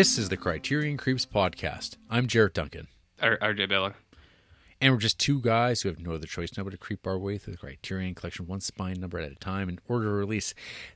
[0.00, 1.98] This is the Criterion Creeps podcast.
[2.08, 2.88] I'm Jarrett Duncan,
[3.20, 3.92] R- RJ Bella.
[4.80, 7.18] and we're just two guys who have no other choice now but to creep our
[7.18, 10.54] way through the Criterion collection one spine number at a time in order of release.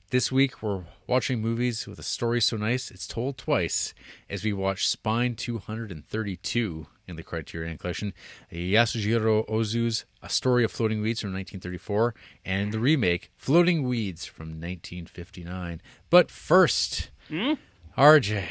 [0.08, 3.92] This week we're watching movies with a story so nice it's told twice
[4.30, 8.14] as we watch Spine 232 in the Criterion collection,
[8.50, 14.46] Yasujiro Ozu's A Story of Floating Weeds from 1934, and the remake Floating Weeds from
[14.62, 15.82] 1959.
[16.08, 17.52] But first, hmm?
[17.98, 18.46] RJ.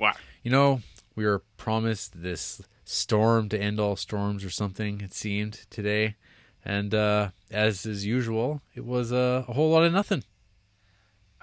[0.00, 0.14] Wow.
[0.42, 0.80] You know,
[1.14, 6.16] we were promised this storm to end all storms or something, it seemed, today.
[6.64, 10.24] And uh, as is usual, it was uh, a whole lot of nothing.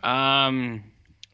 [0.03, 0.83] Um.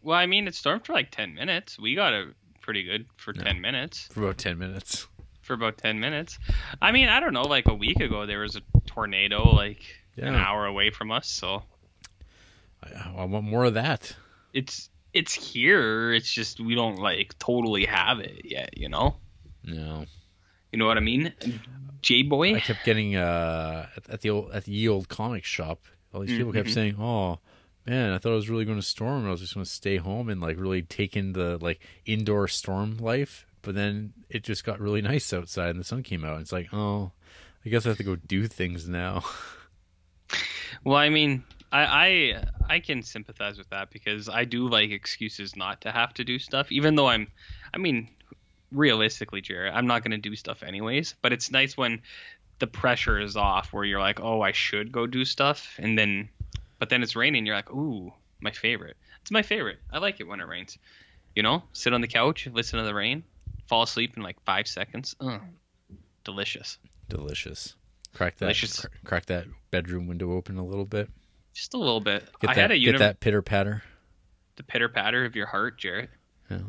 [0.02, 1.80] Well, I mean, it stormed for like ten minutes.
[1.80, 2.28] We got it
[2.62, 4.10] pretty good for ten minutes.
[4.12, 5.08] For about 10 minutes.
[5.42, 6.40] For about ten minutes.
[6.82, 7.44] I mean, I don't know.
[7.44, 9.82] Like a week ago, there was a tornado like
[10.18, 11.28] an hour away from us.
[11.28, 11.64] So
[12.84, 14.16] I, I want more of that.
[14.54, 16.12] it's it's here.
[16.14, 18.78] It's just we don't like totally have it yet.
[18.78, 19.18] You know.
[19.64, 20.06] No.
[20.72, 21.34] You know what I mean?
[22.02, 22.56] J boy.
[22.56, 25.86] I kept getting uh, at, the old, at the ye old comic shop.
[26.14, 26.74] All these people kept Mhm.
[26.74, 27.40] saying, "Oh,
[27.86, 29.20] man, I thought I was really going to storm.
[29.20, 31.80] and I was just going to stay home and like really take in the like
[32.06, 36.26] indoor storm life." But then it just got really nice outside, and the sun came
[36.26, 36.34] out.
[36.34, 37.14] And it's like, oh,
[37.66, 39.24] I guess I have to go do things now.
[40.84, 41.44] Well, I mean,
[41.74, 42.44] I, I
[42.76, 46.38] I can sympathize with that because I do like excuses not to have to do
[46.38, 47.28] stuff, even though I'm,
[47.74, 48.10] I mean,
[48.72, 51.16] realistically, Jared, I'm not gonna do stuff anyways.
[51.22, 52.04] But it's nice when
[52.60, 56.30] the pressure is off, where you're like, oh, I should go do stuff, and then,
[56.78, 58.96] but then it's raining, you're like, ooh, my favorite.
[59.22, 59.80] It's my favorite.
[59.92, 60.78] I like it when it rains.
[61.36, 63.24] You know, sit on the couch, listen to the rain,
[63.68, 65.16] fall asleep in like five seconds.
[65.20, 65.42] Ugh,
[66.24, 66.78] delicious.
[67.10, 67.76] Delicious.
[68.14, 68.46] Crack that.
[68.46, 68.82] Delicious.
[68.82, 71.10] cr- crack that bedroom window open a little bit.
[71.54, 72.28] Just a little bit.
[72.42, 72.62] Get I that.
[72.62, 73.84] had a get that pitter patter.
[74.56, 76.10] the pitter patter of your heart, Jarrett.
[76.50, 76.60] Yeah.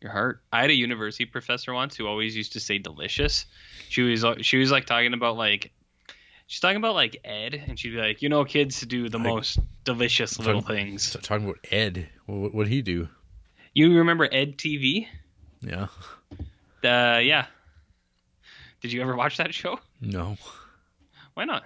[0.00, 0.42] Your heart.
[0.52, 3.46] I had a university professor once who always used to say delicious.
[3.88, 5.72] She was she was like talking about like
[6.46, 9.58] she's talking about like Ed, and she'd be like, you know, kids do the most
[9.84, 11.16] delicious little things.
[11.22, 13.08] Talking about Ed, what would he do?
[13.72, 15.06] You remember Ed TV?
[15.62, 15.86] Yeah.
[16.84, 17.46] Uh, yeah.
[18.82, 19.80] Did you ever watch that show?
[20.02, 20.36] No,
[21.32, 21.64] Why not?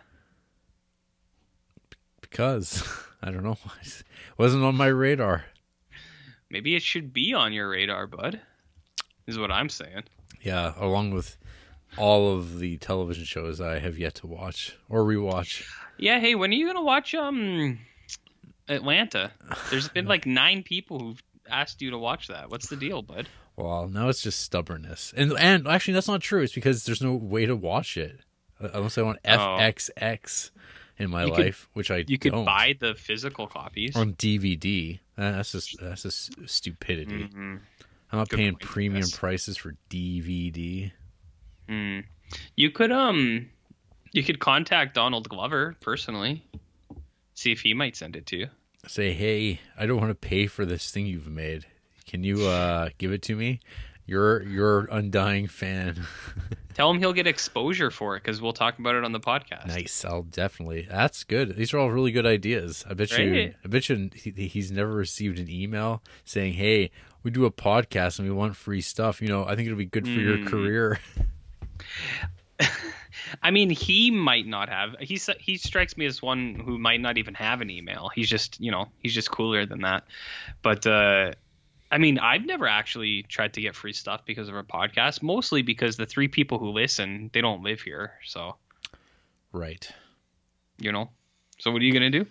[2.30, 2.86] Because
[3.22, 3.58] I don't know.
[4.38, 5.44] Wasn't on my radar.
[6.50, 8.40] Maybe it should be on your radar, bud.
[9.26, 10.04] Is what I'm saying.
[10.40, 11.36] Yeah, along with
[11.96, 15.64] all of the television shows I have yet to watch or rewatch.
[15.98, 16.20] Yeah.
[16.20, 17.78] Hey, when are you gonna watch um
[18.68, 19.32] Atlanta?
[19.70, 22.50] There's been like nine people who've asked you to watch that.
[22.50, 23.28] What's the deal, bud?
[23.56, 26.42] Well, now it's just stubbornness, and and actually that's not true.
[26.42, 28.20] It's because there's no way to watch it
[28.62, 30.50] uh, unless I want FXX
[30.98, 31.24] in my.
[31.24, 32.44] You could- life, which I You could don't.
[32.44, 33.96] buy the physical copies.
[33.96, 34.98] on DVD.
[35.16, 37.24] That's just that's just stupidity.
[37.28, 37.60] Mhm.
[38.10, 40.92] I'm not Good paying point, premium prices for DVD.
[41.68, 42.04] Mm.
[42.56, 43.50] You could um,
[44.12, 46.44] you could contact Donald Glover personally,
[47.34, 48.46] see if he might send it to you.
[48.86, 51.66] Say, hey, I don't want to pay for this thing you've made.
[52.06, 53.60] Can you uh, give it to me?
[54.08, 56.02] You're you're undying fan.
[56.74, 59.66] Tell him he'll get exposure for it because we'll talk about it on the podcast.
[59.66, 60.04] nice.
[60.04, 60.86] I'll definitely.
[60.90, 61.56] That's good.
[61.56, 62.84] These are all really good ideas.
[62.88, 63.52] I bet you.
[63.64, 66.90] I bet you he, he's never received an email saying, "Hey,
[67.22, 69.84] we do a podcast and we want free stuff." You know, I think it'll be
[69.84, 70.46] good for your Mm.
[70.46, 71.00] career.
[73.42, 74.96] I mean, he might not have.
[75.00, 78.10] He's he strikes me as one who might not even have an email.
[78.14, 80.04] He's just you know he's just cooler than that.
[80.62, 81.32] But uh,
[81.90, 85.22] I mean, I've never actually tried to get free stuff because of our podcast.
[85.22, 88.56] Mostly because the three people who listen they don't live here, so
[89.52, 89.88] right.
[90.78, 91.08] you know.
[91.58, 92.26] So what are you gonna do?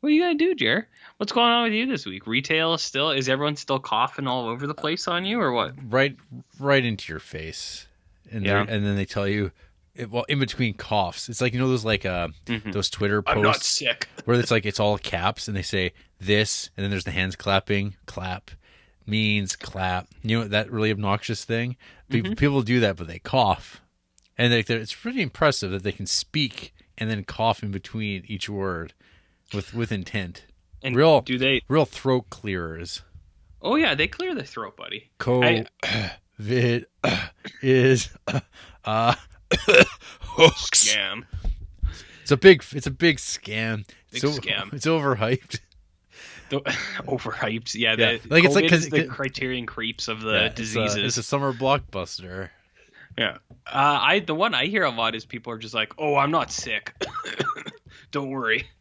[0.00, 0.86] What are you gonna do, Jer?
[1.16, 2.26] What's going on with you this week?
[2.26, 5.72] Retail still is everyone still coughing all over the place on you, or what?
[5.88, 6.16] right
[6.60, 7.86] right into your face
[8.30, 8.60] and Yeah.
[8.68, 9.52] and then they tell you
[9.94, 12.72] it, well in between coughs it's like you know those like uh Mhm.
[12.72, 13.82] those twitter posts
[14.24, 17.36] where it's like it's all caps and they say this and then there's the hands
[17.36, 18.50] clapping clap
[19.06, 21.76] means clap you know that really obnoxious thing
[22.10, 22.34] Mm-hmm.
[22.34, 23.80] people do that but they cough
[24.38, 28.48] and they, it's pretty impressive that they can speak and then cough in between each
[28.48, 28.94] word
[29.52, 30.44] with with intent
[30.82, 31.62] And Real- do they?
[31.68, 33.02] real throat clearers
[33.62, 35.10] Oh yeah, they clear the throat, buddy.
[35.18, 35.66] COVID
[37.62, 38.10] is
[38.84, 39.14] uh,
[39.52, 40.84] hooks.
[40.84, 41.24] Scam.
[42.22, 43.86] It's a big, it's a big scam.
[44.12, 44.72] Big it's, o- scam.
[44.72, 45.60] It's overhyped.
[46.48, 46.60] The,
[47.06, 47.74] overhyped.
[47.74, 50.44] Yeah, Yeah, the, like, it's like- COVID 'cause- the 'cause- criterion creeps of the Yeah,
[50.46, 50.96] it's a- diseases.
[51.04, 52.50] It's a, summer blockbuster.
[53.18, 53.38] yeah.
[53.66, 56.30] Uh, I the one I hear a lot is people are just like, "Oh, I'm
[56.30, 56.92] not sick.
[58.12, 58.66] Don't worry.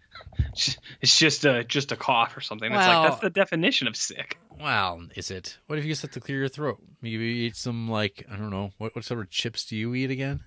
[1.01, 3.95] It's just a just a cough or something." It's Well- like that's the definition of
[3.95, 4.37] sick.
[4.59, 5.57] Well, is it?
[5.67, 6.81] What if you just have to clear your throat?
[7.01, 9.93] Maybe you eat some like I don't know what what sort of chips do you
[9.95, 10.43] eat again?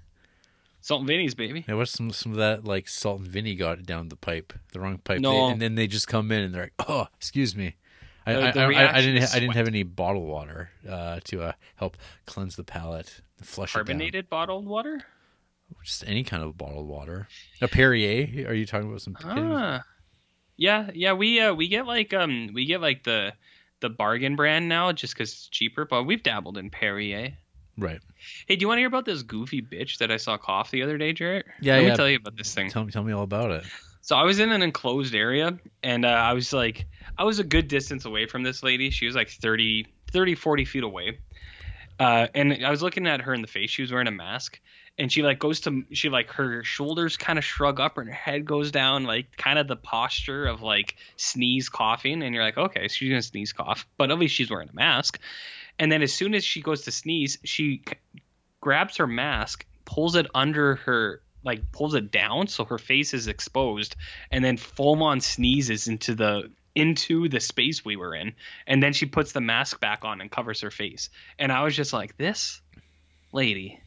[0.88, 1.67] Salt and Vinny's, baby.
[1.69, 4.81] Yeah, what's some some of that like salt and Vinny got down the pipe, the
[4.81, 5.32] wrong pipe, No.
[5.32, 7.76] They- and then they just come in and they're like, "Oh, excuse me."
[8.25, 9.35] I, The- the I- I, reaction didn't.
[9.35, 13.76] I didn't have any bottled water uh, to uh, help cleanse the palate, flush it
[13.76, 13.85] down.
[13.85, 15.02] Carbonated bottled water.
[15.85, 17.29] Just any kind of bottled water.
[17.61, 18.49] A Perrier?
[18.49, 19.14] Are you talking about some?
[19.23, 19.82] Ah,
[20.56, 21.12] yeah, yeah.
[21.12, 23.35] We uh we get like um we get like the
[23.81, 25.85] the bargain brand now just because it's cheaper.
[25.85, 27.37] But we've dabbled in Perrier.
[27.78, 28.00] Right.
[28.46, 30.82] Hey, do you want to hear about this goofy bitch that I saw cough the
[30.82, 31.46] other day, Jarrett?
[31.60, 31.76] Yeah, yeah.
[31.76, 31.90] Let yeah.
[31.90, 32.70] me tell you about this thing.
[32.70, 32.90] Tell me.
[32.90, 33.64] Tell me all about it.
[34.00, 36.86] So I was in an enclosed area and uh, I was like
[37.16, 38.90] I was a good distance away from this lady.
[38.90, 41.19] She was like 30 30 40 feet away.
[42.00, 43.70] Uh, and I was looking at her in the face.
[43.70, 44.60] She was wearing a mask
[44.98, 48.14] and she like goes to she like her shoulders kind of shrug up and her
[48.14, 52.58] head goes down like kind of the posture of like sneeze coughing and you're like
[52.58, 55.20] okay she's going to sneeze cough but at least she's wearing a mask.
[55.78, 58.20] And then as soon as she goes to sneeze, she c-
[58.60, 63.28] grabs her mask, pulls it under her like pulls it down so her face is
[63.28, 63.94] exposed
[64.30, 68.34] and then full on sneezes into the into the space we were in.
[68.66, 71.10] And then she puts the mask back on and covers her face.
[71.38, 72.60] And i was just like this
[73.32, 73.80] lady.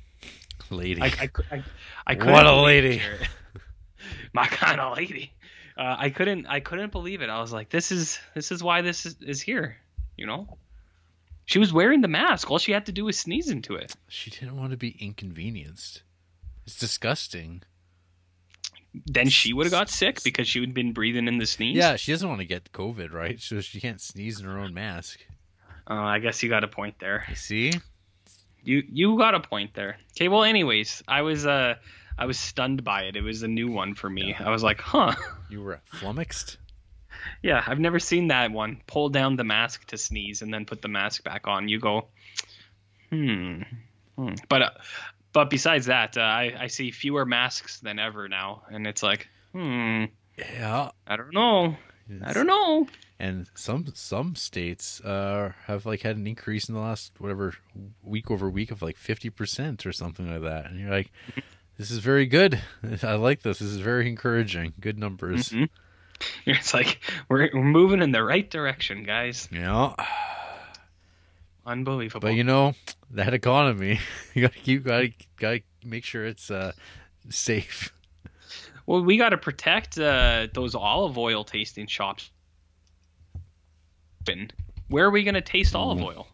[0.70, 1.02] Lady.
[1.02, 1.64] i i, I,
[2.08, 3.02] I couldn't What a lady.
[4.34, 5.34] My kind of lady.
[5.78, 7.30] Uh, i couldn't i couldn't believe it.
[7.30, 9.78] I was like this is this is why this is, is here
[10.18, 10.58] you know
[11.46, 14.30] she was wearing the mask all she had to do was sneeze into it she
[14.30, 16.04] didn't want to be inconvenienced.
[16.66, 17.64] It's disgusting.
[19.06, 21.76] then she would have got sick because she would have been breathing in the sneeze.
[21.78, 23.40] Yeah, she doesn't want to get COVID, right?
[23.40, 25.20] So she can't sneeze in her own mask.
[25.90, 27.26] Uh, I guess you got a point there.
[27.30, 27.74] You see?
[28.64, 29.98] You you got a point there.
[30.16, 30.28] Okay.
[30.28, 31.76] Well, anyways, I was uh
[32.18, 33.16] I was stunned by it.
[33.16, 34.36] It was a new one for me.
[34.38, 35.16] I was like, huh.
[35.50, 36.58] You were flummoxed.
[37.42, 38.82] Yeah, I've never seen that one.
[38.88, 41.68] Pull down the mask to sneeze and then put the mask back on.
[41.68, 42.08] You go,
[43.10, 43.62] hmm.
[44.18, 44.34] hmm.
[44.50, 44.70] But uh,
[45.34, 49.28] but besides that, uh, I I see fewer masks than ever now, and it's like,
[49.52, 50.06] hmm.
[50.38, 50.92] Yeah.
[51.08, 51.76] I don't know.
[52.24, 52.88] I don't know.
[53.20, 57.54] And some some states uh, have like had an increase in the last whatever
[58.04, 60.72] week over week of like fifty percent or something like that.
[60.72, 61.12] And you're like,
[61.78, 62.60] this is very good.
[63.04, 63.60] I like this.
[63.60, 64.74] This is very encouraging.
[64.80, 65.50] Good numbers.
[65.50, 65.70] Mhm.
[66.46, 69.48] It's like we're we're moving in the right direction, guys.
[69.52, 69.94] Yeah.
[71.66, 72.22] Unbelievable.
[72.22, 72.74] But you know
[73.12, 74.00] that economy,
[74.34, 76.72] you gotta keep gotta gotta make sure it's uh,
[77.30, 77.94] safe.
[78.86, 82.32] Well, we got to protect uh, those olive oil tasting shops.
[84.90, 86.28] Where are we going to taste olive oil?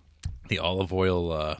[0.49, 1.55] The olive oil uh,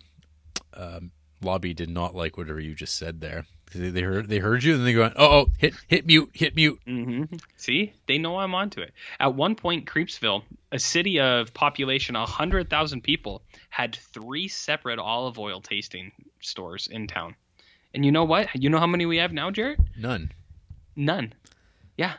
[0.73, 3.45] um, lobby did not like whatever you just said there.
[3.73, 6.55] They, they heard they heard you and they go, oh, oh, hit hit mute, hit
[6.55, 6.79] mute.
[6.85, 7.23] hmm
[7.57, 8.93] See, they know I'm onto it.
[9.19, 15.61] At one point, Creepsville, a city of population 100,000 people, had three separate olive oil
[15.61, 17.35] tasting stores in town.
[17.93, 18.47] And you know what?
[18.55, 19.79] You know how many we have now, Jarrett?
[19.97, 20.31] None.
[20.95, 21.33] None.
[21.97, 22.13] Yeah,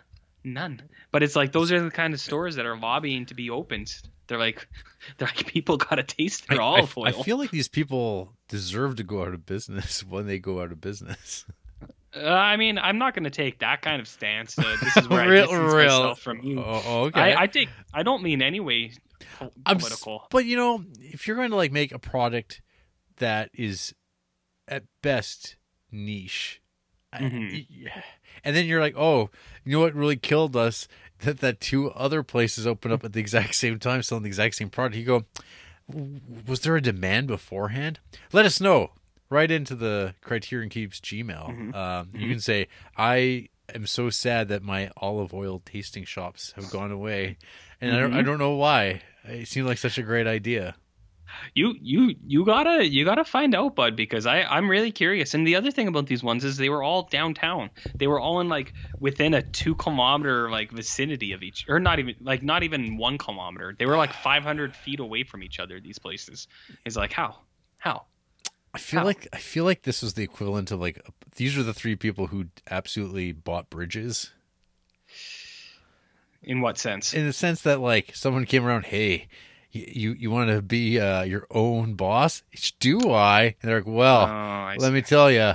[0.45, 0.83] none.
[1.12, 3.95] But it's like those are the kind of stores that are lobbying to be opened.
[4.28, 4.68] They're like,
[5.18, 7.06] they're like people got to taste their I, olive I- oil.
[7.08, 10.70] I feel like these people deserve to go out of business when they go out
[10.73, 11.44] of business.
[12.16, 14.58] Uh, I mean, I'm not going to take that kind of stance.
[14.58, 15.85] Uh, this is where I Real- distance real.
[15.85, 16.58] myself from you.
[16.61, 17.20] Oh, oh, okay.
[17.35, 17.68] I, I take.
[17.92, 18.92] I don't mean any way
[19.38, 20.26] po- I'm political.
[20.30, 22.62] But you know, if you're going to like make a product
[23.18, 23.94] that is
[24.66, 25.56] at best
[25.92, 26.62] niche,
[27.12, 27.66] I- Mhm.
[28.45, 29.30] And then you're like, oh,
[29.64, 30.88] you know what really killed us?
[31.21, 34.54] That that two other places opened up at the exact same time, selling the exact
[34.54, 34.97] same product.
[34.97, 35.25] You go,
[36.47, 38.00] was there a demand beforehand?
[38.33, 38.92] Let us know.
[39.30, 41.73] Right into the Criterion Creeps Gmail.
[41.73, 41.75] Mhm.
[41.75, 42.30] Um, You Mhm.
[42.30, 47.37] can say, I am so sad that my olive oil tasting shops have gone away,
[47.80, 48.25] and I, don't, I Mhm.
[48.25, 49.02] don't know why.
[49.25, 50.76] It seemed like such a great idea.
[51.54, 55.35] You you you gotta you gotta find out, bud, because I I'm really curious.
[55.35, 57.70] And the other thing about these ones is they were all downtown.
[57.94, 61.99] They were all in like within a two kilometer like vicinity of each, or not
[61.99, 63.75] even like not even one kilometer.
[63.78, 65.80] They were like 500 feet away from each other.
[65.80, 66.49] These places.
[66.85, 67.37] It's like how
[67.78, 68.06] how
[68.75, 69.06] I feel How?
[69.06, 71.00] like I feel like this was the equivalent of like
[71.37, 74.30] these are the three people who absolutely bought bridges
[76.42, 77.14] in what sense?
[77.14, 79.28] in the sense that like someone came around, hey,
[79.70, 82.42] you you want to be uh, your own boss?
[82.80, 83.42] Do I?
[83.60, 85.52] And they're like, well, Oh, let me tell you,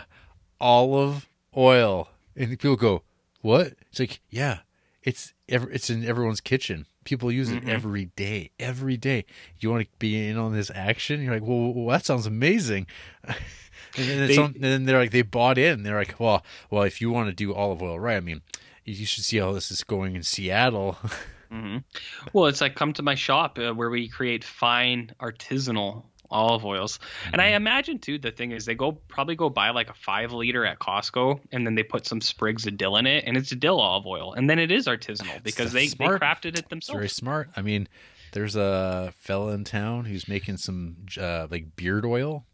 [0.59, 2.09] olive oil.
[2.35, 3.03] And people go,
[3.41, 3.73] what?
[3.89, 4.59] It's like, yeah,
[5.03, 6.85] it's ever it's in everyone's kitchen.
[7.03, 7.69] People use it Mhm.
[7.69, 9.25] every day, every day.
[9.59, 11.21] You want to be in on this action?
[11.21, 12.87] You're like, well, well that sounds amazing.
[13.25, 13.35] and
[13.95, 15.83] then, They- some, and then they're like, they bought in.
[15.83, 18.41] They're like, well, well, if you want to do olive oil right, I mean,
[18.85, 20.97] you should see how this is going in Seattle.
[21.53, 21.77] hmm
[22.33, 26.97] Well, it's like come to my shop uh, where we create fine artisanal olive oils.
[27.31, 30.31] And I imagine too the thing is they go probably go buy like a five
[30.33, 33.51] liter at Costco and then they put some sprigs of dill in it and it's
[33.51, 36.69] a dill olive oil and then it is artisanal because they, they crafted it It's
[36.69, 36.97] themselves.
[36.97, 37.51] very smart.
[37.55, 37.87] I mean,
[38.31, 42.45] there's a fella in town who's making some uh, like beard oil.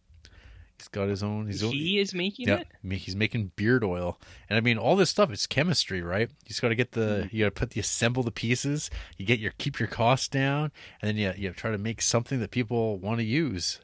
[0.79, 1.48] He's got his own.
[1.48, 2.93] He's he is making yeah, it.
[2.98, 4.19] he's making beard oil,
[4.50, 5.31] and I mean all this stuff.
[5.31, 6.29] It's chemistry, right?
[6.29, 7.36] You just got to get the Mm-hmm.
[7.36, 8.89] you got to put the assemble the pieces.
[9.17, 10.71] You get your keep your costs down,
[11.01, 13.79] and then you you try to make something that people want to use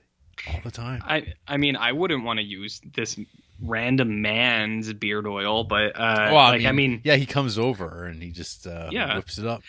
[0.49, 1.01] all the time.
[1.05, 3.19] I I mean I wouldn't want to use this
[3.61, 8.21] random man's beard oil, but uh, well, like I mean yeah, he comes over and
[8.21, 9.15] he just uh, Yeah.
[9.15, 9.61] whips it up.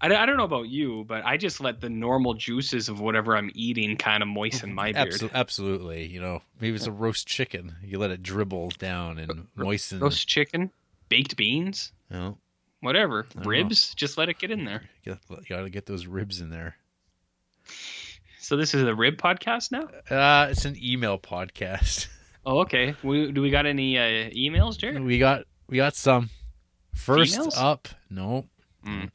[0.00, 3.36] I, I don't know about you, but I just let the normal juices of whatever
[3.36, 5.12] I'm eating kind of moisten my beard.
[5.12, 7.74] Absol- absolutely, you know, maybe it's a roast chicken.
[7.82, 10.00] You let it dribble down and moisten.
[10.00, 10.70] Roast chicken,
[11.08, 12.38] baked beans, You know,
[12.80, 13.48] whatever, don't know.
[13.50, 13.94] ribs.
[13.94, 14.82] Just let it get in there.
[15.04, 15.16] you
[15.48, 16.76] got to get those ribs in there.
[18.40, 19.88] So this is a rib podcast now.
[20.14, 22.08] Uh, it's an email podcast.
[22.48, 22.94] Oh, okay.
[23.02, 25.02] We, do we got any uh, emails, Jared?
[25.02, 26.30] we got we got some.
[26.94, 27.56] First Females?
[27.58, 28.44] up, no,
[28.86, 29.10] Mm.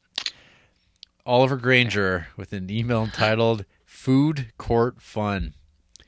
[1.24, 5.54] Oliver Granger with an email entitled "Food Court Fun."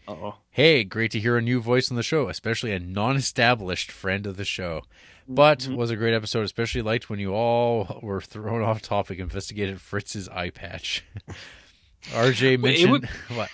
[0.06, 4.26] Oh, Hey, great to hear a new voice on the show, especially a non-established friend
[4.26, 4.82] of the show.
[5.26, 5.76] But Mhm.
[5.76, 10.28] was a great episode, especially liked when you all were thrown off topic, investigated Fritz's
[10.28, 11.02] eye patch.
[12.12, 13.04] RJ Wait, mentioned would-
[13.34, 13.48] what?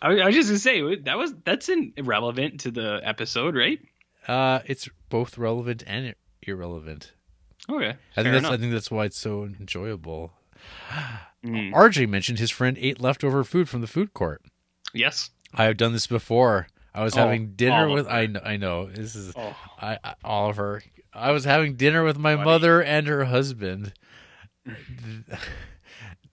[0.00, 3.78] I, I was just gonna say that was that's in, irrelevant to the episode, right?
[4.26, 7.12] Uh, it's both relevant and irrelevant.
[7.68, 7.92] Okay, I
[8.22, 8.52] think that's enough.
[8.52, 10.32] I think that's why it's so enjoyable.
[11.44, 11.72] Mm.
[11.72, 14.42] RJ mentioned his friend ate leftover food from the food court.
[14.94, 15.30] Yes.
[15.54, 16.68] I have done this before.
[16.94, 20.14] I was Oh, having dinner with I know, I know this is Oh, I, I
[20.22, 20.82] Oliver.
[21.12, 23.92] I was having dinner with my mother and her husband.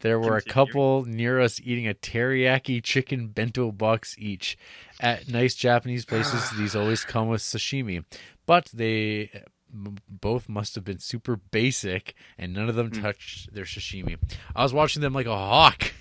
[0.02, 4.58] There were a couple near us eating a teriyaki chicken bento box each.
[5.02, 8.06] At nice Japanese places, these always come with sashimi,
[8.46, 9.44] but they
[9.74, 13.02] m- both must have been super basic, and none of them Mm.
[13.02, 14.18] touched their sashimi.
[14.56, 15.94] I was watching them like a hawk.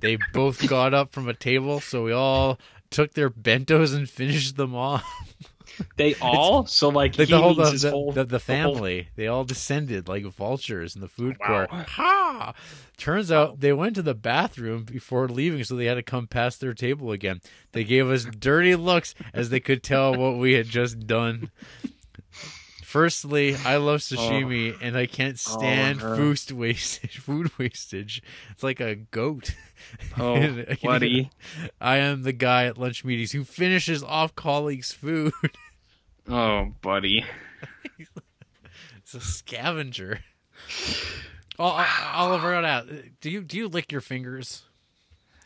[0.00, 2.58] They both got up from a table, so we all
[2.90, 5.04] took their bentos and finished them off.
[5.96, 9.08] they all so like, Like he the whole the, the, whole the, the whole- family,
[9.16, 11.66] they all descended like vultures in the food Wow.
[11.66, 11.70] court.
[11.70, 12.52] Ha!
[12.98, 16.60] Turns out they went to the bathroom before leaving, so they had to come past
[16.60, 17.40] their table again.
[17.72, 21.50] They gave us dirty looks as they could tell what we had just done.
[22.92, 24.16] Firstly, I love oh.
[24.16, 26.34] sashimi and I can't oh, stand Oliver.
[26.34, 27.18] food wastage.
[27.20, 28.22] Food wastage.
[28.50, 29.54] It's like a goat.
[30.18, 31.28] Oh, buddy.
[31.80, 35.32] I am the guy at lunch meetings who finishes off colleagues' food.
[36.28, 37.24] Oh, buddy.
[38.98, 40.20] It's a scavenger.
[41.58, 41.84] Oh,
[42.14, 44.62] Oliver, I gotta ask, do you do you lick your fingers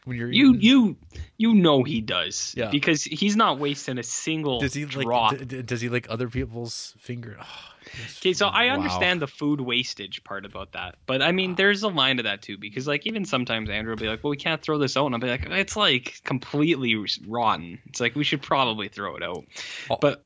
[0.07, 0.61] when you're You eating?
[0.63, 0.97] you
[1.37, 2.55] you know he does.
[2.57, 2.71] Yeah.
[2.71, 5.37] Because he's not wasting a single does he like drop.
[5.37, 7.37] d- d- does he lick other people's finger?
[7.49, 7.73] Oh.
[8.19, 8.75] Okay, so I Wow.
[8.75, 12.43] understand the food wastage part about that, but I mean, there's a line to that
[12.43, 15.07] too because like even sometimes Andrew will be like, "Well, we can't throw this out,"
[15.07, 16.97] and I'll be like, "It's like completely
[17.29, 17.79] rotten.
[17.87, 19.45] It's like we should probably throw it out."
[19.91, 20.25] Oh, But.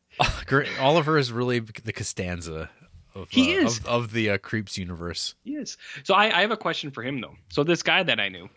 [0.80, 2.70] Oliver is really the Costanza
[3.14, 3.78] of He uh, is.
[3.80, 5.34] of, of the uh, creeps universe.
[5.44, 5.76] Yes.
[6.04, 7.34] So I, I have a question for him though.
[7.50, 8.48] So this guy that I knew,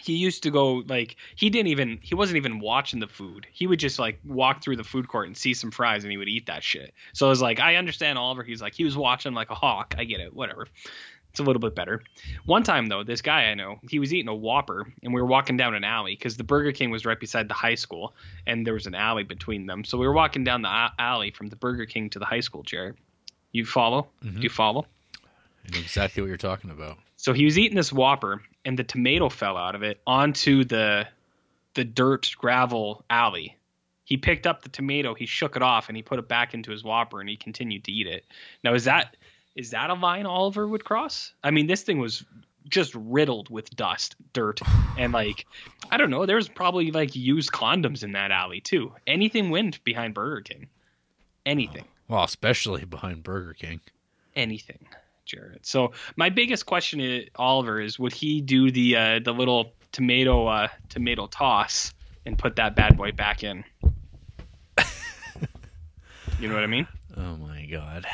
[0.00, 3.46] he used to go like he didn't even he wasn't even watching the food.
[3.52, 6.16] He would just like walk through the food court and see some fries and he
[6.18, 6.92] would eat that shit.
[7.14, 8.42] So I was like, I understand Oliver.
[8.42, 9.94] He's like he was watching like a hawk.
[9.96, 10.34] I get it.
[10.34, 10.68] Whatever.
[11.30, 12.02] It's a little bit better.
[12.46, 15.26] One time though, this guy I know, he was eating a Whopper and we were
[15.26, 18.14] walking down an alley because the Burger King was right beside the high school
[18.46, 19.84] and there was an alley between them.
[19.84, 22.62] So we were walking down the alley from the Burger King to the high school.
[22.62, 22.96] Jared,
[23.52, 24.08] you follow?
[24.24, 24.36] Mhm.
[24.36, 24.86] Do you follow?
[25.66, 26.98] I know exactly what you're talking about.
[27.16, 31.06] So he was eating this Whopper, and the tomato fell out of it onto the
[31.74, 33.56] the dirt gravel alley.
[34.04, 36.70] He picked up the tomato, he shook it off, and he put it back into
[36.70, 38.24] his Whopper, and he continued to eat it.
[38.62, 39.16] Now, is that
[39.54, 41.32] is that a line Oliver would cross?
[41.42, 42.24] I mean, this thing was
[42.68, 44.60] just riddled with dust, dirt,
[44.98, 45.46] and like
[45.90, 46.26] I don't know.
[46.26, 48.92] There's probably like used condoms in that alley too.
[49.06, 50.66] Anything went behind Burger King.
[51.44, 53.80] Anything Well, especially behind Burger King.
[54.34, 54.86] anything,
[55.26, 55.66] Jared.
[55.66, 60.46] So my biggest question, is, Oliver, is would he do the uh, the little tomato
[60.46, 61.92] uh, tomato toss
[62.24, 63.64] and put that bad boy back in?
[66.40, 66.86] you know what I mean?
[67.16, 68.06] Oh my god.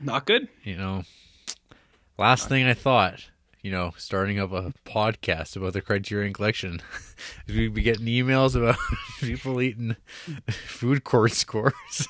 [0.00, 0.48] Not good.
[0.62, 1.02] You know,
[2.16, 3.30] last thing I thought,
[3.62, 6.80] you know, starting up a podcast about the Criterion Collection,
[7.48, 8.76] is we'd be getting emails about
[9.20, 9.96] people eating
[10.48, 12.06] food court scores.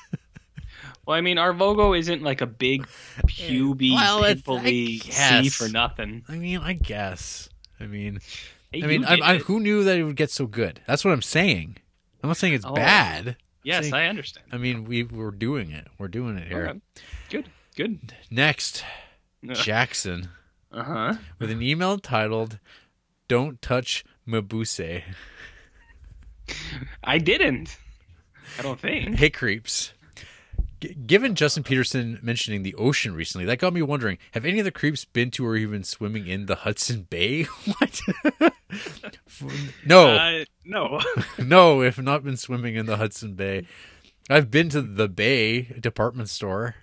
[1.09, 2.85] Well, I mean, our logo isn't like a big
[3.25, 6.23] puby Well, pimply C for nothing.
[6.29, 7.49] I mean, I guess.
[7.79, 8.19] I mean,
[8.71, 10.81] Hey, I mean, I, I, who knew that it would get so good?
[10.85, 11.77] That's what I'm saying.
[12.21, 12.75] I'm not saying it's Oh.
[12.75, 13.37] bad.
[13.63, 14.45] yes, saying- I understand.
[14.51, 15.87] I mean, we we're doing it.
[15.97, 16.67] We're doing it here.
[16.67, 16.79] Okay.
[17.31, 18.13] Good, good.
[18.29, 18.83] Next,
[19.53, 20.29] Jackson
[20.71, 21.13] Uh huh.
[21.39, 22.59] with an email titled
[23.27, 25.01] "Don't touch Mabuse."
[27.03, 27.77] I didn't.
[28.59, 29.15] I don't think.
[29.15, 29.93] Hey, creeps.
[30.81, 34.65] G- given Justin Peterson mentioning the ocean recently, that got me wondering: Have any of
[34.65, 37.43] the creeps been to or even swimming in the Hudson Bay?
[37.65, 38.01] what?
[39.85, 40.99] no, Uh, no.
[41.39, 41.81] no.
[41.81, 43.65] If not been swimming in the Hudson Bay,
[44.29, 46.75] I've been to the Bay department store.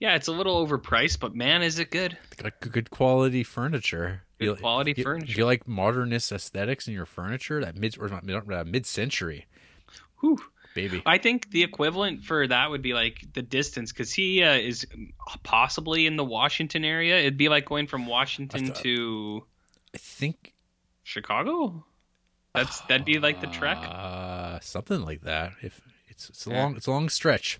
[0.00, 2.16] yeah, it's a little overpriced, but man, is it good.
[2.36, 4.22] Got good quality furniture.
[4.38, 5.32] Good You- quality you- furniture.
[5.34, 7.60] Do you like modernist aesthetics in your furniture?
[7.64, 9.46] That mid or not mid uh, mid century,
[10.20, 10.38] Whew.
[10.74, 11.02] Baby.
[11.06, 14.86] I think the equivalent for that would be like the distance, because he uh, is
[15.42, 17.18] possibly in the Washington area.
[17.18, 19.44] It'd be like going from Washington thought- to
[19.94, 20.54] I think
[21.02, 21.84] Chicago.
[22.54, 23.78] That's that'd be like the trek.
[23.78, 25.52] Uh, something like that.
[25.62, 26.62] If it's it's a Yeah.
[26.62, 27.58] long it's a long stretch.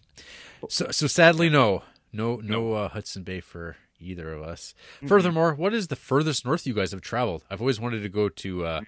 [0.69, 4.75] So so sadly no no no uh, Hudson Bay for either of us.
[5.07, 7.45] Furthermore, what is the furthest north you guys have traveled?
[7.51, 8.81] I've always wanted to go to uh,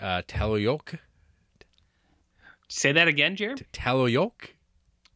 [0.00, 0.98] uh, Taloyoke.
[2.68, 3.66] Say that again, Jared.
[3.72, 4.50] Taloyoke.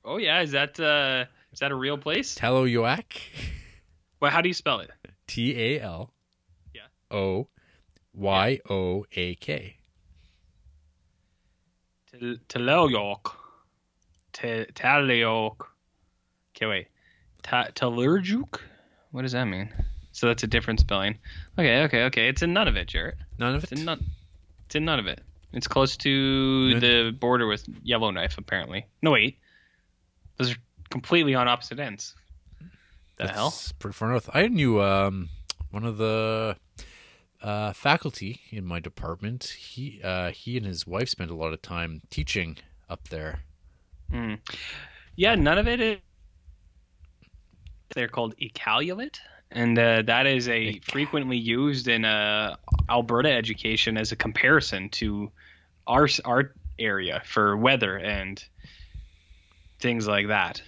[0.05, 2.35] Oh yeah, is that uh, is that a real place?
[2.35, 3.05] Taloyoak.
[4.21, 4.91] Well, how do you spell it?
[5.27, 6.13] T A L.
[6.73, 6.83] Yeah.
[7.11, 7.49] O
[8.15, 9.75] Y O A K.
[12.13, 13.35] Tel- Teleoyok.
[16.55, 16.87] Okay, wait.
[17.43, 18.61] Ta- Telurjuk?
[19.11, 19.71] What does that mean?
[20.13, 21.19] So that's a different spelling.
[21.59, 22.29] Okay, okay, okay.
[22.29, 23.17] It's in none of it, Jarrett.
[23.39, 23.79] None of It's it.
[23.81, 24.05] in none.
[24.67, 25.21] It's in none of it.
[25.53, 28.87] It's close to the border with Yellowknife, apparently.
[29.03, 29.39] No, wait.
[30.39, 30.57] Those are
[30.91, 32.15] completely on opposite ends.
[33.17, 33.51] The hell?
[33.51, 34.31] That's pretty far north.
[34.33, 35.29] I knew um,
[35.71, 36.57] one of the
[37.43, 39.57] uh, faculty in my department.
[39.59, 42.57] He uh, he and his wife spent a lot of time teaching
[42.89, 43.41] up there.
[44.13, 44.39] Mm.
[45.17, 45.99] Yeah, none of it is.
[47.95, 49.17] They're called Iqaluit,
[49.51, 52.57] and uh, that is a frequently used in uh,
[52.89, 55.31] Alberta education as a comparison to
[55.87, 58.43] our our area for weather and
[59.81, 60.63] things like that.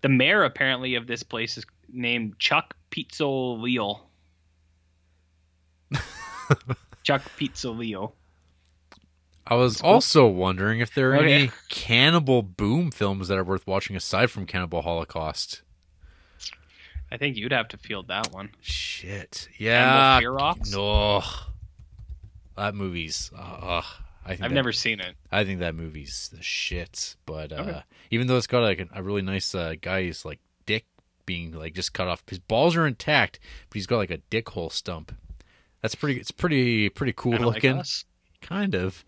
[0.00, 4.00] The mayor apparently of this place is named Chuck Pizzo Leo.
[7.02, 8.14] Chuck Pizzo Leo.
[9.46, 11.34] I was also wondering if there are Okay.
[11.34, 15.62] any cannibal boom films that are worth watching aside from Cannibal Holocaust.
[17.10, 18.50] I think you'd have to field that one.
[18.60, 19.48] Shit.
[19.58, 20.20] Yeah.
[20.70, 21.22] No.
[22.56, 23.30] That movie's.
[23.36, 23.82] Uh,
[24.24, 25.14] I think I've that- never seen it.
[25.30, 27.16] I think that movie's the shit.
[27.26, 27.82] But uh, Okay.
[28.10, 30.86] even though it's got like a, really nice uh, guy's like dick
[31.26, 33.38] being like just cut off, his balls are intact,
[33.68, 35.14] but he's got like a dick hole stump.
[35.80, 36.20] That's pretty.
[36.20, 37.78] It's pretty pretty cool Kinda like looking.
[37.78, 38.04] us.
[38.40, 39.04] kind of.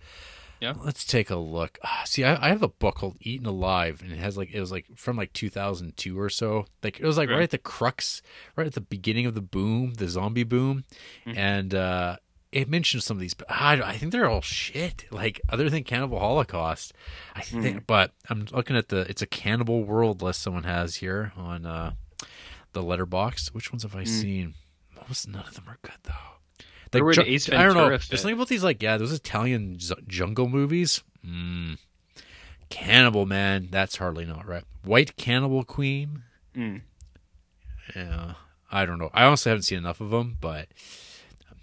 [0.60, 0.74] Yeah.
[0.82, 1.78] Let's take a look.
[1.84, 4.60] Ah, see, I, I have a book called Eaten Alive, and it has like it
[4.60, 6.64] was like from like 2002 or so.
[6.82, 7.34] Like it was like Right.
[7.36, 8.22] right at the crux,
[8.56, 10.84] right at the beginning of the boom, the zombie boom,
[11.26, 11.36] Mhm.
[11.36, 12.16] and uh
[12.54, 15.04] it mentions some of these, but I, I think they're all shit.
[15.10, 16.92] Like other than Cannibal Holocaust,
[17.34, 17.78] I think.
[17.78, 17.86] Mhm.
[17.86, 21.92] But I'm looking at the it's a Cannibal World list someone has here on uh
[22.72, 23.48] the Letterboxd.
[23.54, 24.08] Which ones have I Mm.
[24.08, 24.54] seen?
[25.08, 27.00] Most none of them are good though.
[27.04, 27.74] Would ju- Ace I don't know.
[27.74, 28.20] Ventura There's fit?
[28.20, 31.02] something about these like yeah, those Italian z- jungle movies.
[31.26, 31.78] Mm.
[32.70, 34.64] Cannibal Man, that's hardly not right.
[34.84, 36.22] White Cannibal Queen.
[36.56, 36.82] Mm.
[37.94, 38.34] Yeah,
[38.70, 39.10] I don't know.
[39.12, 40.68] I honestly haven't seen enough of them, but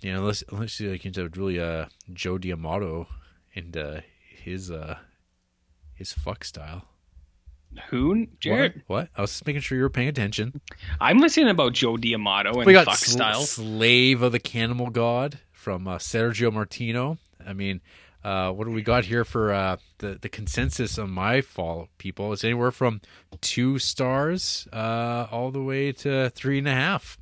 [0.01, 3.07] you know, let's unless unless you like into really uh Joe D'Amato
[3.55, 4.01] and uh,
[4.43, 4.97] his uh
[5.93, 6.83] his fuck style.
[7.89, 8.83] Who, Jared?
[8.87, 9.03] What?
[9.03, 9.09] what?
[9.15, 10.59] I was just making sure you were paying attention.
[10.99, 13.41] I'm listening about Joe D'Amato and we got fuck Sl- style.
[13.41, 17.17] Slave of the Cannibal God from uh, Sergio Martino.
[17.45, 17.81] I mean,
[18.23, 22.33] uh, what do we got here for uh, the the consensus on my fall people?
[22.33, 23.01] It's anywhere from
[23.39, 27.17] two stars uh, all the way to three and a half.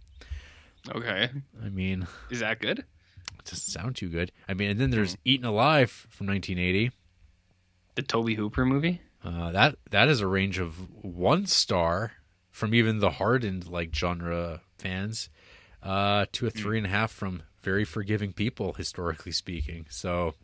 [0.89, 1.30] Okay,
[1.63, 2.80] I mean, is that good?
[2.80, 4.32] it doesn't sound too good.
[4.48, 5.20] I mean, and then there's Hmm.
[5.26, 6.92] Eaten Alive from 1980.
[7.96, 9.02] The Tobe Hooper movie.
[9.24, 12.13] Uh, that that is a range of one star
[12.52, 15.30] from even the hardened like genre fans
[15.84, 19.86] uh, to a three and a half from very forgiving people, historically speaking.
[19.89, 20.36] So,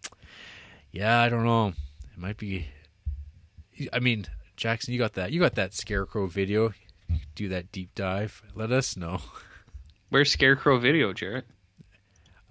[0.92, 1.70] yeah, I don't know.
[1.70, 2.68] It might be.
[3.94, 4.26] I mean,
[4.58, 5.32] Jackson, you got that.
[5.32, 6.74] You got that scarecrow video.
[7.36, 8.42] Do that deep dive.
[8.54, 9.22] Let us know.
[10.16, 11.44] Where's Scarecrow Video, Jarrett?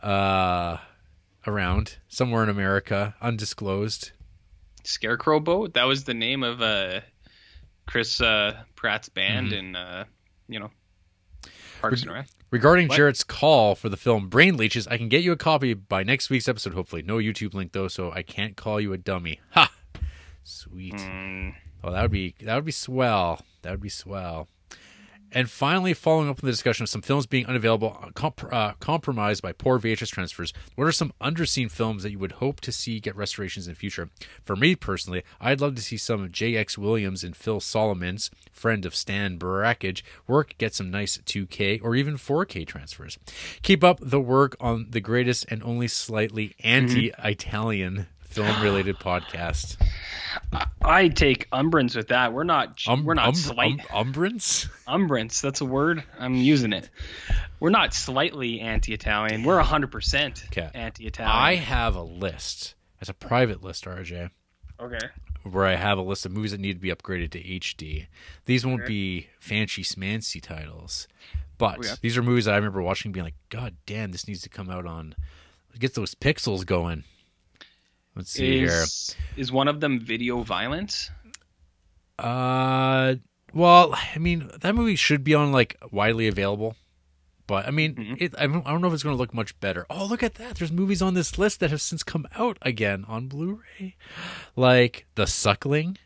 [0.02, 0.76] Uh,
[1.46, 4.10] around somewhere in America, undisclosed.
[4.82, 5.72] Scarecrow Boat.
[5.72, 7.00] That was the name of uh,
[7.86, 9.58] Chris uh, Pratt's band Mhm.
[9.58, 10.04] and uh,
[10.46, 10.70] you know
[11.80, 12.28] Parks and Rec.
[12.50, 12.96] Regarding What?
[12.98, 16.28] Jarrett's call for the film Brain Leeches, I can get you a copy by next
[16.28, 17.00] week's episode, hopefully.
[17.00, 19.40] No YouTube link though, so I can't call you a dummy.
[19.52, 19.72] Ha!
[20.42, 20.96] Sweet.
[20.96, 23.40] Mm, Oh, that would be that would be swell.
[23.62, 24.48] That would be swell.
[25.34, 28.74] And finally, following up on the discussion of some films being unavailable, uh, comp- uh,
[28.78, 32.70] compromised by poor VHS transfers, what are some underseen films that you would hope to
[32.70, 34.10] see get restorations in the future?
[34.42, 36.78] For me personally, I'd love to see some of J.X.
[36.78, 42.14] Williams and Phil Solomon's, friend of Stan Brakhage, work get some nice 2K or even
[42.14, 43.18] 4K transfers.
[43.62, 46.54] Keep up the work on the greatest and only slightly
[48.42, 49.76] anti-Italian film-related podcast.
[50.82, 52.32] I take umbrance with that.
[52.32, 52.82] We're not.
[52.86, 53.80] Um, we're not um, slight.
[53.92, 54.68] um, umbrance?
[54.86, 55.40] umbrance.
[55.40, 56.02] That's a word.
[56.18, 56.90] I'm using it.
[57.60, 59.44] We're not slightly anti-Italian.
[59.44, 60.68] We're 100% Okay.
[60.74, 61.34] anti-Italian.
[61.36, 62.74] I have a list.
[63.00, 64.30] It's a private list, RJ,
[64.80, 64.98] okay.
[65.42, 68.06] where I have a list of movies that need to be upgraded to HD.
[68.46, 68.88] These won't Okay.
[68.88, 71.06] be fancy smancy titles,
[71.58, 71.94] but Oh, yeah.
[72.00, 74.70] these are movies that I remember watching, being like, "God damn, this needs to come
[74.70, 75.14] out on."
[75.78, 77.04] Get those pixels going.
[78.16, 81.10] Let's see Is is one of them video violence?
[82.18, 83.16] Uh,
[83.52, 86.76] well, I mean, that movie should be on like widely available.
[87.46, 88.16] But I mean, Mhm.
[88.22, 89.84] it, I, don't, know if it's going to look much better.
[89.90, 90.56] Oh, look at that!
[90.56, 93.96] There's movies on this list that have since come out again on Blu-ray,
[94.56, 95.98] like The Suckling,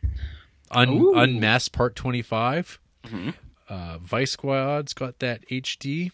[0.72, 3.34] Un- Unmasked Part Twenty Five, Mhm.
[3.68, 6.10] uh, Vice Squad's got that HD.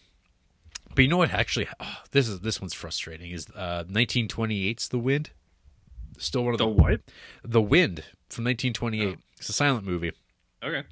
[0.93, 1.31] But you know what?
[1.31, 3.31] Actually, oh, this is this one's frustrating.
[3.31, 5.31] Is uh, 1928's The Wind?
[6.17, 7.01] Still one of the The what?
[7.43, 9.17] The Wind from 1928.
[9.37, 10.11] It's a silent movie
[10.63, 10.83] Okay.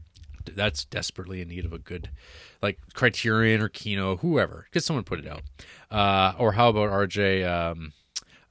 [0.56, 2.10] that's desperately in need of a good
[2.62, 5.42] like criterion or kino whoever get someone put it out
[5.90, 7.94] uh or how about rj um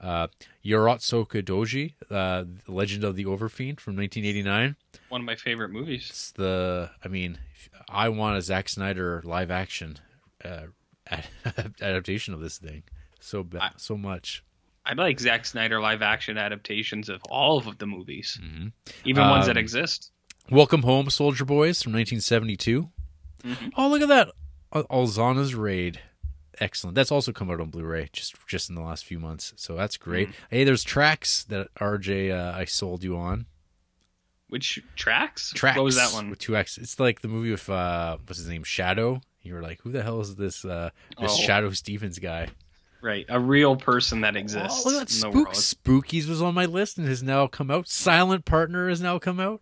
[0.00, 0.26] uh
[0.64, 4.76] Urotsukidoji uh legend of the overfiend from 1989
[5.10, 6.06] One of my favorite movies.
[6.10, 7.38] it's the i mean
[7.88, 9.98] i want a Zack snyder live action
[10.44, 10.62] uh
[11.82, 12.82] adaptation of this thing
[13.20, 14.42] so I- so much
[14.84, 18.72] I like Zack Snyder live action adaptations of all of the movies, Mhm.
[19.04, 20.10] even ones that Um, exist.
[20.50, 22.90] welcome home soldier boys from 1972
[23.44, 23.72] Mhm.
[23.76, 24.30] Oh, look at that.
[24.72, 26.00] Al- Ulzana's Raid.
[26.60, 26.94] Excellent.
[26.94, 29.52] That's also come out on Blu-ray just just in the last few months.
[29.56, 30.28] So that's great.
[30.28, 30.44] Mm-hmm.
[30.50, 33.46] Hey, there's tracks that RJ uh, I sold you on.
[34.48, 35.52] Which tracks?
[35.54, 35.76] Tracks.
[35.78, 36.28] What was that one?
[36.28, 36.76] With two X.
[36.76, 38.64] It's like the movie with uh what's his name?
[38.64, 39.22] Shadow.
[39.40, 41.46] You were like, who the hell is this uh this Oh.
[41.46, 42.48] Shadoe Stevens guy?
[43.02, 46.04] Right, a real person that exists Oh, look at that in the Spook world.
[46.04, 47.88] Spookies was on my list and has now come out.
[47.88, 49.60] Silent Partner has now come out.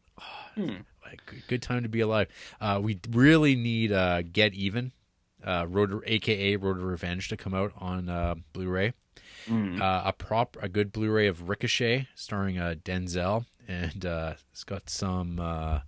[0.54, 0.76] Hmm.
[1.02, 2.28] Like, good, good time to be alive.
[2.60, 4.92] Uh, we really need uh, Get Even,
[5.42, 8.92] uh, Road, aka Road to Revenge, to come out on uh, Blu-ray.
[9.46, 9.80] Mm.
[9.80, 14.90] Uh, a prop, a good Blu-ray of Ricochet, starring uh, Denzel, and uh, it's got
[14.90, 15.80] some uh,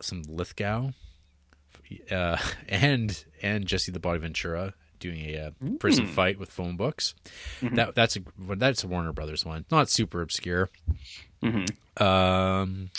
[0.00, 0.92] some Lithgow,
[2.10, 6.10] uh, and and Jesse the Body Ventura doing a uh, prison Mm.
[6.10, 7.14] fight with phone books.
[7.60, 7.76] Mhm.
[7.76, 8.20] That that's a
[8.56, 10.70] that's a Warner Brothers one, not super obscure.
[11.42, 11.64] hmm
[12.02, 12.90] Um,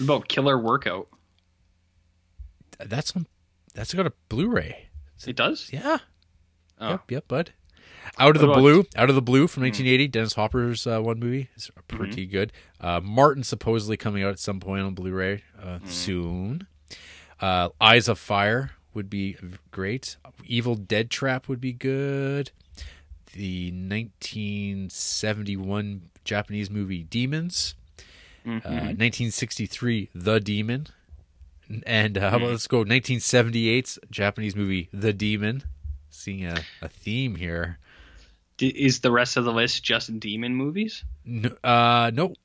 [0.00, 1.06] about Killer Workout?
[2.78, 3.26] that's on.
[3.74, 4.88] That's got a Blu-ray.
[5.26, 5.70] It does.
[5.72, 5.98] Yeah.
[6.80, 6.90] Oh.
[6.90, 7.10] Yep.
[7.10, 7.28] Yep.
[7.28, 7.52] Bud.
[8.18, 8.84] Out of What the blue.
[8.96, 10.08] Out of the blue from 1980.
[10.08, 12.52] Dennis Hopper's uh, one movie is pretty good.
[12.80, 16.66] Uh, Martin supposedly coming out at some point on Blu-ray uh, soon.
[17.40, 19.36] Uh, Eyes of Fire would be
[19.70, 20.16] great.
[20.44, 22.50] Evil Dead Trap would be good.
[23.32, 27.74] The 1971 Japanese movie Demons.
[28.46, 28.64] Mhm.
[28.64, 30.86] Uh, 1963 The Demon.
[31.86, 35.62] And uh, how about let's go 1978's Japanese movie The Demon.
[36.10, 37.78] Seeing a, a theme here.
[38.56, 41.02] D- is the rest of the list just demon movies?
[41.24, 42.36] No, uh, nope.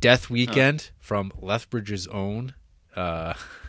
[0.00, 2.54] Death Weekend from Lethbridge's own.
[2.96, 3.34] Uh,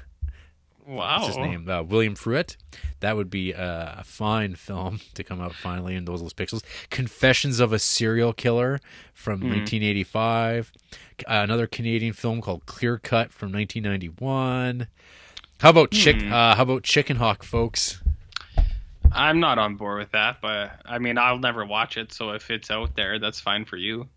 [0.89, 1.21] Wow.
[1.21, 1.69] what's his name?
[1.69, 2.58] Uh, William Fruet.
[3.02, 6.63] That would be uh, a fine film to come out finally in those little pixels.
[6.89, 8.80] Confessions of a Serial Killer
[9.13, 10.71] from 1985.
[10.91, 10.93] Uh,
[11.28, 14.88] another Canadian film called Clear Cut from 1991.
[15.60, 16.15] How about chick?
[16.23, 18.02] Uh, how about Chicken Hawk, folks?
[19.12, 22.13] I'm not on board with that, but I mean, I'll never watch it.
[22.13, 24.08] So if it's out there, that's fine for you.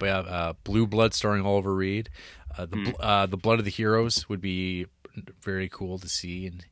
[0.00, 2.10] We have uh, Blue Blood starring Oliver Reed.
[2.58, 4.86] Uh, the bl uh, the Blood of the Heroes would be
[5.42, 6.62] very cool to see in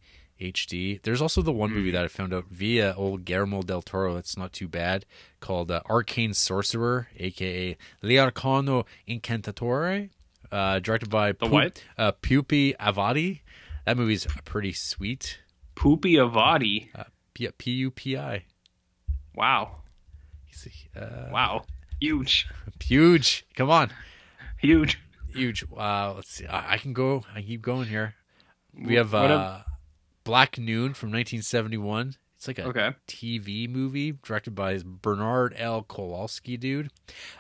[0.41, 1.01] HD.
[1.03, 4.15] There's also the one movie that I found out via old Guillermo del Toro.
[4.15, 5.07] That's not too bad.
[5.41, 10.11] Called uh, Arcane Sorcerer, aka L'Arcano Incantatore,
[10.51, 11.83] uh, directed by The what?
[11.97, 13.41] Uh, Pupi Avati.
[13.87, 15.39] That movie's pretty sweet.
[15.75, 16.89] Poopy Avati.
[17.59, 18.45] P U P I.
[19.35, 19.77] Wow.
[20.97, 21.65] Uh, Wow.
[22.01, 22.47] Huge.
[22.83, 23.47] Huge.
[23.57, 23.91] Come on.
[24.59, 25.01] Huge.
[25.33, 25.65] huge.
[25.77, 26.47] Uh, let's see.
[26.47, 27.25] I, I can go.
[27.35, 28.15] I keep going here.
[28.81, 29.59] We have uh,
[30.25, 32.17] Black Noon from 1971.
[32.37, 32.91] It's like a Okay.
[33.09, 35.83] TV movie directed by Bernard L.
[35.83, 36.91] Kowalski, dude.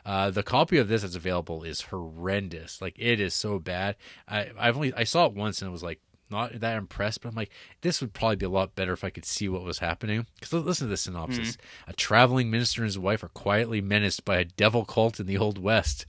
[0.06, 2.80] Uh, the copy of this that's available is horrendous.
[2.80, 3.96] Like it is so bad.
[4.28, 7.28] I I've only I saw it once and it was like not that impressed, but
[7.28, 7.50] I'm like
[7.82, 10.26] this would probably be a lot better if I could see what was happening.
[10.40, 14.38] Because listen to the synopsis: A traveling minister and his wife are quietly menaced by
[14.38, 16.06] a devil cult in the old west.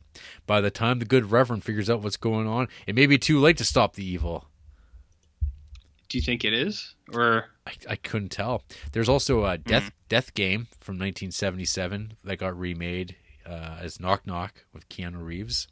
[0.47, 3.39] By the time the good reverend figures out what's going on, it may be too
[3.41, 4.45] late to stop the evil.
[6.15, 6.95] Do you think it is?
[7.12, 8.63] Or I, I couldn't tell.
[8.93, 14.63] There's also a Death Death Game from 1977 that got remade uh, as Knock Knock
[14.71, 15.67] with Keanu Reeves.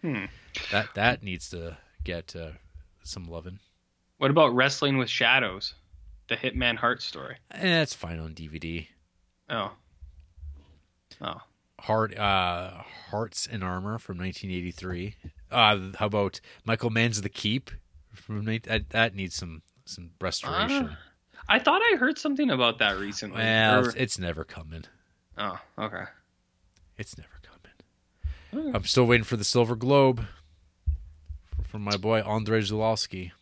[0.00, 0.26] Hmm.
[0.70, 2.52] That that needs to get uh,
[3.02, 3.58] some loving.
[4.18, 5.74] what about Wrestling with Shadows?
[6.28, 7.38] The Hitman Hart story.
[7.50, 8.86] And that's fine on DVD.
[9.50, 9.72] Oh.
[11.20, 11.40] Oh.
[11.80, 15.16] Heart uh, Hearts and Armor from 1983.
[15.50, 17.72] Uh, how about Michael Mann's The Keep
[18.14, 20.96] from that, that needs some some restoration.
[21.48, 23.38] I thought I heard something about that recently.
[23.38, 24.84] well, Or- it's, never coming.
[25.38, 26.04] oh, okay.
[26.98, 28.74] It's never coming.
[28.74, 30.26] I'm still waiting for the Silver Globe
[31.64, 33.32] from my boy Andrei Zulawski.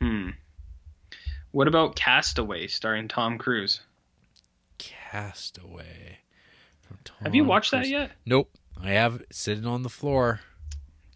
[0.00, 0.30] Hmm.
[1.52, 3.80] What about Castaway starring Tom Cruise?
[4.78, 6.18] Castaway.
[6.82, 8.10] From Have you watched that yet?
[8.26, 8.50] Nope.
[8.82, 10.40] I have it sitting on the floor.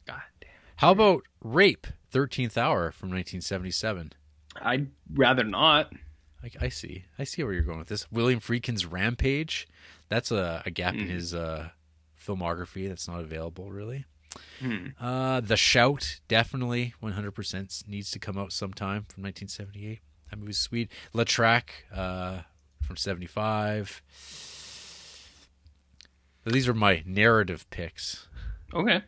[0.06, 0.50] God damn.
[0.76, 4.12] How about Rape, 13th Hour from 1977?
[4.62, 5.92] I'd rather not.
[6.42, 7.04] I, I see.
[7.18, 8.10] I see where you're going with this.
[8.12, 9.66] William Friedkin's Rampage.
[10.08, 11.08] That's a, a gap in Hmm.
[11.10, 11.70] his uh,
[12.20, 14.04] filmography that's not available, really.
[14.60, 14.88] Hmm.
[15.00, 20.00] Uh, the Shout, definitely 100% needs to come out sometime from 1978.
[20.30, 20.90] That movie's sweet.
[21.12, 22.42] La Traque uh,
[22.82, 24.02] from 75.
[26.44, 28.26] So these are my narrative picks.
[28.72, 29.02] Okay.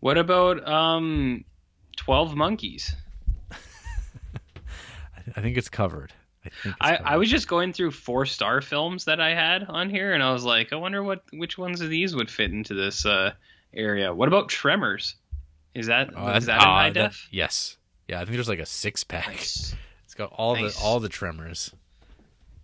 [0.00, 1.44] What about um,
[1.96, 2.94] Twelve Monkeys?
[5.36, 6.12] I- think it's covered.
[6.44, 7.08] I think it's I, covered.
[7.08, 10.32] I was just going through four star films that I had on here, and I
[10.32, 13.32] was like, I wonder what which ones of these would fit into this uh,
[13.72, 14.14] area.
[14.14, 15.14] What about Tremors?
[15.74, 17.28] Is that Oh, is that in ah, high that- def?
[17.30, 17.76] Yes.
[18.08, 19.28] Yeah, I think there's like a six pack.
[19.28, 20.76] Nice, It's got all Nice.
[20.78, 21.72] the all the tremors.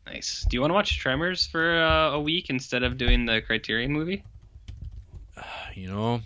[0.07, 0.44] nice.
[0.49, 3.90] Do you want to watch Tremors for uh, a week instead of doing the Criterion
[3.92, 4.23] movie?
[5.75, 6.20] You know,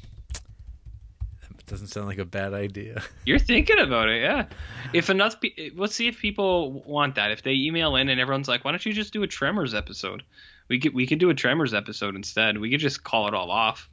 [1.66, 3.02] doesn't sound like a bad idea.
[3.24, 4.46] You're thinking about it, yeah.
[4.92, 7.30] If enough, pe- let's see if people want that.
[7.30, 10.22] If they email in and everyone's like, "Why don't you just do a Tremors episode?"
[10.68, 12.58] We could we could do a Tremors episode instead.
[12.58, 13.88] We could just call it all off.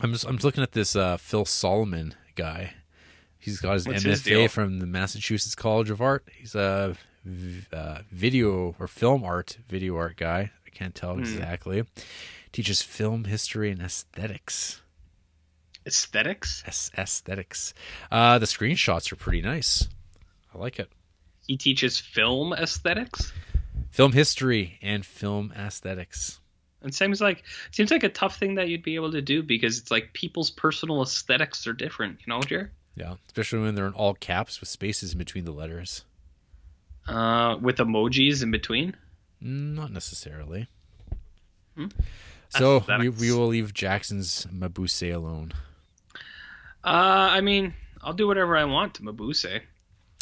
[0.00, 2.74] I'm just I'm just looking at this uh, Phil Solomon guy.
[3.38, 4.48] He's got his What's MFA deal?
[4.48, 6.24] from the Massachusetts College of Art.
[6.34, 10.50] He's a v- uh, video or film art video art guy.
[10.66, 11.20] I can't tell Hmm.
[11.20, 11.84] exactly.
[12.52, 14.80] Teaches film history and aesthetics.
[15.86, 16.62] Aesthetics.
[16.66, 17.74] Es- aesthetics.
[18.10, 19.88] Uh, the screenshots are pretty nice.
[20.54, 20.90] I like it.
[21.46, 23.32] He teaches film aesthetics.
[23.90, 26.40] Film history and film aesthetics.
[26.82, 29.78] It seems like seems like a tough thing that you'd be able to do because
[29.78, 32.72] it's like people's personal aesthetics are different, you know, Jer?
[32.94, 36.04] Yeah, especially when they're in all caps with spaces in between the letters.
[37.08, 38.96] Uh, with emojis in between.
[39.42, 40.68] Mm, Not necessarily.
[41.76, 41.86] Hmm.
[42.50, 45.52] So we, we will leave Jackson's Mabuse alone.
[46.84, 49.60] Uh, I mean, I'll do whatever I want to Mabuse,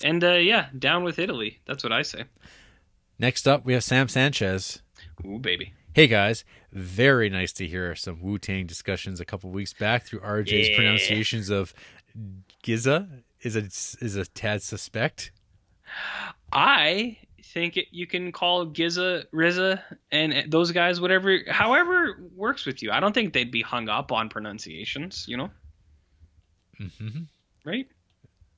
[0.04, 1.60] and uh, yeah, down with Italy.
[1.66, 2.24] That's what I say.
[3.18, 4.80] Next up, we have Sam Sanchez.
[5.26, 5.72] Ooh, baby.
[5.94, 10.20] Hey guys, very nice to hear some Wu Tang discussions a couple weeks back through
[10.20, 10.76] RJ's Yeah.
[10.76, 11.74] pronunciations of
[12.62, 13.08] Giza
[13.42, 13.64] is a
[14.04, 15.32] is a tad suspect.
[16.52, 22.82] I think it, you can call Giza, Riza, and those guys whatever, however works with
[22.82, 22.90] you.
[22.90, 25.50] I don't think they'd be hung up on pronunciations, you know,
[26.98, 27.22] hmm
[27.64, 27.86] right?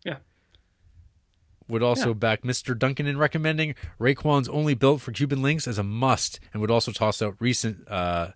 [0.05, 0.19] Yeah.
[1.69, 2.15] Would also Yeah.
[2.15, 2.79] back Mr.
[2.79, 6.93] Duncan in recommending Raekwon's only built for Cuban links as a must, and would also
[6.93, 8.33] toss out recent uh,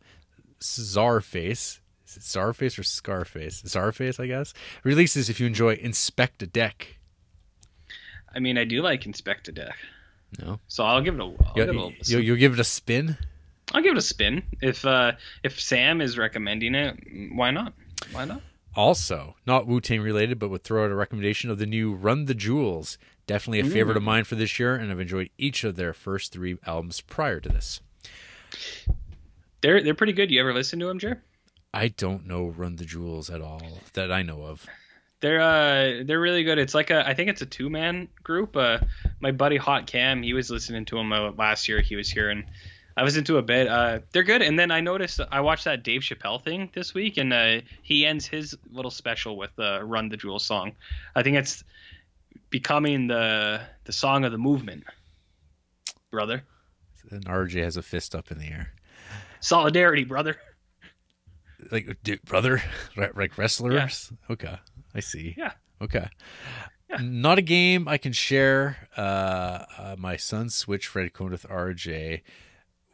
[0.61, 1.81] Czarface.
[2.07, 3.62] Is it Czarface or Scarface?
[3.62, 4.55] Czarface, I guess.
[4.83, 6.98] Releases if you enjoy Inspectah Deck.
[8.35, 9.77] I mean, I do like Inspectah Deck,
[10.38, 11.24] No, so I'll give it a.
[11.24, 13.16] I'll, you, give, it a you, you'll give it a spin.
[13.72, 14.42] I'll give it a spin.
[14.62, 16.96] If uh, if Sam is recommending it,
[17.35, 17.74] why not?
[18.12, 18.40] Why not?
[18.76, 22.26] Also, not Wu Tang related, but would throw out a recommendation of the new Run
[22.26, 22.96] the Jewels.
[23.26, 26.33] Definitely a favorite of mine for this year, and I've enjoyed each of their first
[26.33, 27.81] three albums prior to this.
[29.61, 30.31] They're they're pretty good.
[30.31, 31.22] You ever listen to them, Jer?
[31.74, 33.61] I don't know Run the Jewels at all
[33.92, 34.66] that I know of.
[35.20, 36.59] They're uh they're really good.
[36.59, 38.57] It's like a I think it's a two man group.
[38.57, 38.78] Uh,
[39.20, 41.81] my buddy Hot Cam, he was listening to them uh, last year.
[41.81, 42.44] He was here and
[42.98, 43.68] I was into a bit.
[43.68, 44.42] Uh, they're good.
[44.42, 48.04] And then I noticed I watched that Dave Chappelle thing this week, and uh, he
[48.04, 50.72] ends his little special with uh, "Run the Jewel" song.
[51.14, 51.62] I think it's
[52.50, 54.82] becoming the the song of the movement,
[56.11, 56.42] brother.
[57.08, 58.72] And RJ has a fist up in the air.
[59.38, 60.37] Solidarity, brother.
[61.70, 62.61] Like, dude, brother,
[62.96, 64.11] like wrestlers.
[64.11, 64.32] Yeah.
[64.32, 64.58] Okay,
[64.92, 65.37] I see.
[65.38, 65.52] Yeah.
[65.80, 66.08] Okay.
[66.90, 66.98] Yeah.
[67.00, 68.88] Not a game I can share.
[68.96, 72.22] Uh, uh, my son's Switch Fred Code with RJ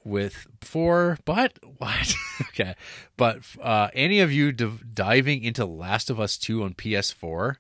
[0.05, 2.15] with four, but what?
[2.49, 2.75] okay,
[3.17, 7.57] but uh, any of you d- diving into Last of Us Two on PS4,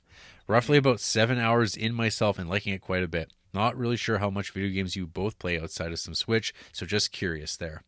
[0.47, 3.33] roughly about seven hours in myself and liking it quite a bit.
[3.53, 6.87] Not really sure how much video games you both play outside of some Switch, so
[6.87, 7.83] just curious there.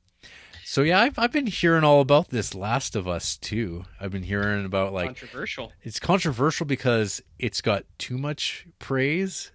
[0.65, 3.85] So yeah, I've I've been hearing all about this Last of Us too.
[4.01, 5.73] I've been hearing about like controversial.
[5.83, 9.53] It's controversial because it's got too much praise.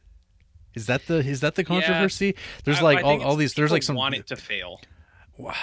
[0.73, 2.27] Is that the is that the controversy?
[2.27, 3.53] Yeah, there's I, like I all, all these.
[3.53, 4.79] There's like some want it to fail.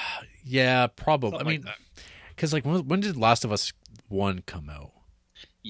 [0.44, 1.32] Yeah, probably.
[1.32, 1.64] Something I mean,
[2.34, 3.70] because like, when, when, did Last of Us
[4.08, 4.92] One come out?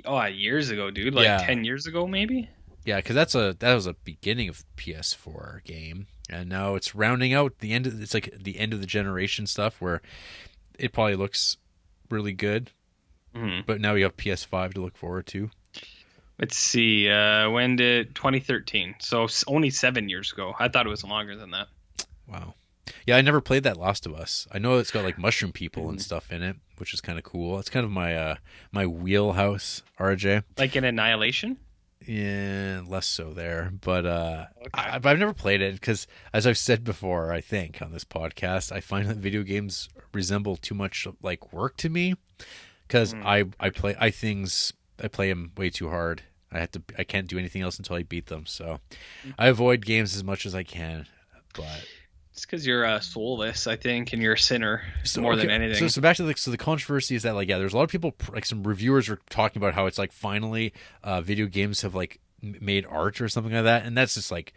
[0.05, 1.14] Oh, years ago, dude.
[1.14, 1.38] Like yeah.
[1.38, 2.49] ten years ago, maybe.
[2.85, 7.35] Yeah, because that's a that was a beginning of PS4 game, and now it's rounding
[7.35, 7.88] out the end.
[7.88, 10.01] Of, it's like the end of the generation stuff where
[10.79, 11.57] it probably looks
[12.09, 12.71] really good,
[13.35, 13.62] mm-hmm.
[13.66, 15.51] but now you have PS5 to look forward to.
[16.38, 17.11] Let's see.
[17.11, 18.94] Uh, when did 2013?
[19.01, 20.55] So only seven years ago.
[20.59, 21.66] I thought it was longer than that.
[22.29, 22.55] Wow.
[23.07, 24.46] Yeah, I never played that Last of Us.
[24.53, 26.03] I know it's got like mushroom people and mm.
[26.03, 27.59] stuff in it, which is kind of cool.
[27.59, 28.37] It's kind of my uh
[28.72, 30.44] my wheelhouse, RJ.
[30.57, 31.59] Like in Annihilation.
[32.07, 34.70] Yeah, less so there, but uh, okay.
[34.72, 38.72] I, have never played it because, as I've said before, I think on this podcast,
[38.72, 42.14] I find that video games resemble too much like work to me
[42.87, 43.22] because mm.
[43.27, 44.72] I I play I things
[45.03, 46.22] I play them way too hard.
[46.51, 48.81] I have to I can't do anything else until I beat them, so
[49.27, 49.35] mm.
[49.38, 51.07] I avoid games as much as I can.
[51.53, 51.85] But
[52.38, 55.42] it's because you're uh, soulless, I think, and you're a sinner so, more okay.
[55.42, 55.81] than anything.
[55.81, 57.83] So, so back to the so the controversy is that like yeah, there's a lot
[57.83, 60.72] of people like some reviewers are talking about how it's like finally
[61.03, 64.53] uh, video games have like made art or something like that, and that's just like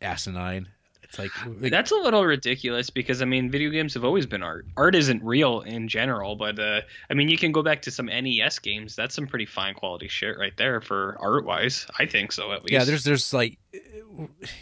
[0.00, 0.68] asinine.
[1.02, 4.42] It's like, like, that's a little ridiculous because I mean, video games have always been
[4.42, 4.66] art.
[4.76, 8.06] Art isn't real in general, but uh, I mean, you can go back to some
[8.06, 8.94] NES games.
[8.94, 11.86] That's some pretty fine quality shit right there for art wise.
[11.98, 12.72] I think so at least.
[12.72, 13.58] Yeah, there's there's like,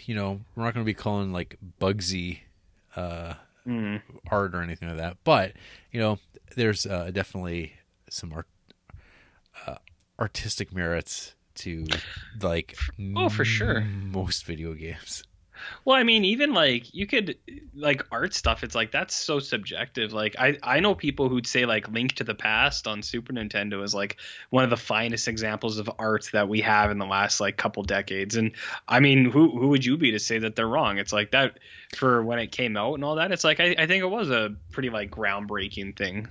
[0.04, 2.40] you know, we're not going to be calling like Bugsy
[2.96, 3.34] uh,
[3.66, 4.00] mm.
[4.30, 5.16] art or anything like that.
[5.24, 5.52] But
[5.90, 6.18] you know,
[6.56, 7.74] there's uh, definitely
[8.08, 8.48] some art,
[9.66, 9.76] uh,
[10.18, 11.86] artistic merits to
[12.40, 12.76] like
[13.16, 15.24] oh for sure most video games.
[15.84, 17.36] Well, I mean, even like you could
[17.74, 18.62] like art stuff.
[18.64, 20.12] It's like that's so subjective.
[20.12, 23.82] Like I I know people who'd say like Link to the Past on Super Nintendo
[23.82, 24.18] is like
[24.50, 27.82] one of the finest examples of art that we have in the last like couple
[27.82, 28.36] decades.
[28.36, 28.52] And
[28.86, 30.98] I mean, who who would you be to say that they're wrong?
[30.98, 31.58] It's like that
[31.94, 33.32] for when it came out and all that.
[33.32, 36.28] It's like I I think it was a pretty like groundbreaking thing.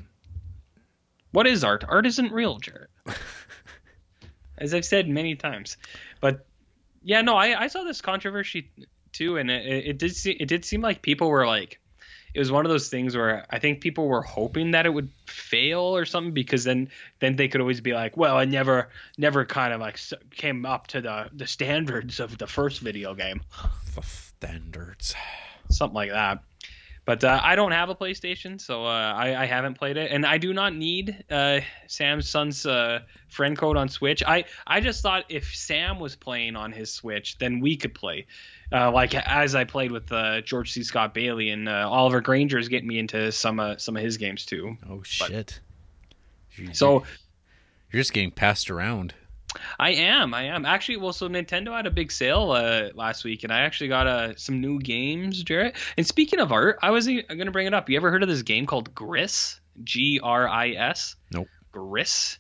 [1.32, 1.84] What is art?
[1.88, 2.90] Art isn't real, Jarrett.
[4.58, 5.78] As I've said many times,
[6.20, 6.46] but
[7.04, 8.70] yeah, no, I, I saw this controversy
[9.12, 11.80] too, and it, it did see, it did seem like people were like,
[12.34, 15.10] it was one of those things where I think people were hoping that it would
[15.28, 19.46] fail or something because then then they could always be like, well, it never never
[19.46, 20.00] kind of like
[20.32, 23.42] came up to the the standards of the first video game.
[23.96, 25.14] The standards,
[25.70, 26.44] something like that.
[27.04, 30.24] But uh, I don't have a PlayStation, so uh, I, I, haven't played it, and
[30.24, 34.22] I do not need uh, Sam's son's uh, friend code on Switch.
[34.24, 38.28] I I just thought if Sam was playing on his Switch, then we could play.
[38.72, 40.84] Uh, like as I played with uh, George C.
[40.84, 44.78] Scott Bailey and Oliver Granger is getting me into some some of his games too.
[44.88, 45.60] Oh shit!
[46.64, 47.04] But, so
[47.92, 49.16] you're just getting passed around.
[49.80, 50.34] I am.
[50.34, 50.98] I am actually.
[50.98, 54.36] Well, so Nintendo had a big sale uh, last week, and I actually got uh,
[54.36, 55.76] some new games, Jarrett.
[55.98, 57.90] And speaking of art, I was going to bring it up.
[57.90, 59.60] You ever heard of this game called Gris?
[59.84, 61.16] G R I S.
[61.32, 61.48] Nope.
[61.72, 62.38] Gris.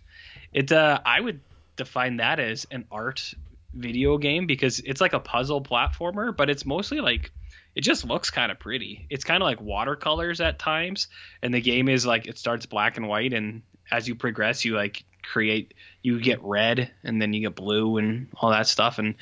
[0.54, 0.72] It.
[0.72, 1.42] Uh, I would
[1.76, 3.34] define that as an art
[3.74, 7.32] video game because it's like a puzzle platformer, but it's mostly like
[7.76, 9.08] it just looks kind of pretty.
[9.10, 11.08] It's kind of like watercolors at times,
[11.42, 14.76] and the game is like it starts black and white, and as you progress, you
[14.76, 19.00] like create you get red and then you get blue and all that stuff.
[19.00, 19.16] And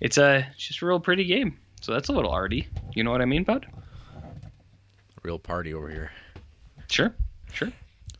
[0.00, 1.58] it's a it's just a real pretty game.
[1.80, 2.68] So that's a little arty.
[2.94, 3.66] You know what i mean bud?
[5.22, 6.10] Real party over here.
[6.88, 7.14] Sure
[7.52, 7.72] sure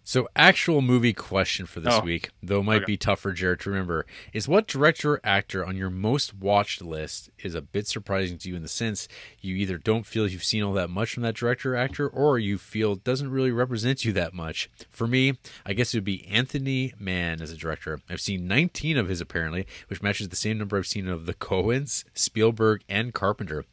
[0.05, 2.01] So, actual movie question for this Oh.
[2.01, 2.85] week, though it might Okay.
[2.87, 6.83] be tough for Jared to remember, is what director or actor on your most watched
[6.83, 9.07] list is a bit surprising to you in the sense
[9.41, 12.37] you either don't feel you've seen all that much from that director or actor, or
[12.37, 14.69] you feel doesn't really represent you that much.
[14.91, 18.01] For me, I guess it would be Anthony Mann as a director.
[18.11, 21.35] I've seen 19 of his apparently, which matches the same number I've seen of the
[21.35, 23.65] Coens, Spielberg, and Carpenter.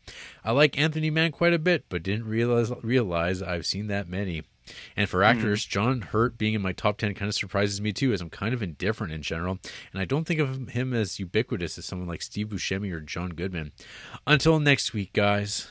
[0.45, 4.43] I like Anthony Mann quite a bit, but didn't realize realize I've seen that many.
[4.95, 8.13] And for actors, John Hurt being in my top 10 kind of surprises me too,
[8.13, 9.59] as I'm kind of indifferent in general.
[9.93, 13.29] And I don't think of him as ubiquitous as someone like Steve Buscemi or John
[13.29, 13.71] Goodman.
[14.27, 15.69] Until next week, guys.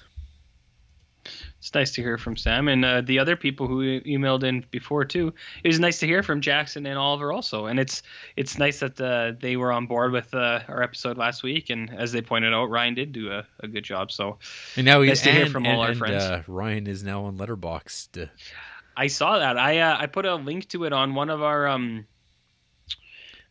[1.59, 5.05] It's nice to hear from Sam and uh, the other people who emailed in before
[5.05, 5.35] too.
[5.63, 8.03] It was nice to hear from Jackson and Oliver also, and it's
[8.37, 11.69] it's nice that uh, they were on board with uh, our episode last week.
[11.69, 14.11] And as they pointed out, Ryan did do a, a good job.
[14.13, 14.39] So
[14.77, 16.23] And now he's Nice to hear and- from all our and, friends.
[16.23, 18.31] Uh, Ryan is now on Letterboxd.
[18.99, 19.57] I saw that.
[19.57, 22.05] I uh, I put a link to it on one of our um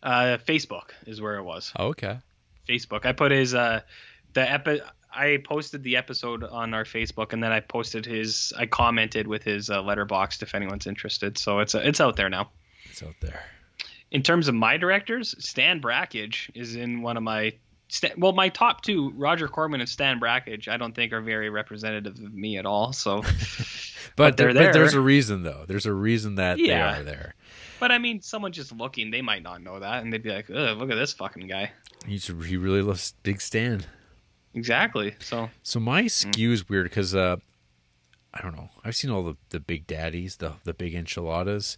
[0.03, 1.71] uh Facebook is where it was.
[1.77, 2.19] Oh, okay.
[2.67, 3.05] Facebook.
[3.05, 3.79] I put his uh
[4.33, 4.81] the epi-
[5.13, 9.43] I posted the episode on our Facebook and then I posted his I commented with
[9.43, 11.37] his uh, Letterboxd if anyone's interested.
[11.37, 12.49] So it's uh, it's out there now.
[12.89, 13.41] It's out there.
[14.11, 17.53] In terms of my directors, Stan Brakhage is in one of my
[17.89, 21.49] Stan, well my top two, Roger Corman and Stan Brakhage, I don't think are very
[21.49, 22.91] representative of me at all.
[22.93, 23.23] So
[24.15, 25.65] But, they're there, but there's a reason, though.
[25.67, 26.93] There's a reason that Yeah.
[26.93, 27.35] they are there.
[27.79, 30.49] but I mean someone just looking, they might not know that and they'd be like,
[30.49, 31.71] Ugh, look at this fucking guy.
[32.05, 33.83] He's, he really loves Big Stan.
[34.53, 35.15] Exactly.
[35.19, 37.37] So So my skew is weird because uh,
[38.33, 38.69] I don't know.
[38.83, 41.77] I've seen all the, the big daddies, the the big enchiladas,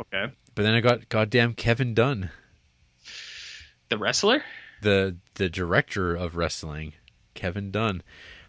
[0.00, 0.32] okay.
[0.54, 2.30] but then I got goddamn Kevin Dunn,
[3.88, 4.42] The wrestler?
[4.82, 6.94] The the director of wrestling,
[7.34, 8.02] Kevin Dunn,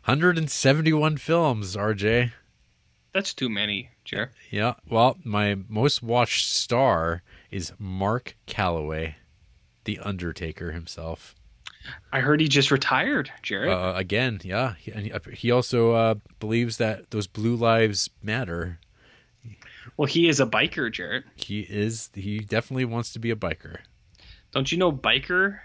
[0.05, 1.75] 171 films.
[1.75, 2.31] RJ,
[3.13, 4.31] That's too many, Jer.
[4.49, 4.75] yeah.
[4.89, 9.15] Well, my most watched star is Mark Calaway,
[9.83, 11.35] the Undertaker himself.
[12.13, 13.69] I heard he just retired, Jared.
[13.71, 14.75] Uh, again, yeah.
[14.79, 18.79] He, and he- he also uh, believes that those blue lives matter.
[19.97, 21.23] well, he is a biker, Jared.
[21.35, 22.09] He is.
[22.13, 23.77] He definitely wants to be a biker.
[24.51, 25.59] Don't you know biker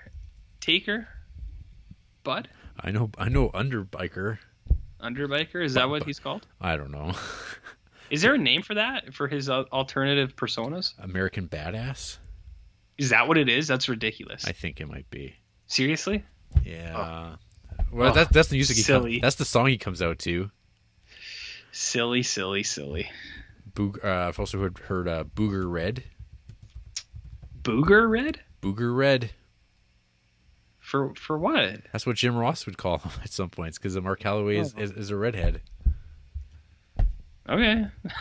[0.66, 1.06] taker?
[2.24, 2.48] Bud?
[2.80, 3.10] I know.
[3.16, 3.50] I know.
[3.50, 3.88] Underbiker.
[3.90, 4.38] Underbiker?
[5.00, 5.64] Under biker?
[5.64, 6.46] Is that what he's called?
[6.60, 7.12] I don't know.
[8.10, 9.14] Is there a name for that?
[9.14, 10.94] For his uh, alternative personas?
[10.98, 12.18] American badass.
[12.98, 13.66] Is that what it is?
[13.68, 14.46] That's ridiculous.
[14.46, 15.34] I think it might be.
[15.66, 16.24] Seriously?
[16.64, 17.36] Yeah.
[17.92, 18.76] Well, Oh, that's that's the music.
[18.76, 19.12] He silly.
[19.14, 20.50] comes, that's the song he comes out to.
[21.72, 23.08] Silly, silly, silly.
[23.74, 26.04] Boog, uh, I've also heard, heard uh, Booger Red.
[27.62, 28.40] Booger Red?
[28.62, 29.30] Booger Red.
[30.96, 31.80] For for what?
[31.92, 34.80] That's what Jim Ross would call him at some points because Mark Calaway is, Oh.
[34.82, 35.60] is, is a redhead.
[37.48, 37.86] Okay.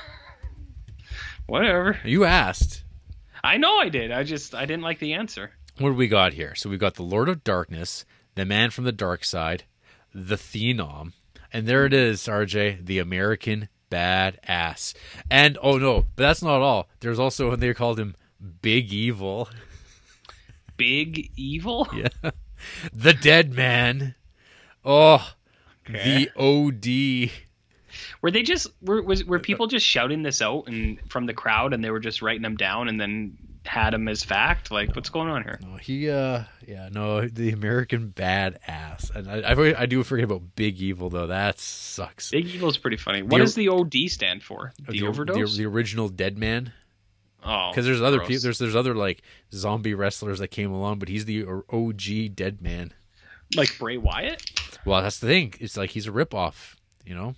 [1.47, 1.99] Whatever.
[2.03, 2.83] You asked.
[3.43, 4.11] I know I did.
[4.11, 5.51] I just I didn't like the answer.
[5.79, 6.55] What do we got here?
[6.55, 8.05] So we've got the Lord of Darkness,
[8.35, 9.63] the Man from the Dark Side,
[10.13, 11.13] the Phenom,
[11.53, 14.95] and there it is, RJ, the American Badass.
[15.29, 16.89] And oh no, but that's not all.
[17.01, 18.15] There's also when they called him
[18.61, 19.49] Big Evil,
[20.77, 21.87] Big evil?
[21.95, 22.31] yeah,
[22.93, 24.15] the Dead Man.
[24.83, 25.31] Oh,
[25.89, 26.29] Okay.
[26.35, 27.31] the OD.
[28.21, 31.73] Were they just were was were people just shouting this out and from the crowd
[31.73, 34.71] and they were just writing them down and then had them as fact?
[34.71, 35.59] Like what's going on here?
[35.61, 39.13] No, he, uh, yeah, no, the American Badass.
[39.15, 41.27] And I, I, I do forget about Big Evil though.
[41.27, 42.31] That sucks.
[42.31, 43.21] Big evil is pretty funny.
[43.21, 44.73] What The- does the OD stand for?
[44.87, 45.51] The, overdose?
[45.55, 46.73] the, the original Dead Man.
[47.45, 49.21] Oh, because there's other people there's there's other like
[49.53, 52.01] zombie wrestlers that came along but he's the og
[52.35, 52.91] dead man.
[53.55, 54.41] Like Bray Wyatt.
[54.85, 55.53] well that's the thing.
[55.59, 56.75] It's like he's a ripoff
[57.05, 57.35] you know?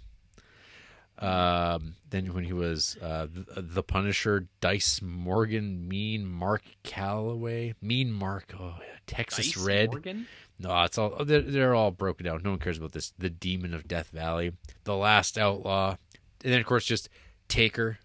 [1.19, 8.11] Um then when he was uh the, the punisher dice morgan mean mark calaway mean
[8.11, 8.75] mark oh
[9.07, 9.89] texas Dice red.
[9.89, 10.27] Morgan?
[10.59, 12.41] no it's all they're, they're all broken down.
[12.43, 14.53] No one cares about this the demon of death valley
[14.83, 15.97] the last outlaw
[16.43, 17.09] and then of course just
[17.47, 17.97] taker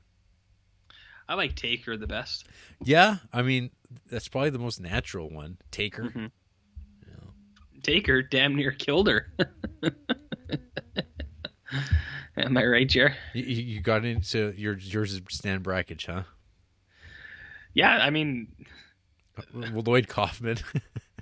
[1.32, 2.46] I like Taker the best.
[2.84, 3.70] yeah i mean
[4.10, 6.30] that's probably the most natural one taker Mhm.
[7.82, 9.32] Taker damn near killed her.
[12.36, 13.14] Am I right, Jer?
[13.34, 16.22] You, you you got into your yours is Stan Brakhage, huh?
[17.74, 18.48] Yeah, I mean,
[19.52, 20.58] Well, Lloyd Kaufman.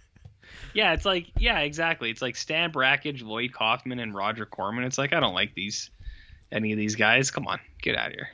[0.75, 2.11] yeah, it's like, yeah, exactly.
[2.11, 4.85] It's like Stan Brakhage, Lloyd Kaufman, and Roger Corman.
[4.85, 5.91] It's like I don't like these,
[6.53, 7.31] any of these guys.
[7.31, 8.29] Come on, get out of here.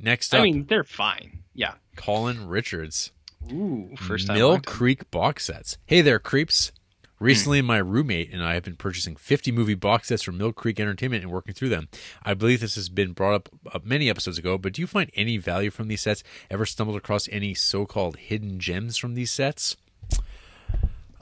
[0.00, 1.42] Next up, I mean, they're fine.
[1.54, 1.74] Yeah.
[1.96, 3.12] Colin Richards.
[3.52, 4.36] Ooh, first time.
[4.36, 4.60] Mill.
[4.60, 5.78] Creek box sets.
[5.86, 6.72] Hey there, creeps.
[7.20, 10.78] Recently, my roommate and I have been purchasing 50 movie box sets from Mill Creek
[10.78, 11.88] Entertainment and working through them.
[12.22, 15.10] I believe this has been brought up uh, many episodes ago, but do you find
[15.14, 16.22] any value from these sets?
[16.48, 19.76] Ever stumbled across any so called hidden gems from these sets?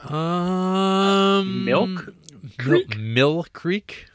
[0.00, 2.96] Um, Milk Mill, Creek?
[2.98, 4.06] Mill Creek.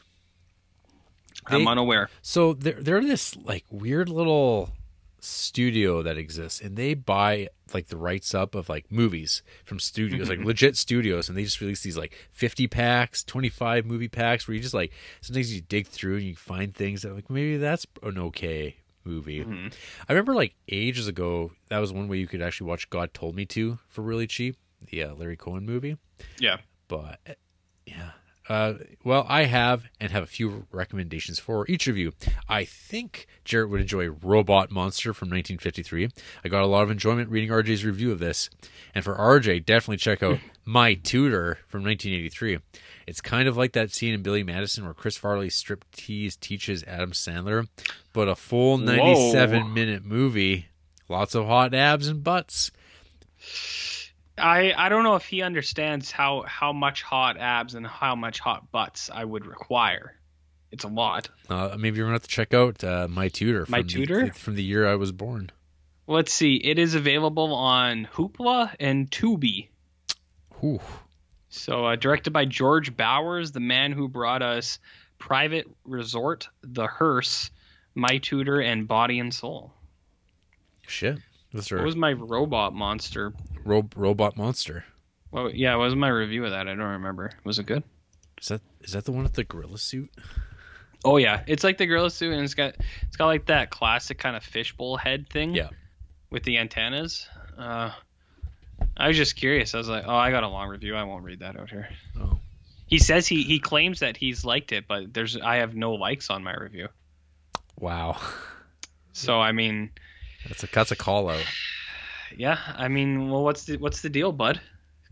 [1.46, 2.08] I'm unaware.
[2.22, 4.70] So they're they're this like weird little
[5.20, 10.28] studio that exists, and they buy like the rights up of like movies from studios,
[10.28, 10.48] like mm-hmm.
[10.48, 14.54] legit studios, and they just release these like fifty packs, twenty five movie packs, where
[14.54, 17.86] you just like sometimes you dig through and you find things that like maybe that's
[18.02, 19.40] an okay movie.
[19.40, 19.68] Mm-hmm.
[20.08, 23.34] I remember like ages ago that was one way you could actually watch God Told
[23.34, 24.56] Me to for really cheap,
[24.90, 25.96] the uh, Larry Cohen movie
[26.38, 26.58] Yeah.
[26.88, 27.34] but eh,
[27.86, 28.10] yeah.
[28.52, 32.12] Uh, well, I have and have a few recommendations for each of you.
[32.50, 36.10] I think Jarrett would enjoy Robot Monster from 1953.
[36.44, 38.50] I got a lot of enjoyment reading RJ's review of this.
[38.94, 42.58] And for RJ, definitely check out My Tutor from 1983.
[43.06, 47.12] It's kind of like that scene in Billy Madison where Chris Farley striptease teaches Adam
[47.12, 47.68] Sandler,
[48.12, 50.66] but a full 97 minute movie.
[51.08, 52.70] Lots of hot abs and butts.
[54.38, 58.40] I I don't know if he understands how how much hot abs and how much
[58.40, 60.14] hot butts I would require.
[60.70, 61.28] It's a lot.
[61.50, 63.66] Uh, maybe you're gonna have to check out uh, my tutor.
[63.66, 64.32] From My the- Tutor?
[64.32, 65.50] from the year I was born.
[66.06, 66.56] Let's see.
[66.56, 69.68] It is available on Hoopla and Tubi.
[70.64, 70.80] Ooh,
[71.48, 74.78] So uh, directed by George Bowers, the man who brought us
[75.18, 77.50] Private Resort, The Hearse,
[77.94, 79.72] My Tutor, and Body and Soul.
[80.86, 81.18] shit!
[81.52, 83.32] Those What are was my robot monster?
[83.64, 84.84] Ro- robot monster.
[85.30, 86.68] Well, yeah, what was my review of that?
[86.68, 87.30] I don't remember.
[87.44, 87.82] Was it good?
[88.40, 90.10] Is that is that the one with the gorilla suit?
[91.04, 92.74] Oh yeah, it's like the gorilla suit, and it's got
[93.06, 95.54] it's got like that classic kind of fishbowl head thing.
[95.54, 95.68] Yeah.
[96.30, 97.28] With the antennas.
[97.58, 97.90] Uh,
[98.96, 99.74] I was just curious.
[99.74, 100.96] I was like, oh, I got a long review.
[100.96, 101.88] I won't read that out here.
[102.20, 102.38] Oh,
[102.86, 106.30] He says he he claims that he's liked it, but there's I have no likes
[106.30, 106.88] on my review.
[107.78, 108.18] wow!
[109.12, 109.90] So I mean,
[110.48, 111.44] That's a that's a call out.
[112.36, 114.60] Yeah, I mean, well, what's the what's the deal, bud?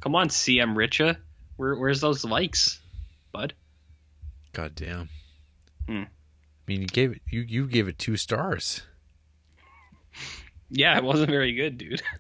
[0.01, 1.17] Come on, CM Richa.
[1.57, 2.79] Where where's those likes,
[3.33, 3.55] bud?
[4.53, 5.09] God damn.
[5.87, 6.03] Hmm.
[6.03, 6.09] I
[6.67, 8.83] mean, you gave it you you gave it two stars.
[10.73, 12.01] Yeah, it wasn't very good, dude.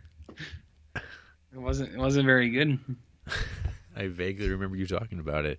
[1.53, 2.79] It wasn't it wasn't very good.
[3.97, 5.59] I vaguely remember you talking about it.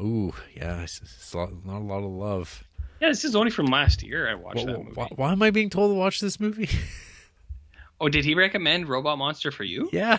[0.00, 2.64] Ooh, yeah, it's, it's not a lot of love.
[3.00, 4.28] Yeah, this is only from last year.
[4.28, 4.92] I watched Wh- that movie.
[4.94, 6.68] why, why am I being told to watch this movie?
[8.00, 9.88] Oh, did he recommend Robot Monster for you?
[9.92, 10.18] yeah,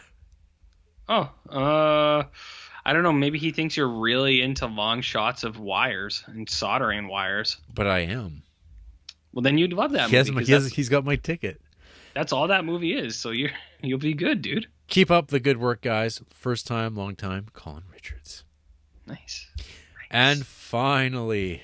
[1.10, 2.24] Oh, uh,
[2.86, 3.12] I don't know.
[3.12, 7.58] Maybe he thinks you're really into long shots of wires and soldering wires.
[7.74, 8.44] but I am.
[9.34, 10.42] Well, then you'd love that He has, movie.
[10.42, 11.62] 'cause he has, he's got my ticket.
[12.14, 13.16] that's all that movie is.
[13.16, 13.52] So you're
[13.82, 14.68] you'll be good, dude.
[14.88, 16.22] Keep up the good work, guys.
[16.30, 18.44] First time, long time, Colin Richards.
[19.08, 19.48] Nice.
[20.10, 21.62] And finally,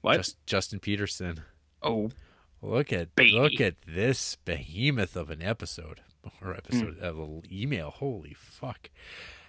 [0.00, 0.16] What?
[0.18, 1.42] Just, Justin Peterson.
[1.82, 2.10] oh,
[2.66, 3.32] Look at Baby.
[3.32, 6.00] look at this behemoth of an episode
[6.42, 7.04] or episode Hmm.
[7.04, 7.90] of an email.
[7.90, 8.90] Holy fuck!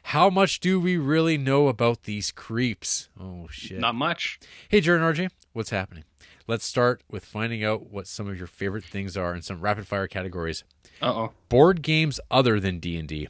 [0.04, 3.10] How much do we really know about these creeps?
[3.20, 3.80] Oh shit!
[3.80, 4.40] not much.
[4.70, 6.04] Hey, Jared and RJ, what's happening?
[6.48, 9.86] Let's start with finding out what some of your favorite things are in some rapid
[9.88, 10.64] fire categories.
[11.02, 11.34] Uh oh.
[11.50, 13.28] Board games other than D and D.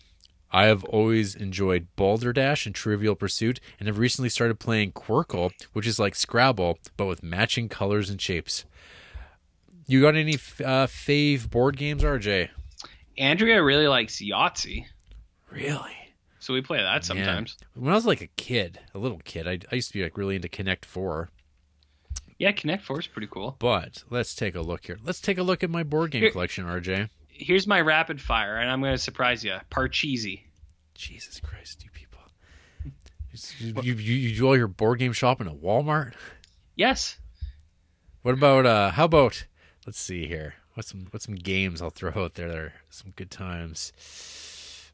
[0.51, 5.85] I have always enjoyed Balderdash and Trivial Pursuit, and have recently started playing Qwirkle, which
[5.87, 8.65] is like Scrabble but with matching colors and shapes.
[9.87, 12.49] You got any uh, fave board games, RJ?
[13.17, 14.85] Andrea really likes Yahtzee,
[15.51, 15.91] Really?
[16.39, 17.57] so we play that sometimes.
[17.73, 20.17] When I was like a kid, a little kid, I, I used to be like
[20.17, 21.29] really into Connect Four.
[22.37, 23.55] Yeah, Connect Four is pretty cool.
[23.59, 24.99] But let's take a look here.
[25.03, 27.09] Let's take a look at my board game Here- collection, RJ.
[27.29, 29.55] Here's my rapid fire, and I'm going to surprise you.
[29.71, 30.41] Parcheesi.
[30.95, 32.19] Jesus Christ, you people!
[33.59, 36.13] You, you, you, you do all your board game shopping at Walmart?
[36.75, 37.17] Yes.
[38.23, 38.89] What about uh?
[38.91, 39.45] How about
[39.87, 40.55] let's see here.
[40.75, 43.91] What's some what's some games I'll throw out there that are some good times.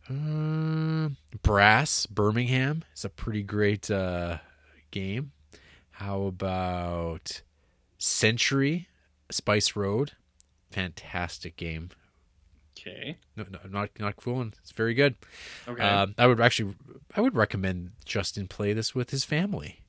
[0.09, 4.37] Um, Brass Birmingham is a pretty great uh,
[4.91, 5.31] game.
[5.91, 7.41] How about
[7.97, 8.87] Century
[9.29, 10.13] Spice Road?
[10.71, 11.89] Fantastic game.
[12.77, 13.17] Okay.
[13.35, 14.53] No, no, not not fooling.
[14.61, 15.15] It's very good.
[15.67, 15.81] Okay.
[15.81, 16.75] Um, I would actually,
[17.15, 19.82] I would recommend Justin play this with his family.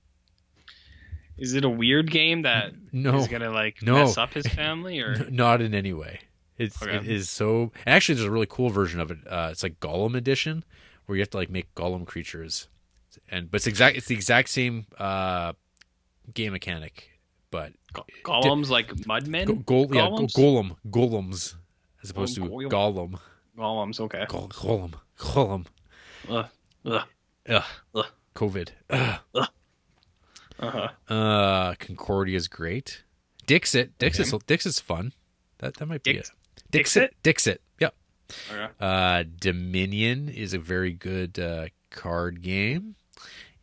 [1.39, 3.95] Is it a weird game that No, is gonna like No.
[3.95, 6.21] mess up his family, or not in any way.
[6.59, 6.95] It's Okay.
[6.97, 7.73] it is so.
[7.87, 9.19] Actually, there's a really cool version of it.
[9.27, 10.65] Uh, it's like Gollum edition,
[11.07, 12.69] where you have to like make Gollum creatures,
[13.29, 13.97] and but it's exact.
[13.97, 15.55] It's the exact same uh,
[16.33, 17.11] game mechanic,
[17.51, 19.47] but Go- golems like mudmen?
[19.47, 20.33] go, gol- yeah, go- Golems?
[20.37, 21.55] golem, golems,
[22.05, 22.71] as opposed to golem.
[22.71, 23.19] Gollum,
[23.59, 24.01] Golems.
[24.01, 24.25] Okay.
[24.29, 25.67] Gol- golem, golem.
[26.29, 26.47] Ugh.
[26.87, 27.03] Ugh.
[27.49, 27.65] Ugh.
[27.97, 28.07] Ugh.
[28.37, 28.69] COVID.
[28.91, 29.49] Ugh.
[30.59, 30.89] Uh-huh.
[31.13, 33.03] Uh, Concordia's great.
[33.47, 33.99] Dixit.
[33.99, 35.13] Dixit's Dixit's fun.
[35.59, 36.35] That that might be Dix- it.
[36.71, 37.15] Dixit.
[37.23, 37.61] Dixit.
[37.81, 37.95] Yep.
[38.51, 38.69] Okay.
[38.81, 42.95] Uh, Dominion is a very good uh, card game,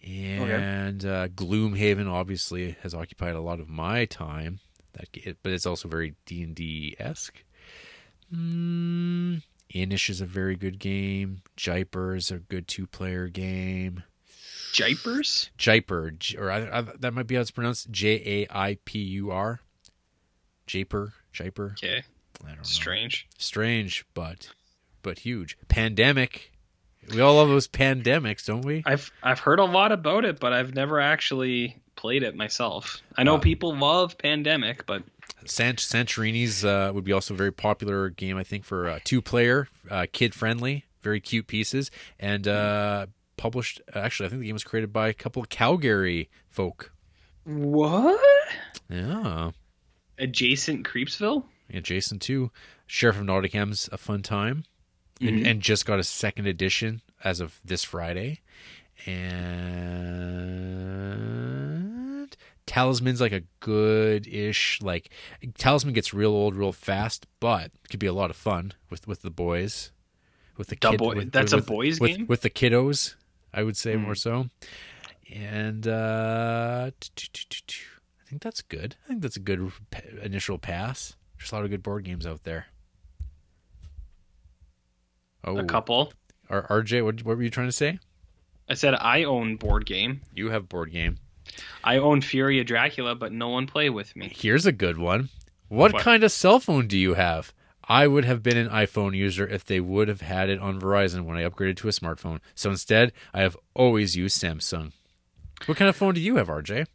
[0.06, 4.60] and uh, Gloomhaven obviously has occupied a lot of my time.
[4.94, 7.44] That, but it's also very D and D esque.
[8.34, 9.42] Mm,
[9.74, 11.42] Inis is a very good game.
[11.58, 14.04] Jiper is a good two player game.
[14.72, 15.50] Jipers?
[15.58, 17.92] Jiper, J- or I, I, that might be how it's pronounced.
[17.92, 19.60] J A I P U R.
[20.68, 21.74] Japer, Jiper.
[21.74, 22.04] Okay.
[22.44, 22.64] I don't know.
[22.64, 23.28] Strange.
[23.38, 24.50] Strange, but
[25.02, 25.58] but huge.
[25.68, 26.52] Pandemic.
[27.14, 28.84] We all love those pandemics, don't we?
[28.86, 33.02] I've I've heard a lot about it, but I've never actually played it myself.
[33.18, 35.04] I know Uh, people love Pandemic, but
[35.46, 39.22] Sant- Santorini's uh, would be also a very popular game, I think, for uh, two
[39.22, 43.08] player, uh, kid friendly, very cute pieces, and uh,
[43.42, 43.82] published.
[43.96, 46.92] Actually, I think the game was created by a couple of Calgary folk.
[47.44, 48.20] what?
[48.90, 49.52] Yeah,
[50.20, 51.46] Adjacent Creepsville?
[51.70, 52.52] yeah Jason too.
[52.86, 54.64] Sheriff of Nottingham's a fun time,
[55.20, 55.48] and, Mhm.
[55.50, 58.42] and just got a second edition as of this Friday.
[61.42, 62.36] And
[62.66, 65.10] Talisman's like a good-ish like
[65.58, 69.22] Talisman gets real old real fast, but could be a lot of fun with with
[69.24, 69.92] the boys,
[70.58, 71.00] with the Da kid.
[71.00, 72.28] boy- with, that's a boys' with, game?
[72.28, 73.16] with the kiddos.
[73.54, 74.02] I would say Hmm.
[74.04, 74.48] more so.
[75.34, 78.96] And uh, I think that's good.
[79.06, 79.72] I think that's a good
[80.22, 81.16] initial pass.
[81.38, 82.68] There's a lot of good board games out there.
[85.44, 86.14] Oh, A couple.
[86.50, 88.00] R- RJ, what, what were you trying to say?
[88.70, 90.22] I said I own board game.
[90.34, 91.18] You have board game.
[91.84, 94.32] I own Fury of Dracula, but no one play with me.
[94.36, 95.30] Here's a good one.
[95.68, 96.02] What, What?
[96.04, 97.54] kind of cell phone do you have?
[97.92, 101.26] I would have been an iPhone user if they would have had it on Verizon
[101.26, 102.40] when I upgraded to a smartphone.
[102.56, 104.94] So instead, I have always used Samsung.
[105.66, 106.88] What kind of phone do you have, RJ?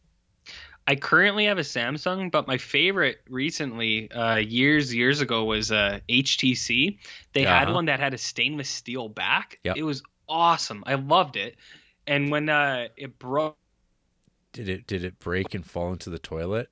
[0.86, 6.00] I currently have a Samsung, but my favorite recently, uh, years years ago, was uh,
[6.08, 6.98] HTC.
[7.34, 7.74] They had Uh-huh.
[7.74, 9.58] one that had a stainless steel back.
[9.64, 9.76] Yep.
[9.76, 10.82] It was awesome.
[10.86, 11.56] I loved it.
[12.06, 13.58] And when uh, it broke,
[14.52, 16.70] Did it did it break and fall into the toilet?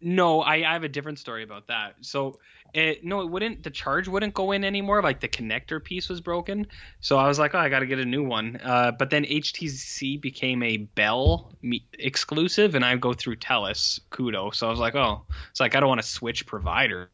[0.00, 1.96] No, I, I have a different story about that.
[2.00, 2.38] So
[2.72, 3.62] it no, it wouldn't.
[3.62, 5.02] The charge wouldn't go in anymore.
[5.02, 6.66] Like the connector piece was broken.
[7.00, 8.60] So I was like, oh, I got to get a new one.
[8.62, 14.54] Uh, but then HTC became a Bell me- exclusive, and I go through Telus Koodo.
[14.54, 17.10] So I was like, oh, it's like I don't want to switch provider.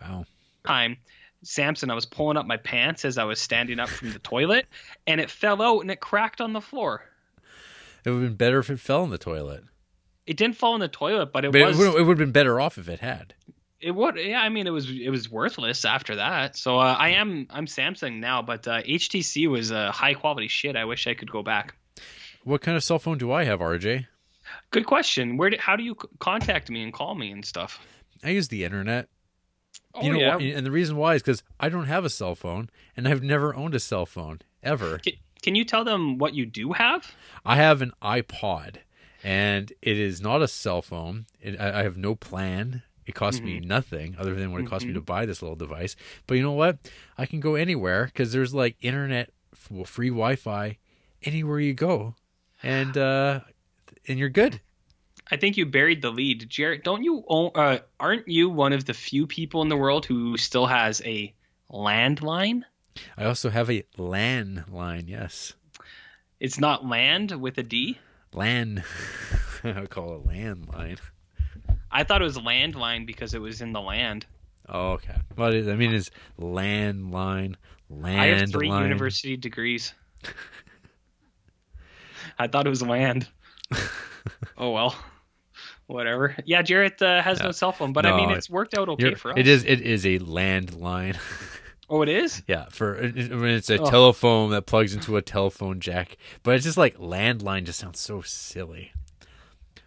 [0.00, 0.24] Wow.
[0.66, 0.96] time
[1.44, 4.66] Samson, I was pulling up my pants as I was standing up from the toilet,
[5.06, 7.04] and it fell out and it cracked on the floor.
[8.04, 9.64] It would have been better if it fell in the toilet.
[10.26, 11.76] It didn't fall in the toilet, but it But was.
[11.76, 13.34] it would, it would have been better off if it had.
[13.80, 14.16] It would.
[14.16, 14.88] Yeah, I mean, it was.
[14.88, 16.56] It was worthless after that.
[16.56, 17.48] So uh, I am.
[17.50, 20.76] I'm Samsung now, but uh, HTC was uh, high quality shit.
[20.76, 21.74] I wish I could go back.
[22.44, 24.06] What kind of cell phone do I have, RJ?
[24.70, 25.36] Good question.
[25.36, 25.50] Where?
[25.50, 27.80] Do, how do you contact me and call me and stuff?
[28.22, 29.08] I use the internet.
[29.94, 30.56] Oh you know, yeah.
[30.56, 33.54] and the reason why is because I don't have a cell phone, and I've never
[33.54, 34.98] owned a cell phone ever.
[34.98, 37.12] Can, can you tell them what you do have?
[37.44, 38.76] I have an iPod,
[39.22, 41.26] and it is not a cell phone.
[41.40, 42.82] It, I, I have no plan.
[43.04, 45.96] It costs me nothing other than what it cost me to buy this little device.
[46.26, 46.78] But you know what?
[47.18, 49.30] I can go anywhere because there's like internet,
[49.84, 50.78] free Wi-Fi,
[51.24, 52.14] anywhere you go,
[52.62, 53.40] and uh,
[54.06, 54.60] and you're good.
[55.30, 56.84] I think you buried the lead, Jared.
[56.84, 57.50] Don't you own?
[57.54, 61.34] Uh, aren't you one of the few people in the world who still has a
[61.70, 62.62] landline?
[63.16, 65.08] I also have a LAN line.
[65.08, 65.54] Yes,
[66.38, 67.98] It's not land with a D.
[68.34, 68.84] LAN.
[69.64, 70.98] I would call it LAN line.
[71.90, 74.26] I thought it was landline because it was in the land.
[74.68, 75.14] Oh, okay.
[75.36, 76.10] Well, I mean, it's
[76.40, 77.56] landline,
[77.90, 78.18] landline.
[78.18, 79.92] I have three university degrees.
[82.38, 83.28] I thought it was land.
[84.56, 84.96] oh well,
[85.86, 86.36] whatever.
[86.44, 89.32] Yeah, Jarrett uh, has no cell phone, but I mean, it's worked out okay for
[89.32, 89.38] us.
[89.38, 89.64] It is.
[89.64, 91.18] It is a landline.
[91.94, 92.42] Oh, it is.
[92.48, 93.90] yeah, for uh, when it's a Oh.
[93.90, 97.64] telephone that plugs into a telephone jack, but it's just like landline.
[97.64, 98.92] Just sounds so silly.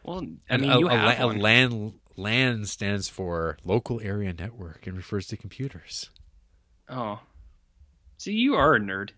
[0.03, 1.39] Well, I mean, a, you a, have a one.
[1.39, 6.11] LAN LAN stands for local area network and refers to computers.
[6.87, 7.21] Oh,
[8.17, 9.09] see, you are a nerd.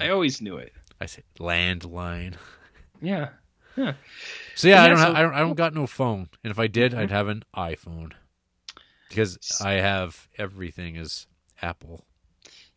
[0.00, 0.72] I always knew it.
[1.00, 2.34] I say landline.
[3.00, 3.28] Yeah.
[4.56, 4.98] So yeah, I don't.
[4.98, 5.34] so- have, I don't.
[5.34, 7.00] I don't got no phone, and if I did, mm-hmm.
[7.00, 8.10] I'd have an iPhone
[9.08, 11.28] because I have everything is
[11.62, 12.04] Apple.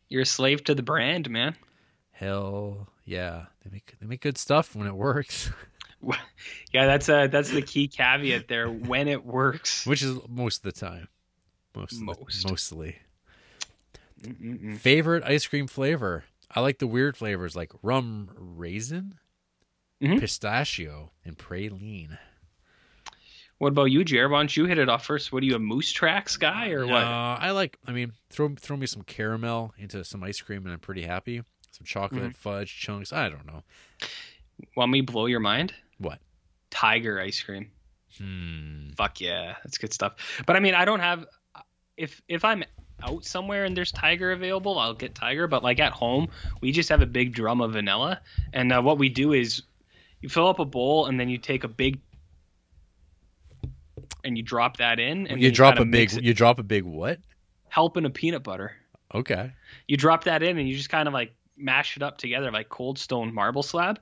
[0.10, 1.56] You're a slave to the brand, man.
[2.12, 5.52] Hell yeah, they make they make good stuff when it works,
[6.74, 8.70] Yeah, that's uh that's the key caveat there.
[8.70, 9.86] When it works.
[9.86, 11.08] which is most of the time.
[11.76, 12.50] Most, the- Most.
[12.50, 12.98] mostly.
[14.22, 14.78] Mm-mm-mm.
[14.78, 16.24] Favorite ice cream flavor?
[16.50, 19.16] I like the weird flavors like rum raisin,
[20.02, 20.20] Mhm.
[20.20, 22.18] pistachio, and praline.
[23.60, 24.30] What about you, Jared?
[24.32, 25.32] Why don't you hit it off first?
[25.32, 27.04] What are you, a Moose Tracks guy or No, what?
[27.04, 27.78] I like.
[27.88, 31.42] I mean, throw throw me some caramel into some ice cream, and I'm pretty happy.
[31.72, 32.32] Some chocolate Mm-hmm.
[32.32, 33.12] fudge chunks.
[33.14, 33.64] I don't know
[34.76, 35.74] Want me to blow your mind?
[36.00, 36.20] what.
[36.70, 37.72] Tiger ice cream.
[38.18, 38.90] Hmm.
[38.98, 40.14] Fuck yeah, that's good stuff.
[40.46, 41.26] But I mean, I don't have.
[41.96, 42.64] If if I'm
[43.04, 45.48] out somewhere and there's Tiger available, I'll get Tiger.
[45.48, 46.30] But like at home,
[46.62, 48.22] we just have a big drum of vanilla,
[48.54, 49.64] and uh, what we do is
[50.22, 52.00] you fill up a bowl and then you take a big
[54.24, 56.12] and you drop that in, and you drop a big.
[56.12, 57.20] You drop a big what?
[57.70, 58.76] helping a peanut butter.
[59.14, 59.52] Okay.
[59.88, 62.70] You drop that in and you just kind of like mash it up together like
[62.70, 64.00] cold stone marble slab,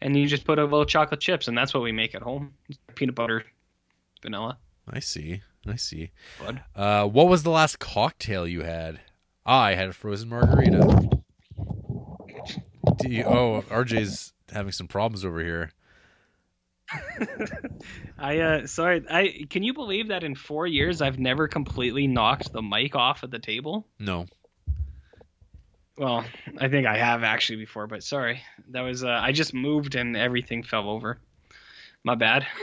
[0.00, 2.54] and you just put a little chocolate chips, and that's what we make at home:
[2.94, 3.44] peanut butter,
[4.22, 4.58] vanilla.
[4.88, 5.42] I see.
[5.66, 6.10] I see.
[6.40, 6.62] Bud.
[6.74, 9.00] Uh, what was the last cocktail you had?
[9.44, 11.10] I had a frozen margarita.
[12.96, 15.72] Do you, oh, RJ's having some problems over here.
[18.18, 22.52] I uh sorry, I can you believe that in four years I've never completely knocked
[22.52, 23.86] the mic off of the table?
[23.98, 24.26] No.
[25.96, 26.24] Well,
[26.58, 28.42] I think I have actually before, but sorry.
[28.70, 31.18] That was uh I just moved and everything fell over.
[32.04, 32.46] My bad.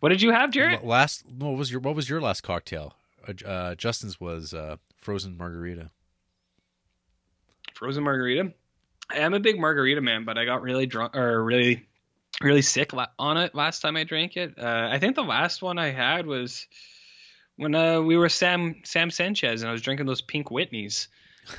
[0.00, 0.82] What did you have, Jared?
[0.82, 1.24] Last.
[1.26, 2.94] What was your What was your last cocktail?
[3.26, 5.90] Uh, uh, Justin's was uh, frozen margarita.
[7.74, 8.52] Frozen margarita.
[9.10, 11.86] I am a big margarita man, but I got really drunk or really
[12.40, 14.54] really sick on it last time I drank it.
[14.58, 16.66] Uh, I think the last one I had was
[17.56, 21.08] when uh, we were Sam Sam Sanchez and I was drinking those pink Whitneys,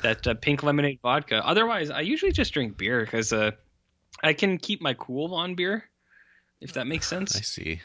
[0.01, 1.41] that uh, pink lemonade vodka.
[1.45, 3.51] Otherwise, I usually just drink beer because uh,
[4.23, 5.83] I can keep my cool on beer,
[6.61, 7.35] if that makes sense.
[7.35, 7.81] I see.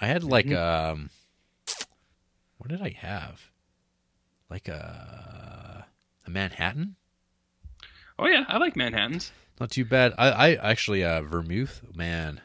[0.00, 0.56] I had like Mhm.
[0.56, 1.10] um,
[2.58, 3.40] what did I have?
[4.50, 5.86] Like a
[6.26, 6.96] a Manhattan.
[8.18, 9.30] Oh yeah, I like Manhattans.
[9.60, 10.14] Not too bad.
[10.18, 12.40] I, I actually uh vermouth man.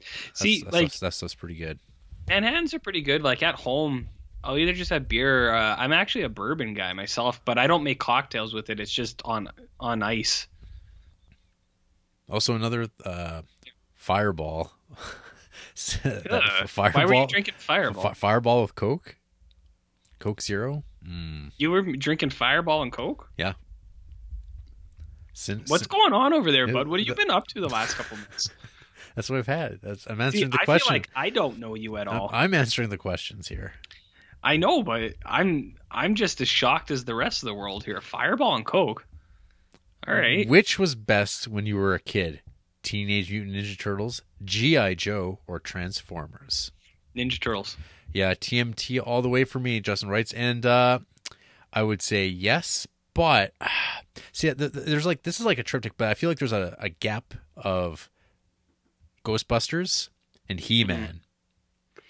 [0.00, 1.78] That's, See, that's, like that's, that's, pretty good.
[2.28, 3.22] Manhattans are pretty good.
[3.22, 4.08] Like at home,
[4.44, 5.50] I'll either just have beer.
[5.50, 8.80] Or, uh, I'm actually a bourbon guy myself, but I don't make cocktails with it.
[8.80, 9.48] It's just on
[9.80, 10.46] on ice.
[12.30, 13.42] Also another uh
[13.94, 14.72] fireball.
[15.74, 16.92] Fireball.
[16.92, 18.02] Why were you drinking Fireball?
[18.02, 19.16] Fi- fireball with Coke.
[20.18, 20.82] Coke Zero.
[21.06, 21.52] Mm.
[21.56, 23.30] you were drinking Fireball and Coke.
[25.38, 26.88] Sin- What's going on over there, bud?
[26.88, 28.50] What have you the- been up to the last couple months?
[29.14, 29.78] That's what I've had.
[29.80, 30.86] That's, I'm See, answering the I question.
[30.88, 32.28] feel like I don't know you at all.
[32.32, 33.72] I'm answering the questions here.
[34.42, 38.00] I know, but I'm I'm just as shocked as the rest of the world here.
[38.00, 39.06] Fireball and Coke.
[40.06, 40.48] All right.
[40.48, 42.40] Which was best when you were a kid?
[42.82, 44.94] Teenage Mutant Ninja Turtles, G.I.
[44.94, 46.70] Joe, or Transformers?
[47.16, 47.76] Ninja Turtles.
[48.12, 50.32] Yeah, TMT all the way for me, Justin writes.
[50.32, 51.00] And uh,
[51.72, 52.86] I would say yes,
[53.18, 53.52] but
[54.32, 56.52] see, th- th- there's like, this is like a triptych, but I feel like there's
[56.52, 58.08] a, a gap of
[59.24, 60.08] Ghostbusters
[60.48, 61.20] and He Man.
[61.96, 62.04] Mm-hmm.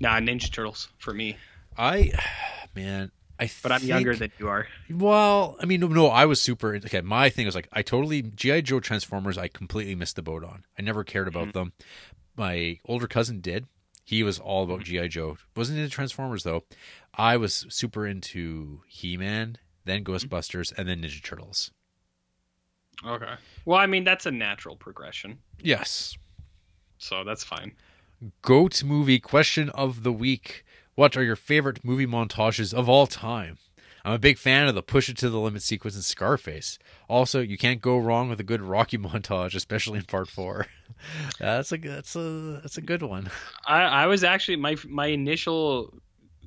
[0.00, 1.36] Nah, Ninja Turtles for me.
[1.76, 2.12] I,
[2.76, 4.66] man, I But I'm think- younger than you are.
[4.90, 6.76] Well, I mean, no, no, I was super.
[6.76, 9.38] Okay, my thing was like, I totally GI Joe Transformers.
[9.38, 10.64] I completely missed the boat on.
[10.78, 11.58] I never cared about mm-hmm.
[11.58, 11.72] them.
[12.36, 13.66] My older cousin did.
[14.04, 15.02] He was all about mm-hmm.
[15.02, 15.38] GI Joe.
[15.56, 16.64] wasn't into Transformers though.
[17.14, 20.12] I was super into He Man, then mm-hmm.
[20.12, 21.70] Ghostbusters, and then Ninja Turtles.
[23.04, 23.34] Okay.
[23.64, 26.16] Well, I mean that's a natural progression, Yes.
[26.98, 27.72] so that's fine.
[28.42, 30.64] Goat movie question of the week.
[30.94, 33.58] What are your favorite movie montages of all time?
[34.04, 36.78] I'm a big fan of the push it to the limit sequence in Scarface.
[37.08, 40.66] Also, you can't go wrong with a good Rocky montage, especially in part four.
[41.38, 43.30] that's a that's a that's a good one.
[43.66, 45.94] I, I was actually my my initial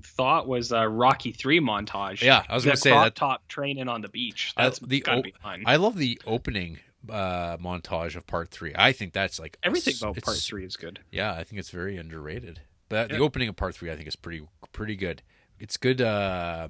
[0.05, 2.21] thought was a Rocky three montage.
[2.21, 4.53] Yeah, I was gonna say that- top training on the beach.
[4.57, 5.63] I- That's the gotta o- be fun.
[5.65, 6.79] I love the opening
[7.09, 8.73] uh, montage of part three.
[8.75, 10.99] I think that's like Everything s- about part three is good.
[11.11, 12.61] Yeah, I think it's very underrated.
[12.89, 15.21] But the opening of part three, I think, is pretty pretty good.
[15.59, 16.67] It's good uh,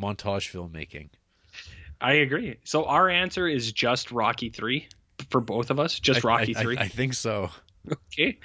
[0.00, 1.10] montage filmmaking.
[2.00, 2.56] I agree.
[2.64, 4.88] So our answer is just Rocky three
[5.30, 5.98] for both of us.
[6.00, 6.76] Just I- Rocky I, three.
[6.78, 7.50] I, I think so.
[7.92, 8.38] okay.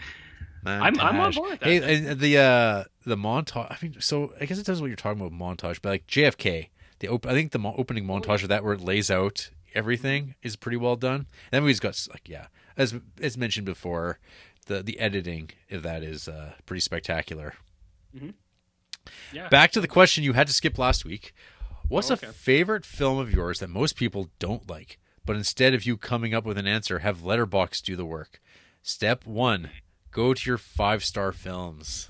[0.65, 1.65] I'm- I'm on board with that.
[1.69, 3.71] Hey, and the uh, the montage.
[3.71, 6.69] I mean, so I guess it depends what you're talking about montage, but like JFK,
[6.99, 10.35] the op- I think the mo- opening montage of that where it lays out everything
[10.41, 11.27] is pretty well done.
[11.51, 12.47] And then we've got like yeah,
[12.77, 14.19] as as mentioned before,
[14.67, 17.53] the the editing of that is uh, pretty spectacular.
[19.33, 19.47] Yeah.
[19.49, 21.33] Back to the question you had to skip last week.
[21.87, 22.27] What's Oh, okay.
[22.27, 26.33] a favorite film of yours that most people don't like, but instead of you coming
[26.33, 28.39] up with an answer, have Letterboxd do the work?
[28.83, 29.69] Step one:
[30.11, 32.09] go to your five star films.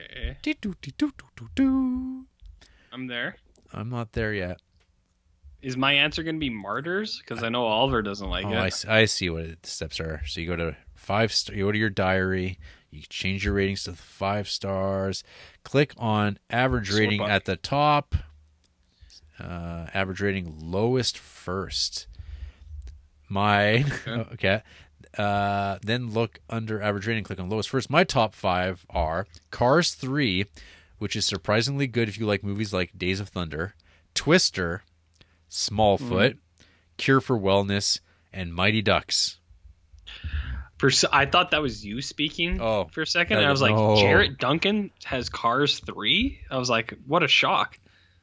[0.00, 0.36] Okay.
[2.92, 3.36] I'm there.
[3.72, 4.60] I'm not there yet.
[5.62, 7.18] Is my answer going to be Martyrs?
[7.18, 8.56] Because I know Oliver doesn't like Oh, it.
[8.56, 10.22] I, s- I see what the steps are.
[10.26, 11.32] So you go to five.
[11.32, 12.58] Star, you go to your diary.
[12.90, 15.24] You change your ratings to five stars.
[15.64, 17.30] Click on average Sort rating by.
[17.30, 18.14] at the top.
[19.40, 22.06] Uh, average rating lowest first.
[23.28, 24.10] My Okay.
[24.34, 24.62] okay.
[25.18, 27.18] Uh, then look under average rating.
[27.18, 27.88] And click on lowest first.
[27.90, 30.46] My top five are Cars Three,
[30.98, 33.74] which is surprisingly good if you like movies like Days of Thunder,
[34.14, 34.82] Twister,
[35.50, 36.36] Smallfoot,
[36.96, 38.00] Cure for Wellness,
[38.32, 39.38] and Mighty Ducks.
[40.78, 43.38] For I thought that was you speaking Oh, for a second.
[43.38, 43.96] and I was like, no.
[43.96, 46.38] Jarrett Duncan has Cars 3?
[46.50, 47.78] I was like, what a shock.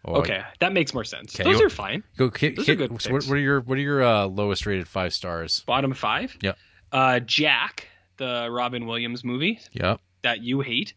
[0.05, 1.33] Oh, okay, that makes more sense.
[1.33, 2.03] Okay, Those you- are fine.
[2.17, 4.65] Go hit, Those are good so what, what are your what are your uh, lowest
[4.65, 5.63] rated five stars?
[5.65, 6.37] Bottom five.
[6.41, 6.57] Yep.
[6.93, 7.87] Uh, Jack,
[8.17, 9.99] the Robin Williams movie Yep.
[10.21, 10.93] that you hate.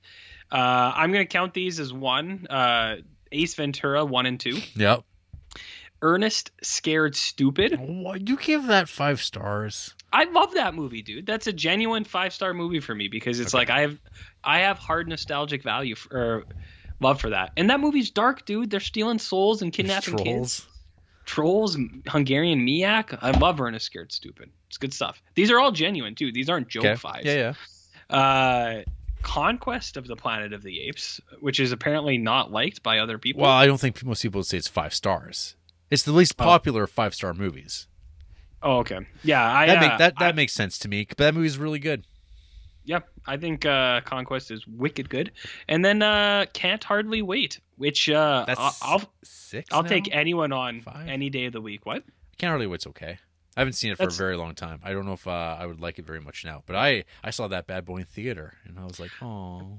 [0.53, 2.47] Uh, I'm going to count these as one.
[2.49, 2.97] Uh,
[3.33, 4.59] Ace Ventura, one and two.
[4.77, 5.03] Yep.
[6.03, 7.79] Ernest Scared Stupid.
[7.81, 9.95] What, you give that five stars?
[10.13, 11.27] I love that movie, dude.
[11.27, 13.61] That's a genuine five star movie for me because it's Okay.
[13.63, 13.99] like I have,
[14.45, 16.45] I have hard nostalgic value for, or
[17.01, 17.53] love for that.
[17.57, 18.71] And that movie's dark, dude.
[18.71, 20.67] They're stealing souls and kidnapping kids.
[21.27, 21.77] Trolls.
[22.07, 23.19] Hungarian Miak.
[23.21, 24.51] I love Ernest Scared Stupid.
[24.69, 25.21] It's good stuff.
[25.35, 26.33] These are all genuine too.
[26.33, 26.95] These aren't joke Okay.
[26.97, 27.27] fives.
[27.27, 27.55] Yeah,
[28.11, 28.17] yeah.
[28.17, 28.83] Uh,
[29.23, 33.43] Conquest of the Planet of the Apes, which is apparently not liked by other people.
[33.43, 35.57] Well, I don't think most people would say it's five stars.
[35.91, 36.45] It's the least Oh.
[36.45, 37.89] popular five star movies.
[38.63, 39.01] oh, okay.
[39.23, 41.05] Yeah, I That uh, make, that that I- makes sense to me.
[41.09, 42.05] But that movie's really good.
[42.87, 45.33] Yeah, I think uh, Conquest is wicked good.
[45.69, 49.89] And then uh, Can't Hardly Wait, which uh, That's I'll I'll, 6 I'll now?
[49.89, 51.09] take anyone on Five?
[51.09, 51.85] any day of the week.
[51.85, 52.05] What?
[52.39, 53.19] Can't hardly wait's okay.
[53.57, 54.81] I haven't seen it for That's- a very long time.
[54.85, 56.63] I don't know if uh, I would like it very much now.
[56.67, 59.79] But I I saw that bad boy in theater, and I was like, oh,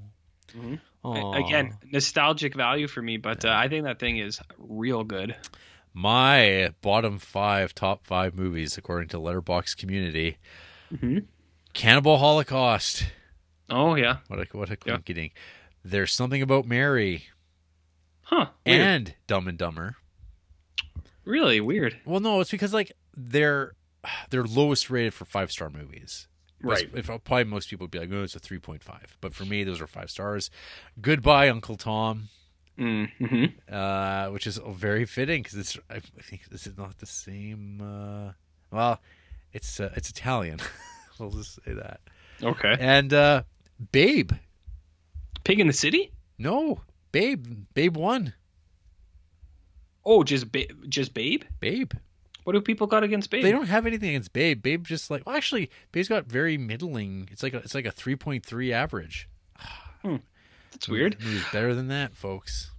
[0.57, 0.79] Mhm.
[1.05, 1.33] oh.
[1.33, 5.35] Again, nostalgic value for me, but uh, I think that thing is real good.
[5.93, 10.37] my bottom five, top five movies according to Letterboxd Community:
[10.93, 11.25] Mhm.
[11.77, 13.05] Cannibal Holocaust.
[13.69, 14.93] Oh yeah, What a what a Yeah.
[14.93, 15.31] quinketing.
[15.85, 17.25] There's something about Mary
[18.23, 18.47] huh?
[18.65, 18.81] Weird.
[18.81, 19.95] and Dumb and Dumber.
[21.23, 21.99] really weird.
[22.05, 23.73] Well, no, it's because like they're
[24.31, 26.27] they're lowest rated for five star movies.
[26.63, 26.89] Right.
[26.95, 29.15] If probably most people would be like, oh, it's a three point five.
[29.21, 30.49] But for me, those are five stars.
[30.99, 32.29] Goodbye, Uncle Tom,
[32.79, 33.45] Mm-hmm.
[33.73, 37.81] uh, which is very fitting because it's I think this is not the same.
[37.81, 38.31] Uh,
[38.71, 38.99] well,
[39.53, 40.59] it's uh, it's Italian.
[41.19, 41.99] we'll just say that.
[42.41, 42.75] Okay.
[42.79, 43.43] And uh,
[43.91, 44.31] Babe,
[45.43, 46.11] Pig in the City.
[46.37, 48.33] no, Babe, Babe won.
[50.05, 51.43] Oh, just ba- just Babe.
[51.59, 51.91] Babe.
[52.43, 53.43] What do people got against Babe?
[53.43, 54.61] They don't have anything against Babe.
[54.61, 57.27] Babe just like well, actually, Babe's got very middling.
[57.29, 59.27] It's like a, it's like a three point three average.
[60.71, 61.17] That's weird.
[61.19, 62.71] Movie's better than that, folks.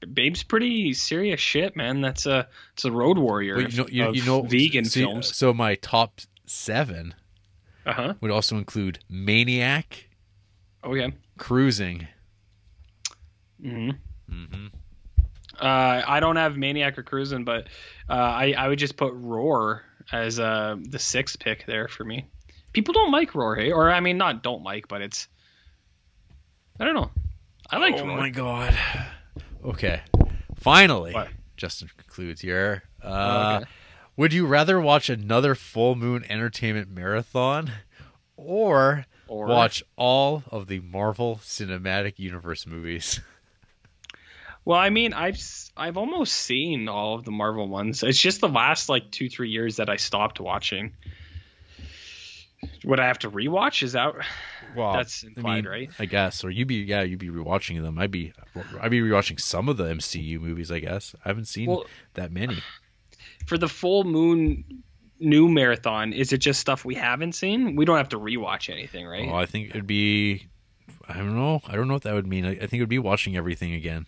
[0.00, 2.00] Babe's pretty serious shit, man.
[2.00, 3.56] That's a it's a road warrior.
[3.56, 5.36] Well, you know, you, you know, vegan so, films.
[5.36, 7.14] So my top seven
[7.86, 8.14] Uh huh.
[8.20, 10.08] would also include Maniac,
[10.82, 11.08] Oh yeah.
[11.38, 12.06] Cruising.
[13.60, 13.90] hmm
[14.28, 14.66] hmm
[15.58, 17.66] Uh, I don't have Maniac or Cruising, but
[18.08, 22.26] uh, I I would just put Roar as uh, the sixth pick there for me.
[22.72, 23.72] People don't like Roar, hey?
[23.72, 25.28] Or I mean, not don't like, but it's
[26.78, 27.10] I don't know.
[27.70, 28.16] I like oh Roar.
[28.16, 28.76] my god.
[29.64, 30.00] Okay,
[30.60, 31.28] finally, What?
[31.56, 32.82] Justin concludes here.
[33.02, 33.66] Uh, Oh, okay.
[34.20, 37.72] Would you rather watch another full moon entertainment marathon,
[38.36, 43.20] or Or watch all of the Marvel Cinematic Universe movies?
[44.62, 45.40] Well, I mean, I've
[45.74, 48.02] I've almost seen all of the Marvel ones.
[48.02, 50.92] It's just the last like two three years that I stopped watching.
[52.84, 53.82] Would I have to rewatch?
[53.82, 54.12] Is that
[54.76, 55.90] Well, That's implied, I mean, right?
[55.98, 57.98] I guess, or you'd be yeah, you'd be rewatching them.
[57.98, 58.34] I'd be
[58.82, 60.70] I'd be rewatching some of the MCU movies.
[60.70, 62.58] I guess I haven't seen Well- that many.
[63.50, 64.62] For the full moon
[65.18, 66.12] new marathon?
[66.12, 67.74] Is it just stuff we haven't seen?
[67.74, 69.26] We don't have to rewatch anything, right?
[69.26, 70.46] Well, I think it'd be.
[71.08, 71.60] I don't know.
[71.66, 72.44] I don't know what that would mean.
[72.46, 74.06] I, I think it would be watching everything again.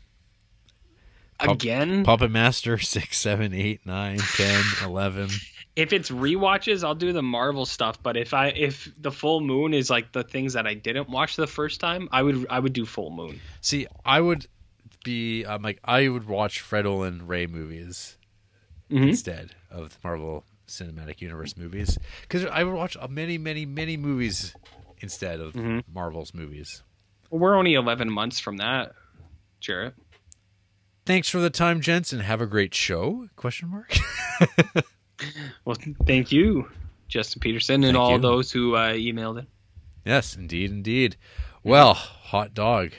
[1.41, 5.29] Pop- Again, Puppet Master six, seven, eight, nine, ten, eleven.
[5.75, 8.01] if it's rewatches, I'll do the Marvel stuff.
[8.01, 11.35] But if I if the full moon is like the things that I didn't watch
[11.35, 13.41] the first time, I would I would do full moon.
[13.61, 14.47] See, I would
[15.03, 15.43] be.
[15.43, 18.17] I'm like I would watch Fred Olen Ray movies
[18.93, 19.09] Mhm.
[19.09, 24.55] instead of the Marvel Cinematic Universe movies because I would watch many, many, many movies
[25.01, 25.83] instead of Mhm.
[25.93, 26.83] Marvel's movies.
[27.31, 28.95] Well, we're only eleven months from that,
[29.61, 29.95] Jarrett.
[31.05, 33.29] Thanks for the time, gents, and have a great show?
[33.37, 33.97] Question mark.
[35.65, 35.77] Well,
[36.07, 36.69] thank you,
[37.07, 38.19] Justin Peterson, and Thank all you.
[38.19, 39.47] those who uh, emailed it.
[40.05, 41.17] yes, indeed, indeed.
[41.63, 42.91] Well, hot dog.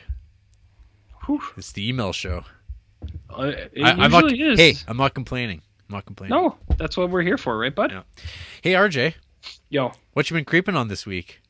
[1.26, 1.42] Whew.
[1.58, 2.46] It's the email show.
[3.30, 4.24] Uh, it I, I'm not.
[4.32, 4.60] usually is.
[4.60, 5.64] Hey, I'm not complaining.
[5.90, 6.36] I'm not complaining.
[6.38, 7.92] No, that's what we're here for, right, bud?
[7.92, 8.04] Yeah.
[8.62, 9.16] Hey, RJ,
[9.70, 9.92] Yo.
[10.14, 11.42] what you been creeping on this week?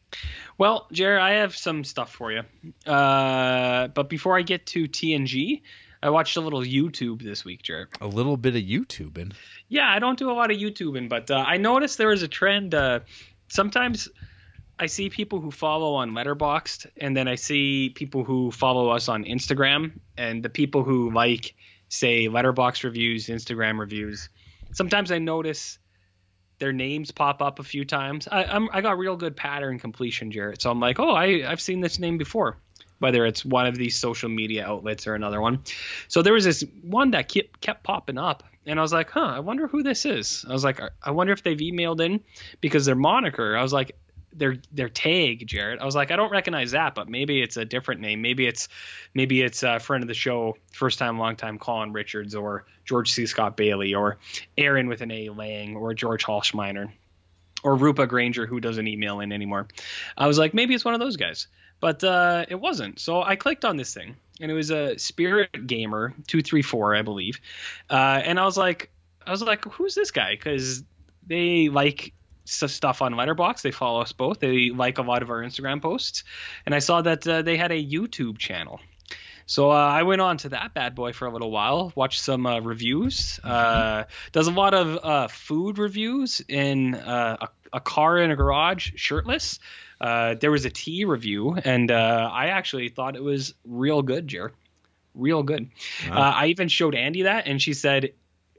[0.58, 2.42] Well, Jared, I have some stuff for you.
[2.86, 5.62] Uh, but before I get to TNG,
[6.02, 7.88] I watched a little YouTube this week, Jared.
[8.02, 9.34] A little bit of YouTubing.
[9.70, 12.28] Yeah, I don't do a lot of YouTubing, but uh, I noticed there was a
[12.28, 12.76] trend.
[12.76, 13.00] Uh,
[13.48, 14.10] sometimes
[14.78, 19.08] I see people who follow on Letterboxd, and then I see people who follow us
[19.08, 21.56] on Instagram, and the people who like,
[21.94, 24.30] say, Letterboxd reviews, Instagram reviews.
[24.72, 25.78] Sometimes I notice
[26.58, 28.28] their names pop up a few times.
[28.32, 30.62] I, I'm I got real good pattern completion, Jarrett.
[30.62, 32.58] So I'm like, oh, I I've seen this name before,
[33.00, 35.60] whether it's one of these social media outlets or another one.
[36.08, 39.22] So there was this one that kept kept popping up, and I was like, huh,
[39.36, 40.46] I wonder who this is.
[40.50, 42.22] I was like, I wonder if they've emailed in
[42.60, 43.56] because their moniker.
[43.56, 43.96] I was like,
[44.36, 45.80] their their tag, Jared.
[45.80, 48.22] I was like, I don't recognize that, but maybe it's a different name.
[48.22, 48.68] Maybe it's
[49.14, 53.12] maybe it's a friend of the show, first time, long time, Colin Richards, or George
[53.12, 53.26] C.
[53.26, 54.18] Scott Bailey, or
[54.58, 56.92] Aaron with an A Lang, or George Halschmeiner,
[57.64, 59.68] or Rupa Granger, who doesn't email in anymore.
[60.18, 61.48] I was like, maybe it's one of those guys,
[61.80, 63.00] but uh, it wasn't.
[63.00, 66.96] So I clicked on this thing, and it was a Spirit Gamer two three four,
[66.96, 67.40] I believe,
[67.90, 68.90] uh, and I was like,
[69.26, 70.34] I was like, who's this guy?
[70.36, 70.84] Because
[71.26, 72.14] they like
[72.46, 73.62] stuff on Letterboxd.
[73.62, 74.40] They follow us both.
[74.40, 76.24] They like a lot of our Instagram posts,
[76.66, 78.80] and I saw that uh, they had a YouTube channel.
[79.46, 82.46] So uh, I went on to that bad boy for a little while, watched some
[82.46, 83.40] uh, reviews.
[83.44, 88.36] Uh, does a lot of uh, food reviews in uh, a, a, car in a
[88.36, 89.60] garage, shirtless.
[90.00, 94.52] Uh, there was a tea review, and I actually thought it was real good, Jer.
[95.14, 95.70] Real good.
[96.10, 96.34] Wow.
[96.36, 98.14] I even showed Andy that, and she said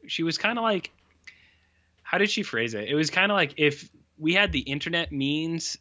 [0.07, 0.91] she was kind of like,
[2.15, 2.89] how did she phrase it?
[2.89, 5.77] It was kind of like if we had the internet means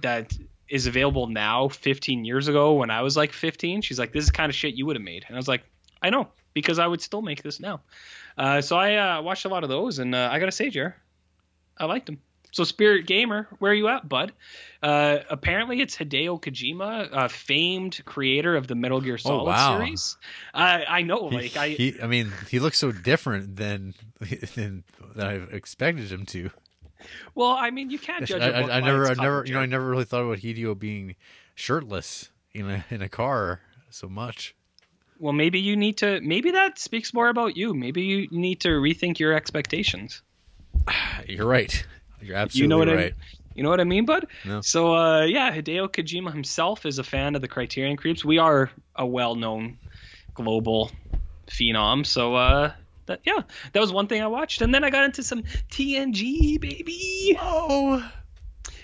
[0.00, 0.32] that
[0.70, 3.82] is available now 15 years ago when I was like 15.
[3.82, 5.26] She's like, this is kind of shit you would have made.
[5.28, 5.64] And I was like,
[6.00, 7.82] I know because I would still make this now.
[8.38, 10.96] Uh, so I uh, watched a lot of those, and uh, I gotta say, Jer,
[11.76, 12.22] I liked them.
[12.56, 14.32] So Spirit Gamer, where are you at, bud?
[14.82, 19.76] Uh, apparently, it's Hideo Kojima, a famed creator of the Metal Gear Solid oh, wow.
[19.76, 20.16] series.
[20.54, 23.92] I, I know, like he, I, he, I mean, he looks so different than
[24.54, 24.84] than,
[25.14, 26.48] than I expected him to.
[27.34, 28.40] Well, I mean, you can't judge.
[28.40, 31.14] I, I, I never, I never, you know, I never really thought about Hideo being
[31.54, 34.54] shirtless in a in a car so much.
[35.18, 36.22] Well, maybe you need to.
[36.22, 37.74] Maybe that speaks more about you.
[37.74, 40.22] Maybe you need to rethink your expectations.
[41.28, 41.84] You're right.
[42.26, 43.14] You're absolutely you know what right.
[43.14, 44.26] I, you know what I mean, bud?
[44.44, 44.60] No.
[44.60, 48.24] So, uh, yeah, Hideo Kojima himself is a fan of the Criterion Creeps.
[48.24, 49.78] We are a well-known
[50.34, 50.90] global
[51.46, 52.72] phenom, so uh,
[53.06, 53.40] that yeah,
[53.72, 57.38] that was one thing I watched, and then I got into some TNG, baby.
[57.40, 58.06] Oh.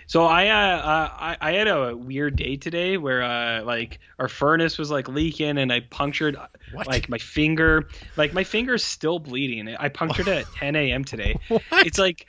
[0.06, 4.28] So I uh, uh, I, I had a weird day today where uh like our
[4.28, 6.36] furnace was like leaking and I punctured
[6.72, 6.86] what?
[6.86, 7.88] like my finger
[8.18, 9.74] like my finger's still bleeding.
[9.74, 11.04] I punctured it at 10 a.m.
[11.04, 11.36] today.
[11.48, 11.62] What?
[11.86, 12.26] It's like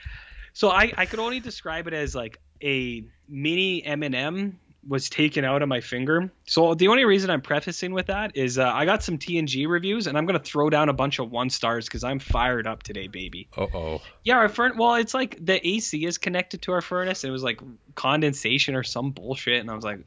[0.54, 5.62] so I I could only describe it as like a mini M&M was taken out
[5.62, 6.30] of my finger.
[6.46, 10.08] So the only reason I'm prefacing with that is uh, I got some TNG reviews
[10.08, 13.08] and I'm gonna throw down a bunch of one stars because I'm fired up today,
[13.08, 13.48] baby.
[13.56, 14.02] Uh oh.
[14.24, 14.78] Yeah, our furnace.
[14.78, 17.24] Well, it's like the AC is connected to our furnace.
[17.24, 17.62] And it was like
[17.96, 20.00] condensation or some bullshit, and I was like,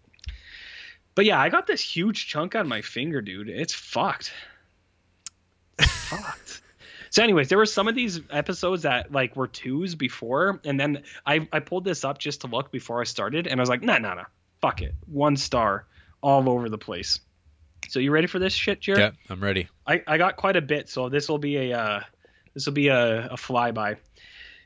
[1.15, 3.49] but yeah, I got this huge chunk on my finger, dude.
[3.49, 4.33] It's fucked.
[5.81, 6.46] fucked.
[7.11, 11.03] So, anyways, there were some of these episodes that like were twos before, and then
[11.25, 13.83] I I pulled this up just to look before I started, and I was like,
[13.83, 14.25] nah, nah, nah
[14.61, 15.87] fuck it, one star
[16.21, 17.21] all over the place.
[17.89, 19.01] So you ready for this shit, Jared?
[19.01, 19.69] Yeah, I'm ready.
[19.87, 22.01] I, I got quite a bit, so this will be a uh,
[22.55, 23.97] this will be a, a flyby.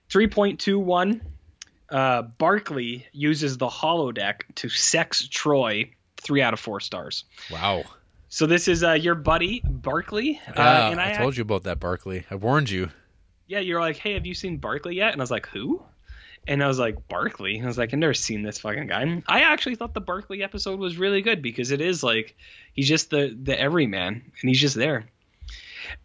[0.08, 1.22] Three point two one.
[1.88, 5.90] Uh, Barclay uses the holodeck to sex Troi.
[6.16, 7.24] Three out of four stars.
[7.50, 7.84] Wow.
[8.30, 10.40] So this is uh, your buddy Barclay.
[10.56, 12.24] Uh, and I, I told you about that Barclay.
[12.30, 12.88] I warned you.
[13.48, 15.12] Yeah, you're like, hey, have you seen Barclay yet?
[15.12, 15.82] And I was like, who?
[16.46, 17.60] And I was like, Barclay?
[17.60, 19.22] I was like, I've never seen this fucking guy.
[19.26, 22.36] I actually thought the Barclay episode was really good because it is like
[22.72, 25.06] he's just the the everyman and he's just there.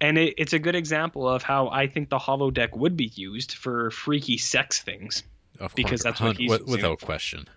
[0.01, 3.53] And it, it's a good example of how I think the holodeck would be used
[3.53, 5.21] for freaky sex things.
[5.59, 7.47] Of because that's what he's without question.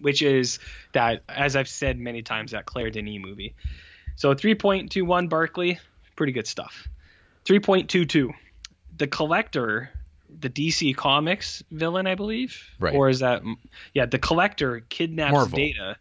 [0.00, 0.58] Which is
[0.92, 3.54] that, as I've said many times, that Claire Denis movie.
[4.18, 5.78] So 3.21 Barclay,
[6.16, 6.88] pretty good stuff.
[7.46, 8.34] 3.22,
[8.96, 9.90] the collector
[10.40, 12.62] the DC Comics villain, I believe.
[12.78, 12.94] Right.
[12.94, 13.42] Or is that
[13.94, 15.56] yeah, the collector kidnaps Marvel.
[15.56, 15.96] Data.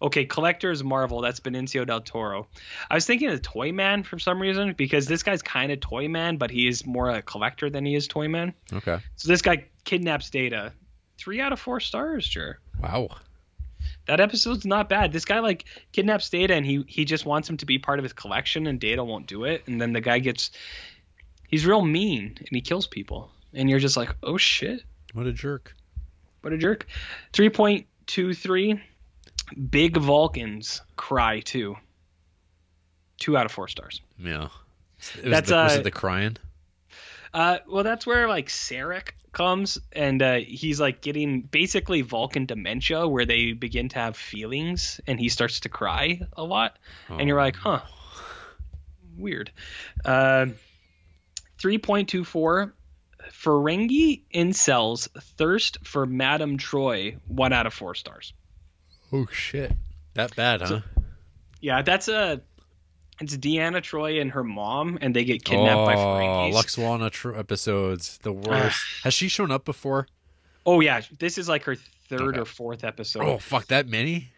[0.00, 1.20] Okay, collector is Marvel.
[1.20, 2.46] That's Benicio del Toro.
[2.88, 6.52] I was thinking of Toyman for some reason because this guy's kind of Toyman, but
[6.52, 8.54] he is more a collector than he is Toyman.
[8.72, 8.98] Okay.
[9.16, 10.72] So this guy kidnaps Data.
[11.16, 12.60] Three out of four stars, sure.
[12.80, 13.08] Wow.
[14.08, 15.12] That episode's not bad.
[15.12, 18.02] This guy like kidnaps Data and he he just wants him to be part of
[18.02, 20.50] his collection and Data won't do it, and then the guy gets
[21.46, 24.82] he's real mean and he kills people, and you're just like, oh shit,
[25.12, 25.74] What a jerk.
[26.40, 26.86] what a jerk.
[27.32, 28.80] Three point two three.
[29.70, 31.76] Big Vulcans cry too.
[33.18, 34.00] Two out of four stars.
[34.18, 34.48] Yeah.
[35.16, 36.36] It was That's, the, was uh, it the crying?
[37.32, 43.06] Uh, well, that's where like Sarek comes, and uh, he's like getting basically Vulcan dementia,
[43.06, 47.40] where they begin to have feelings, and he starts to cry a lot, and you're
[47.40, 47.80] like, huh,
[49.16, 49.50] weird.
[50.04, 50.46] Uh,
[51.58, 52.72] Three point two four.
[53.30, 57.18] Ferengi incels thirst for Madame Troi.
[57.26, 58.32] One out of four stars.
[59.12, 59.72] Oh shit.
[60.14, 60.80] That bad, huh?
[61.60, 62.40] Yeah, that's a.
[63.20, 66.54] It's Deanna Troi and her mom, and they get kidnapped by oh, Ferengis.
[66.54, 68.80] Lwaxana tr- episodes, the worst.
[69.02, 70.06] Has she shown up before?
[70.64, 71.74] Oh yeah, this is like her
[72.08, 72.40] third Okay.
[72.40, 73.22] or fourth episode.
[73.22, 74.30] Oh fuck, that many?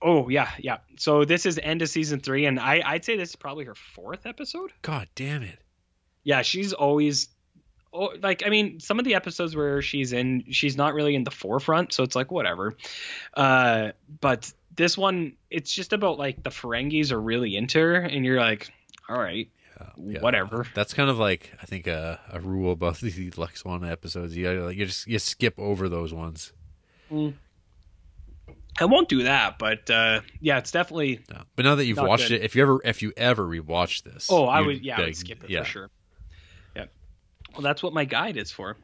[0.00, 0.78] Oh yeah, yeah.
[0.96, 3.74] So this is end of season three, and I I'd say this is probably her
[3.74, 4.72] fourth episode.
[4.82, 5.58] God damn it.
[6.24, 7.28] Yeah, she's always,
[7.92, 11.24] oh, like I mean, some of the episodes where she's in, she's not really in
[11.24, 12.74] the forefront, so it's like whatever.
[13.34, 18.24] Uh, but this one, it's just about like the Ferengis are really into her, and
[18.24, 18.70] you're like,
[19.08, 19.48] all right,
[19.98, 20.20] Yeah.
[20.20, 20.66] whatever.
[20.74, 24.36] That's kind of like I think a, a rule about these Lwaxana episodes.
[24.36, 26.52] You like, you just you skip over those ones.
[28.78, 31.20] I won't do that, but uh, yeah, it's definitely.
[31.30, 31.42] No.
[31.54, 32.40] But now that you've watched good.
[32.40, 35.16] it, if you ever if you ever rewatch this, Oh, I would, yeah, I would
[35.16, 35.60] skip it yeah.
[35.62, 35.90] for sure.
[36.74, 36.84] Yeah.
[37.52, 38.76] Well, that's what my guide is for.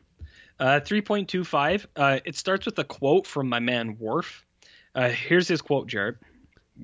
[0.58, 1.86] Uh, 3.25.
[1.96, 4.46] Uh, it starts with a quote from my man Worf.
[4.94, 6.16] Uh, here's his quote, Jared.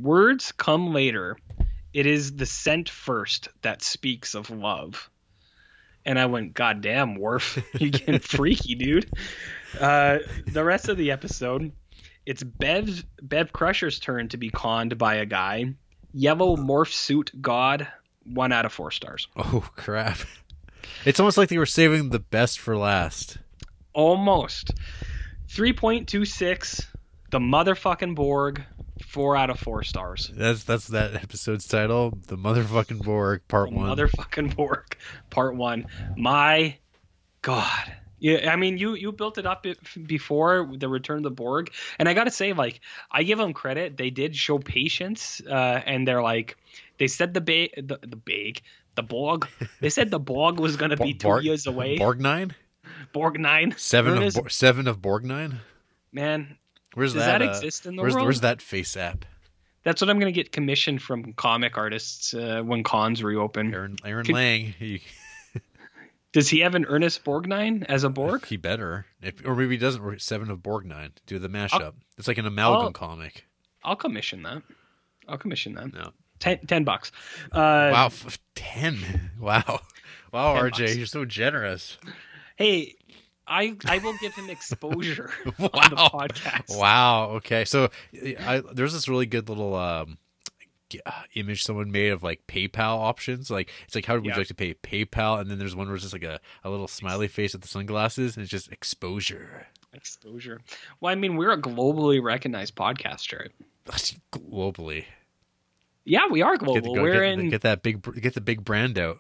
[0.00, 1.36] Words come later.
[1.92, 5.10] It is the scent first that speaks of love.
[6.04, 9.10] And I went, God damn, Worf, you getting freaky, dude.
[9.78, 11.72] Uh, the rest of the episode,
[12.24, 15.74] it's Bev Bev Crusher's turn to be conned by a guy.
[16.14, 17.88] Yellow morph suit god,
[18.24, 19.28] one out of four stars.
[19.36, 20.18] Oh crap!
[21.04, 23.38] It's almost like they were saving the best for last.
[23.92, 24.72] Almost.
[25.48, 26.86] 3.26,
[27.30, 28.62] the motherfucking Borg,
[29.06, 30.30] four out of four stars.
[30.34, 33.96] That's that's that episode's title, the motherfucking Borg, part The one.
[33.96, 34.96] motherfucking Borg,
[35.30, 35.86] part one.
[36.16, 36.76] My
[37.42, 37.92] God.
[38.20, 39.64] Yeah, I mean, you you built it up
[40.06, 41.70] before the Return of the Borg,
[42.00, 42.80] and I gotta say, like,
[43.12, 43.96] I give them credit.
[43.96, 46.56] They did show patience, uh, and they're like,
[46.98, 48.60] they said the ba- the the bag,
[48.96, 49.46] the Borg.
[49.80, 51.96] They said the Borg was gonna be two Borg- years away.
[51.96, 52.56] Borg nine,
[53.12, 53.74] Borg nine.
[53.76, 55.60] seven of Bo- seven of Borg nine.
[56.10, 56.56] man.
[56.94, 57.38] Where's Does that?
[57.38, 58.26] that uh, exist in the where's, world?
[58.26, 59.24] Where's that face app?
[59.84, 63.72] That's what I'm gonna get commissioned from comic artists uh, when cons reopen.
[63.74, 64.74] Aaron Aaron Could- Lang.
[64.78, 65.02] He,
[66.32, 68.44] Does he have an Ernest Borgnine as a Borg?
[68.46, 70.20] he better, if, or maybe he doesn't.
[70.20, 70.86] Seven of Borgnine.
[70.86, 71.12] nine.
[71.26, 71.94] Do the mashup.
[72.18, 73.44] it's like an amalgam I'll- comic.
[73.84, 74.62] I'll commission that.
[75.28, 75.92] I'll commission that.
[75.94, 76.10] No.
[76.40, 77.10] Ten, bucks.
[77.50, 78.10] Uh, wow,
[78.54, 79.30] ten.
[79.40, 79.80] Wow,
[80.32, 80.96] wow, 10 RJ, bucks.
[80.96, 81.96] you're so generous.
[82.56, 82.96] Hey,
[83.48, 85.70] I I will give him exposure Wow.
[85.74, 86.76] on the podcast.
[86.78, 87.30] Wow.
[87.36, 87.64] Okay.
[87.64, 87.90] So
[88.40, 90.18] I, there's this really good little um,
[91.06, 93.50] uh, image someone made of like PayPal options.
[93.50, 94.32] Like it's like how would Yeah.
[94.34, 95.40] you like to pay PayPal?
[95.40, 97.68] And then there's one where it's just like a, a little smiley face with the
[97.68, 99.66] sunglasses, and it's just exposure.
[99.94, 100.60] Exposure.
[101.00, 103.52] Well, I mean, we're a globally recognized podcast, Jared.
[104.32, 105.06] Globally,
[106.04, 106.94] Yeah, we are global.
[106.94, 109.18] go- we're get, in get that big get the big brand out.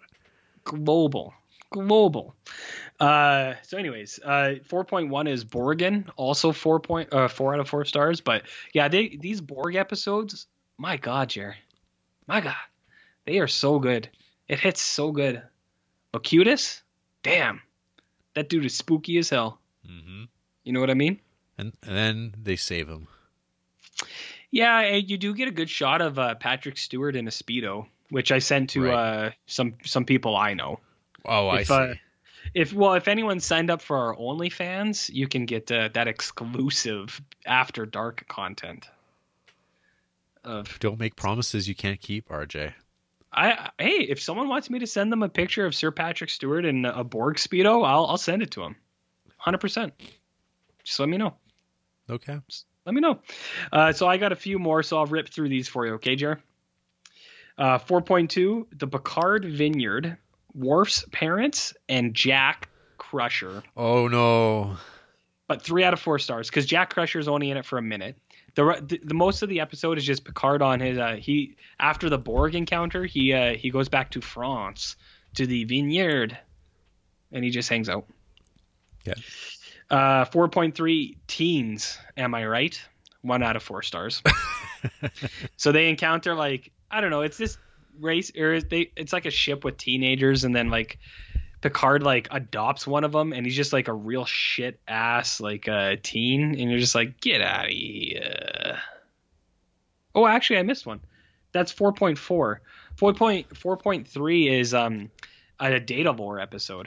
[0.64, 1.32] global
[1.70, 2.34] global.
[3.00, 7.84] Uh so anyways uh 4.1 is borgen also 4 point uh 4 out of 4
[7.84, 8.42] stars but
[8.74, 10.46] yeah they these borg episodes
[10.78, 11.54] my god jer
[12.26, 12.56] my god.
[13.24, 14.08] They are so good.
[14.48, 15.42] It hits so good.
[16.14, 16.82] Locutus,
[17.22, 17.60] damn.
[18.34, 19.60] That dude is spooky as hell.
[19.86, 20.24] Hmm
[20.64, 21.18] you know what i mean?
[21.56, 23.06] And, and then they save him.
[24.50, 27.86] yeah and you do get a good shot of uh patrick stewart in a speedo
[28.10, 28.94] which i sent to Right.
[28.94, 30.80] uh some some people i know
[31.24, 31.74] Oh, I If, see.
[31.74, 31.94] uh,
[32.54, 37.20] If well, if anyone signed up for our OnlyFans, you can get uh, that exclusive
[37.46, 38.88] after dark content.
[40.44, 42.72] Of Don't make promises you can't keep, RJ.
[43.30, 46.64] I hey, if someone wants me to send them a picture of Sir Patrick Stewart
[46.64, 48.76] in a Borg speedo, I'll I'll send it to them,
[49.36, 49.92] hundred percent.
[50.84, 51.34] Just let me know.
[52.08, 52.38] Okay.
[52.86, 53.18] Let me know.
[53.70, 56.16] Uh, so I got a few more, so I'll rip through these for you, okay,
[56.16, 56.40] Jer?
[57.58, 60.16] Uh, 4.2, the Picard Vineyard,
[60.54, 63.62] Worf's parents, and Jack Crusher.
[63.76, 64.76] Oh no.
[65.46, 67.82] but three out of four stars because Jack Crusher is only in it for a
[67.82, 68.16] minute.
[68.54, 72.08] The, the the most of the episode is just Picard on his uh, he after
[72.10, 74.96] the Borg encounter he uh, he goes back to France
[75.34, 76.36] to the vineyard
[77.30, 78.06] and he just hangs out.
[79.04, 79.14] Yeah.
[79.90, 81.98] Uh, four point three teens.
[82.16, 82.80] Am I right?
[83.22, 84.22] One out of four stars.
[85.56, 87.22] so they encounter like I don't know.
[87.22, 87.58] It's this
[88.00, 90.98] race or they it's like a ship with teenagers and then like
[91.60, 95.68] Picard like adopts one of them, and he's just like a real shit ass like
[95.68, 98.78] uh, teen, and you're just like, get out of here.
[100.14, 101.00] Oh, actually, I missed one.
[101.52, 102.58] That's 4.4.
[102.96, 105.10] 4.4.3 is um
[105.58, 106.86] a data lore episode,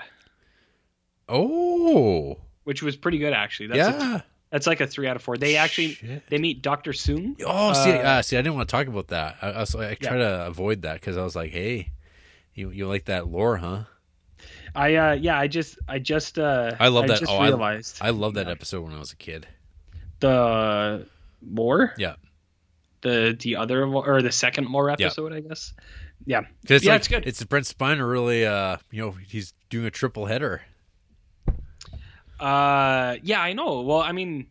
[1.27, 3.67] Oh, which was pretty good actually.
[3.67, 4.21] That's yeah.
[4.51, 5.37] That's like a three out of four.
[5.37, 6.27] They actually Shit.
[6.29, 7.41] they meet Doctor Soong.
[7.45, 9.37] Oh, see, Uh, uh, see, I didn't want to talk about that.
[9.41, 11.91] I, I, was, I try to avoid that because I was like, hey,
[12.53, 13.83] you you like that lore, huh?
[14.75, 17.19] I uh yeah, I just I just uh I love that.
[17.19, 18.51] just oh, I, realized I love that Yeah.
[18.53, 19.47] episode when I was a kid.
[20.19, 21.07] the
[21.41, 21.93] lore.
[21.97, 22.15] Yeah.
[23.01, 25.73] The the other or the second more episode, I guess.
[26.25, 26.41] Yeah.
[26.67, 27.25] It's Yeah, like, it's good.
[27.27, 30.61] It's Brent Spiner really, uh, you know, he's doing a triple header.
[32.41, 33.81] Uh yeah, I know.
[33.81, 34.47] Well, I mean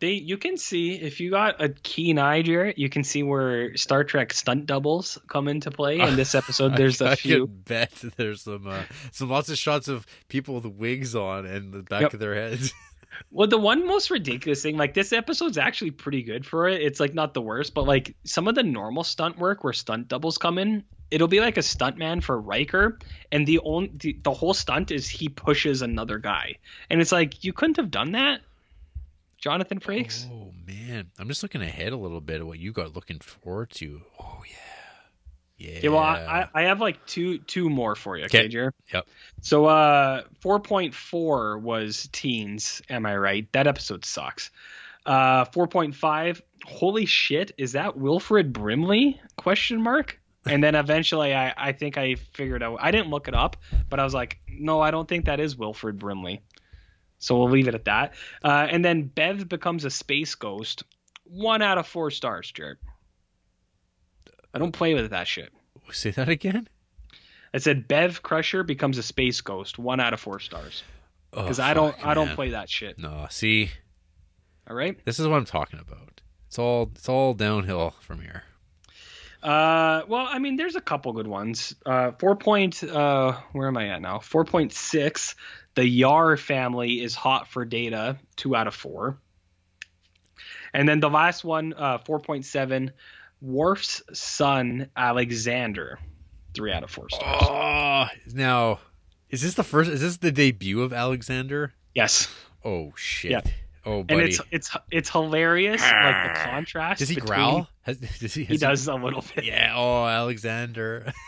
[0.00, 3.76] they you can see if you got a keen eye, Jarrett, you can see where
[3.76, 6.00] Star Trek stunt doubles come into play.
[6.00, 7.46] In this episode, there's I, a I few.
[7.46, 8.82] can bet there's some uh,
[9.12, 12.14] some lots of shots of people with wigs on and the back Yep.
[12.14, 12.72] of their heads.
[13.30, 16.82] Well, the one most ridiculous thing, like this episode's actually pretty good for it.
[16.82, 20.08] It's like not the worst, but like some of the normal stunt work where stunt
[20.08, 22.98] doubles come in, it'll be like a stuntman for Riker,
[23.30, 26.56] and the only the, the whole stunt is he pushes another guy,
[26.90, 28.40] and it's like you couldn't have done that,
[29.38, 30.26] Jonathan Frakes.
[30.30, 33.70] Oh man, I'm just looking ahead a little bit of what you got looking forward
[33.70, 34.02] to.
[34.20, 34.71] Oh yeah,
[35.62, 35.80] yeah.
[35.82, 38.48] Yeah, well, I, I have like two two more for you, okay, Okay.
[38.48, 38.74] Jer?
[38.92, 39.06] Yep.
[39.42, 42.82] So, uh, four point four was teens.
[42.88, 43.52] Am I right?
[43.52, 44.50] That episode sucks.
[45.06, 46.42] Uh, four point five.
[46.64, 47.52] Holy shit!
[47.58, 49.20] Is that Wilford Brimley?
[49.36, 50.18] Question mark.
[50.44, 52.78] And then eventually, I I think I figured out.
[52.80, 53.56] I didn't look it up,
[53.88, 56.42] but I was like, no, I don't think that is Wilford Brimley.
[57.18, 58.14] So we'll leave it at that.
[58.42, 60.82] Uh, and then Bev becomes a space ghost.
[61.24, 62.78] One out of four stars, Jared.
[64.54, 65.52] I don't play with that shit.
[65.90, 66.68] Say that again.
[67.54, 69.78] I said Bev Crusher becomes a space ghost.
[69.78, 70.82] One out of four stars.
[71.32, 72.98] Oh, Because I don't I don't play that shit.
[72.98, 73.70] No, see,
[74.68, 74.98] All right.
[75.04, 76.20] this is what I'm talking about.
[76.46, 78.44] It's all it's all downhill from here.
[79.42, 81.74] Uh, well, I mean, there's a couple good ones.
[81.84, 82.84] Uh, four point.
[82.84, 84.20] Uh, where am I at now?
[84.20, 85.34] Four point six.
[85.74, 88.18] The Yar family is hot for data.
[88.36, 89.18] Two out of four.
[90.74, 92.92] And then the last one, uh, four point seven.
[93.42, 95.98] Worf's son Alexander.
[96.54, 97.42] Three out of four stars.
[97.42, 98.78] Oh, now
[99.30, 99.90] is this the first?
[99.90, 101.72] Is this the debut of Alexander?
[101.94, 102.28] Yes.
[102.64, 103.30] Oh shit!
[103.30, 103.40] Yeah.
[103.84, 104.20] Oh, buddy.
[104.20, 106.46] And it's it's it's hilarious, like the ah.
[106.50, 107.00] contrast.
[107.00, 107.68] does he between- growl?
[107.80, 108.44] Has, does he?
[108.44, 109.44] He has does a little bit.
[109.44, 109.72] Yeah.
[109.74, 111.12] Oh, Alexander.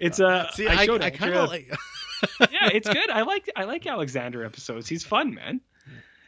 [0.00, 0.50] It's a.
[0.52, 1.14] See, I, showed I, it.
[1.14, 1.70] kind of uh, like.
[2.40, 3.08] yeah, it's good.
[3.08, 4.86] I like I like Alexander episodes.
[4.86, 5.62] He's fun, man.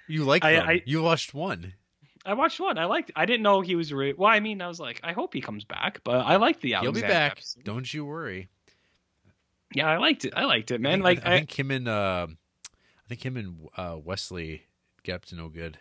[0.06, 0.66] You like I- them.
[0.66, 1.74] I- you watched one.
[2.28, 2.76] I watched one.
[2.78, 3.10] I liked.
[3.16, 3.92] I didn't know he was.
[3.92, 6.60] Re- well, I mean, I was like, I hope he comes back, but I liked
[6.60, 7.32] the He'll be back.
[7.32, 7.64] episode.
[7.64, 8.48] Don't you worry.
[9.74, 10.34] Yeah, I liked it.
[10.36, 10.92] I liked it, I man.
[11.02, 14.62] think- Like, I, I, think him and uh, I think him and uh, Wesley
[15.02, 15.78] get up to no good.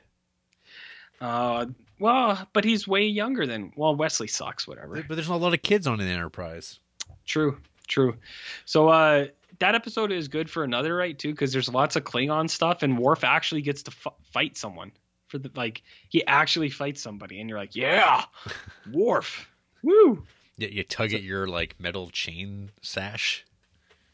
[1.22, 1.65] uh,
[1.99, 3.72] well, but he's way younger than.
[3.76, 4.68] Well, Wesley sucks.
[4.68, 5.03] Whatever.
[5.07, 6.80] But there's not a lot of kids on the Enterprise.
[7.26, 7.57] True.
[7.88, 8.18] True.
[8.65, 9.28] So, uh,
[9.60, 12.98] that episode is good for another right too, because there's lots of Klingon stuff, and
[12.99, 14.91] Worf actually gets to f- fight someone
[15.28, 15.82] for the like.
[16.10, 18.26] He actually fights somebody, and you're like, yeah,
[18.91, 19.49] Worf.
[19.84, 20.24] Woo.
[20.58, 23.45] Yeah, you tug at your like metal chain sash.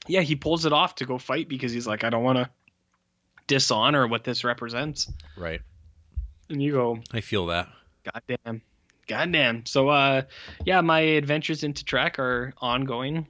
[0.07, 2.49] yeah, he pulls it off to go fight because he's like, I don't want to
[3.47, 5.11] dishonor what this represents.
[5.37, 5.61] Right.
[6.49, 7.69] And you go, I feel that.
[8.03, 8.61] goddamn,
[9.07, 9.65] goddamn.
[9.65, 10.23] So, uh,
[10.65, 13.27] yeah, my adventures into track are ongoing,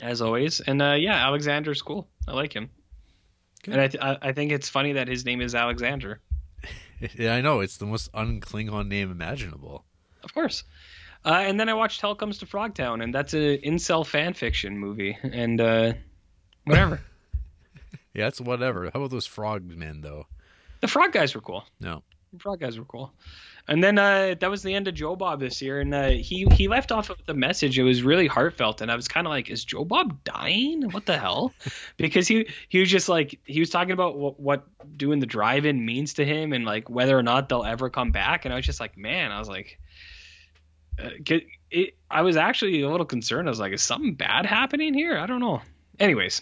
[0.00, 0.60] as always.
[0.60, 2.06] And uh, yeah, Alexander's cool.
[2.28, 2.68] I like him.
[3.62, 3.72] Good.
[3.74, 6.20] And I, th- I I think it's funny that his name is Alexander.
[7.18, 9.84] Yeah, I know it's the most unklingon name imaginable.
[10.24, 10.64] Of course.
[11.24, 14.78] Uh, and then I watched Hell Comes to Frogtown, and that's an incel fan fiction
[14.78, 15.16] movie.
[15.22, 15.92] And uh,
[16.64, 17.00] whatever.
[18.14, 18.84] Yeah, it's whatever.
[18.84, 20.26] How about those frogmen though?
[20.80, 21.64] the frog guys were cool.
[21.80, 22.02] No.
[22.32, 23.12] The frog guys were cool.
[23.68, 26.46] And then uh, that was the end of Joe Bob this year, and uh, he
[26.52, 27.78] he left off with the message.
[27.78, 30.88] It was really heartfelt, and I was kind of like, "Is Joe Bob dying?
[30.90, 31.52] What the hell?"
[31.96, 34.66] because he he was just like he was talking about what, what
[34.96, 38.44] doing the drive-in means to him, and like whether or not they'll ever come back.
[38.44, 39.80] And I was just like, man, I was like,
[41.02, 41.10] uh,
[41.70, 43.48] it, I was actually a little concerned.
[43.48, 45.18] I was like, is something bad happening here?
[45.18, 45.60] I don't know.
[45.98, 46.40] Anyways,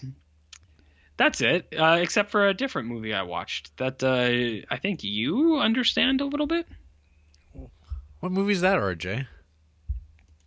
[1.17, 1.73] that's it.
[1.75, 6.25] Uh, except for a different movie I watched that uh, I think you understand a
[6.25, 6.67] little bit.
[8.25, 9.27] What movie is that, RJ?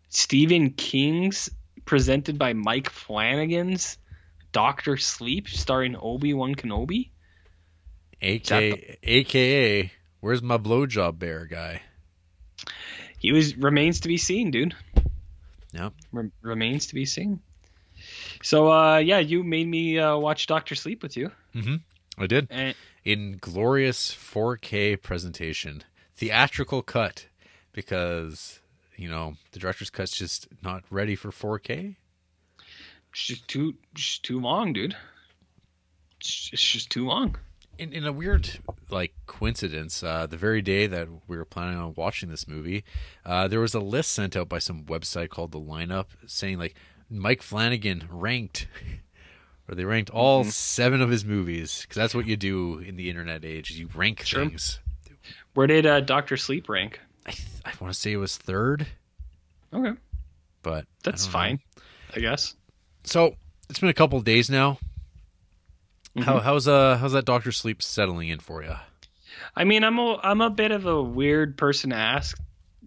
[0.09, 1.49] Stephen King's
[1.85, 3.99] presented by Mike Flanagan's
[4.51, 7.11] Doctor Sleep, starring Obi Wan Kenobi.
[8.21, 11.83] AK, AKA, where's my blowjob bear guy?
[13.21, 14.75] He was remains to be seen, dude.
[15.73, 15.93] Yep.
[16.11, 17.39] Re- remains to be seen.
[18.43, 21.31] So uh, yeah, you made me uh, watch Doctor Sleep with you.
[21.55, 21.77] Mm-hmm.
[22.21, 22.75] I did And
[23.05, 25.85] in glorious 4K presentation,
[26.17, 27.28] theatrical cut,
[27.79, 28.59] because
[28.97, 31.95] you know the director's cut's just not ready for 4K.
[33.13, 34.97] it's just too just too long, dude.
[36.21, 37.37] It's just too long.
[37.79, 38.51] in, in a weird
[38.91, 42.83] like coincidence, uh, the very day that we were planning on watching this movie,
[43.25, 46.75] uh, there was a list sent out by some website called the Lineup saying like
[47.09, 48.67] Mike Flanagan ranked,
[49.69, 53.09] or they ranked all seven of his movies because that's what you do in the
[53.09, 53.71] internet age.
[53.71, 54.45] You rank Sure.
[54.49, 54.81] things.
[55.55, 56.99] Where did uh, Doctor Sleep rank?
[57.29, 58.87] I, th- I want to say it was third,
[59.73, 59.99] Okay,
[60.63, 61.33] but that's know.
[61.33, 61.61] fine,
[62.15, 62.55] I guess.
[63.05, 63.35] So
[63.69, 64.79] it's been a couple of days now.
[66.17, 66.23] Mm-hmm.
[66.23, 68.75] How how's uh how's that Doctor Sleep settling in for you?
[69.55, 72.39] I mean, I'm a I'm a bit of a weird person to ask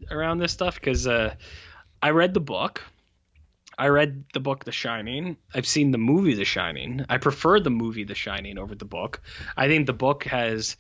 [0.10, 1.36] around this stuff because uh,
[2.02, 2.82] I read the book.
[3.78, 5.38] I read the book The Shining.
[5.54, 7.06] I've seen the movie The Shining.
[7.10, 9.22] I prefer the movie The Shining over the book.
[9.56, 10.78] I think the book has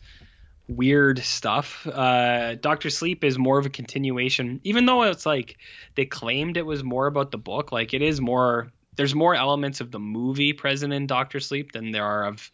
[0.67, 1.85] weird stuff.
[1.87, 5.57] Uh, Doctor Sleep is more of a continuation, even though it's like
[5.95, 7.71] they claimed it was more about the book.
[7.71, 8.71] Like it is more.
[8.95, 12.51] There's more elements of the movie present in Doctor Sleep than there are of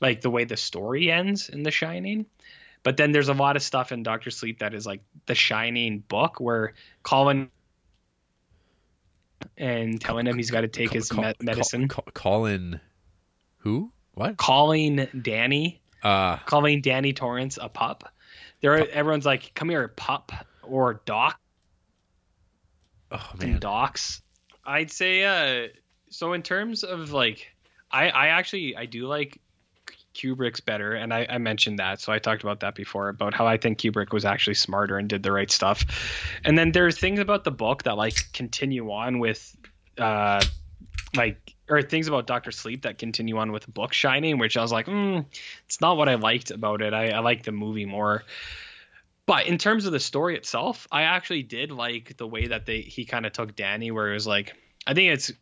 [0.00, 2.26] like the way the story ends in The Shining.
[2.82, 6.00] But then there's a lot of stuff in Doctor Sleep that is like the Shining
[6.00, 7.50] book where Colin
[9.56, 11.10] and telling him he's got to take his
[11.40, 11.88] medicine.
[11.88, 12.80] Colin,
[13.58, 13.92] who?
[14.14, 14.36] What?
[14.36, 18.04] calling Danny, Uh, calling Danny Torrance a pup.
[18.60, 21.38] There, everyone's like, "Come here, pup," or "Doc."
[23.12, 24.22] oh and man, docs.
[24.64, 25.68] I'd say uh
[26.10, 27.48] so in terms of like
[27.90, 29.38] I I actually I do like
[30.14, 33.46] Kubrick's better and I, I mentioned that so I talked about that before about how
[33.46, 35.84] I think Kubrick was actually smarter and did the right stuff.
[36.44, 39.56] And then there's things about the book that like continue on with
[39.98, 40.42] uh
[41.16, 44.62] like or things about Doctor Sleep that continue on with the book Shining, which I
[44.62, 45.24] was like, mm,
[45.64, 46.92] it's not what I liked about it.
[46.92, 48.24] I, I like the movie more.
[49.24, 52.82] But in terms of the story itself, I actually did like the way that they
[52.82, 54.54] he kind of took Danny, where it was like,
[54.86, 55.32] I think it's,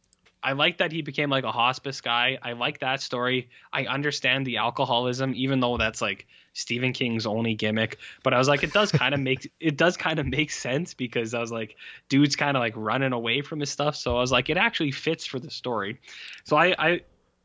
[0.40, 2.38] I like that he became like a hospice guy.
[2.40, 3.50] I like that story.
[3.72, 7.98] I understand the alcoholism, even though that's like Stephen King's only gimmick.
[8.22, 10.94] But I was like, it does kind of make it does kind of make sense
[10.94, 11.76] because I was like,
[12.08, 13.96] dude's kind of like running away from his stuff.
[13.96, 16.00] So I was like, it actually fits for the story.
[16.44, 17.00] So I, I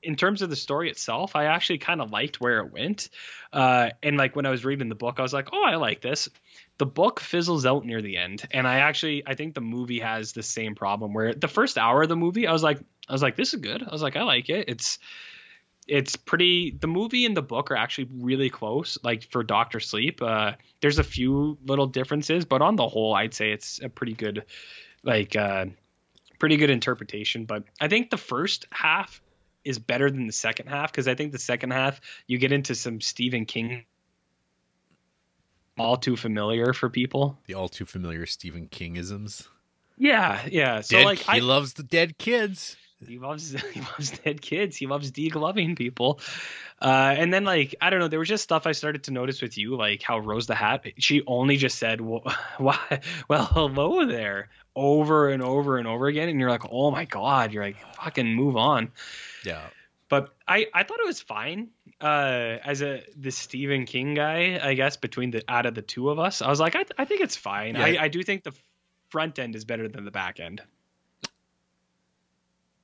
[0.06, 3.10] in terms of the story itself, I actually kind of liked where it went.
[3.52, 6.02] Uh, and like when I was reading the book, I was like, oh, I like
[6.02, 6.30] this.
[6.78, 10.34] The book fizzles out near the end, and I actually I think the movie has
[10.34, 13.22] the same problem where the first hour of the movie, I was like, I was
[13.22, 13.82] like, this is good.
[13.82, 14.66] I was like, I like it.
[14.68, 15.00] It's
[15.88, 16.72] it's pretty.
[16.80, 18.98] The movie and the book are actually really close.
[19.04, 23.34] Like for Doctor Sleep, uh, there's a few little differences, but on the whole, I'd
[23.34, 24.46] say it's a pretty good,
[25.04, 25.66] like, uh,
[26.40, 27.46] pretty good interpretation.
[27.46, 29.22] But I think the first half
[29.64, 32.76] is better than the second half because I think the second half you get into
[32.76, 33.86] some Stephen King
[35.78, 37.38] all too familiar for people.
[37.46, 39.48] the all too familiar Stephen Kingisms.
[39.98, 40.82] Yeah, yeah.
[40.82, 42.78] So Dead, like he I loves the dead kids.
[43.08, 44.78] He loves he loves dead kids.
[44.78, 46.20] He loves degloving people.
[46.82, 49.42] Uh, and then like I don't know, there was just stuff I started to notice
[49.42, 50.86] with you, like how Rose the Hat.
[50.98, 52.28] She only just said, "Wh-
[52.58, 53.00] "Why?
[53.28, 57.54] Well, hello there," over and over and over again, and you're like, "Oh my god!"
[57.54, 58.92] You're like, "Fucking move on."
[59.44, 59.62] Yeah,
[60.10, 61.70] but I, I thought it was fine
[62.02, 66.10] uh as a the Stephen King guy I guess between the out of the two
[66.10, 67.86] of us I was like I, I think it's fine Yeah.
[67.86, 68.52] I, I do think the
[69.10, 70.62] front end is better than the back end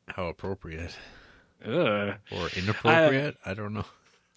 [0.08, 0.96] how appropriate
[1.66, 2.16] Ugh.
[2.32, 3.38] or inappropriate?
[3.46, 3.86] I don't know.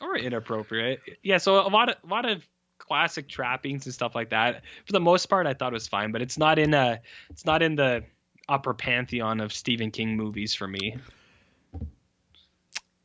[0.00, 2.46] or inappropriate yeah so a lot of a lot of
[2.78, 6.12] classic trappings and stuff like that for the most part I thought it was fine
[6.12, 7.00] but it's not in a
[7.30, 8.04] it's not in the
[8.48, 10.96] upper pantheon of Stephen King movies for me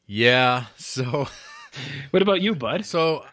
[0.07, 1.27] Yeah, so
[2.10, 3.23] what about you bud so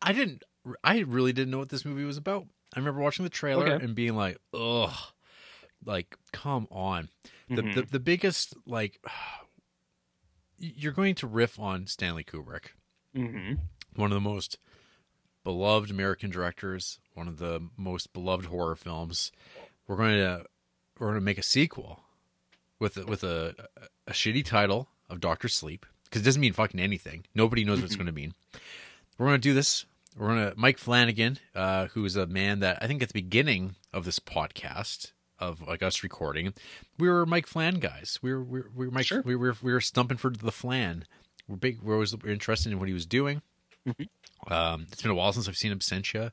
[0.00, 0.42] I didn't.
[0.82, 2.46] I really didn't know what this movie was about.
[2.74, 3.84] I remember watching the trailer Okay.
[3.84, 4.90] and being like, "Ugh,
[5.84, 7.08] like come on."
[7.48, 7.74] The Mhm.
[7.74, 9.00] the, the biggest like
[10.58, 12.66] you're going to riff on Stanley Kubrick.
[13.14, 13.54] hmm
[13.94, 14.56] one of the most
[15.44, 19.30] beloved American directors, one of the most beloved horror films.
[19.86, 20.46] We're going to
[20.98, 22.00] we're going to make a sequel
[22.78, 23.54] with a, with a
[24.06, 27.24] a shitty title of Doctor Sleep because it doesn't mean fucking anything.
[27.34, 28.32] Nobody knows what it's going to mean.
[29.18, 29.84] We're going to do this.
[30.16, 33.14] We're going to Mike Flanagan, uh, who is a man that I think at the
[33.14, 35.12] beginning of this podcast
[35.42, 36.54] of like us recording,
[36.98, 38.18] we were Mike Flan guys.
[38.22, 39.06] We were we were, we were Mike.
[39.06, 39.22] Sure.
[39.24, 41.04] We were we were stumping for the Flan.
[41.48, 41.82] We're big.
[41.82, 43.42] We're always interested in what he was doing.
[44.48, 46.30] Um, it's been a while since I've seen Absentia.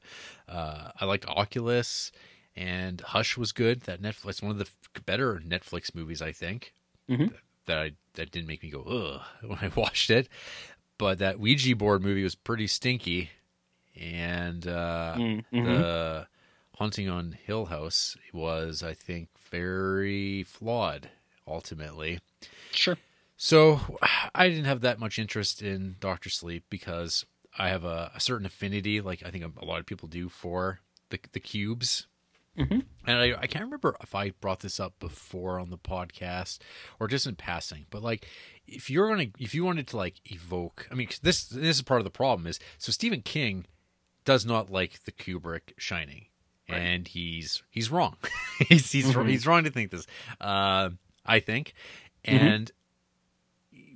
[0.48, 2.12] Uh, I liked Oculus,
[2.56, 3.82] and Hush was good.
[3.82, 4.68] That Netflix, one of the
[5.06, 6.74] better Netflix movies, I think.
[7.10, 7.34] Mhm.
[7.66, 10.28] that I that didn't make me go ugh when I watched it.
[11.00, 13.30] But that Ouija board movie was pretty stinky,
[13.96, 15.64] and uh, Mm-hmm.
[15.66, 16.28] the
[16.80, 21.10] Haunting on Hill House was, I think, very flawed
[21.46, 22.20] ultimately.
[22.72, 22.98] Sure.
[23.36, 23.98] So
[24.34, 27.26] I didn't have that much interest in Doctor Sleep because
[27.58, 30.80] I have a, a certain affinity, like I think a lot of people do, for
[31.10, 32.08] the the cubes.
[32.58, 32.84] Mhm.
[33.06, 36.60] And I, I can't remember if I brought this up before on the podcast
[37.00, 38.26] or just in passing, but like
[38.68, 41.82] if you're gonna if you wanted to like evoke, I mean 'cause this this is
[41.82, 43.66] part of the problem is so Stephen King
[44.26, 46.26] does not like the Kubrick Shining,
[46.70, 48.16] and he's he's wrong.
[48.68, 49.30] he's he's Mhm.
[49.30, 50.06] he's wrong to think this.
[50.42, 50.90] Uh,
[51.26, 51.74] I think,
[52.26, 52.34] Mhm.
[52.40, 52.72] and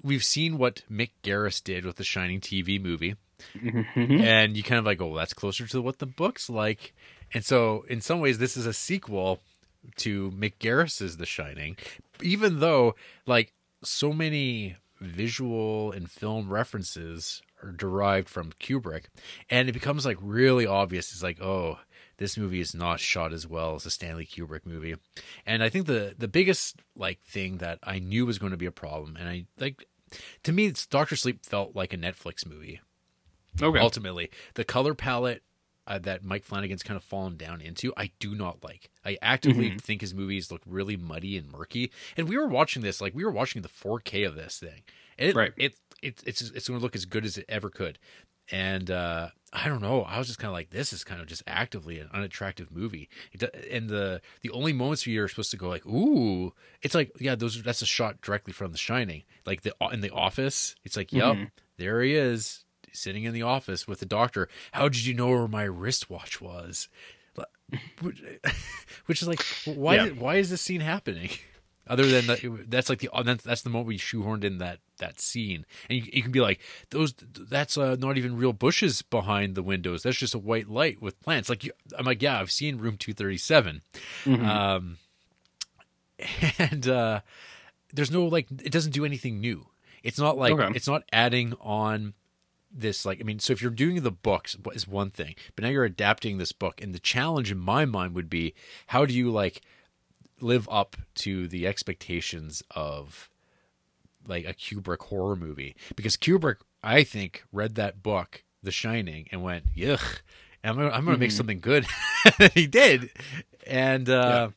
[0.04, 3.16] we've seen what Mick Garris did with the Shining TV movie,
[3.56, 4.22] Mhm.
[4.22, 6.94] and you kind of like, oh, that's closer to what the book's like.
[7.34, 9.42] And so, in some ways, this is a sequel
[9.98, 11.78] to Mick Garris's The Shining,
[12.22, 12.96] even though
[13.26, 19.06] like so many visual and film references are derived from Kubrick,
[19.50, 21.12] and it becomes like really obvious.
[21.12, 21.80] It's like, oh,
[22.18, 24.96] this movie is not shot as well as a Stanley Kubrick movie.
[25.46, 28.66] And I think the the biggest like thing that I knew was going to be
[28.66, 29.86] a problem, and I like
[30.44, 32.80] to me, it's Doctor Sleep felt like a Netflix movie
[33.62, 33.80] Okay.
[33.80, 35.44] ultimately the color palette
[35.86, 39.70] uh, that mike flanagan's kind of fallen down into i do not like i actively
[39.70, 39.80] Mhm.
[39.82, 43.24] think his movies look really muddy and murky and we were watching this like we
[43.24, 44.82] were watching the 4k of this thing
[45.20, 45.54] and it, Right.
[45.56, 48.00] it, it it's it's going to look as good as it ever could
[48.52, 51.28] and uh i don't know i was just kind of like this is kind of
[51.28, 53.08] just actively an unattractive movie.
[53.32, 57.12] It, and the the only moments where you're supposed to go like ooh it's like
[57.20, 59.24] yeah those that's a shot directly from the shining.
[59.46, 61.52] Like the in the office it's like yep Mhm.
[61.78, 64.48] there he is sitting in the office with the doctor.
[64.74, 66.90] How did you know where my wristwatch was?
[68.02, 68.22] Which,
[69.08, 70.04] which is like why Yeah.
[70.06, 71.30] did, why is this scene happening
[71.88, 72.40] other than that
[72.70, 75.66] that's like the that's, that's the moment we shoehorned in that that scene.
[75.90, 76.60] And you, you can be like
[76.92, 80.04] those that's uh, not even real bushes behind the windows.
[80.04, 81.50] That's just a white light with plants.
[81.50, 83.82] Like you, i'm like yeah i've seen room 237
[84.26, 84.46] Mhm.
[84.46, 84.98] um
[86.58, 87.22] and uh
[87.94, 89.68] there's no like it doesn't do anything new.
[90.04, 90.72] It's not like Okay.
[90.76, 92.14] it's not adding on
[92.76, 95.70] this like i mean so if you're doing the books is one thing but now
[95.70, 96.82] you're adapting this book.
[96.82, 98.54] And the challenge in my mind would be
[98.88, 99.62] how do you like
[100.42, 103.30] live up to the expectations of
[104.28, 105.76] like a kubrick horror movie.
[105.96, 110.22] Because kubrick i think read that book the shining and went yuck
[110.64, 111.34] i'm gonna, I'm gonna make Mhm.
[111.38, 111.86] something good.
[112.54, 113.10] He did.
[113.68, 114.50] And uh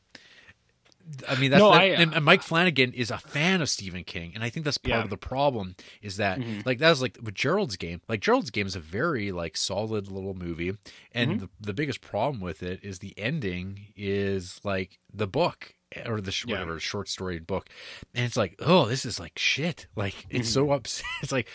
[1.27, 4.33] I mean, that's No, that- I- and, Mike Flanagan is a fan of Stephen King,
[4.35, 5.03] and I think that's part Yeah.
[5.03, 5.75] of the problem.
[6.01, 6.65] Is that Mhm.
[6.65, 8.01] like that was like with Gerald's Game.
[8.09, 10.73] Like Gerald's Game is a very like solid little movie,
[11.13, 11.39] and Mhm.
[11.39, 15.73] the, the biggest problem with it is the ending is like the book
[16.05, 16.55] or the sh- Yeah.
[16.55, 17.69] whatever short story book,
[18.13, 19.87] and it's like oh this is like shit.
[19.95, 21.05] Like it's so upset.
[21.23, 21.47] It's like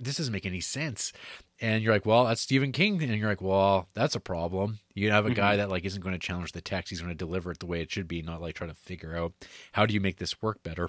[0.00, 1.12] this doesn't make any sense.
[1.60, 4.78] And you're like, well, that's Stephen King, and you're like, well, that's a problem.
[4.94, 7.18] You have a guy that like isn't going to challenge the text; he's going to
[7.18, 9.32] deliver it the way it should be, not like trying to figure out
[9.72, 10.88] how do you make this work better.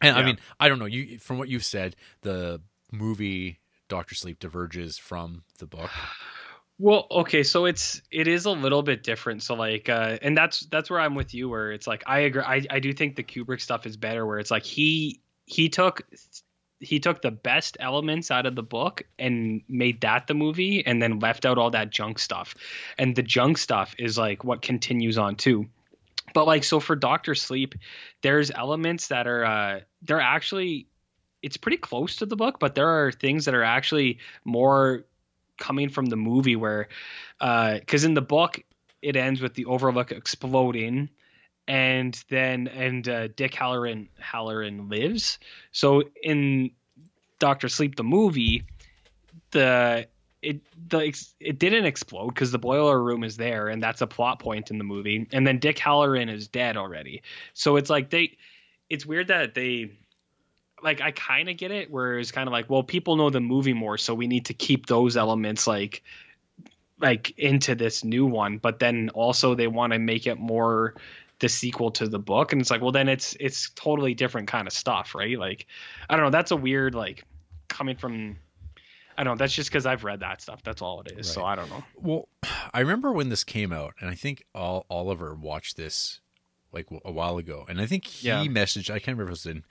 [0.00, 0.86] And I mean, I don't know.
[0.86, 2.60] You from what you've said, the
[2.92, 3.58] movie
[3.88, 5.90] Doctor Sleep diverges from the book.
[6.82, 9.42] Well, okay, so it's it is a little bit different.
[9.42, 11.50] So like, uh, and that's that's where I'm with you.
[11.50, 12.40] Where it's like I agree.
[12.42, 14.24] I, I do think the Kubrick stuff is better.
[14.24, 16.00] Where it's like he he took
[16.80, 21.00] he took the best elements out of the book and made that the movie, and
[21.00, 22.54] then left out all that junk stuff.
[22.98, 25.66] And the junk stuff is like what continues on too.
[26.32, 27.74] But like, so for Doctor Sleep,
[28.22, 30.86] there's elements that are uh, they're actually
[31.42, 35.04] it's pretty close to the book, but there are things that are actually more
[35.58, 36.88] coming from the movie where
[37.40, 38.58] uh because in the book
[39.02, 41.10] it ends with the overlook exploding
[41.70, 45.38] and then and uh, dick hallorann hallorann lives.
[45.70, 46.72] So in
[47.38, 48.64] dr sleep the movie
[49.52, 50.08] the
[50.42, 54.40] it the it didn't explode because the boiler room is there and that's a plot
[54.40, 55.28] point in the movie.
[55.32, 57.22] And then dick hallorann is dead already.
[57.54, 58.36] So it's like they
[58.88, 59.92] it's weird that they
[60.82, 63.40] like I kind of get it where it's kind of like well people know the
[63.40, 66.02] movie more so we need to keep those elements like
[66.98, 68.58] like into this new one.
[68.58, 70.94] But then also they want to make it more
[71.40, 74.66] the sequel to the book and it's like well then it's it's totally different kind
[74.66, 75.66] of stuff right like
[76.08, 77.24] I don't know that's a weird like
[77.68, 78.36] coming from
[79.18, 81.44] I don't know that's just because I've read that stuff that's all it is so
[81.44, 82.28] I don't know Well,
[82.72, 86.20] I remember when this came out, and I think all Oliver watched this
[86.72, 88.44] like a while ago, and I think he Yeah.
[88.44, 88.90] messaged.
[88.90, 89.64] I can't remember if it was in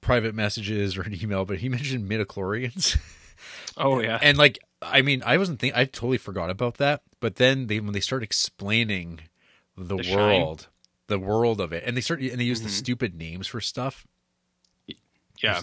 [0.00, 2.98] private messages or an email, but he mentioned midichlorians.
[3.76, 7.36] oh yeah and like i mean i wasn't think i totally forgot about that but
[7.36, 9.20] then they when they start explaining
[9.76, 10.56] the, The shine.
[11.08, 12.72] The world of it and they start and they use the Mhm.
[12.72, 14.06] stupid names for stuff
[15.42, 15.62] Yeah.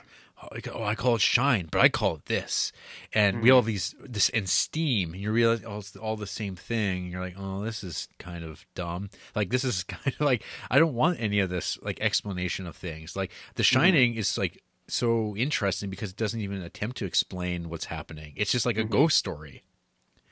[0.52, 2.74] Like, oh, I call it shine, but I call it this,
[3.14, 6.28] and we all have these this and steam, and you realize oh, it's all the
[6.28, 7.10] same thing.
[7.10, 9.10] you're like, oh, this is kind of dumb.
[9.36, 12.76] Like this is kind of like I don't want any of this like explanation of
[12.76, 13.16] things.
[13.16, 17.86] Like The Shining is like so interesting because it doesn't even attempt to explain what's
[17.86, 18.34] happening.
[18.36, 19.64] It's just like a ghost story,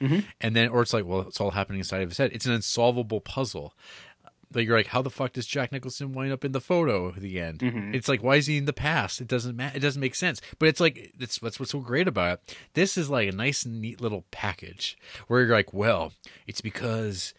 [0.01, 0.25] Mhm.
[0.41, 2.31] and then or it's like, well, it's all happening inside of his head.
[2.33, 3.73] It's an unsolvable puzzle.
[4.53, 7.15] Like you're like, how the fuck does Jack Nicholson wind up in the photo at
[7.21, 7.59] the end?
[7.59, 7.93] Mhm.
[7.95, 9.21] It's like, why is he in the past?
[9.21, 9.77] It doesn't matter.
[9.77, 10.41] It doesn't make sense.
[10.59, 12.57] But it's like that's that's what's so great about it.
[12.73, 14.97] This is like a nice, neat little package
[15.27, 16.13] where you're like, well,
[16.47, 17.33] it's because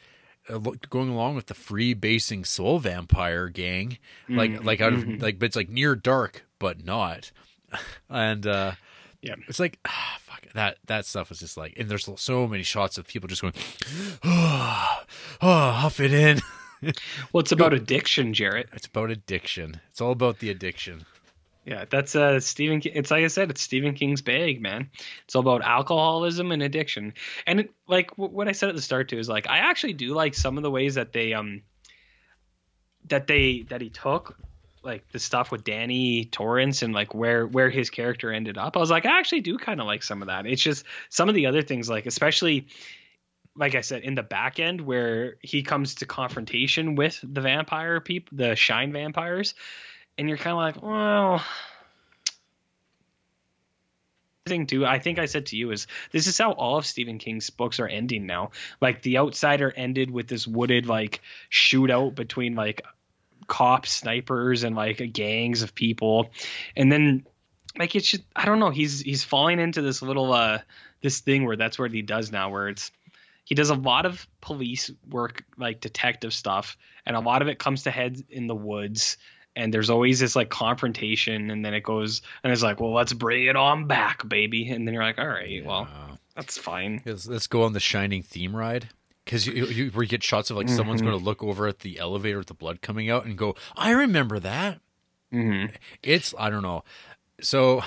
[0.48, 0.59] uh,
[0.90, 3.98] going along with the free basing soul vampire gang,
[4.28, 4.64] like Mhm.
[4.64, 5.22] like out of Mhm.
[5.22, 7.30] like, but it's like near dark, but not.
[8.10, 8.72] and uh
[9.20, 9.36] Yeah.
[9.48, 12.98] it's like ah, fuck that that stuff is just like, and there's so many shots
[12.98, 13.55] of people just going,
[14.24, 15.02] oh,
[15.40, 16.40] oh I'll fit in.
[17.32, 18.68] Well, it's about addiction, Jarrett.
[18.72, 19.80] It's about addiction.
[19.90, 21.04] It's all about the addiction.
[21.64, 22.80] Yeah, that's uh Stephen.
[22.80, 22.92] King.
[22.96, 24.90] It's like I said, it's Stephen King's bag, man.
[25.24, 27.14] It's all about alcoholism and addiction.
[27.46, 29.92] And it, like w- what I said at the start too is like I actually
[29.92, 31.62] do like some of the ways that they um
[33.09, 34.36] that they that he took
[34.82, 38.76] like the stuff with Danny Torrance and like where where his character ended up.
[38.76, 40.46] I was like I actually do kind of like some of that.
[40.46, 42.66] It's just some of the other things like especially
[43.56, 48.00] like I said in the back end where he comes to confrontation with the vampire
[48.00, 49.54] people, the shine vampires
[50.18, 51.42] and you're kind of like, well,
[54.46, 54.84] thing too.
[54.84, 57.80] I think I said to you is this is how all of Stephen King's books
[57.80, 58.50] are ending now.
[58.80, 61.20] Like The Outsider ended with this wooded like
[61.50, 62.82] shootout between like
[63.46, 66.30] cops, snipers, and like gangs of people,
[66.76, 67.26] and then
[67.78, 68.70] like it's just I don't know.
[68.70, 70.58] He's he's falling into this little uh
[71.02, 72.90] this thing where that's what he does now, where it's
[73.44, 77.59] he does a lot of police work like detective stuff and a lot of it
[77.59, 79.16] comes to head in the woods
[79.56, 83.12] and there's always this like confrontation and then it goes and it's like well let's
[83.12, 85.86] bring it on back baby and then you're like all right well
[86.35, 88.89] that's fine Let's, let's go on the Shining theme ride.
[89.24, 91.05] Because you, you, where you get shots of like someone's Mhm.
[91.06, 93.90] going to look over at the elevator with the blood coming out and go, I
[93.93, 94.81] remember that.
[95.32, 95.73] mm-hmm.
[96.02, 96.82] It's, I don't know.
[97.40, 97.82] So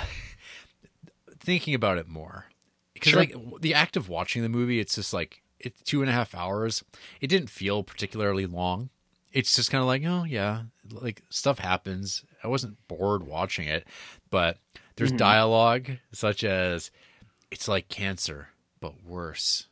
[1.40, 2.45] thinking about it more,
[2.94, 3.19] because Sure.
[3.19, 6.34] like the act of watching the movie, it's just like, it's two and a half
[6.36, 6.84] hours.
[7.22, 8.90] It didn't feel particularly long.
[9.32, 12.23] It's just kind of like, oh, yeah, like stuff happens.
[12.44, 13.86] I wasn't bored watching it,
[14.30, 14.57] but
[14.95, 15.18] there's Mhm.
[15.18, 16.90] dialogue such as,
[17.52, 18.49] it's like cancer,
[18.80, 19.68] but worse.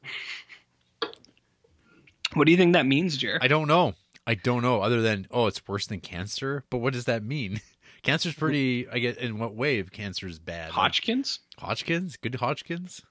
[2.34, 3.94] what do you think that means jared I don't know.
[4.26, 4.82] I don't know.
[4.82, 6.64] Other than oh, it's worse than cancer.
[6.70, 7.62] But what does that mean?
[8.04, 8.86] Cancer's pretty.
[8.90, 9.80] I get in what way?
[9.80, 13.02] If cancer is bad, hodgkins Hodgkins, good Hodgkins.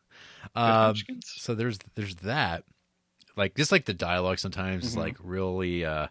[0.55, 0.95] Um,
[1.25, 2.65] so there's there's that.
[3.37, 4.99] Like just like the dialogue sometimes is Mhm.
[4.99, 6.09] like really uh,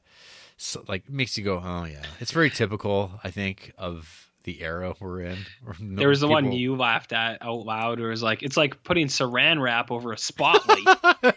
[0.58, 2.02] so, like makes you go, oh yeah.
[2.20, 5.38] It's very typical, I think, of the era we're in.
[5.80, 8.58] No- there was the one you laughed at out loud where it was like it's
[8.58, 10.80] like putting saran wrap over a spotlight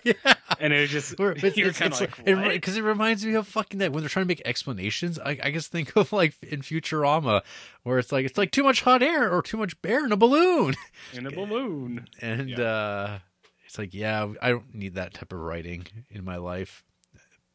[0.05, 0.15] yeah.
[0.59, 3.25] and it was just Or- but you're it's, kind it's of like because it, reminds
[3.25, 5.19] me of fucking that when they're trying to make explanations.
[5.19, 7.43] I, I just think of like in Futurama,
[7.83, 10.17] where it's like it's like too much hot air or too much air in a
[10.17, 10.75] balloon,
[11.13, 12.61] in a balloon and Yeah.
[12.63, 13.19] uh,
[13.67, 16.85] it's like yeah, I don't need that type of writing in my life.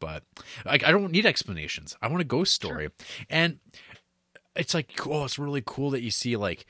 [0.02, 0.24] But
[0.66, 1.98] like, I don't need explanations.
[2.02, 2.90] I want a ghost story,
[3.30, 3.60] and
[4.60, 6.66] it's like, oh, it's really cool that you see like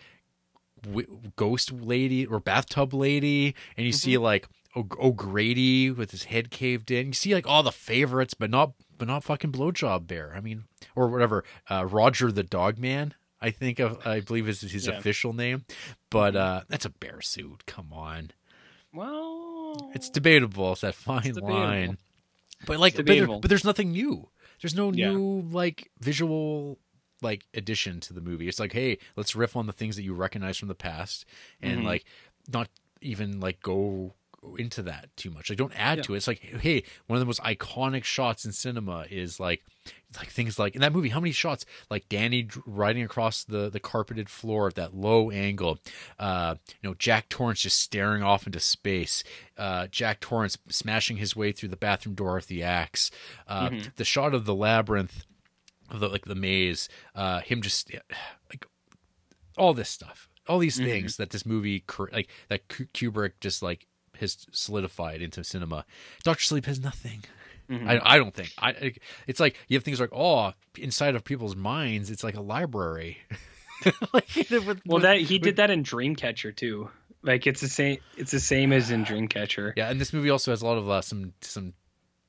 [0.81, 6.51] w- ghost lady or bathtub lady, and you see like O- O'Grady with his head
[6.51, 7.07] caved in.
[7.07, 10.33] You see like all the favorites, but not but not fucking blowjob bear.
[10.35, 11.43] I mean, or whatever.
[11.69, 13.13] Uh, Roger the dog man.
[13.41, 14.97] I think of, I believe is his Yeah.
[14.97, 15.63] official name,
[16.09, 17.65] but uh, that's a bear suit.
[17.65, 18.31] Come on,
[18.93, 20.73] well it's debatable.
[20.73, 21.49] It's that fine debatable.
[21.53, 21.97] line.
[22.65, 24.29] But like, but, there- but there's nothing new.
[24.61, 25.11] There's no Yeah.
[25.11, 26.77] new like visual
[27.21, 28.47] like addition to the movie.
[28.47, 31.25] It's like, hey, let's riff on the things that you recognize from the past,
[31.61, 31.85] and Mhm.
[31.85, 32.05] like
[32.51, 32.69] not
[33.01, 34.13] even like go
[34.57, 35.49] into that too much.
[35.49, 36.03] Like, don't add Yeah.
[36.03, 36.17] to it.
[36.17, 39.65] It's like, hey, one of the most iconic shots in cinema is like,
[40.17, 41.09] like things like in that movie.
[41.09, 45.79] How many shots like Danny riding across the the carpeted floor at that low angle?
[46.17, 49.25] Uh, you know, Jack Torrance just staring off into space.
[49.57, 53.11] Uh, Jack Torrance smashing his way through the bathroom door with the axe.
[53.45, 53.95] Uh, Mhm.
[53.97, 55.25] The shot of the labyrinth,
[55.93, 56.89] the like the maze.
[57.15, 57.91] Uh, him just
[58.49, 58.65] like
[59.57, 60.85] all this stuff, all these Mhm.
[60.85, 63.87] things that this movie like that Kubrick just like
[64.19, 65.85] has solidified into cinema.
[66.23, 67.23] Doctor Sleep has nothing.
[67.69, 67.87] Mhm.
[67.87, 68.51] I, I don't think.
[68.57, 68.93] I I-
[69.27, 73.19] it's like you have things like oh, inside of people's minds, it's like a library.
[74.13, 76.89] like, with- Well, with- that he with- did that in Dreamcatcher too.
[77.21, 77.97] Like it's the same.
[78.17, 79.73] It's the same as in Dreamcatcher.
[79.75, 81.73] Yeah, and this movie also has a lot of uh, some some.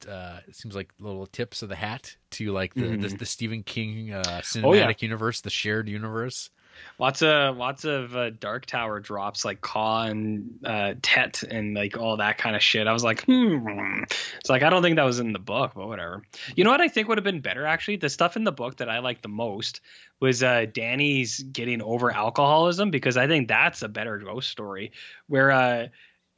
[0.09, 3.19] Uh, it seems like little tips of the hat to like the the, Mhm.
[3.19, 4.93] the Stephen King uh, cinematic Oh, yeah.
[4.99, 6.51] universe, the shared universe.
[6.99, 11.99] Lots of lots of uh, Dark Tower drops like Ka and uh, Tet and like
[11.99, 12.87] all that kind of shit.
[12.87, 14.05] I was like, hmm.
[14.39, 16.23] It's like I don't think that was in the book, but whatever.
[16.57, 17.97] You know what I think would have been better actually?
[17.97, 19.83] The stuff in the book that I liked the most
[20.21, 24.93] was uh, Danny's getting over alcoholism because I think that's a better ghost story
[25.27, 25.87] where uh,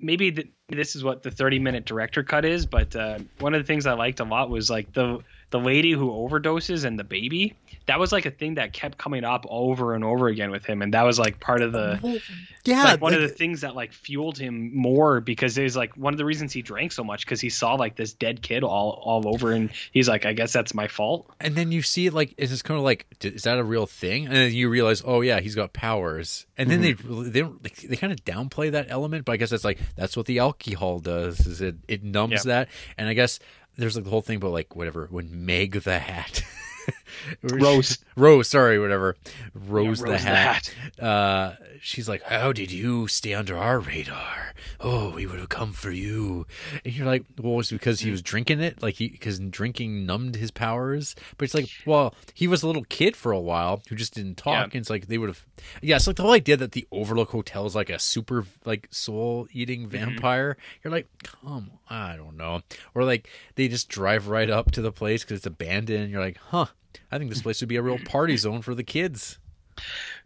[0.02, 3.62] maybe the, this is what the 30 minute director cut is, but uh, one of
[3.62, 5.20] the things I liked a lot was like the
[5.52, 7.54] the lady who overdoses and the baby
[7.86, 10.82] that was like a thing that kept coming up over and over again with him
[10.82, 12.20] and that was like part of the
[12.64, 15.76] yeah like one like- of the things that like fueled him more because it was
[15.76, 18.42] like one of the reasons he drank so much because he saw like this dead
[18.42, 21.30] kid all all over and he's like i guess that's my fault.
[21.40, 23.86] And then you see it like it's just kind of like is that a real
[23.86, 24.26] thing?
[24.26, 26.46] And then you realize oh yeah he's got powers.
[26.56, 27.22] And then mm-hmm.
[27.24, 30.16] they they they, they kind of downplay that element but i guess that's like that's
[30.16, 32.52] what the alcohol does is it it numbs Yeah.
[32.52, 32.68] that.
[32.96, 33.38] And i guess
[33.76, 36.42] there's like the whole thing about like whatever when meg the hat
[37.42, 37.98] Rose.
[38.16, 39.16] rose sorry whatever.
[39.54, 43.78] Rose, Yeah, the, Rose the hat, uh she's like how did you stay under our
[43.80, 44.54] radar?
[44.80, 46.46] Oh we would have come for you.
[46.84, 50.36] And you're like well it's because he was drinking it like he because drinking numbed
[50.36, 51.14] his powers.
[51.38, 54.36] But it's like well he was a little kid for a while who just didn't
[54.36, 54.62] talk Yeah.
[54.64, 55.44] and it's like they would have
[55.80, 58.88] yeah it's like the whole idea that the overlook hotel is like a super like
[58.90, 62.62] soul eating vampire you're like come i don't know.
[62.94, 66.20] Or like they just drive right up to the place because it's abandoned and you're
[66.20, 66.66] like huh
[67.10, 69.38] i think this place would be a real party zone for the kids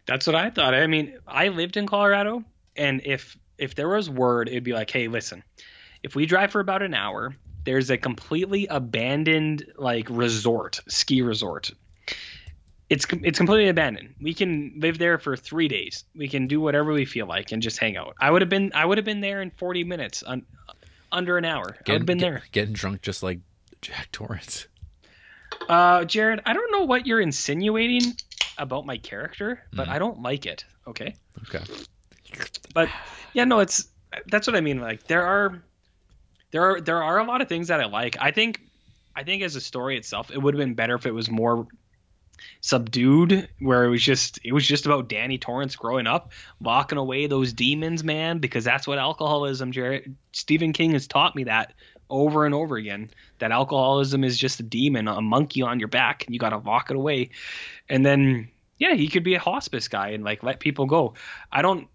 [0.05, 0.73] That's what I thought.
[0.73, 2.43] I mean, I lived in Colorado,
[2.75, 5.43] and if if there was word, it'd be like, hey, listen,
[6.03, 7.35] if we drive for about an hour,
[7.65, 11.71] there's a completely abandoned like resort, ski resort.
[12.89, 14.15] It's it's completely abandoned.
[14.21, 16.05] We can live there for three days.
[16.15, 18.15] We can do whatever we feel like and just hang out.
[18.19, 20.45] I would have been I would have been there in 40 minutes, un-
[21.11, 21.75] under an hour.
[21.87, 22.43] I would have been get- there.
[22.53, 23.39] getting drunk just like
[23.81, 24.67] jack torrance
[25.67, 28.13] Uh, Jared, I don't know what you're insinuating
[28.57, 29.91] about my character, but Mhm.
[29.91, 30.65] I don't like it.
[30.87, 31.15] Okay.
[31.49, 31.63] okay
[32.73, 32.89] but
[33.33, 33.87] yeah no it's
[34.27, 35.63] that's what i mean like there are
[36.51, 38.61] there are there are a lot of things that i like i think
[39.15, 41.67] i think as a story itself it would have been better if it was more
[42.61, 47.27] subdued where it was just it was just about danny torrance growing up locking away
[47.27, 51.73] those demons man because that's what alcoholism Jared, stephen king has taught me that
[52.09, 53.09] over and over again
[53.39, 56.57] that alcoholism is just a demon a monkey on your back and you got to
[56.57, 57.29] lock it away
[57.89, 58.47] and then
[58.77, 61.13] yeah he could be a hospice guy and like let people go
[61.51, 61.87] i don't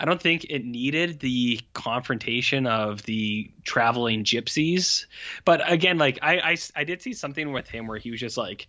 [0.00, 5.06] I don't think it needed the confrontation of the traveling gypsies.
[5.44, 8.36] But again, like I, I, I did see something with him where he was just
[8.36, 8.68] like,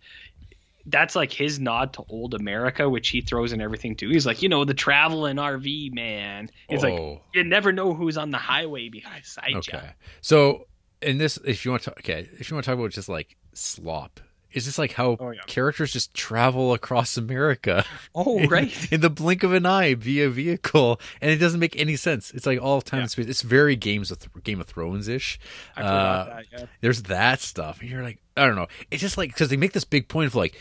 [0.86, 4.08] that's like his nod to old America, which he throws in everything too.
[4.08, 6.50] He's like, you know, the traveling RV man.
[6.68, 7.20] He's like, Oh.
[7.34, 9.88] you never know who's on the highway behind side okay you.
[10.20, 10.66] so
[11.02, 13.36] in this if you want to okay if you want to talk about just like
[13.54, 14.20] slop
[14.52, 15.40] is this like how Oh, yeah.
[15.46, 18.70] characters just travel across america Oh, right.
[18.92, 22.46] in the blink of an eye via vehicle and it doesn't make any sense it's
[22.46, 23.02] like all time Yeah.
[23.02, 25.38] and space it's very games of Th- game of thrones ish
[25.76, 26.42] Uh.
[26.52, 26.64] Yeah.
[26.80, 29.72] there's that stuff and you're like i don't know it's just like because they make
[29.72, 30.56] this big point of like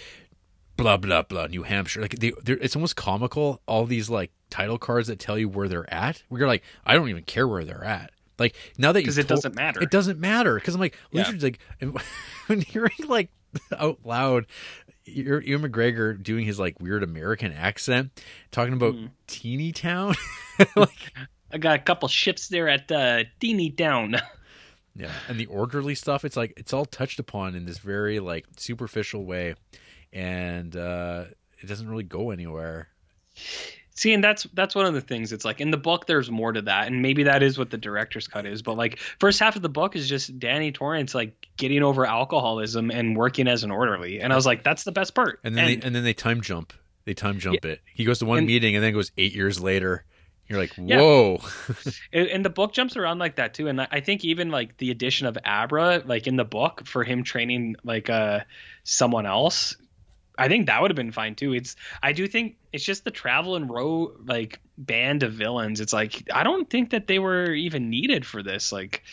[0.78, 4.78] blah blah blah new hampshire like they they're, it's almost comical all these like title
[4.78, 7.66] cards that tell you where they're at where you're like i don't even care where
[7.66, 9.82] they're at like now that you 'Cause it doesn't matter.
[9.84, 11.30] it doesn't matter because i'm like Yeah.
[11.42, 11.60] like
[12.48, 13.30] when hearing like
[13.78, 14.46] out loud
[15.06, 18.12] Ewan Ewan McGregor doing his like weird American accent,
[18.52, 19.10] talking about Mhm.
[19.28, 20.16] teeny town,
[20.76, 21.14] like
[21.52, 24.16] I got a couple ships there at uh, Teeny Town.
[24.96, 28.46] Yeah, and the orderly stuff, it's like it's all touched upon in this very like
[28.58, 29.56] superficial way,
[30.12, 31.26] and uh
[31.60, 32.90] it doesn't really go anywhere.
[34.00, 35.34] See, and that's that's one of the things.
[35.34, 37.78] It's like in the book, there's more to that, and maybe that is what the
[37.78, 38.62] director's cut is.
[38.62, 42.92] But like first half of the book is just Danny Torrance like getting over alcoholism
[42.92, 45.42] and working as an orderly, and I was like, that's the best part.
[45.44, 46.72] And then they and then they time jump.
[47.04, 47.82] They time jump it.
[47.94, 50.06] He goes to one And- meeting and then goes eight years later.
[50.48, 51.42] You're like, whoa.
[52.14, 53.68] and, and the book jumps around like that too.
[53.68, 57.04] And I- I think even like the addition of Abra, like in the book, for
[57.04, 58.40] him training like uh
[58.86, 59.76] someone else,
[60.40, 61.54] I think that would have been fine too.
[61.54, 65.80] It's I do think it's just the travel and row like band of villains.
[65.82, 68.72] It's like I don't think that they were even needed for this.
[68.72, 69.04] Like,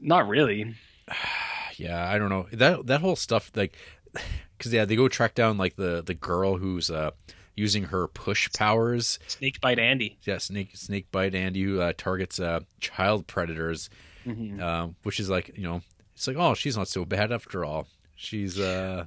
[0.00, 0.74] not really.
[1.76, 3.76] yeah, I don't know that that whole stuff like
[4.58, 7.10] because yeah, they go track down like the the girl who's uh
[7.54, 9.18] using her push powers.
[9.26, 10.18] Snake bite Andy.
[10.22, 13.90] Yeah, snake snake bite Andy who uh, targets uh child predators,
[14.26, 14.60] Mhm.
[14.60, 15.82] um, which is like you know
[16.14, 17.86] it's like oh she's not so bad after all.
[18.16, 19.06] She's uh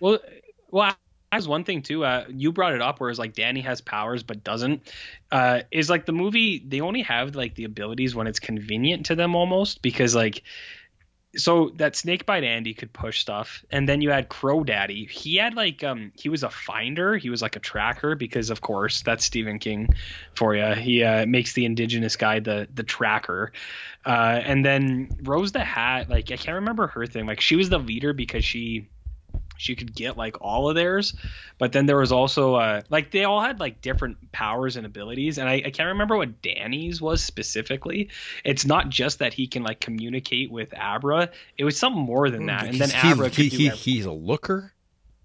[0.00, 0.18] Well,
[0.70, 0.94] well,
[1.32, 2.04] as one thing too.
[2.04, 4.92] Uh, you brought it up, whereas like Danny has powers but doesn't.
[5.30, 9.14] Uh, is like the movie they only have like the abilities when it's convenient to
[9.14, 10.42] them almost because like
[11.36, 15.04] so that Snakebite Andy could push stuff, and then you had Crow Daddy.
[15.06, 18.60] He had like um he was a finder, he was like a tracker because of
[18.62, 19.88] course that's Stephen King
[20.34, 20.74] for you.
[20.74, 23.52] He uh, makes the indigenous guy the the tracker,
[24.06, 26.08] uh, and then Rose the Hat.
[26.08, 27.26] Like I can't remember her thing.
[27.26, 28.88] Like she was the leader because she
[29.56, 31.14] she could get like all of theirs.
[31.58, 35.38] But then there was also uh like they all had like different powers and abilities.
[35.38, 38.10] And I, I can't remember what danny's was specifically.
[38.44, 41.30] It's not just that he can like communicate with abra.
[41.56, 42.66] It was something more than that.
[42.66, 44.72] And then he, abra he, he, he's a looker?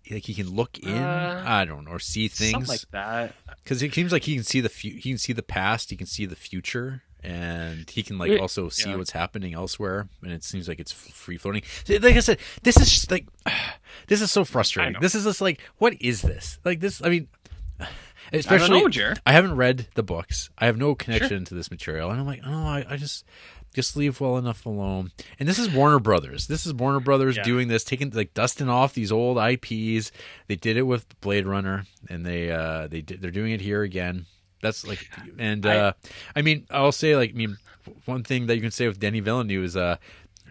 [0.09, 0.97] Like he can look in?
[0.97, 2.69] Uh, i don't know or see something things?
[2.69, 3.33] like that.
[3.63, 5.95] Because it seems like he can see the fu- he can see the past he
[5.95, 8.95] can see the future and he can like also see Yeah.
[8.95, 12.89] what's happening elsewhere and it seems like it's free floating like i said this is
[12.89, 13.27] just like
[14.07, 17.27] this is so frustrating this is just like what is this like this i mean
[17.79, 17.87] i
[18.33, 20.49] especially don't know I haven't read the books.
[20.57, 23.25] I have no connection to this material, and I'm like, oh, I, I just
[23.73, 25.11] just leave well enough alone.
[25.39, 26.47] And this is Warner Brothers.
[26.47, 27.43] This is Warner Brothers Yeah.
[27.43, 30.11] doing this, taking like dusting off these old IPs.
[30.47, 33.81] They did it with Blade Runner, and they uh they did, they're doing it here
[33.81, 34.27] again.
[34.61, 35.91] That's like, and I- uh
[36.35, 37.57] I mean, I'll say like, I mean,
[38.05, 39.97] one thing that you can say with Denny Villeneuve is uh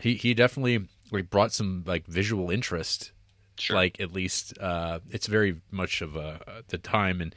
[0.01, 3.13] he he definitely like brought some like visual interest.
[3.59, 3.77] Sure.
[3.77, 7.35] like at least uh it's very much of a the time and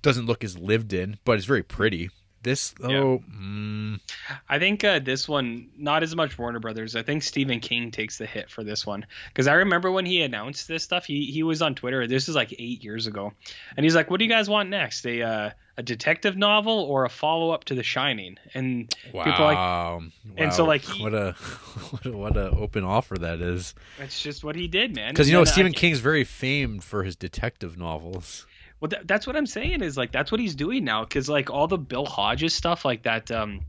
[0.00, 2.08] doesn't look as lived in but it's very pretty
[2.42, 4.00] this though mm,
[4.48, 6.96] I think uh, this one, not as much Warner Brothers.
[6.96, 10.22] I think Stephen King takes the hit for this one because I remember when he
[10.22, 11.04] announced this stuff.
[11.04, 12.06] He he was on Twitter.
[12.06, 13.32] This is like eight years ago,
[13.76, 15.06] and he's like, "What do you guys want next?
[15.06, 19.24] A uh, a detective novel or a follow up to The Shining?" And wow.
[19.24, 20.02] people like, wow
[20.36, 21.32] and so, like, he- what a
[21.90, 25.12] what a, what a open offer that is That's just what he did, man.
[25.12, 28.46] because you know And then I Stephen King's very famed for his detective novels
[28.80, 31.50] Well, that, that's what I'm saying is like that's what he's doing now because like
[31.50, 33.60] all the Bill Hodges stuff, like that, um,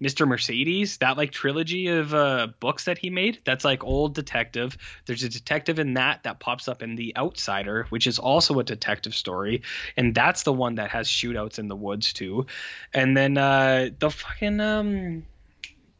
[0.00, 0.26] Mr.
[0.26, 3.38] Mercedes, that like trilogy of uh, books that he made.
[3.44, 4.76] That's like old detective.
[5.06, 8.64] There's a detective in that that pops up in The Outsider, which is also a
[8.64, 9.62] detective story,
[9.96, 12.46] and that's the one that has shootouts in the woods too.
[12.94, 15.26] And then uh, the fucking um.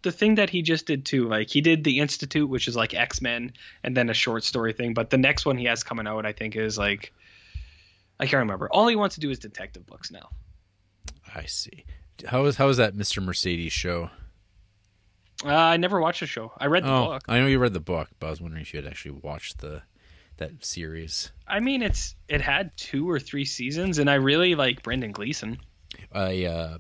[0.03, 2.95] The thing that he just did too, like he did the Institute, which is like
[2.95, 3.53] X Men,
[3.85, 4.95] and then a short story thing.
[4.95, 7.13] But the next one he has coming out, I think, is like
[8.21, 8.69] I can't remember.
[8.71, 10.29] All he wants to do is detective books now.
[11.35, 11.85] I see
[12.27, 13.23] how is how is that Mr.
[13.23, 14.11] Mercedes show
[15.45, 16.53] Uh, I never watched the show.
[16.59, 17.23] I read the oh book.
[17.29, 19.59] I know you read the book but I was wondering if you had actually watched
[19.59, 19.83] the
[20.37, 24.83] that series I mean, it's it had two or three seasons, and I really like
[24.83, 25.59] Brendan Gleeson.
[26.15, 26.79] a uh,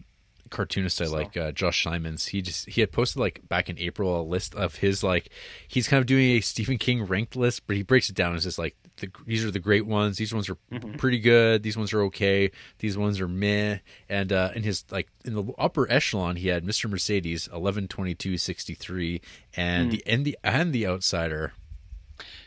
[0.50, 2.26] cartoonist I So- like, uh, Josh Simons.
[2.28, 5.30] He just he had posted like back in April a list of his like
[5.68, 8.44] he's kind of doing a Stephen King ranked list, but he breaks it down as
[8.44, 10.16] just like the, these are the great ones.
[10.16, 10.92] These ones are Mm-hmm.
[10.96, 11.62] pretty good.
[11.62, 12.50] These ones are okay.
[12.78, 13.78] These ones are meh.
[14.08, 16.88] And uh, in his like in the upper echelon, he had Mr.
[16.88, 19.20] Mercedes eleven twenty two sixty three,
[19.56, 19.90] and Hmm.
[19.90, 21.52] the and the and the Outsider.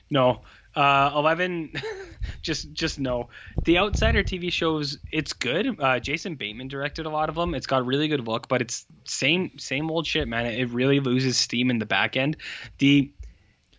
[0.10, 0.42] No,
[0.76, 1.74] uh, eleven.
[2.42, 3.30] just just no.
[3.66, 5.80] The Outsider TV shows it's good.
[5.80, 7.54] Uh, Jason Bateman directed a lot of them.
[7.56, 10.46] It's got a really good look, but it's same same old shit, man.
[10.46, 12.38] It really loses steam in the back end.
[12.78, 13.12] The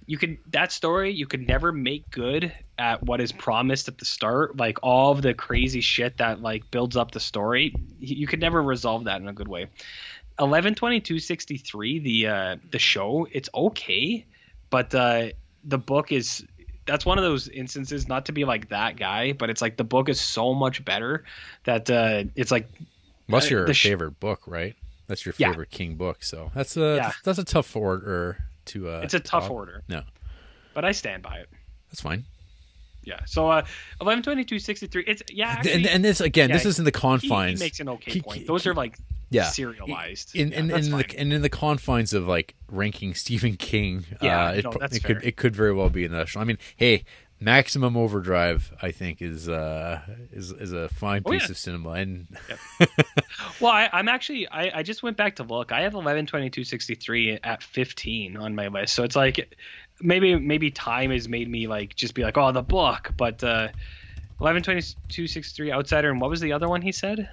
[0.06, 4.04] you could that story you could never make good at what is promised at the
[4.04, 8.40] start like all of the crazy shit that like builds up the story you could
[8.40, 9.66] never resolve that in a good way
[10.38, 14.26] 112263 the uh the show it's okay
[14.70, 15.26] but uh
[15.64, 16.44] the book is
[16.86, 19.84] that's one of those instances not to be like that guy but it's like the
[19.84, 21.24] book is so much better
[21.64, 22.68] that uh it's like
[23.26, 24.76] What's Uh, your sh- favorite book, right?
[25.06, 25.48] That's your Yeah.
[25.48, 26.22] favorite King book.
[26.22, 27.12] So that's a Yeah.
[27.24, 28.36] that's a tough order
[28.66, 28.90] to.
[28.90, 29.50] Uh, it's a tough top.
[29.50, 30.02] order No,
[30.74, 31.48] but i stand by it
[31.88, 32.24] that's fine.
[33.04, 33.62] Yeah so uh
[34.00, 37.00] 112263 it's yeah actually, and, and this again, yeah, this is in the he, he
[37.00, 37.60] confines.
[37.60, 38.96] makes an okay He- point he- those are like
[39.30, 43.56] yeah, serialized in Yeah, in, in the and in the confines of like ranking Stephen
[43.56, 44.04] King.
[44.22, 46.42] Yeah, uh, it, no, it could it could very well be in the national.
[46.42, 47.04] I mean, hey,
[47.40, 51.50] Maximum Overdrive, I think is uh is is a fine Oh, piece yeah.
[51.50, 52.28] of cinema, and
[53.60, 55.72] Well, I, I'm actually I, I just went back to look.
[55.72, 58.94] I have 11 22 63 at 15 on my list.
[58.94, 59.56] So it's like
[60.00, 63.12] maybe maybe time has made me like just be like, oh, the book.
[63.16, 63.68] But uh,
[64.40, 67.28] 11 22 63 Outsider, and what was the other one he said?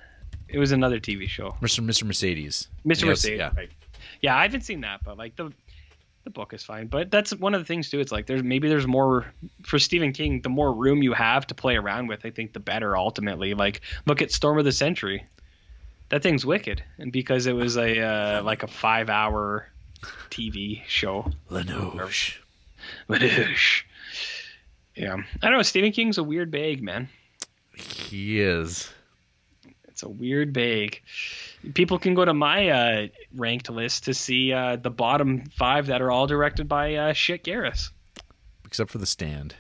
[0.48, 1.84] It was another TV show, Mr.
[1.84, 2.04] Mr.
[2.04, 2.88] Mercedes, Mr.
[2.88, 3.40] Yes, Mercedes.
[3.40, 3.52] yeah.
[3.56, 3.70] Right.
[4.22, 5.52] Yeah, I haven't seen that, but like the
[6.24, 6.88] the book is fine.
[6.88, 8.00] But that's one of the things too.
[8.00, 9.26] It's like there's maybe there's more
[9.64, 10.42] for Stephen King.
[10.42, 13.54] The more room you have to play around with, I think the better ultimately.
[13.54, 15.26] Like look at Storm of the Century.
[16.10, 19.70] That thing's wicked, and because it was a uh, like a five hour
[20.30, 21.32] TV show.
[21.50, 22.41] Lenoche.
[23.10, 23.84] Madoosh.
[24.96, 25.62] Yeah, I don't know.
[25.64, 27.08] Stephen King's a weird bag, man.
[27.76, 28.92] He is.
[29.88, 31.02] It's a weird bag.
[31.74, 36.02] People can go to my uh, ranked list to see uh, the bottom five that
[36.02, 37.90] are all directed by uh, shit Garris.
[38.66, 39.56] Except for the stand.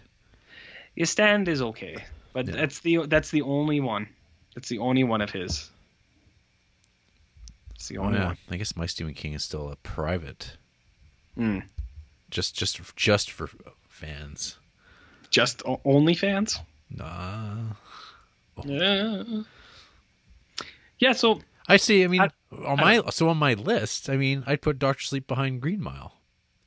[0.96, 1.96] The stand is okay,
[2.34, 2.56] but Yeah.
[2.56, 4.08] that's the that's the only one.
[4.56, 5.70] That's the only one of his.
[7.76, 8.26] It's the Oh, only yeah.
[8.28, 8.38] one.
[8.50, 10.58] I guess my Stephen King is still a private.
[11.38, 11.64] Mm.
[12.32, 13.50] Just just just for
[13.90, 14.58] fans.
[15.30, 16.60] Just only fans.
[16.90, 17.58] Nah.
[18.66, 19.24] Yeah.
[21.00, 21.14] Yeah.
[21.14, 22.04] So I see.
[22.04, 22.30] I mean, I-
[22.66, 26.18] on my so on my list, I mean, I'd put Doctor Sleep behind Green Mile,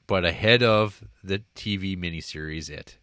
[0.06, 2.96] but ahead of the TV miniseries It.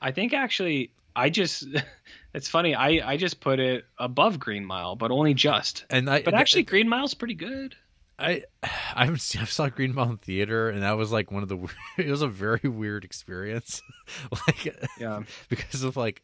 [0.00, 1.64] I think actually I just
[2.34, 2.74] it's funny.
[2.74, 5.84] I I just put it above Green Mile, but only just.
[5.88, 7.76] And I, But actually, Green Mile's pretty good.
[8.18, 8.42] I,
[8.94, 11.58] I saw Green Mile in theater, and that was like one of the.
[11.98, 13.82] It was a very weird experience,
[14.30, 15.22] like Yeah.
[15.48, 16.22] because of like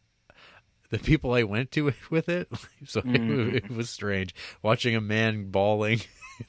[0.89, 2.47] the people I went to with it.
[2.85, 3.53] So Mm.
[3.55, 6.01] it, it was strange watching a man bawling,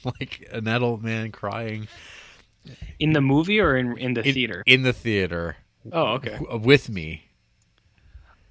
[0.05, 1.89] like an adult man crying
[2.99, 4.62] In the movie or in in the in, theater?
[4.66, 5.57] in the theater
[5.93, 6.39] oh, okay.
[6.39, 7.24] w- with me.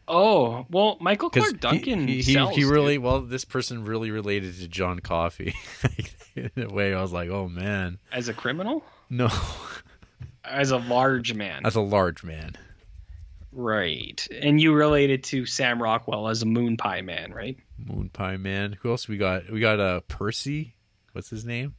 [0.08, 2.56] Oh, well, Michael Clarke Duncan he, he, sells.
[2.56, 2.72] he dude.
[2.72, 5.54] really well this person really related to john coffey.
[6.36, 8.00] In a way i was like oh man.
[8.12, 9.30] As a criminal, no.
[10.44, 12.58] As a large man, as a large man.
[13.54, 14.28] Right?
[14.42, 17.56] And you related to Sam Rockwell as a moon pie man, right?
[17.78, 18.78] moon pie man.
[18.82, 19.50] Who else we got?
[19.50, 20.76] We got uh percy.
[21.14, 21.76] What's his name?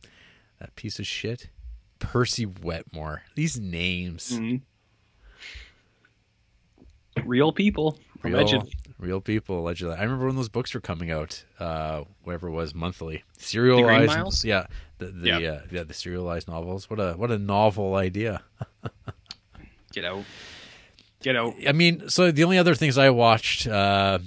[0.60, 1.50] That piece of shit.
[1.98, 3.22] Percy wetmore.
[3.34, 4.30] These names.
[4.38, 4.62] Mhm.
[7.24, 8.72] Real people, real, allegedly.
[8.98, 12.74] real people allegedly i remember when those books were coming out uh whatever it was
[12.74, 14.66] monthly serialized yeah
[14.98, 15.36] the, the Yeah.
[15.36, 18.42] Uh, yeah the serialized novels what a what a novel idea
[19.92, 20.24] Get out.
[21.22, 21.54] Get out.
[21.68, 24.18] I mean, so the only other things I watched, uh,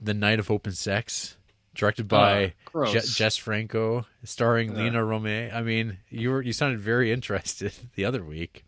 [0.00, 1.36] The Night of Open Sex,
[1.74, 2.86] directed by Uh.
[2.92, 4.76] Je- Jess Franco, starring Ugh.
[4.76, 5.52] Lina Romay.
[5.52, 8.64] I mean, you were you sounded very interested the other week.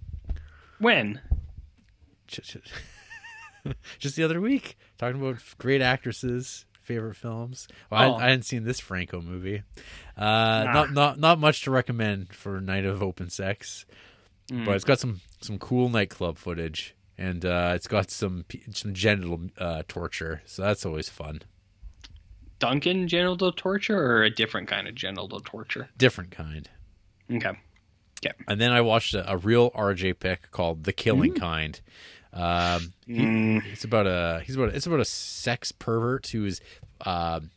[0.81, 1.21] When?
[3.99, 7.69] Just, the other week, talking about great actresses, favorite films.
[7.91, 8.15] Well, Oh.
[8.17, 9.63] I, I hadn't seen this Franco movie.
[10.17, 13.87] Uh, Not not not much to recommend for Night of Open Sex,
[14.51, 14.65] Mm.
[14.67, 19.41] but it's got some some cool nightclub footage, and uh, it's got some some genital
[19.57, 21.43] uh, torture, so that's always fun.
[22.59, 25.89] Duncan genital torture or a different kind of genital torture?
[25.97, 26.69] Different kind.
[27.31, 27.53] Okay.
[28.23, 28.33] Yeah.
[28.47, 31.81] And then I watched a, a real RJ pick called The Killing Kind.
[32.33, 33.67] Um, he- Mm.
[33.73, 36.61] it's about a he's about it's about a sex pervert who's
[37.05, 37.51] um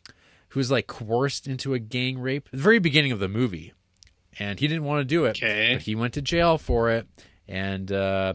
[0.50, 3.72] who's like coerced into a gang rape at the very beginning of the movie,
[4.38, 5.38] and he didn't want to do it.
[5.38, 5.74] Okay.
[5.74, 7.06] but he went to jail for it,
[7.48, 8.34] and uh,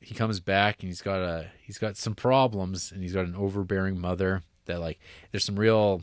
[0.00, 3.34] he comes back and he's got a he's got some problems, and he's got an
[3.36, 4.98] overbearing mother that like
[5.32, 6.02] there's some real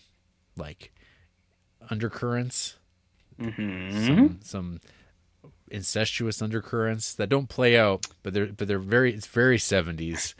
[0.57, 0.91] like
[1.89, 2.75] undercurrents
[3.39, 4.05] Mm-hmm.
[4.05, 4.79] some some
[5.71, 10.35] incestuous undercurrents that don't play out, but they're but they're very it's very seventies.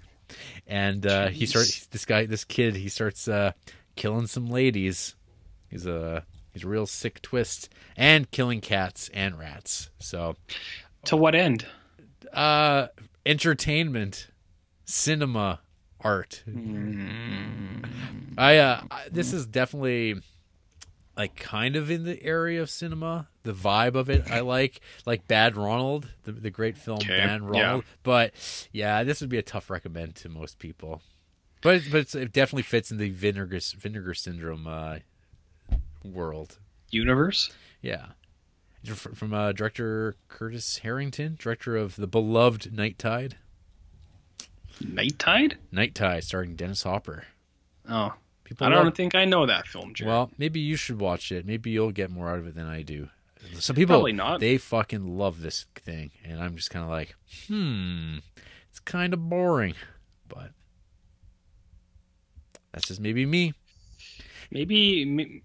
[0.67, 3.51] And uh, he starts this guy this kid he starts uh,
[3.95, 5.15] killing some ladies.
[5.69, 9.89] He's a he's a real sick twist and killing cats and rats.
[9.99, 10.35] So
[11.05, 11.65] To what end?
[12.33, 12.87] uh,
[13.25, 14.27] entertainment,
[14.85, 15.59] cinema,
[15.99, 16.43] art.
[18.37, 20.15] I uh I- this is definitely
[21.22, 23.27] like kind of in the area of cinema.
[23.43, 27.41] The vibe of it I like, like Bad Ronald, the the great film Okay, Bad
[27.41, 27.48] yeah.
[27.48, 27.84] Ronald.
[28.02, 28.34] But
[28.72, 31.03] yeah, this would be a tough recommend to most people.
[31.61, 34.98] But but it's, it definitely fits in the vinegar vinegar syndrome uh,
[36.03, 36.57] world.
[36.89, 37.52] Universe?
[37.81, 38.07] Yeah.
[38.84, 43.38] From uh, director Curtis Harrington, director of the beloved Night Tide.
[44.84, 45.60] Night Tide?
[45.72, 47.26] Night Tide, starring Dennis Hopper.
[47.88, 48.15] Oh.
[48.52, 50.10] People I don't love- think I know that film, Jared.
[50.10, 51.45] Well, maybe you should watch it.
[51.45, 53.07] Maybe you'll get more out of it than I do.
[53.53, 54.41] Some people, Probably not.
[54.41, 57.15] They fucking love this thing, and I'm just kind of like,
[57.48, 58.18] hmm,
[58.69, 59.76] it's kind of boring,
[60.28, 60.52] but
[62.73, 63.53] that's just maybe me.
[64.52, 65.41] maybe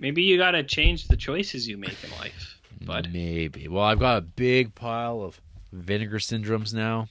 [0.00, 3.10] maybe you got to change the choices you make in life, bud.
[3.12, 3.68] Maybe.
[3.68, 5.40] Well, I've got a big pile of
[5.72, 7.08] vinegar syndromes now.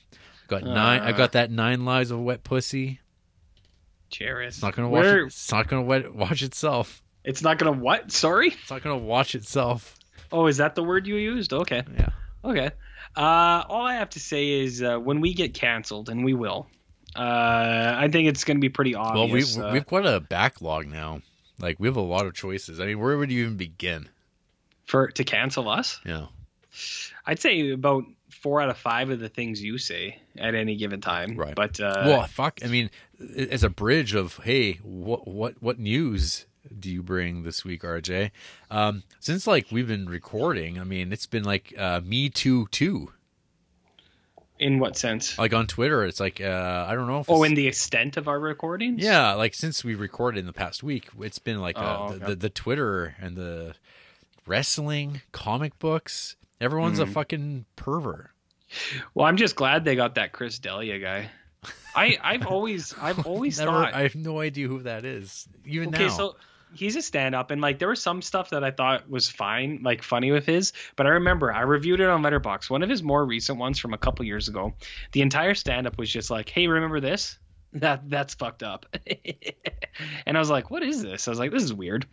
[0.48, 1.02] Got nine.
[1.02, 1.12] I Uh.
[1.14, 3.00] got that nine lives of wet pussy.
[4.10, 4.48] Jared.
[4.50, 5.04] It's not gonna watch.
[5.04, 7.02] Where- It, it's not gonna wet, watch itself.
[7.24, 8.10] It's not going to what?
[8.10, 8.48] Sorry?
[8.50, 9.98] It's not gonna watch itself.
[10.32, 11.52] Oh, is that the word you used?
[11.52, 11.84] Okay.
[11.98, 12.10] Yeah.
[12.46, 12.70] Okay.
[13.18, 16.68] Uh, all I have to say is uh, when we get canceled, and we will,
[17.16, 17.20] uh,
[17.98, 19.16] I think it's going to be pretty obvious.
[19.16, 19.58] Well, we obvious.
[19.58, 21.22] uh, we've got a backlog now.
[21.60, 22.80] Like we have a lot of choices.
[22.80, 24.08] I mean, where would you even begin?
[24.86, 26.28] for to cancel us, Yeah.
[27.26, 28.06] I'd say about
[28.42, 31.36] four out of five of the things you say at any given time.
[31.36, 31.56] Right.
[31.56, 32.60] But uh, well, fuck.
[32.64, 32.90] I mean,
[33.36, 36.46] as a bridge of hey, what what what news
[36.80, 38.32] do you bring this week, RJ?
[38.70, 43.12] Um, since like we've been recording, I mean, it's been like uh, Me Too too.
[44.60, 45.38] In what sense?
[45.38, 47.20] Like on Twitter, it's like uh, I don't know.
[47.20, 49.04] If Oh, in the extent of our recordings?
[49.04, 52.16] yeah, like since we recorded in the past week, it's been like uh, Oh, the,
[52.16, 52.26] okay.
[52.26, 53.76] the the Twitter and the
[54.48, 56.36] wrestling, comic books.
[56.60, 57.14] Everyone's a Mhm.
[57.14, 58.32] fucking pervert.
[59.14, 61.30] Well, I'm just glad they got that Chris D'Elia guy.
[61.96, 65.48] I I've always I've always Never, thought I have no idea who that is.
[65.66, 66.36] Even okay, now, so
[66.74, 70.04] he's a stand-up, and like there was some stuff that I thought was fine, like
[70.04, 70.74] funny with his.
[70.96, 72.70] But I remember I reviewed it on Letterboxd.
[72.70, 74.74] One of his more recent ones from a couple years ago.
[75.14, 77.38] The entire stand-up was just like, "Hey, remember this?
[77.74, 78.86] That that's fucked up."
[80.26, 82.06] and I was like, "What is this?" I was like, "This is weird."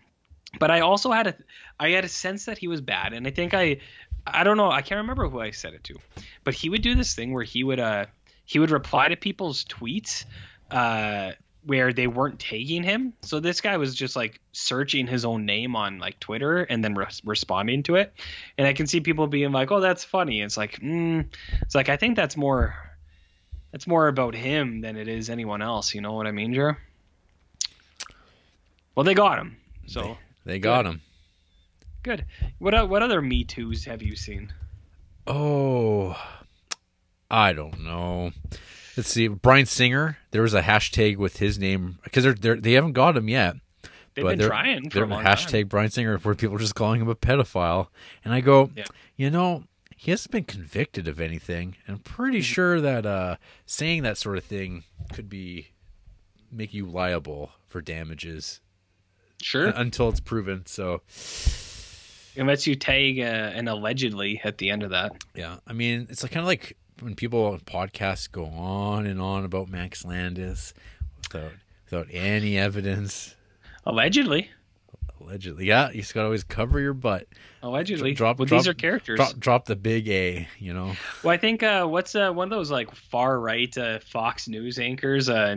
[0.58, 1.34] But I also had a
[1.80, 3.78] I had a sense that he was bad, and I think I
[4.26, 5.96] I don't know I can't remember who I said it to,
[6.44, 8.06] but he would do this thing where he would uh
[8.44, 10.24] he would reply to people's tweets
[10.70, 11.32] uh
[11.66, 13.14] where they weren't tagging him.
[13.22, 16.94] So this guy was just like searching his own name on like Twitter and then
[16.94, 18.12] re- responding to it.
[18.58, 21.26] And I can see people being like, "Oh, that's funny." It's like, mm.
[21.62, 22.76] it's like I think that's more
[23.72, 25.94] that's more about him than it is anyone else.
[25.94, 26.78] You know what I mean, Jer?
[28.94, 29.56] Well, they got him.
[29.86, 31.00] So they got him.
[32.04, 32.24] Good.
[32.58, 34.52] What what other Me Too's have you seen?
[35.26, 36.16] Oh,
[37.30, 38.30] I don't know.
[38.96, 39.26] Let's see.
[39.26, 40.18] Bryan Singer.
[40.30, 43.56] There was a hashtag with his name because they're, they're they haven't got him yet.
[44.14, 45.68] They've But been they're- trying for They're hashtag time.
[45.68, 47.88] Bryan Singer where people are just calling him a pedophile,
[48.24, 48.84] and I go, Yeah.
[49.16, 49.64] you know,
[49.96, 51.76] he hasn't been convicted of anything.
[51.86, 52.44] And I'm pretty Mm-hmm.
[52.52, 53.36] sure that uh,
[53.66, 55.68] saying that sort of thing could be
[56.52, 58.60] make you liable for damages
[59.42, 59.68] Sure.
[59.74, 60.64] until it's proven.
[60.66, 61.00] So
[62.36, 65.12] Unless you tag uh, an allegedly at the end of that.
[65.34, 69.20] Yeah, I mean, it's like kind of like when people on podcasts go on and
[69.20, 70.74] on about Max Landis
[71.32, 71.52] without
[71.84, 73.34] without any evidence.
[73.86, 74.50] Allegedly.
[75.20, 77.26] Allegedly, yeah, you just gotta always cover your butt.
[77.62, 78.12] Allegedly.
[78.12, 79.16] Drop- well, drop- these are characters.
[79.16, 80.92] Drop, drop the big A, you know.
[81.22, 84.78] Well, I think uh, what's uh, one of those like far right uh, Fox News
[84.78, 85.56] anchors, uh,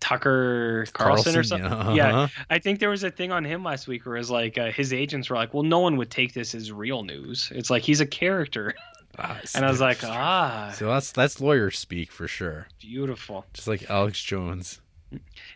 [0.00, 1.70] Tucker Carlson, or something.
[1.70, 2.42] yeah, Yeah, uh-huh.
[2.50, 4.70] I think there was a thing on him last week where it was like uh,
[4.70, 7.50] his agents were like, "Well, no one would take this as real news.
[7.54, 8.74] It's like he's a character,"
[9.18, 12.66] Ah, and I was like, "Ah, so that's that's lawyer speak for sure.
[12.80, 14.80] beautiful." Just like Alex Jones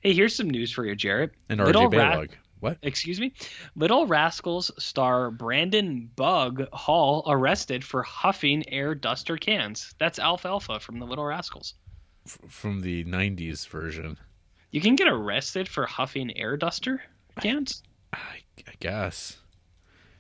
[0.03, 1.33] Hey, here's some news for you, Jarrett.
[1.49, 2.25] and Little RJ Ra-
[2.61, 2.79] What?
[2.83, 3.33] Excuse me.
[3.75, 9.95] Little Rascals star Brandon Bug Hall arrested for huffing air duster cans.
[9.99, 11.75] That's Alfalfa from the Little Rascals.
[12.29, 14.19] F- from the '90s version?
[14.71, 17.03] You can get arrested for huffing air duster
[17.41, 17.83] cans.
[18.13, 18.19] I,
[18.67, 19.39] I guess.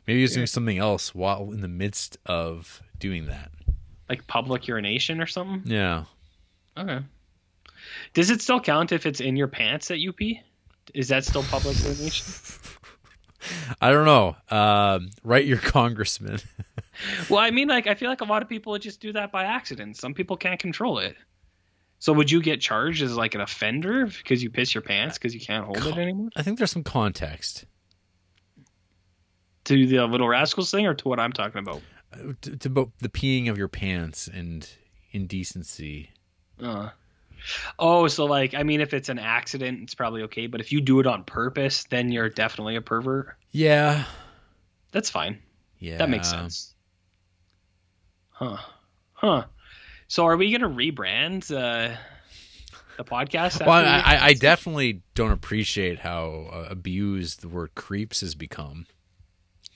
[0.06, 3.50] Maybe he's doing something else while in the midst of doing that.
[4.08, 5.62] like public urination or something.
[5.70, 6.04] Yeah.
[6.78, 7.00] Okay.
[8.14, 10.40] Does it still count if it's in your pants that you pee?
[10.94, 12.24] Is that still public urination?
[13.80, 14.36] I don't know.
[14.50, 16.38] Um, write your congressman.
[17.30, 19.30] well, I mean, like, I feel like a lot of people would just do that
[19.30, 19.96] by accident.
[19.96, 21.16] Some people can't control it.
[22.00, 25.34] So would you get charged as like an offender because you piss your pants because
[25.34, 26.28] you can't hold it anymore?
[26.36, 27.64] I think there's some context
[29.64, 31.82] To the Little Rascals thing or to what I'm talking about?
[32.12, 34.68] uh, to, to both the peeing of your pants and
[35.12, 36.10] indecency.
[36.62, 36.90] Uh.
[37.78, 40.46] Oh, so like, I mean, if it's an accident, it's probably okay.
[40.46, 43.36] But if you do it on purpose, then you're definitely a pervert.
[43.50, 44.04] Yeah.
[44.92, 45.38] That's fine.
[45.78, 45.98] Yeah.
[45.98, 46.74] That makes sense.
[48.30, 48.56] Huh.
[49.12, 49.44] Huh.
[50.08, 51.94] So are we gonna rebrand uh,
[52.96, 53.64] the podcast?
[53.64, 58.86] Well, I, I, definitely don't appreciate how uh, abused the word creeps has become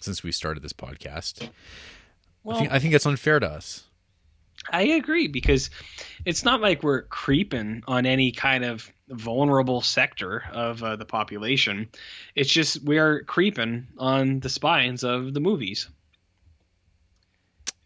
[0.01, 1.51] since we started this podcast.
[2.43, 3.85] well, I think I think it's unfair to us.
[4.71, 5.69] I agree because
[6.25, 11.91] it's not like we're creeping on any kind of vulnerable sector of uh, the population.
[12.35, 15.91] It's just we are creeping on the spines of the movies.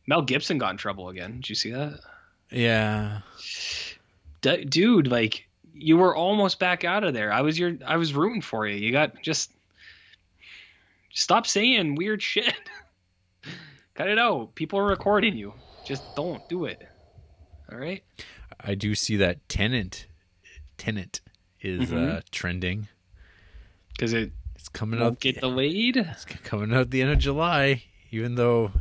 [0.06, 1.36] Mel Gibson got in trouble again.
[1.36, 1.98] Did you see that?
[2.50, 3.20] Yeah.
[4.42, 7.32] D- dude, like you were almost back out of there.
[7.32, 8.76] I was your I was rooting for you.
[8.76, 9.50] You got just
[11.12, 12.54] stop saying weird shit.
[13.94, 14.54] Cut it out.
[14.54, 15.54] People are recording you.
[15.84, 16.86] Just don't do it.
[17.72, 18.02] All right?
[18.60, 20.06] I do see that Tenet
[20.78, 21.20] Tenet
[21.60, 22.16] is Mhm.
[22.16, 22.88] uh, trending.
[23.98, 25.96] Cuz it It's coming out get delayed.
[25.96, 28.72] It's coming out at the end of July, even though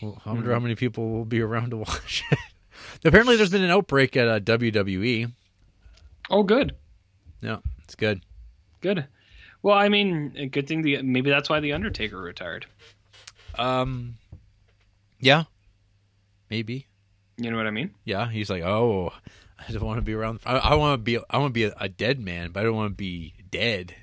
[0.00, 0.54] well, I wonder Hmm.
[0.54, 2.38] how many people will be around to watch it.
[3.04, 5.32] Apparently, there's been an outbreak at uh, WWE.
[6.30, 6.76] Oh, good.
[7.40, 8.22] Yeah, it's good.
[8.80, 9.06] Good.
[9.62, 12.66] Well, I mean, a good thing the maybe that's why the Undertaker retired.
[13.56, 14.16] Um,
[15.20, 15.44] yeah,
[16.50, 16.86] maybe.
[17.36, 17.94] You know what I mean?
[18.04, 19.12] Yeah, he's like, oh,
[19.58, 20.40] I don't want to be around.
[20.44, 21.18] I, I want to be.
[21.30, 23.94] I want to be a, a dead man, but I don't want to be dead.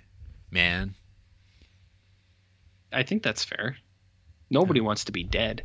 [0.52, 0.96] Man.
[2.92, 3.78] I think that's fair.
[4.50, 5.64] Nobody wants to be dead.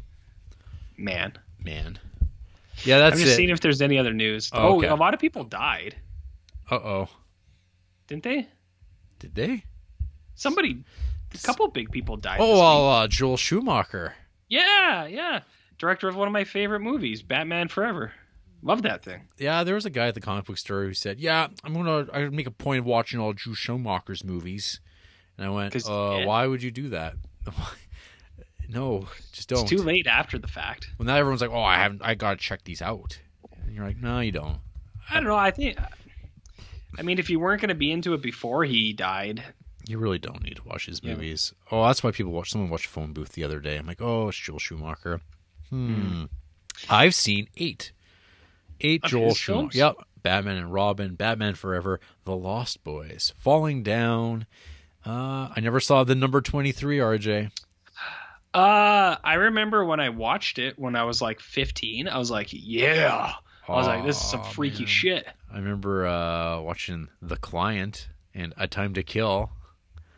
[0.96, 1.32] Man.
[1.58, 1.98] Man.
[2.84, 3.36] Yeah, that's I'm just it.
[3.36, 4.50] seeing if there's any other news.
[4.52, 4.88] Oh, Oh, okay.
[4.88, 5.96] a lot of people died,
[6.70, 7.08] Uh oh.
[8.06, 8.48] didn't they?
[9.18, 9.64] Did they?
[10.34, 10.82] Somebody,
[11.34, 12.38] a couple big people died.
[12.40, 14.14] Oh, this well, uh, Joel Schumacher.
[14.48, 15.40] yeah, yeah.
[15.78, 18.12] Director of one of my favorite movies, Batman Forever.
[18.62, 19.22] Love that thing.
[19.38, 22.06] Yeah, there was a guy at the comic book store who said, "Yeah, I'm gonna
[22.12, 24.80] I make a point of watching all Joel Schumacher's movies,"
[25.36, 26.24] and I went, uh, yeah.
[26.26, 27.14] "Why would you do that?"
[28.68, 29.60] no, just don't.
[29.62, 30.88] It's too late after the fact.
[30.98, 32.02] Well, now everyone's like, "Oh, I haven't.
[32.02, 33.18] I gotta check these out,"
[33.64, 34.58] and you're like, "No, you don't."
[35.10, 35.36] I don't know.
[35.36, 35.78] I think.
[36.98, 39.42] I mean, if you weren't going to be into it before he died,
[39.86, 41.12] You really don't need to watch his Yeah.
[41.14, 41.52] movies.
[41.70, 42.50] Oh, that's why people watch.
[42.50, 43.76] Someone watched Phone Booth the other day.
[43.76, 45.20] I'm like, "Oh, it's Joel Schumacher."
[45.70, 46.24] Hmm.
[46.88, 47.92] I've seen eight,
[48.80, 49.76] eight Of Joel Schumacher.
[49.78, 54.46] Yep, Batman and Robin, Batman Forever, The Lost Boys, Falling Down.
[55.04, 56.98] Uh, I never saw the number twenty three.
[56.98, 57.50] RJ.
[58.54, 62.08] Uh, I remember when I watched it when I was like 15.
[62.08, 63.32] I was like, yeah.
[63.68, 64.86] I was like, this is some freaky man.
[64.86, 65.26] shit.
[65.52, 69.50] I remember uh, watching The Client and A Time to Kill,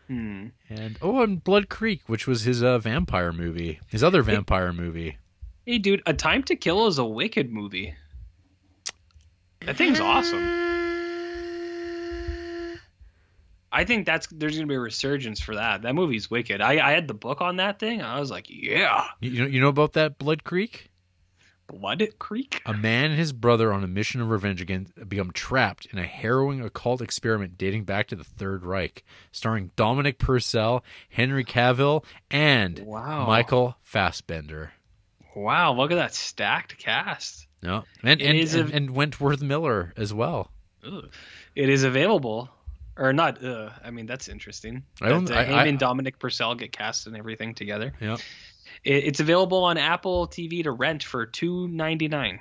[0.08, 0.48] Hmm.
[0.68, 5.18] and oh, and Blood Creek, which was his uh, vampire movie, his other vampire movie.
[5.64, 7.94] Hey, dude, A Time to Kill is a wicked movie.
[9.64, 10.44] That thing's awesome.
[13.76, 15.82] I think that's there's gonna be a resurgence for that.
[15.82, 16.60] That movie's wicked.
[16.60, 18.00] I, I had the book on that thing.
[18.02, 20.90] I was like, yeah, You, know, you know about that Blood Creek?
[21.66, 22.62] Blood Creek.
[22.64, 26.04] A man and his brother on a mission of revenge again become trapped in a
[26.04, 32.78] harrowing occult experiment dating back to the Third Reich, starring Dominic Purcell, Henry Cavill, and
[32.78, 33.26] Wow.
[33.26, 34.72] Michael Fassbender.
[35.34, 37.46] Wow, look at that stacked cast.
[37.62, 40.50] No, and and, a- and, and Wentworth Miller as well.
[40.86, 41.10] Ugh.
[41.56, 42.48] It is available,
[42.96, 43.42] or not?
[43.44, 44.82] Uh, I mean, that's interesting.
[45.02, 47.92] I don't- That, uh, I- I- and Dominic Purcell get cast and everything together.
[48.00, 48.16] Yeah,
[48.84, 52.40] It, it's available on Apple TV to rent for two ninety nine.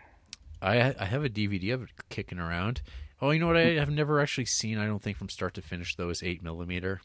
[0.61, 2.81] I I have a DVD of it kicking around.
[3.21, 3.57] Oh, you know what?
[3.57, 4.77] I have never actually seen.
[4.77, 7.01] I don't think from start to finish though is eight millimeter.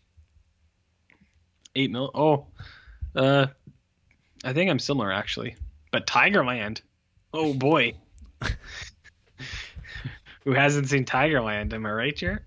[1.77, 2.11] Eight mil.
[2.15, 2.47] Oh,
[3.15, 3.47] uh,
[4.45, 5.57] I think I'm similar actually.
[5.93, 6.81] But Tigerland.
[7.33, 7.95] Oh boy.
[10.45, 11.73] Who hasn't seen Tigerland?
[11.73, 12.41] Am I right, Jared?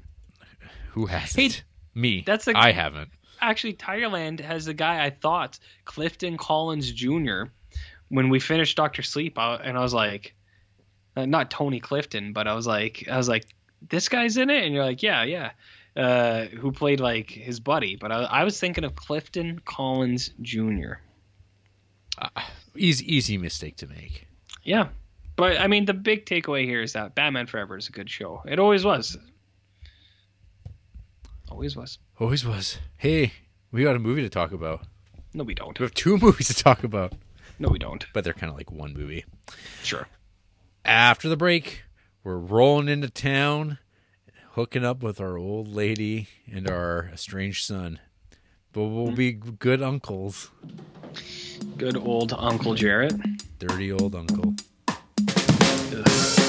[0.93, 1.49] Who has Hey.
[1.95, 2.23] Me.
[2.25, 3.09] that's a- I haven't.
[3.41, 7.43] Actually, Tigerland has the guy I thought, Clifton Collins Jr.
[8.09, 10.33] When we finished Doctor Sleep, I, and I was like,
[11.15, 13.45] uh, not Tony Clifton, but I was like, I was like,
[13.89, 15.51] this guy's in it, and you're like, yeah, yeah.
[15.95, 17.95] Uh, who played like his buddy?
[17.95, 20.93] But I, I was thinking of Clifton Collins Jr.
[22.75, 24.27] Easy easy mistake to make.
[24.63, 24.87] Yeah.
[25.35, 28.41] But I mean, the big takeaway here is that Batman Forever is a good show.
[28.47, 29.17] It always was.
[31.49, 31.99] Always was.
[32.19, 32.79] Always was.
[32.97, 33.33] Hey,
[33.71, 34.85] we got a movie to talk about.
[35.33, 35.77] No, we don't.
[35.79, 37.13] We have two movies to talk about,
[37.59, 38.05] No, we don't.
[38.13, 39.25] but they're kind of like one movie.
[39.83, 40.07] Sure.
[40.85, 41.83] After the break,
[42.23, 43.79] we're rolling into town,
[44.51, 47.99] hooking up with our old lady and our estranged son.
[48.71, 49.15] But we'll mm-hmm.
[49.15, 50.49] be good uncles.
[51.77, 53.13] Good old Uncle Jarrett.
[53.59, 54.55] Dirty old uncle.
[54.87, 56.42] I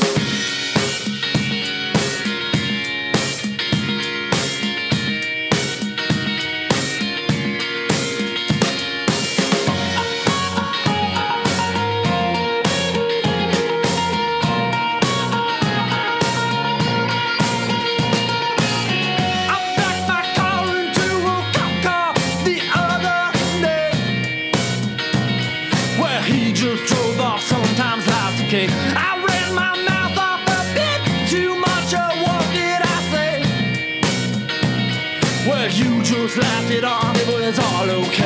[37.44, 37.48] off.
[37.48, 38.23] It was all okay.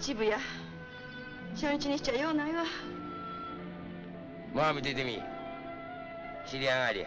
[0.00, 0.40] 切りだよまあまあ七分や
[1.54, 2.64] 初日にしちゃ用ないわ。
[4.54, 5.20] まあ見ててみ。
[6.46, 7.06] 知り合いがりや。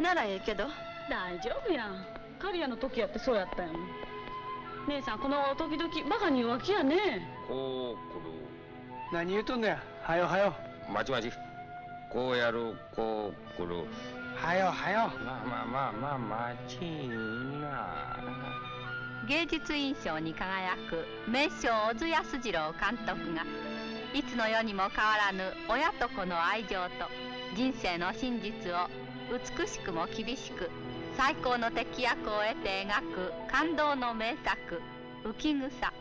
[0.00, 0.64] ならええけど。
[1.10, 2.06] 大丈夫やん。
[2.38, 3.72] 刈谷の時やってそうやったやん。
[4.88, 7.26] 姉さんこの時々バカに弱気やね。
[7.48, 8.30] こう来る
[9.12, 9.82] 何言うとんねや。
[10.02, 10.54] はよはよ。
[10.92, 11.32] まちまち。
[12.12, 13.84] こうやるこう来る
[14.36, 15.10] はよはよ。
[15.24, 16.76] まあまあまあまあまち
[17.60, 18.67] な
[19.28, 23.44] 芸術院賞に輝く名将小津安二郎監督が
[24.14, 27.10] いつの世にも変わらぬ親と子の愛情と
[27.54, 28.88] 人生の真実を
[29.30, 30.70] 美しくも厳しく
[31.18, 34.80] 最高の敵役を得て描く感動の名作
[35.24, 35.92] 「浮草」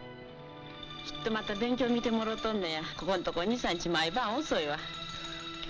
[1.06, 2.82] きっとまた勉強見てもろとんねや。
[2.98, 4.78] ここんとこ23日毎晩遅いわ。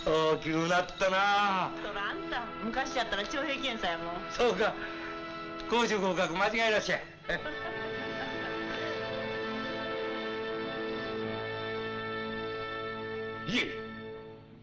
[0.06, 1.72] 大きくなったな。
[1.84, 2.42] そらあんた。
[2.64, 4.16] 昔やったら徴兵検査やもん。
[4.32, 4.74] そうか。
[5.70, 7.40] 講習合格間違いなしやい え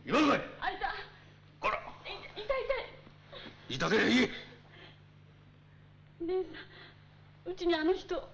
[0.06, 0.40] 今のかい。
[0.60, 0.94] あいた。
[1.60, 1.78] こら。
[2.04, 2.46] 痛い
[3.68, 4.30] 痛いいたけりゃいい。
[6.20, 8.26] 姉さんうちにあの人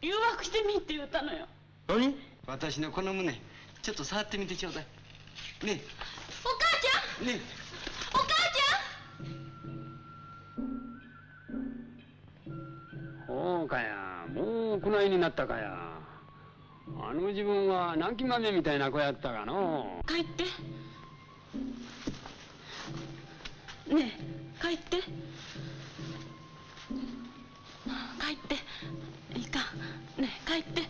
[0.00, 1.48] 誘惑してみって言ったのよ。
[1.88, 2.14] 何？
[2.46, 3.40] 私のこの胸
[3.82, 4.86] ちょっと触ってみてちょうだい。
[5.66, 5.80] ね
[6.44, 7.28] お母ちゃん！
[7.28, 7.32] え。
[7.34, 7.40] ね
[8.14, 8.35] お母
[13.26, 14.26] そうかや。
[14.32, 15.98] もうこないになったかや。
[17.00, 20.00] あの自分は泣き豆みたいな子やったがの。
[20.06, 20.44] 帰って。
[23.92, 24.18] ね
[24.60, 24.98] え帰って。
[24.98, 25.02] 帰
[28.32, 28.54] って。
[29.38, 29.58] いいか。
[30.18, 30.82] ねえ帰って。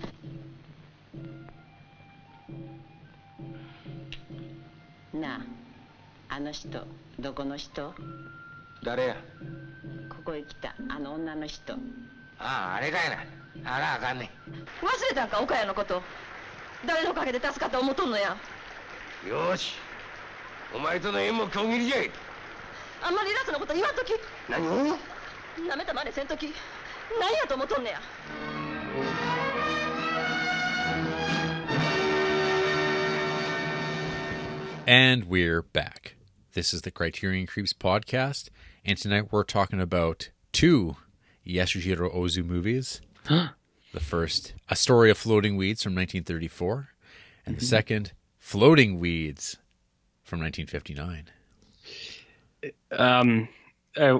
[5.16, 5.40] なあ
[6.28, 6.86] あの人
[7.18, 7.94] どこの人？
[8.84, 9.16] 誰や？
[10.10, 11.78] ここへ来たあの女の人
[12.39, 14.29] あああれかいなあらあかんね
[14.81, 16.01] 忘れたんか岡谷のこと
[16.85, 18.35] 誰のおかげで助かった思うとんのや
[19.27, 19.75] よーし
[20.73, 22.11] お前との縁も今日切りじゃい
[23.03, 24.13] あんまり偉そうなこと言わんとき
[24.49, 24.97] 何を
[25.67, 26.53] なめたまねせんとき
[27.19, 28.01] 何やと思っとんねや
[34.87, 36.15] And we're back.
[36.53, 38.49] This is the Criterion Creeps podcast,
[38.83, 40.97] and tonight we're talking about two
[41.46, 43.00] Yasujiro Ozu movies.
[43.28, 46.88] the first, A Story of Floating Weeds from 1934,
[47.46, 49.56] and the second, Floating Weeds
[50.24, 51.30] from 1959.
[52.92, 53.48] Um,
[53.96, 54.18] uh,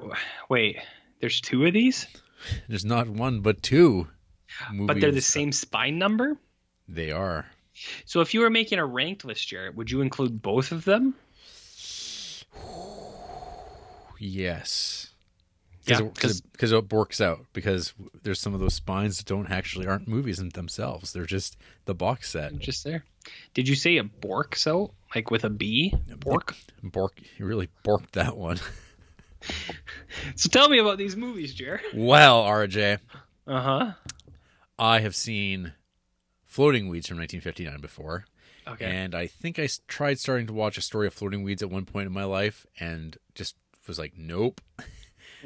[0.48, 0.78] wait,
[1.20, 2.06] there's two of these,
[2.68, 4.08] There's not one but two
[4.70, 4.86] movies.
[4.86, 6.36] but they're the same spine number.
[6.88, 7.46] They are.
[8.04, 11.14] So if you were making a ranked list, Jarrett, would you include both of them?
[14.18, 15.10] Yes.
[15.86, 19.86] Yeah, Because because it works out because there's some of those spines that don't actually
[19.86, 21.12] aren't movies in themselves.
[21.12, 22.58] They're just the box set.
[22.58, 23.04] Just there.
[23.54, 24.56] Did you say a bork?
[24.56, 26.54] So like with a B, bork.
[26.82, 28.58] Bork, you really borked that one.
[30.34, 31.82] So tell me about these movies, Jarrett.
[31.94, 32.98] well, RJ,
[33.46, 33.92] Uh huh.
[34.78, 35.72] I have seen
[36.44, 38.24] Floating Weeds from 1959 before,
[38.66, 38.84] Okay.
[38.86, 41.84] and I think I tried starting to watch a story of Floating Weeds at one
[41.84, 43.54] point in my life, and just
[43.86, 44.60] was like, nope,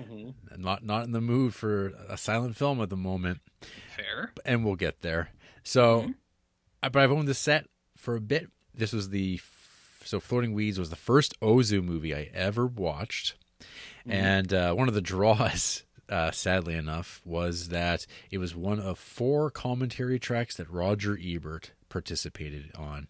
[0.00, 0.34] Mhm.
[0.58, 3.40] Not not in the mood for a silent film at the moment.
[3.96, 4.32] Fair.
[4.44, 5.30] and we'll get there.
[5.62, 6.14] So,
[6.82, 7.66] I, but I've owned this set
[7.96, 8.48] for a bit.
[8.74, 13.34] This was the f- so Floating Weeds was the first Ozu movie I ever watched,
[14.06, 18.98] and uh, one of the draws, uh, sadly enough, was that it was one of
[18.98, 23.08] four commentary tracks that Roger Ebert participated on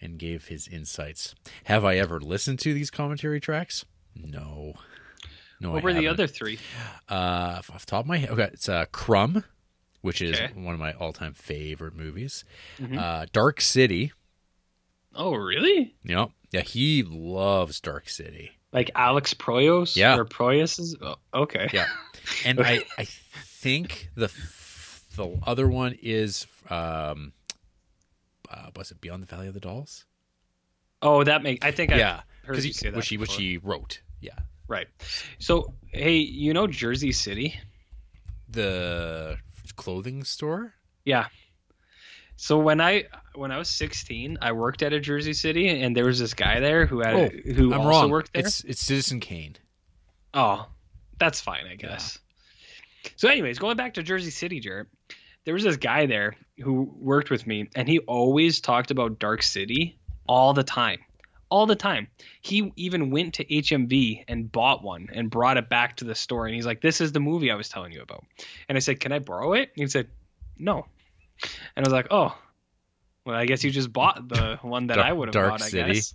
[0.00, 1.34] and gave his insights.
[1.64, 3.84] Have I ever listened to these commentary tracks?
[4.16, 4.74] No.
[5.60, 6.10] No, What I were the haven't.
[6.10, 6.58] other three?
[7.08, 9.44] Uh, off the top of my head, okay, it's uh, Crumb,
[10.02, 10.52] which is Okay.
[10.54, 12.44] one of my all-time favorite movies.
[12.78, 12.98] Mhm.
[12.98, 14.12] Uh, Dark City.
[15.14, 15.94] Oh, really?
[16.04, 16.30] Yep.
[16.50, 18.52] Yeah, he loves Dark City.
[18.72, 19.94] Like Alex Proyas?
[19.96, 20.16] Yeah.
[20.18, 21.68] Or Proyas is oh, okay.
[21.72, 21.86] Yeah,
[22.44, 24.28] and I I think the
[25.14, 27.32] the other one is um,
[28.50, 30.04] uh, was it Beyond the Valley of the Dolls?
[31.02, 33.30] Oh, that makes I think I yeah, heard because you say that which he which
[33.30, 33.40] before.
[33.42, 34.00] he wrote.
[34.20, 34.38] Yeah,
[34.68, 34.86] Right.
[35.38, 37.58] So, hey, you know Jersey City?
[38.48, 39.36] the
[39.76, 40.74] clothing store.
[41.04, 41.26] Yeah.
[42.36, 43.04] So when I
[43.34, 46.60] when I was 16, I worked at a Jersey City, and there was this guy
[46.60, 48.10] there who had Oh, who I'm also wrong.
[48.10, 48.42] worked there.
[48.46, 49.56] It's it's Citizen Kane.
[50.32, 50.66] Oh,
[51.18, 52.18] that's fine, I guess.
[53.16, 54.88] So, anyways, going back to Jersey City, Jarrett,
[55.44, 59.42] there was this guy there who worked with me, and he always talked about Dark
[59.42, 60.98] City all the time.
[61.54, 62.08] All the time.
[62.40, 66.46] He even went to HMV and bought one and brought it back to the store.
[66.46, 68.24] And he's like, This is the movie I was telling you about.
[68.68, 69.70] And I said, Can I borrow it?
[69.76, 70.08] And he said,
[70.58, 70.86] No.
[71.76, 72.36] And I was like, Oh,
[73.24, 75.62] Well, I guess you just bought the one that Dark- I would have Dark bought.
[75.62, 75.92] I City.
[75.94, 76.14] guess.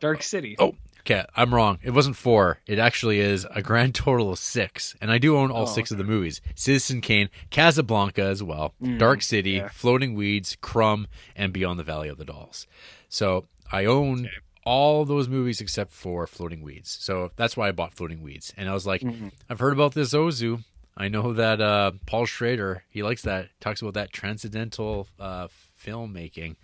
[0.00, 0.56] Dark City.
[0.58, 1.24] Oh, okay.
[1.36, 1.78] I'm wrong.
[1.84, 2.58] It wasn't four.
[2.66, 4.96] It actually is a grand total of six.
[5.00, 8.74] And I do own all Oh, six of the movies Citizen Kane, Casablanca as well,
[8.82, 9.68] Mm, Dark City, yeah.
[9.68, 11.06] Floating Weeds, Crumb,
[11.36, 12.66] and Beyond the Valley of the Dolls.
[13.08, 14.28] So I own
[14.64, 16.96] all those movies except for Floating Weeds.
[17.00, 18.52] So that's why I bought Floating Weeds.
[18.56, 19.28] And I was like, Mm-hmm.
[19.50, 20.64] I've heard about this Ozu.
[20.96, 25.48] I know that uh, Paul Schrader, he likes that, talks about that transcendental uh,
[25.84, 26.56] filmmaking.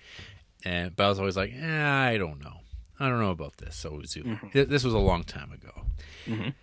[0.65, 2.59] And but I was always like, eh, I don't know.
[3.01, 4.25] I don't know about this Ozu.
[4.25, 4.49] Mm-hmm.
[4.51, 5.73] Th- This was a long time ago.
[6.27, 6.55] Mhm.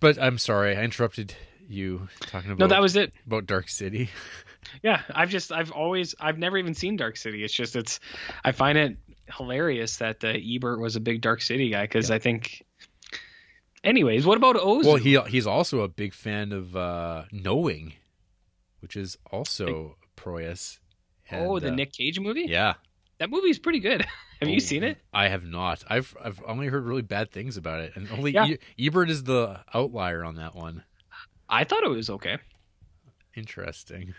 [0.00, 1.34] But I'm sorry, I interrupted
[1.68, 3.12] you talking about No, that was it.
[3.26, 4.10] about Dark City.
[4.82, 7.44] Yeah, I've just I've always I've never even seen Dark City.
[7.44, 8.00] It's just it's
[8.44, 8.96] I find it
[9.34, 12.64] hilarious that uh, Ebert was a big Dark City guy because I think.
[13.84, 14.84] Anyways, what about Ozu?
[14.84, 17.92] Well, he he's also a big fan of uh, Knowing,
[18.80, 20.78] which is also Proyas.
[21.32, 22.46] oh, the uh, Nick Cage movie.
[22.48, 22.74] Yeah,
[23.18, 24.04] that movie's pretty good.
[24.40, 24.98] Have you Oh, seen it?
[25.14, 25.82] I have not.
[25.88, 28.46] I've I've only heard really bad things about it, and only Yeah.
[28.46, 30.82] E- Ebert is the outlier on that one.
[31.48, 32.36] I thought it was okay.
[33.34, 34.14] Interesting.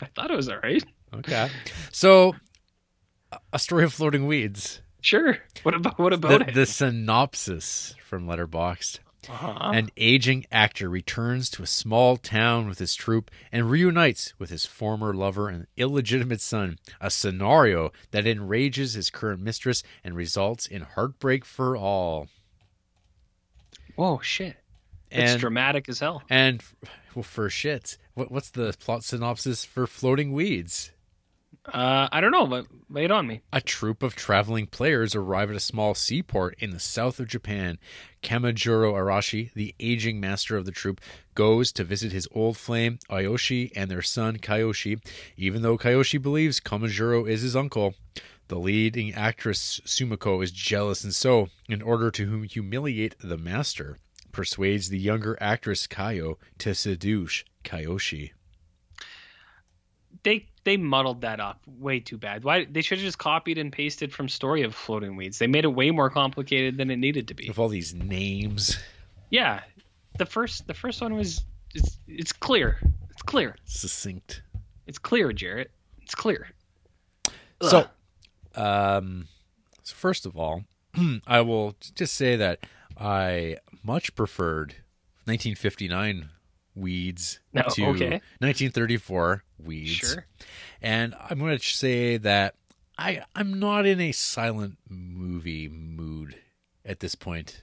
[0.00, 0.84] I thought it was all right.
[1.14, 1.48] Okay,
[1.90, 2.34] so
[3.52, 4.80] a story of floating weeds.
[5.00, 5.38] Sure.
[5.62, 6.54] What about what about the, it?
[6.54, 9.00] the synopsis from Letterboxd.
[9.28, 9.70] Uh-huh.
[9.72, 14.66] An aging actor returns to a small town with his troupe and reunites with his
[14.66, 20.82] former lover and illegitimate son, a scenario that enrages his current mistress and results in
[20.82, 22.26] heartbreak for all.
[23.94, 24.56] Whoa, shit.
[25.10, 26.22] It's And- dramatic as hell.
[26.28, 26.62] And
[27.14, 30.90] well, for shit, what, what's the plot synopsis for Floating Weeds?
[31.64, 33.42] Uh, I don't know, but lay it on me.
[33.52, 37.78] A troop of traveling players arrive at a small seaport in the south of Japan.
[38.20, 41.00] Kamajuro Arashi, the aging master of the troop,
[41.36, 45.00] goes to visit his old flame, Ayoshi, and their son, Kayoshi,
[45.36, 47.94] even though Kayoshi believes Kamajuro is his uncle.
[48.48, 53.98] The leading actress, Sumiko, is jealous and so, in order to humiliate the master,
[54.32, 58.32] persuades the younger actress, Kayo, to seduce Kayoshi.
[60.24, 62.44] They they muddled that up way too bad.
[62.44, 65.38] Why they should have just copied and pasted from Story of Floating Weeds.
[65.38, 67.48] They made it way more complicated than it needed to be.
[67.48, 68.78] With all these names.
[69.30, 69.60] Yeah,
[70.18, 71.44] the first the first one was
[71.74, 72.78] it's it's clear.
[73.10, 73.56] It's clear.
[73.64, 74.42] Succinct.
[74.86, 75.70] It's clear, Jarrett.
[76.02, 76.48] It's clear.
[77.62, 77.86] So,
[78.56, 79.28] um,
[79.84, 80.64] so first of all,
[81.26, 82.60] I will just say that
[82.98, 84.74] I much preferred
[85.24, 86.30] 1959
[86.74, 88.20] weeds No, to okay.
[88.40, 89.90] 1934 weeds.
[89.90, 90.26] Sure.
[90.80, 92.54] And I'm going to say that
[92.98, 96.36] I I'm not in a silent movie mood
[96.84, 97.62] at this point.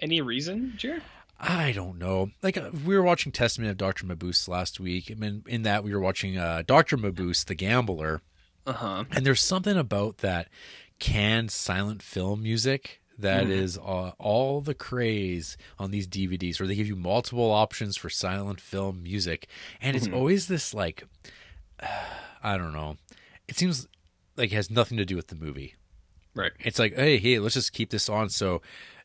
[0.00, 1.02] Any reason, Jarrett?
[1.38, 2.30] I don't know.
[2.42, 4.04] Like uh, we were watching Testament of Dr.
[4.04, 6.96] Mabuse last week, and mean, in that we were watching uh, Dr.
[6.98, 8.20] Mabuse, the gambler,
[8.66, 9.04] Uh huh.
[9.10, 10.48] and there's something about that
[10.98, 13.50] canned silent film music that Mhm.
[13.50, 18.10] is uh, all the craze on these DVDs, where they give you multiple options for
[18.10, 19.48] silent film music,
[19.80, 20.14] and it's Mhm.
[20.14, 21.04] always this like,
[22.42, 22.96] I don't know.
[23.48, 23.86] It seems
[24.36, 25.74] like it has nothing to do with the movie.
[26.34, 26.52] Right.
[26.60, 28.62] It's like, hey, hey, let's just keep this on so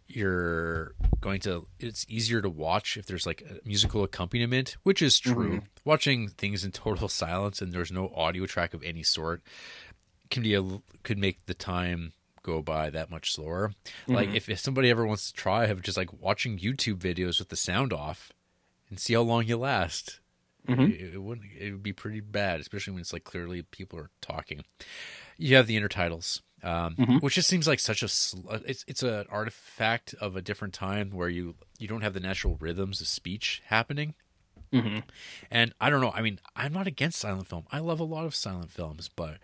[0.08, 5.18] you're going to it's easier to watch if there's like a musical accompaniment, which is
[5.20, 5.62] true.
[5.62, 5.64] Mhm.
[5.84, 9.42] Watching things in total silence and there's no audio track of any sort
[10.30, 10.64] can be a
[11.04, 12.14] could make the time
[12.46, 13.74] go by that much slower.
[14.08, 14.36] Like Mhm.
[14.36, 17.56] if, if somebody ever wants to try have just like watching YouTube videos with the
[17.56, 18.32] sound off
[18.90, 20.20] and see how long you last.
[20.68, 20.92] Mhm.
[20.94, 24.10] It, it wouldn't it would be pretty bad, especially when it's like clearly people are
[24.22, 24.64] talking.
[25.38, 27.22] You have the intertitles, um, Mhm.
[27.22, 30.74] which just seems like such a sl- uh, it's it's an artifact of a different
[30.74, 34.16] time where you you don't have the natural rhythms of speech happening.
[34.74, 35.04] Mhm.
[35.52, 36.12] And I don't know.
[36.12, 37.66] I mean, I'm not against silent film.
[37.72, 39.38] I love a lot of silent films, but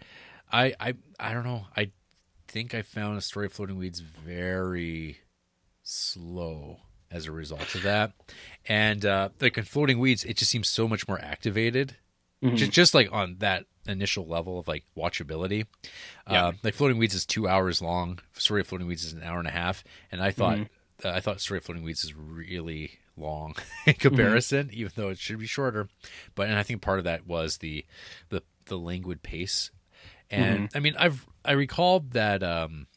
[0.52, 1.68] I I I don't know.
[1.78, 1.92] I
[2.52, 5.20] think I found a story of floating weeds very
[5.84, 6.78] slow
[7.10, 8.14] as a result of that.
[8.66, 11.96] And uh like in floating weeds, it just seems so much more activated.
[12.44, 12.56] Mhm.
[12.58, 15.66] Just just like on that initial level of like watchability.
[16.30, 16.48] Yeah.
[16.48, 18.20] Uh, like floating weeds is two hours long.
[18.34, 19.84] Story of floating weeds is an hour and a half.
[20.12, 20.70] And I thought Mhm.
[21.06, 23.56] uh, I thought story of floating weeds is really long
[23.86, 25.90] in comparison, even though it should be shorter.
[26.36, 27.86] But and I think part of that was the
[28.30, 29.72] the the languid pace.
[30.30, 32.88] And I mean, I've I recall that um,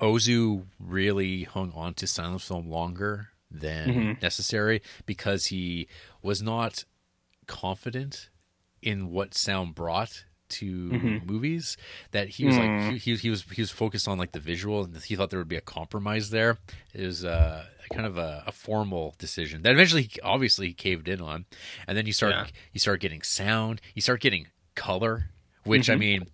[0.00, 4.22] Ozu really hung on to silent film longer than Mhm.
[4.22, 5.88] necessary because he
[6.22, 6.84] was not
[7.46, 8.28] confident
[8.82, 11.26] in what sound brought to Mhm.
[11.26, 11.76] movies
[12.12, 12.88] that he was Mm.
[12.88, 15.40] like he, he was he was focused on like the visual and he thought there
[15.40, 16.58] would be a compromise there
[16.94, 21.08] it was uh, kind of a, a formal decision that eventually he, obviously he caved
[21.08, 21.46] in on
[21.88, 22.46] and then you start Yeah.
[22.72, 24.46] you start getting sound you start getting
[24.76, 25.30] color
[25.64, 25.98] which i Mhm.
[25.98, 26.26] mean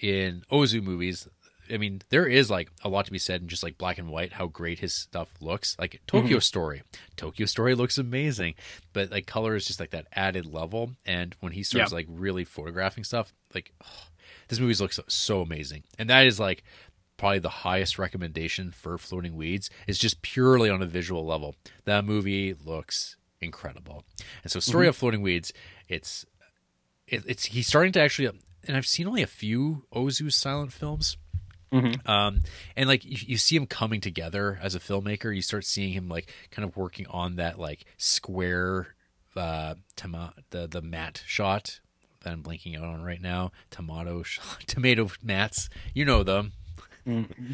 [0.00, 1.28] in Ozu movies,
[1.72, 4.08] I mean, there is like a lot to be said in just like black and
[4.08, 5.76] white, how great his stuff looks.
[5.78, 6.42] Like Tokyo Mhm.
[6.42, 6.82] Story,
[7.16, 8.54] Tokyo Story looks amazing,
[8.92, 10.92] but like color is just like that added level.
[11.06, 11.96] And when he starts Yeah.
[11.96, 14.06] like really photographing stuff, like oh,
[14.48, 15.84] this movie looks so, so amazing.
[15.98, 16.64] And that is like
[17.16, 21.54] probably the highest recommendation for Floating Weeds is just purely on a visual level.
[21.84, 24.04] That movie looks incredible.
[24.42, 24.88] And so, Story Mhm.
[24.88, 25.52] of Floating Weeds,
[25.88, 26.24] it's
[27.06, 31.16] it, it's he's starting to actually, and I've seen only a few Ozu silent films.
[31.72, 32.06] Mhm.
[32.08, 32.42] Um,
[32.76, 36.08] and like you, you see him coming together as a filmmaker, you start seeing him
[36.08, 38.94] like kind of working on that like square,
[39.36, 41.78] uh, toma- the the matte shot
[42.22, 43.52] that I'm blanking out on right now.
[43.70, 46.52] Tomato, shot, tomato mats, you know them.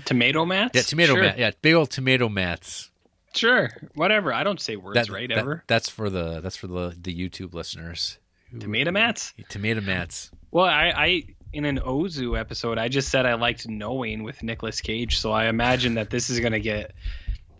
[0.06, 0.72] Tomato mats?
[0.74, 1.22] Yeah, tomato Sure.
[1.22, 1.38] mat.
[1.38, 2.90] Yeah, big old tomato mats.
[3.34, 4.32] Sure, whatever.
[4.32, 5.62] I don't say words That- right that- ever.
[5.66, 8.18] That's for the that's for the the YouTube listeners.
[8.58, 9.34] Tomato mats?
[9.50, 10.30] Tomato mats.
[10.56, 14.80] Well, I, I in an Ozu episode, I just said I liked knowing with Nicolas
[14.80, 16.94] Cage, so I imagine that this is gonna get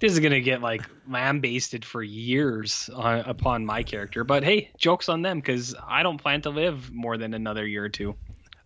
[0.00, 4.24] this is gonna get like lambasted for years on, upon my character.
[4.24, 7.84] But hey, jokes on them because I don't plan to live more than another year
[7.84, 8.16] or two.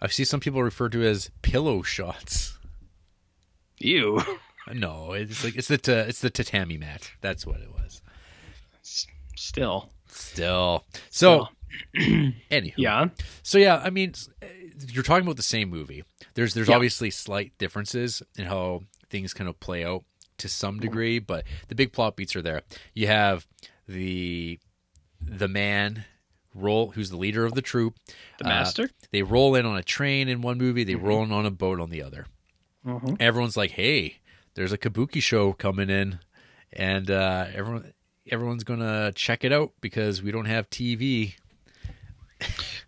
[0.00, 2.56] I see some people refer to as pillow shots.
[3.78, 4.22] Ew.
[4.72, 7.10] No, it's like it's the ta- it's the tatami mat.
[7.20, 8.00] That's what it was.
[9.34, 9.90] Still.
[10.06, 10.84] Still.
[11.10, 11.48] So,
[11.96, 12.74] anywho.
[12.76, 13.08] Yeah.
[13.42, 14.14] So yeah, I mean,
[14.88, 16.04] you're talking about the same movie.
[16.34, 16.74] There's there's Yeah.
[16.76, 20.04] obviously slight differences in how things kind of play out
[20.38, 22.62] to some degree, but the big plot beats are there.
[22.94, 23.46] You have
[23.86, 24.58] the
[25.20, 26.04] the man
[26.54, 27.94] roll who's the leader of the troop.
[28.38, 28.90] The master?
[29.12, 30.82] they roll in on a train in one movie.
[30.84, 31.02] They Mhm.
[31.02, 32.26] roll in on a boat on the other.
[32.86, 33.16] Mhm.
[33.20, 34.20] Everyone's like, "Hey,
[34.54, 36.20] there's a kabuki show coming in,"
[36.72, 37.92] and uh, everyone
[38.30, 41.34] everyone's gonna check it out because we don't have TV.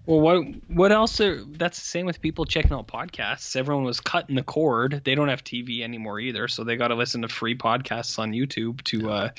[0.04, 1.20] Well, what what else?
[1.20, 3.54] Are, that's the same with people checking out podcasts.
[3.54, 5.02] Everyone was cutting the cord.
[5.04, 8.32] They don't have TV anymore either, so they got to listen to free podcasts on
[8.32, 8.82] YouTube.
[8.84, 9.30] To uh,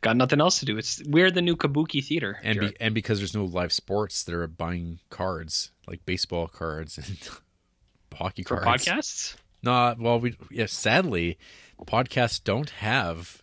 [0.00, 0.78] got nothing else to do.
[0.78, 2.38] It's we're the new kabuki theater.
[2.42, 7.18] and be, and because there's no live sports, they're buying cards like baseball cards and
[8.16, 8.84] hockey for cards.
[8.84, 9.36] podcasts.
[9.62, 10.66] No, well, we yeah.
[10.66, 11.38] Sadly,
[11.84, 13.42] podcasts don't have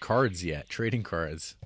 [0.00, 1.56] cards yet, trading cards.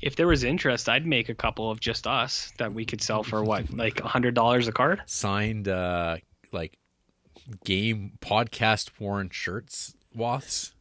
[0.00, 3.22] If there was interest, I'd make a couple of just us that we could sell
[3.22, 5.02] for what, like a hundred dollars a card.
[5.06, 6.18] Signed, uh,
[6.52, 6.78] like
[7.64, 10.74] game podcast worn shirts, waths.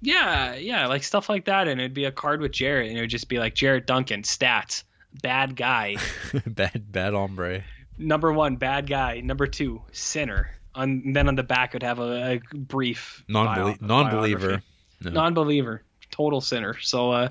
[0.00, 3.00] Yeah, yeah, like stuff like that, and it'd be a card with Jarrett, and it
[3.00, 4.84] would just be like Jarrett Duncan stats,
[5.22, 5.96] bad guy.
[6.46, 7.64] bad, bad hombre.
[7.96, 9.20] Number one, bad guy.
[9.20, 10.50] Number two, sinner.
[10.74, 14.62] On then on the back it'd have a, a brief Non-belie- bio- non-believer.
[15.00, 15.10] No.
[15.12, 15.83] non-believer,
[16.14, 16.78] total sinner.
[16.80, 17.28] So, uh,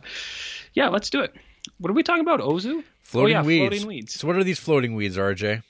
[0.73, 1.33] yeah, let's do it.
[1.79, 2.39] What are we talking about?
[2.41, 2.83] Ozu?
[3.03, 3.61] Floating oh, yeah, weeds.
[3.69, 4.13] floating weeds.
[4.15, 5.63] So what are these floating weeds, RJ?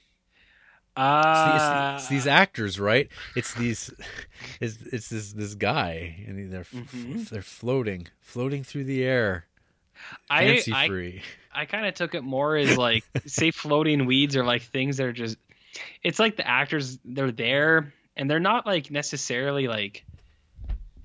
[0.95, 3.10] Uh, It's, the- it's, the- it's these actors, right?
[3.35, 3.91] It's these,
[4.61, 7.30] it's, it's this this guy, and they're f- Mhm.
[7.30, 9.45] they're floating, floating through the air,
[10.30, 11.22] I- fancy I- free.
[11.56, 15.06] I kind of took it more as like, say, floating weeds are like things that
[15.07, 15.38] are just.
[16.03, 20.03] It's like the actors they're there, and they're not like necessarily like.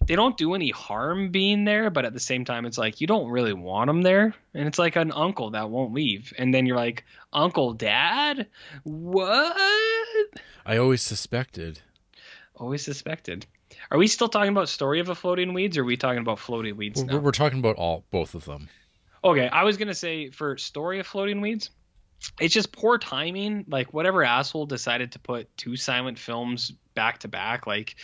[0.08, 3.06] They don't do any harm being there, but at the same time, it's like you
[3.06, 6.64] don't really want them there, and it's like an uncle that won't leave, and then
[6.64, 8.46] you're like, Uncle, Dad,
[8.84, 9.56] what?
[10.64, 11.82] I always suspected.
[12.56, 13.44] Always suspected.
[13.90, 16.38] Are we still talking about story of a floating weeds, or are we talking about
[16.38, 17.18] floating weeds We're, now?
[17.18, 18.70] we're talking about all both of them.
[19.22, 21.68] Okay, I was gonna say for story of floating weeds,
[22.40, 23.66] it's just poor timing.
[23.68, 27.66] Like whatever asshole decided to put two silent films back to back.
[27.66, 27.96] Like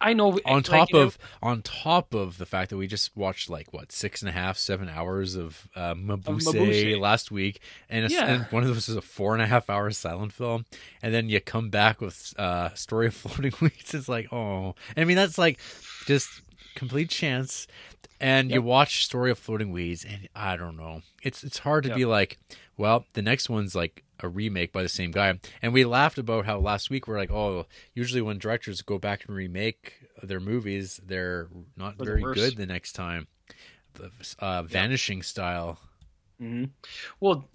[0.00, 2.86] I know On like, top you know- of on top of the fact that we
[2.86, 6.98] just watched like what six and a half, seven hours of uh, Mabuse, Mabuse.
[6.98, 8.26] last week, and, a, Yeah.
[8.26, 10.64] and one of those is a four and a half hour silent film,
[11.02, 13.92] and then you come back with uh, story of floating weeds.
[13.94, 15.58] It's like oh, I mean that's like
[16.06, 16.28] just
[16.74, 17.66] complete chance.
[18.20, 21.02] And you watch Story of Floating Weeds, and I don't know.
[21.22, 21.96] It's it's hard to Yep.
[21.96, 22.38] be like,
[22.76, 25.38] well, the next one's like a remake by the same guy.
[25.62, 29.24] And we laughed about how last week we're like, oh, usually when directors go back
[29.26, 32.36] and remake their movies, they're not For very worse.
[32.36, 33.26] good the next time.
[33.94, 35.78] The uh, Vanishing style.
[36.38, 36.64] hmm
[37.20, 37.48] Well,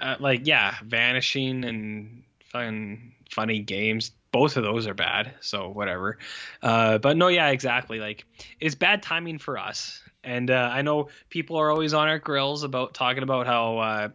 [0.00, 4.12] uh, like yeah, vanishing and fun, funny games.
[4.32, 5.34] Both of those are bad.
[5.40, 6.18] So whatever.
[6.62, 7.98] Uh, but no, yeah, exactly.
[7.98, 8.24] Like
[8.60, 10.02] it's bad timing for us.
[10.22, 14.08] And uh, I know people are always on our grills about talking about how uh,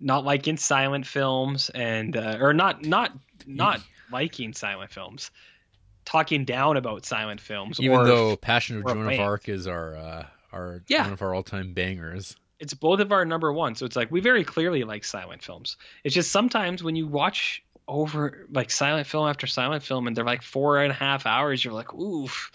[0.00, 3.12] not liking silent films and uh, or not not
[3.46, 3.80] not
[4.10, 5.30] liking silent films,
[6.04, 7.80] talking down about silent films.
[7.80, 9.18] Even or though Passion of Joan of.
[9.18, 11.02] Arc is our uh, our Yeah.
[11.04, 12.36] one of our all time bangers.
[12.60, 13.74] it's both of our number one.
[13.74, 15.76] So it's like we very clearly like silent films.
[16.04, 20.24] It's just sometimes when you watch over like silent film after silent film, and they're
[20.24, 21.64] like four and a half hours.
[21.64, 22.50] You're like, oof.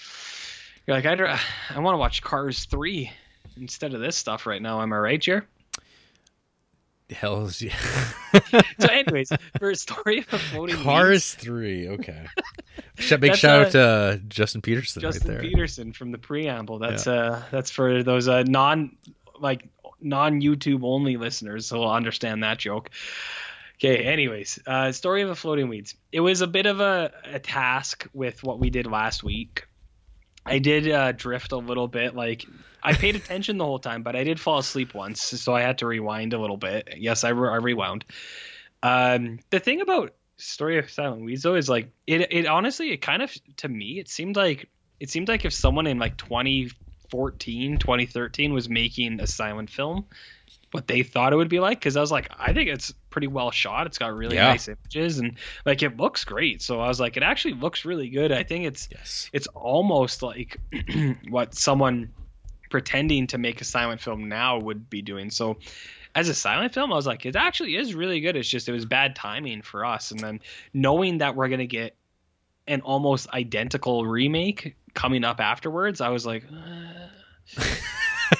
[0.85, 3.11] You're like, I'd, I want to watch Cars three
[3.57, 4.81] instead of this stuff right now.
[4.81, 5.45] Am I right, Jer?
[7.09, 7.75] Hell's yeah.
[8.79, 11.87] So, anyways, for a story of a floating Cars three.
[11.87, 12.25] Okay.
[13.19, 15.49] Big shout uh, out to uh, Justin Peterson Justin right there.
[15.49, 16.79] Peterson from the preamble.
[16.79, 18.95] That's uh that's for those uh non
[19.39, 19.67] like
[20.01, 22.89] non YouTube only listeners, so will understand that joke.
[23.83, 25.95] Okay, anyways, uh story of the floating weeds.
[26.11, 29.67] It was a bit of a, a task with what we did last week.
[30.45, 32.45] I did uh drift a little bit, like
[32.81, 35.79] I paid attention the whole time, but I did fall asleep once, so I had
[35.79, 36.95] to rewind a little bit.
[36.97, 38.03] Yes, I, re- I rewound.
[38.81, 42.31] Um, the thing about Story of Silent Weeds though is like it.
[42.31, 44.69] It honestly, it kind of to me, it seemed like
[44.99, 50.05] it seemed like if someone in like 2014, 2013 was making a silent film,
[50.73, 51.79] what they thought it would be like.
[51.79, 53.87] Because I was like, I think it's pretty well shot.
[53.87, 54.49] It's got really Yeah.
[54.49, 56.61] nice images and like it looks great.
[56.61, 58.31] So I was like, it actually looks really good.
[58.31, 59.29] I think it's Yes.
[59.33, 60.57] it's almost like
[61.29, 62.09] what someone
[62.69, 65.29] pretending to make a silent film now would be doing.
[65.29, 65.57] So
[66.15, 68.35] as a silent film, I was like, it actually is really good.
[68.35, 70.11] It's just it was bad timing for us.
[70.11, 70.39] And then
[70.73, 71.95] knowing that we're gonna get
[72.67, 77.63] an almost identical remake coming up afterwards, I was like, uh,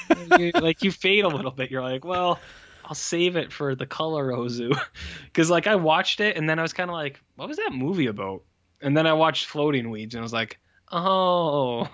[0.40, 1.72] you- like you fade a little bit.
[1.72, 2.40] You're like, well,
[2.86, 4.78] I'll save it for the color Ozu,
[5.26, 7.72] because like I watched it and then I was kind of like, what was that
[7.74, 8.44] movie about?
[8.82, 10.60] And then I watched Floating Weeds and I was like,
[10.92, 11.88] oh,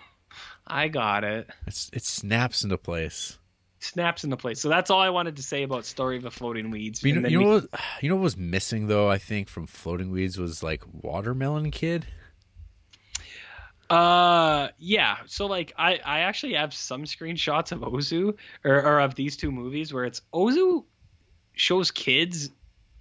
[0.65, 1.49] I got it.
[1.67, 3.37] It's it snaps into place.
[3.81, 4.59] Snaps into place.
[4.59, 7.01] So that's all I wanted to say about Story of the Floating Weeds.
[7.01, 7.65] You know, you know we- what?
[8.01, 9.09] You know what was missing though?
[9.09, 12.05] I think from Floating Weeds was like Watermelon Kid.
[13.89, 15.17] Uh, yeah.
[15.25, 19.51] So like, I I actually have some screenshots of Ozu or, or of these two
[19.51, 20.85] movies where it's Ozu
[21.53, 22.49] shows kids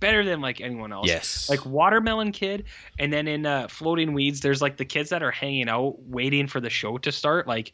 [0.01, 1.09] better than like anyone else.
[1.09, 1.51] Yes.
[1.51, 2.65] Like Watermelon Kid,
[2.99, 6.47] and then in uh, Floating Weeds, there's like the kids that are hanging out waiting
[6.47, 7.47] for the show to start.
[7.47, 7.73] Like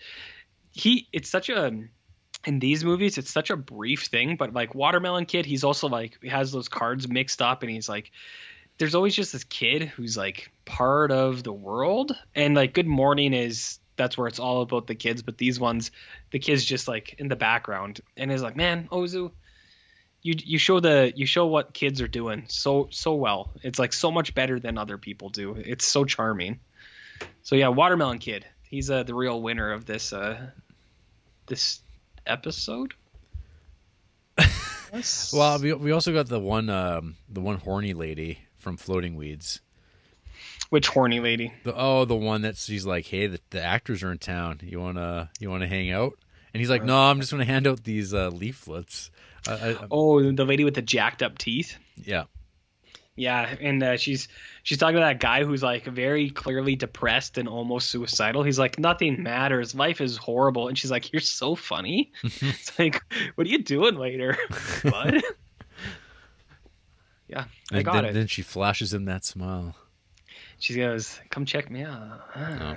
[0.72, 1.72] he, it's such a
[2.46, 6.18] in these movies, it's such a brief thing, but like Watermelon Kid, he's also like
[6.20, 8.10] he has those cards mixed up, and he's like,
[8.78, 13.32] there's always just this kid who's like part of the world, and like Good Morning
[13.32, 15.90] is that's where it's all about the kids, but these ones,
[16.32, 19.30] the kids just like in the background, and is like, man, Ozu,
[20.22, 23.52] you you show the you show what kids are doing so so well.
[23.62, 25.55] It's like so much better than other people do.
[25.55, 26.59] It's so charming.
[27.42, 28.44] So yeah, Watermelon Kid.
[28.62, 30.48] He's uh, the real winner of this uh
[31.46, 31.80] this
[32.26, 32.94] episode.
[35.32, 39.60] Well, we, we also got the one um, the one horny lady from Floating Weeds.
[40.70, 41.52] which horny lady?
[41.62, 44.58] The, oh, the one that she's like, hey, the, the actors are in town.
[44.62, 46.14] You wanna you wanna hang out?
[46.52, 49.10] And he's like, no, I'm just gonna hand out these uh, leaflets.
[49.46, 51.76] I, I, Oh, the lady with the jacked up teeth.
[52.02, 52.24] yeah,
[53.16, 54.28] Yeah, and uh, she's
[54.62, 58.42] she's talking to that guy who's like very clearly depressed and almost suicidal.
[58.42, 62.12] He's like, nothing matters, life is horrible, and she's like, you're so funny.
[62.24, 63.02] it's like,
[63.34, 64.38] what are you doing later,
[64.84, 65.22] bud?
[67.28, 68.12] Yeah, I and got then, it.
[68.12, 69.74] then she flashes him that smile.
[70.59, 72.20] She goes, come check me out.
[72.36, 72.76] Oh.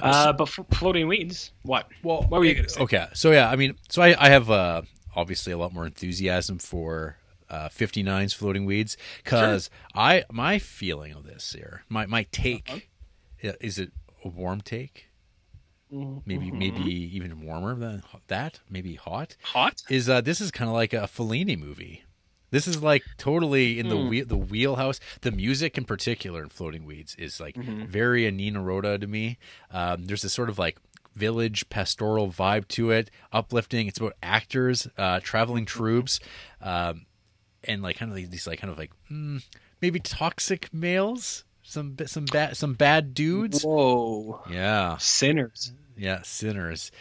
[0.00, 1.88] Uh, but f- floating weeds, what?
[2.02, 2.80] Well, what were you gonna say?
[2.82, 4.82] Okay, so yeah, I mean, so I, I have uh,
[5.14, 7.16] obviously a lot more enthusiasm for
[7.50, 12.70] uh, 59's floating weeds because I my feeling of this here, my my take,
[13.42, 13.52] Uh-huh.
[13.60, 13.92] is it
[14.24, 15.06] a warm take?
[15.92, 16.18] Mm-hmm.
[16.26, 19.36] Maybe maybe even warmer than that, maybe hot.
[19.42, 19.82] Hot?
[19.88, 22.02] Is uh, this is kind of like a Fellini movie.
[22.50, 25.00] This is like totally in the wheel, the wheelhouse.
[25.22, 27.86] The music in particular in Floating Weeds is like Mm-hmm.
[27.86, 29.38] very Nino Rota to me.
[29.70, 30.78] Um, there's this sort of like
[31.14, 33.86] village pastoral vibe to it, uplifting.
[33.88, 35.78] It's about actors, uh, traveling Mm-hmm.
[35.78, 36.20] troops,
[36.62, 37.06] um,
[37.64, 39.42] and like kind of like these like kind of like mm,
[39.82, 43.62] maybe toxic males, some some bad some bad dudes.
[43.64, 45.72] Whoa, Yeah, sinners.
[45.96, 46.92] yeah, sinners,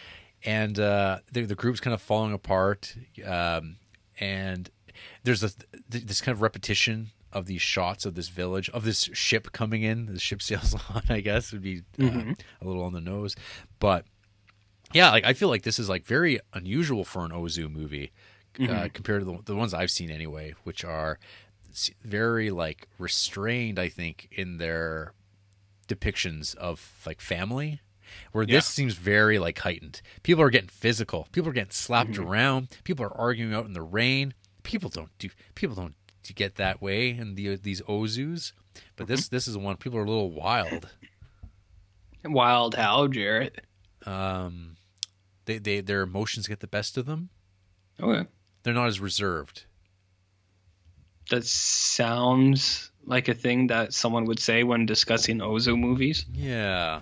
[0.44, 2.96] and uh, the the group's kind of falling apart,
[3.26, 3.76] um,
[4.20, 4.70] and
[5.24, 9.10] there's a th- this kind of repetition of these shots of this village of this
[9.14, 10.06] ship coming in.
[10.06, 13.36] The ship sails on, I guess, would be uh, a little on the nose,
[13.80, 14.06] but
[14.94, 18.12] yeah, like I feel like this is like very unusual for an Ozu movie
[18.62, 21.20] uh, compared to the, the ones I've seen anyway, which are
[22.02, 23.78] very like restrained.
[23.80, 25.14] I think in their
[25.88, 27.80] depictions of like family
[28.32, 28.58] where Yeah.
[28.58, 33.06] this seems very like heightened people are getting physical people are getting slapped around people
[33.06, 34.34] are arguing out in the rain
[34.66, 35.96] people don't do people don't
[36.36, 38.52] get that way in the these ozus
[38.96, 40.90] but this this is one people are a little wild
[42.24, 43.62] Wild how, Jarrett?
[44.06, 44.76] um
[45.46, 47.30] they, they their emotions get the best of them
[48.02, 48.28] Okay.
[48.64, 49.66] they're not as reserved
[51.30, 56.24] that sounds like a thing that someone would say when discussing Ozu movies.
[56.34, 57.02] Yeah.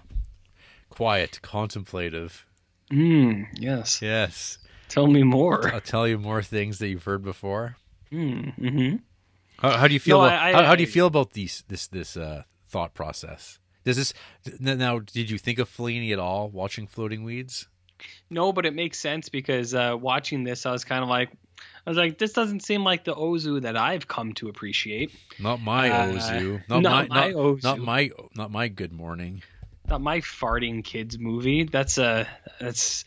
[0.90, 2.46] Quiet, contemplative.
[2.90, 3.44] Hmm.
[3.54, 4.02] Yes.
[4.02, 4.60] Yes.
[4.94, 5.74] Tell me more.
[5.74, 7.78] I'll tell you more things that you've heard before.
[8.12, 8.50] Hmm.
[8.60, 8.96] Mm-hmm.
[9.60, 10.20] How, how do you feel?
[10.20, 12.94] No, about, I- how, I- how do you feel about these this this uh, thought
[12.94, 13.60] process?
[13.86, 14.14] Does this
[14.60, 15.00] now?
[15.00, 17.68] Did you think of Fellini at all watching Floating Weeds?
[18.30, 21.30] No, but it makes sense because uh, watching this, I was kind of like,
[21.86, 25.12] I was like, this doesn't seem like the Ozu that I've come to appreciate.
[25.40, 26.62] Not my Uh, Ozu.
[26.70, 27.64] Not, not my, my not, Ozu.
[27.64, 29.42] not my not my Good Morning.
[29.88, 31.64] Not my farting kids movie.
[31.66, 32.28] That's a
[32.60, 33.04] that's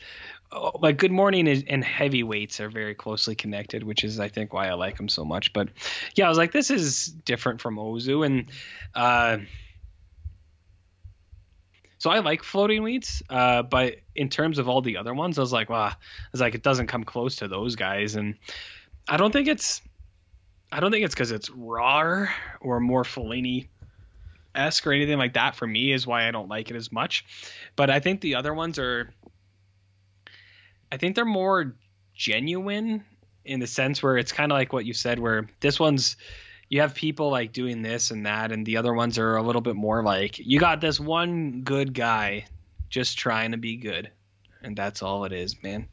[0.53, 4.53] oh, like Good Morning is, and Heavyweights are very closely connected, which is I think
[4.53, 5.53] why I like them so much.
[5.53, 5.69] But
[6.15, 8.51] yeah, I was like, this is different from Ozu, and
[8.95, 9.39] uh,
[11.99, 13.23] so I like Floating Weeds.
[13.29, 15.97] Uh, but in terms of all the other ones, I was like, wow, I
[16.33, 18.37] was like, it doesn't come close to those guys, and
[19.09, 19.83] I don't think it's.
[20.73, 22.27] I don't think it's because it's raw
[22.61, 23.69] or more Fellini
[24.57, 27.25] esque or anything like that for me is why I don't like it as much.
[27.77, 29.13] But I think the other ones are
[30.91, 31.77] I think they're more
[32.15, 33.05] genuine
[33.45, 36.17] in the sense where it's kind of like what you said where this one's
[36.69, 39.61] you have people like doing this and that and the other ones are a little
[39.61, 42.47] bit more like you got this one good guy
[42.89, 44.11] just trying to be good.
[44.63, 45.89] And that's all it is man.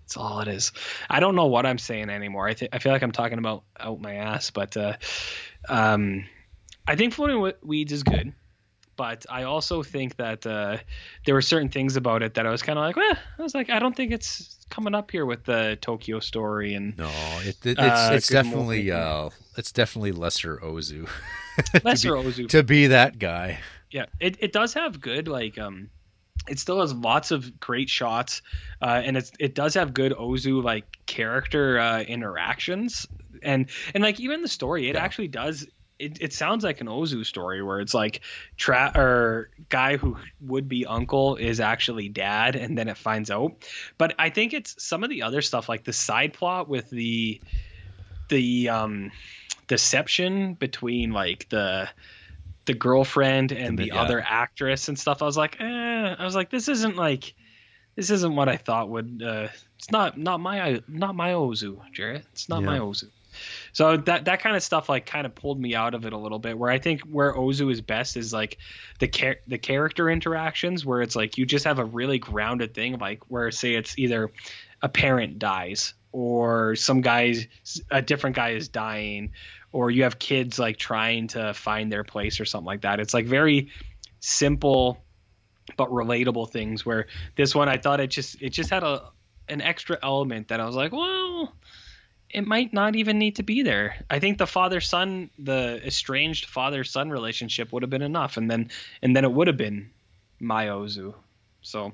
[0.00, 0.72] That's all it is.
[1.08, 2.48] I don't know what i'm saying anymore.
[2.48, 4.96] I, I feel like i'm talking about out my ass but uh,
[5.68, 6.26] um,
[6.86, 8.32] I think floating weeds is good,
[9.02, 10.76] but I also think that uh,
[11.26, 13.52] there were certain things about it that I was kind of like, well, I was
[13.52, 17.10] like, I don't think it's coming up here with the Tokyo story and No,
[17.40, 21.08] it, it, it's Uh, it's definitely uh it's definitely lesser Ozu.
[21.82, 22.48] lesser to be, Ozu.
[22.50, 23.58] to be that guy.
[23.90, 25.90] yeah, it, it does have good like um,
[26.46, 28.40] it still has lots of great shots,
[28.80, 33.08] uh, and it's it does have good Ozu like character uh, interactions
[33.42, 35.66] and and like even the story, it actually does.
[36.02, 38.20] It, it sounds like an Ozu story where it's like
[38.56, 43.52] tra- or guy who would be uncle is actually dad, and then it finds out.
[43.98, 47.40] But I think it's some of the other stuff like the side plot with the
[48.28, 49.12] the um
[49.68, 51.88] deception between like the
[52.64, 54.02] the girlfriend and The- the, yeah.
[54.02, 55.22] other actress and stuff.
[55.22, 55.64] I was like, eh,
[56.18, 57.34] I was like, this isn't like
[57.96, 59.22] this isn't what I thought would.
[59.24, 59.48] Uh,
[59.78, 62.24] it's not not my not my Ozu, Jarrett.
[62.32, 63.08] It's not my Ozu.
[63.72, 66.18] So that that kind of stuff like kind of pulled me out of it a
[66.18, 66.58] little bit.
[66.58, 68.58] Where I think where Ozu is best is like
[68.98, 72.98] the char- the character interactions, where it's like you just have a really grounded thing,
[72.98, 74.30] like where say it's either
[74.82, 77.46] a parent dies or some guys
[77.90, 79.32] a different guy is dying
[79.72, 83.00] or you have kids like trying to find their place or something like that.
[83.00, 83.70] It's like very
[84.20, 85.02] simple
[85.76, 89.10] but relatable things where this one I thought it just it just had a
[89.48, 91.52] an extra element that I was like, well,
[92.32, 93.96] it might not even need to be there.
[94.10, 98.50] I think the father son, the estranged father son relationship would have been enough, and
[98.50, 98.70] then
[99.02, 99.90] and then it would have been
[100.40, 101.14] my Ozu.
[101.60, 101.92] So,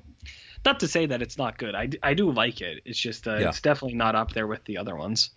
[0.65, 1.75] not to say that it's not good.
[1.75, 2.81] I, I do like it.
[2.85, 3.49] It's just uh, Yeah.
[3.49, 5.29] it's definitely not up there with the other ones.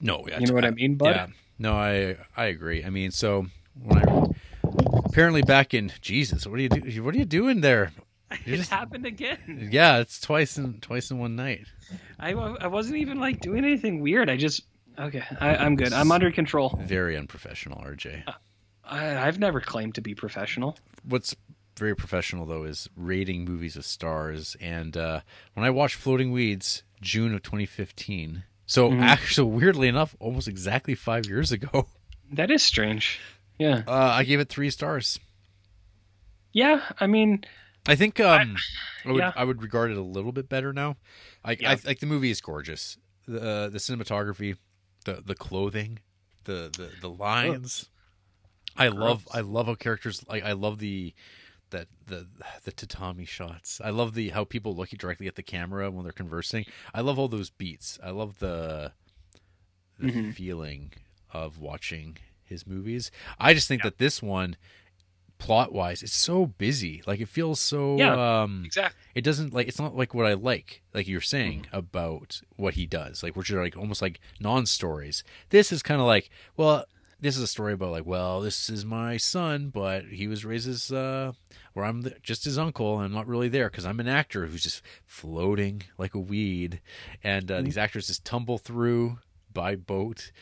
[0.00, 1.14] No, yeah, You know what I mean, bud?
[1.14, 1.26] Yeah.
[1.58, 2.84] No, I I agree.
[2.84, 3.46] I mean, so
[3.80, 4.26] when I
[5.04, 7.02] apparently back in Jesus, what are you do?
[7.04, 7.92] What are you doing there?
[8.44, 9.68] You're It just- happened again.
[9.72, 11.66] yeah, it's twice in twice in one night.
[12.18, 14.30] I, I wasn't even like doing anything weird.
[14.30, 14.62] I just
[14.98, 15.22] okay.
[15.40, 15.92] I, I'm good.
[15.92, 16.78] I'm under control.
[16.82, 18.22] Very unprofessional, RJ.
[18.84, 20.76] I, I've never claimed to be professional.
[21.04, 21.34] What's
[21.78, 24.56] very professional though is rating movies with stars.
[24.60, 25.20] And uh,
[25.54, 29.00] when I watched Floating Weeds, June of 2015, so Mhm.
[29.02, 31.86] actually weirdly enough, almost exactly five years ago,
[32.32, 33.20] That is strange.
[33.58, 33.82] Yeah.
[33.86, 35.18] uh, I gave it three stars.
[36.52, 36.80] Yeah.
[37.00, 37.44] I mean,
[37.86, 38.56] I think um,
[39.04, 39.32] I, would yeah.
[39.36, 40.96] I would regard it a little bit better now.
[41.44, 41.72] I, Yeah.
[41.72, 42.96] I like the movie is gorgeous.
[43.26, 44.56] The uh, the cinematography,
[45.04, 46.00] the the clothing,
[46.44, 47.88] the the the lines.
[48.76, 51.14] I love I love how characters like I love the
[51.70, 52.26] that the
[52.64, 53.80] the tatami shots.
[53.84, 56.64] I love the how people look directly at the camera when they're conversing.
[56.94, 57.98] I love all those beats.
[58.02, 58.92] I love the
[59.98, 60.34] the Mhm.
[60.34, 60.92] feeling
[61.32, 63.10] of watching his movies.
[63.38, 64.56] I just think that this one
[65.42, 67.02] plot wise it's so busy.
[67.06, 69.00] Like it feels so Yeah, um exactly.
[69.14, 72.86] it doesn't like it's not like what I like, like you're saying about what he
[72.86, 75.24] does, like which are like almost like non stories.
[75.50, 76.84] This is kind of like, well,
[77.20, 80.68] this is a story about like, well, this is my son, but he was raised
[80.68, 81.32] as uh,
[81.72, 84.46] where I'm the, just his uncle, and I'm not really there because I'm an actor
[84.46, 86.80] who's just floating like a weed,
[87.22, 89.18] and uh, these actors just tumble through
[89.52, 90.32] by boat.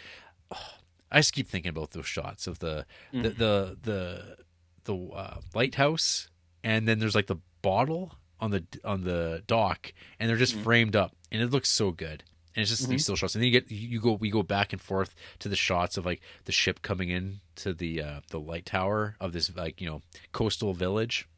[0.51, 0.75] Oh,
[1.13, 4.37] I just keep thinking about those shots of the the the the,
[4.85, 6.29] the uh, lighthouse,
[6.65, 10.97] and then there's like the bottle on the on the dock, and they're just framed
[10.97, 12.25] up, and it looks so good.
[12.57, 12.91] and it's just Mhm.
[12.91, 13.37] these still shots.
[13.37, 16.05] And then you get you go we go back and forth to the shots of
[16.05, 19.87] like the ship coming in to the uh, the light tower of this like you
[19.89, 20.03] know
[20.33, 21.29] coastal village.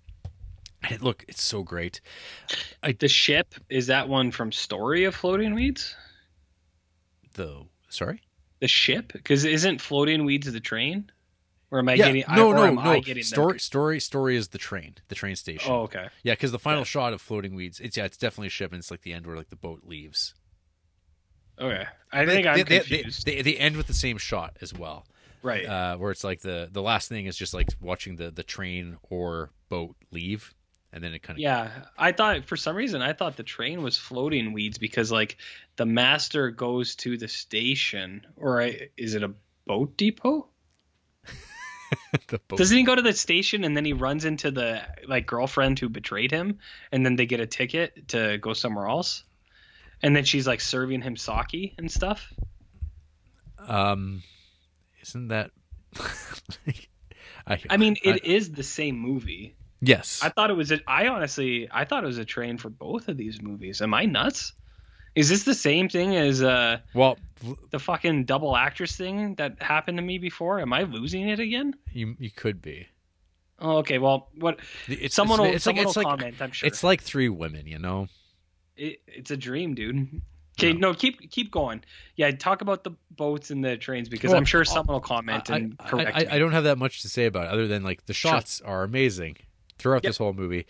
[0.88, 2.00] And look, it's so great.
[2.98, 5.94] the ship is that one from Story of Floating Weeds?
[7.34, 8.20] The sorry,
[8.60, 11.10] The ship, because isn't Floating Weeds the train?
[11.72, 12.24] Or am I yeah, getting?
[12.28, 13.00] I- no, no, I no.
[13.00, 15.72] getting Story, story, story is the train, the train station.
[15.72, 16.08] Oh, okay.
[16.22, 18.78] Yeah, because the final shot of floating weeds, it's yeah, it's definitely a ship, and
[18.78, 20.34] it's like the end where like the boat leaves.
[21.58, 23.24] Okay, I They- think I'm they- confused.
[23.24, 25.06] They, they, end with the same shot as well,
[25.42, 25.64] right.
[25.64, 28.98] uh, where it's like the the last thing is just like watching the the train
[29.08, 30.52] or boat leave,
[30.92, 33.82] and then it kind of Yeah, I thought for some reason I thought the train
[33.82, 35.38] was floating weeds because like
[35.76, 39.32] the master goes to the station or I, is it a
[39.66, 40.48] boat depot?
[42.56, 45.88] Doesn't he go to the station and then he runs into the like girlfriend who
[45.88, 46.58] betrayed him
[46.90, 49.24] and then they get a ticket to go somewhere else?
[50.02, 52.32] And then she's like serving him sake and stuff.
[53.68, 54.22] um,
[55.02, 55.50] isn't that?
[57.46, 59.54] I, I mean, it is the same movie.
[59.80, 62.70] yes, I thought it was a I honestly I thought it was a train for
[62.70, 63.82] both of these movies.
[63.82, 64.52] Am I nuts?
[65.14, 67.18] Is this the same thing as uh well,
[67.70, 70.60] the fucking double actress thing that happened to me before?
[70.60, 71.74] Am I losing it again?
[71.92, 72.88] you you could be.
[73.58, 73.98] Oh, okay.
[73.98, 74.58] Well, what?
[74.88, 76.42] It's, someone it's, will, it's like someone it's will like comment.
[76.42, 76.66] I'm sure.
[76.66, 78.08] it's like three women, you know.
[78.76, 80.20] it, it's a dream, dude.
[80.58, 80.92] Okay, no.
[80.92, 81.82] keep keep going.
[82.16, 85.50] Yeah, talk about the boats and the trains because Well, I'm sure someone will comment
[85.50, 86.26] I, and correct I, me.
[86.28, 88.82] I don't have that much to say about it other than like the shots are
[88.82, 89.36] amazing
[89.78, 90.66] throughout this whole movie.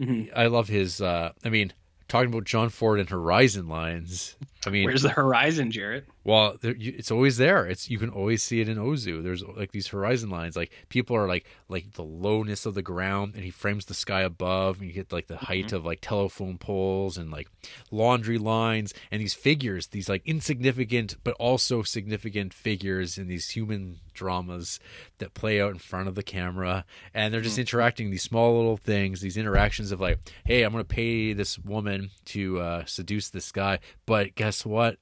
[0.00, 0.30] Mhm.
[0.34, 1.00] I love his.
[1.00, 1.72] uh I mean,
[2.08, 4.36] talking about John Ford and Horizon lines.
[4.66, 6.06] I mean, Where's the horizon, Jarrett?
[6.24, 7.66] well, there, you, it's always there.
[7.66, 9.22] It's you can always see it in Ozu.
[9.22, 10.56] There's like these horizon lines.
[10.56, 14.22] Like people are like like the lowness of the ground, and he frames the sky
[14.22, 15.46] above, and you get like the mm-hmm.
[15.46, 17.48] height of like telephone poles and like
[17.92, 24.00] laundry lines, and these figures, these like insignificant but also significant figures in these human
[24.16, 24.80] dramas
[25.18, 28.76] that play out in front of the camera, and they're just interacting these small little
[28.76, 33.52] things, these interactions of like, hey, I'm gonna pay this woman to uh, seduce this
[33.52, 34.98] guy, but guess what?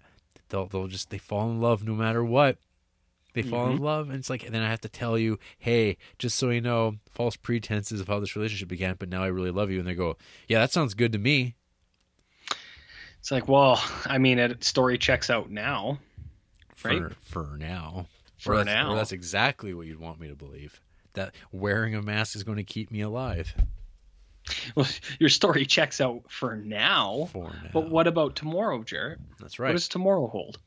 [0.54, 2.58] they'll they'll just they fall in love no matter what.
[3.32, 5.96] They fall in love, and it's like, and then I have to tell you, hey,
[6.20, 9.50] just so you know, false pretenses of how this relationship began, but now I really
[9.50, 11.56] love you, and they go, yeah, that sounds good to me.
[13.18, 15.98] It's like, well, I mean, it story checks out now.
[16.76, 17.16] For Right.
[17.22, 18.06] for now,
[18.44, 18.92] For or that's, now.
[18.92, 20.80] or that's exactly what you'd want me to believe.
[21.14, 23.54] That wearing a mask is going to keep me alive.
[24.74, 24.86] Well,
[25.18, 27.28] your story checks out for now.
[27.32, 29.18] For now, But what about tomorrow, Jarrett?
[29.40, 29.68] that's right.
[29.68, 30.58] What does tomorrow hold?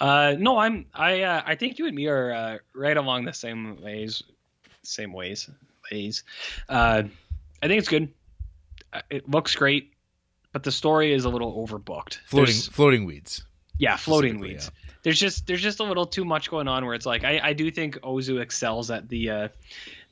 [0.00, 0.86] Uh, no, I'm.
[0.94, 1.22] I.
[1.22, 4.22] Uh, I think you and me are uh, right along the same ways.
[4.84, 5.50] Same ways.
[5.90, 6.22] Ways.
[6.68, 7.02] Uh,
[7.62, 8.12] I think it's good.
[8.92, 9.92] Uh, It looks great,
[10.52, 12.18] but the story is a little overbooked.
[12.26, 13.42] floating There's- floating weeds.
[13.76, 14.70] yeah, floating specifically, weeds.
[15.08, 17.52] There's just there's just a little too much going on where it's like I, I
[17.54, 19.48] do think Ozu excels at the uh,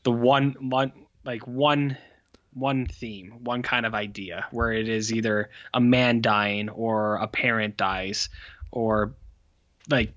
[0.04, 0.90] the one one
[1.22, 1.98] like one
[2.54, 7.28] one theme, one kind of idea where it is either a man dying or a
[7.28, 8.30] parent dies
[8.70, 9.12] or
[9.90, 10.14] like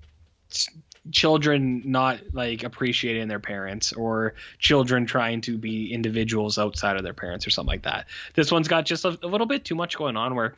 [1.10, 7.12] children not like appreciating their parents or children trying to be individuals outside of their
[7.12, 8.06] parents or something like that.
[8.32, 10.54] This one's got just a, a little bit too much going on where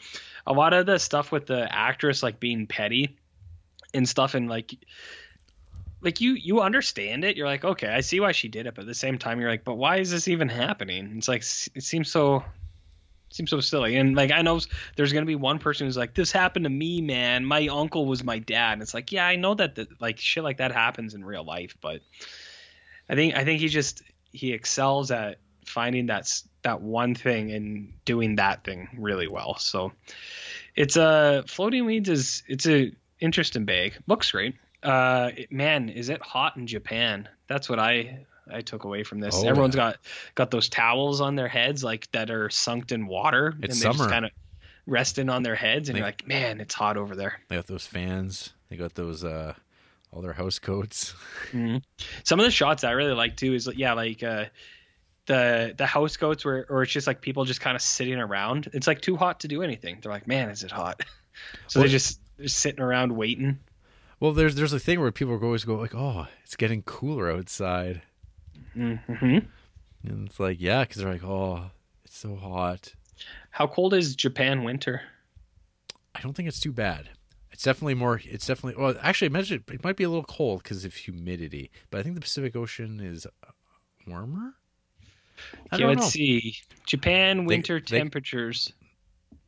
[0.47, 3.17] a lot of the stuff with the actress like being petty
[3.95, 4.75] and stuff and like
[6.01, 7.37] like you you understand it.
[7.37, 9.51] You're like okay i see why she did it but at the same time you're
[9.51, 11.15] like but why is this even happening?
[11.17, 12.45] It's like it seems so
[13.31, 13.97] seems so silly.
[13.97, 14.61] And like i know
[14.97, 17.45] there's gonna be one person who's like this happened to me man.
[17.45, 18.75] My uncle was my dad.
[18.75, 21.45] And it's like yeah i know that the, like shit like that happens in real
[21.45, 22.01] life but
[23.09, 26.29] i think i think he just he excels at finding that
[26.63, 29.57] that one thing and doing that thing really well.
[29.59, 29.93] So
[30.75, 34.57] it's a floating weeds is it's a interesting bag looks great.
[34.83, 37.29] Uh man is it hot in japan?
[37.47, 39.35] That's what i i took away from this.
[39.37, 39.91] Oh, everyone's yeah.
[39.93, 39.97] got
[40.35, 43.87] got those towels on their heads like that are sunk in water It's and they
[43.89, 44.11] just summer.
[44.11, 44.33] kind of
[44.87, 47.41] resting on their heads and They- you're like man it's hot over there.
[47.49, 48.53] They got those fans.
[48.69, 49.55] They got those uh
[50.11, 51.15] all their house coats.
[52.25, 54.47] some of the shots i really like too is yeah like uh
[55.27, 58.69] the the house goats where or it's just like people just kind of sitting around.
[58.73, 59.99] It's like too hot to do anything.
[60.03, 61.01] They're like man is it hot?
[61.69, 63.59] So Well- they just they're sitting around waiting
[64.21, 68.03] Well, there's there's a thing where people always go like, "Oh, it's getting cooler outside,"
[68.75, 68.97] hmm
[70.05, 71.71] and it's like, yeah, because they're like, "Oh,
[72.05, 72.95] it's so hot."
[73.51, 75.03] How cold is Japan winter?
[76.15, 77.11] I don't think it's too bad.
[77.53, 78.21] It's definitely more.
[78.25, 78.95] It's definitely well.
[79.01, 82.15] Actually, I imagine it might be a little cold because of humidity, but I think
[82.15, 83.51] the Pacific Ocean is uh,
[84.07, 84.55] warmer.
[85.71, 86.09] I Okay, don't let's know.
[86.09, 86.57] see.
[86.87, 88.73] Japan winter they- temperatures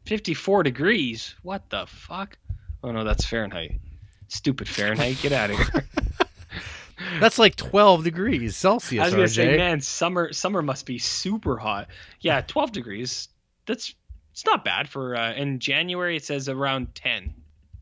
[0.06, 1.34] 54 degrees.
[1.42, 2.38] What the fuck?
[2.84, 3.80] Oh no, that's Fahrenheit.
[4.28, 5.16] Stupid Fahrenheit.
[5.22, 5.84] Get out of here.
[7.20, 9.34] That's like 12 degrees Celsius, I was gonna RJ.
[9.52, 11.88] say, man, summer summer must be super hot.
[12.20, 13.28] Yeah, 12 degrees.
[13.66, 13.94] That's
[14.32, 16.16] it's not bad for uh, in January.
[16.16, 17.34] It says around 10.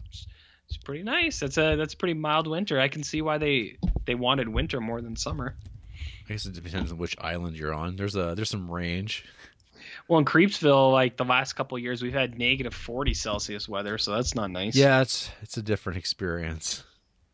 [0.07, 0.27] It's,
[0.69, 1.41] it's pretty nice.
[1.41, 2.79] That's a that's a pretty mild winter.
[2.81, 5.57] I can see why they they wanted winter more than summer.
[6.29, 7.97] I guess it depends on which island you're on.
[7.97, 9.25] There's a there's some range.
[10.13, 13.97] Well, in Creepsville, like the last couple of years, we've had negative 40 Celsius weather,
[13.97, 14.77] so that's not nice.
[14.77, 16.85] Yeah, it's it's a different experience.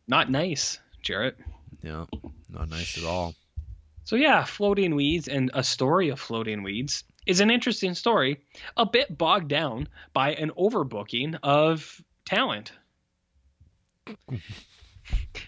[0.07, 1.37] not nice, Jarrett.
[1.83, 2.05] Yeah,
[2.47, 3.35] not nice at all.
[4.05, 8.39] So yeah, floating weeds and a story of floating weeds is an interesting story,
[8.77, 12.71] a bit bogged down by an overbooking of talent.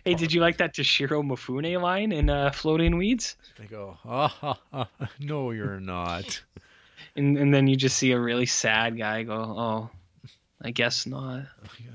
[0.03, 3.38] hey, did you like that Toshiro Mifune line in uh, Floating Weeds?
[3.58, 6.43] They go, ah, no, you're not.
[7.15, 9.90] And and then you just see a really sad guy go, "Oh,
[10.61, 11.43] I guess not."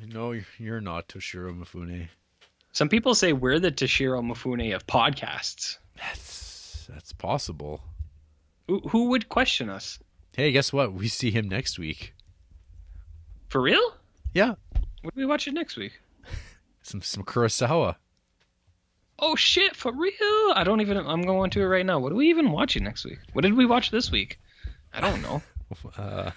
[0.06, 2.08] no, you're- you're not Toshiro Mifune.
[2.72, 5.78] Some people say we're the Toshiro Mifune of podcasts.
[5.96, 7.80] That's that's possible.
[8.68, 9.98] Who, who would question us?
[10.36, 10.92] Hey, guess what?
[10.92, 12.12] We see him next week.
[13.48, 13.94] For real?
[14.34, 14.56] Yeah,
[15.02, 15.92] What we watch it next week?
[16.82, 17.96] some some Kurosawa.
[19.18, 20.52] Oh shit, for real?
[20.54, 20.98] I don't even.
[20.98, 21.98] I'm going to it right now.
[21.98, 23.18] What are we even watching next week?
[23.32, 24.38] What did we watch this week?
[24.96, 25.42] I don't know.
[25.98, 26.30] Uh,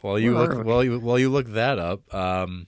[0.00, 2.66] while you Where look while you while you look that up, um,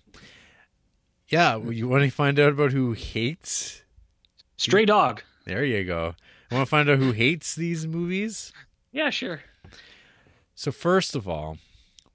[1.28, 3.82] yeah, you want to find out about who hates?
[4.57, 5.23] Stray Dog.
[5.44, 6.15] There you go.
[6.50, 8.52] You want to find out who hates these movies?
[8.92, 9.40] Yeah, sure.
[10.55, 11.58] So first of all,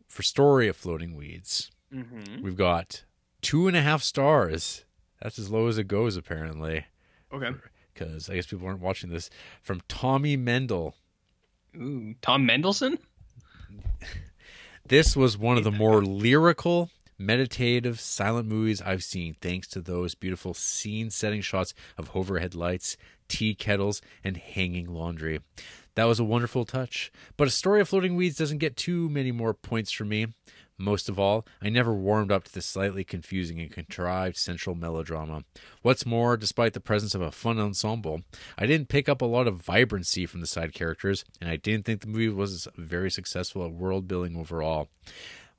[0.08, 2.42] for story of floating weeds, Mm-hmm.
[2.42, 3.04] we've got
[3.42, 4.86] two and a half stars.
[5.22, 6.86] That's as low as it goes, apparently,
[7.34, 7.52] Okay.
[7.94, 9.30] because I guess people aren't watching this.
[9.62, 10.96] From Tommy Mendel.
[11.76, 12.98] Ooh, Tom Mendelson.
[14.86, 20.14] This was one of the more lyrical, meditative, silent movies I've seen, thanks to those
[20.14, 22.98] beautiful scene setting shots of overhead lights,
[23.30, 25.40] tea kettles, and hanging laundry.
[25.96, 27.14] That was a wonderful touch.
[27.38, 30.28] But a story of floating weeds doesn't get too many more points for me.
[30.84, 35.46] Most of all, I never warmed up to the slightly confusing and contrived central melodrama.
[35.82, 38.24] What's more, despite the presence of a fun ensemble,
[38.58, 41.86] I didn't pick up a lot of vibrancy from the side characters, and I didn't
[41.86, 44.90] think the movie was very successful at world building overall.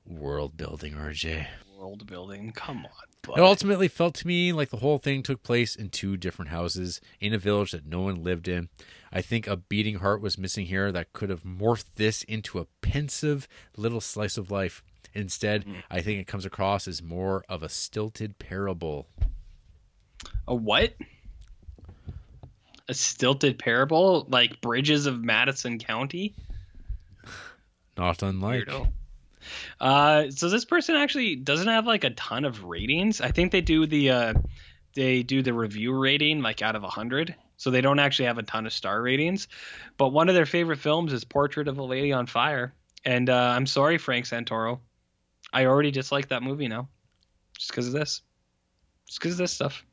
[0.05, 1.47] World building, RJ.
[1.75, 2.51] World building.
[2.51, 3.35] Come on.
[3.35, 7.01] It ultimately felt to me like the whole thing took place in two different houses
[7.19, 8.69] in a village that no one lived in.
[9.11, 12.67] I think a beating heart was missing here that could have morphed this into a
[12.81, 14.83] pensive little slice of life.
[15.15, 19.07] Instead, I think it comes across as more of a stilted parable.
[20.47, 20.93] A what?
[22.89, 26.35] A stilted parable, like Bridges of Madison County.
[27.97, 28.65] Not unlike.
[28.65, 28.91] Weirdo.
[29.79, 33.21] Uh, so this person actually doesn't have like a ton of ratings.
[33.21, 34.33] I think they do the uh,
[34.95, 37.35] they do the review rating like out of a hundred.
[37.57, 39.47] So they don't actually have a ton of star ratings.
[39.97, 42.73] But one of their favorite films is Portrait of a Lady on Fire.
[43.05, 44.79] And uh, I'm sorry, Frank Santoro.
[45.55, 46.89] I already dislike that movie now,
[47.57, 48.21] just because of this.
[49.07, 49.85] Just because of this stuff.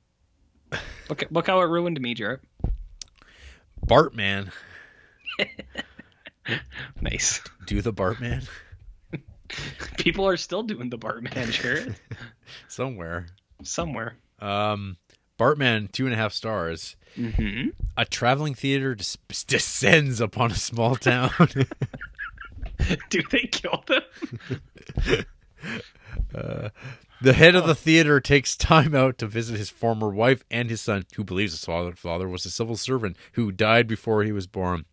[1.09, 2.41] Look, look how it ruined me, Jarrett.
[3.87, 4.51] Bartman.
[7.01, 7.41] Nice.
[7.67, 8.49] Do the Bartman
[9.99, 11.95] People are still doing the Bartman, Jarrett.
[12.69, 13.27] somewhere.
[13.63, 14.17] Somewhere.
[14.41, 14.97] Um,
[15.39, 16.97] Bartman, two and a half stars.
[17.17, 17.69] Mm-hmm.
[17.97, 19.05] A traveling theater des-
[19.47, 21.31] descends upon a small town.
[23.11, 24.03] Do they kill them?
[26.35, 26.69] Uh,
[27.23, 30.81] the head of the theater takes time out to visit his former wife and his
[30.81, 34.47] son, who believes his father, father was a civil servant who died before he was
[34.47, 34.85] born.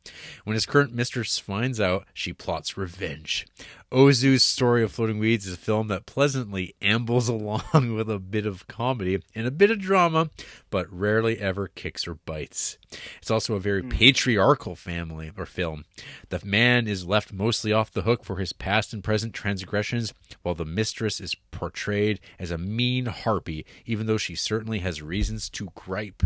[0.43, 3.47] When his current mistress finds out, she plots revenge.
[3.91, 8.45] Ozu's Story of Floating Weeds is a film that pleasantly ambles along with a bit
[8.45, 10.29] of comedy and a bit of drama,
[10.69, 12.77] but rarely ever kicks or bites.
[13.17, 13.89] It's also a very hmm.
[13.89, 15.85] patriarchal family or film.
[16.29, 20.55] The man is left mostly off the hook for his past and present transgressions, while
[20.55, 25.71] the mistress is portrayed as a mean harpy, even though she certainly has reasons to
[25.73, 26.21] gripe.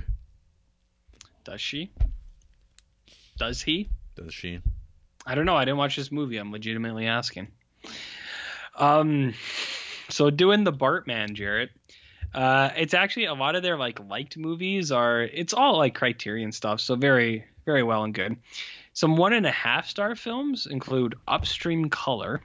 [1.45, 1.91] Does she?
[3.37, 3.87] Does he?
[4.15, 4.59] Does she?
[5.25, 5.55] I don't know.
[5.55, 6.37] I didn't watch this movie.
[6.37, 7.47] I'm legitimately asking.
[8.75, 9.33] Um,
[10.09, 11.71] so doing the Bartman, Jarrett.
[12.33, 15.21] Uh, it's actually a lot of their like liked movies are.
[15.21, 16.81] It's all like Criterion stuff.
[16.81, 18.37] So very, very well and good.
[18.93, 22.41] Some one and a half star films include Upstream Color,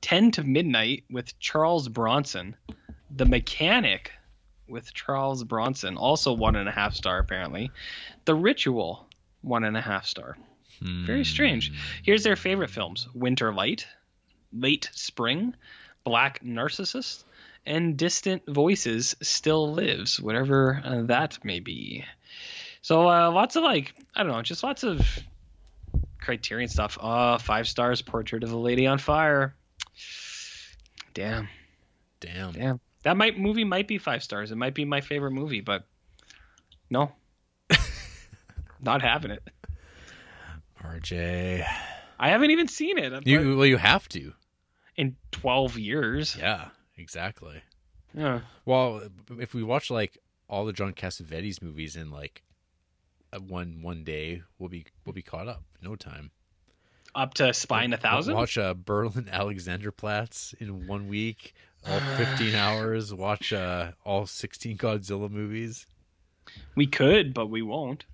[0.00, 2.54] Ten to Midnight with Charles Bronson,
[3.16, 4.12] The Mechanic
[4.68, 7.70] with Charles Bronson, also one and a half star apparently,
[8.24, 9.06] The Ritual,
[9.42, 10.36] one and a half star.
[10.80, 11.72] Very strange.
[12.02, 13.86] Here's their favorite films Winter Light,
[14.52, 15.54] Late Spring,
[16.04, 17.24] Black Narcissus,
[17.64, 22.04] and distant voices still lives, whatever uh, that may be.
[22.82, 25.00] So uh, lots of like I don't know, just lots of
[26.20, 26.98] Criterion stuff.
[27.00, 28.02] Uh, five stars.
[28.02, 29.54] Portrait of a Lady on Fire.
[31.14, 31.48] Damn,
[32.20, 32.52] Damn.
[32.52, 32.80] damn.
[33.04, 34.50] That might movie might be five stars.
[34.50, 35.86] It might be my favorite movie, but
[36.90, 37.12] no,
[38.80, 39.42] not having it.
[40.94, 41.66] RJ.
[42.18, 44.32] I haven't even seen it You well, you have to.
[44.96, 46.36] in twelve years.
[46.36, 47.62] Yeah, exactly.
[48.14, 48.40] Yeah.
[48.64, 49.02] Well,
[49.38, 52.42] if we watch like all the John Cassavetes movies in like
[53.48, 55.62] one one day, we'll be we'll be caught up.
[55.82, 56.30] No time.
[57.14, 58.34] Up to Spine a Thousand.
[58.34, 61.54] Watch uh, Berlin Alexanderplatz in one week,
[61.88, 63.12] all 15 hours.
[63.12, 65.86] Watch uh, all 16 Godzilla movies.
[66.74, 68.04] We could, but we won't.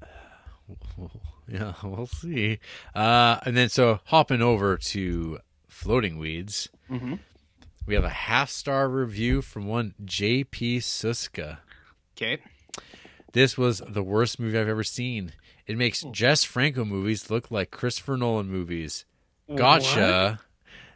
[1.48, 2.58] Yeah, we'll see.
[2.94, 7.18] Uh, and then so hopping over to Floating Weeds, Mhm.
[7.86, 10.78] we have a half star review from one J.P.
[10.78, 11.58] Suska.
[12.16, 12.38] Okay.
[13.32, 15.32] This was the worst movie I've ever seen.
[15.66, 16.02] It makes.
[16.12, 19.04] Jess Franco movies look like Christopher Nolan movies.
[19.54, 20.40] Gotcha.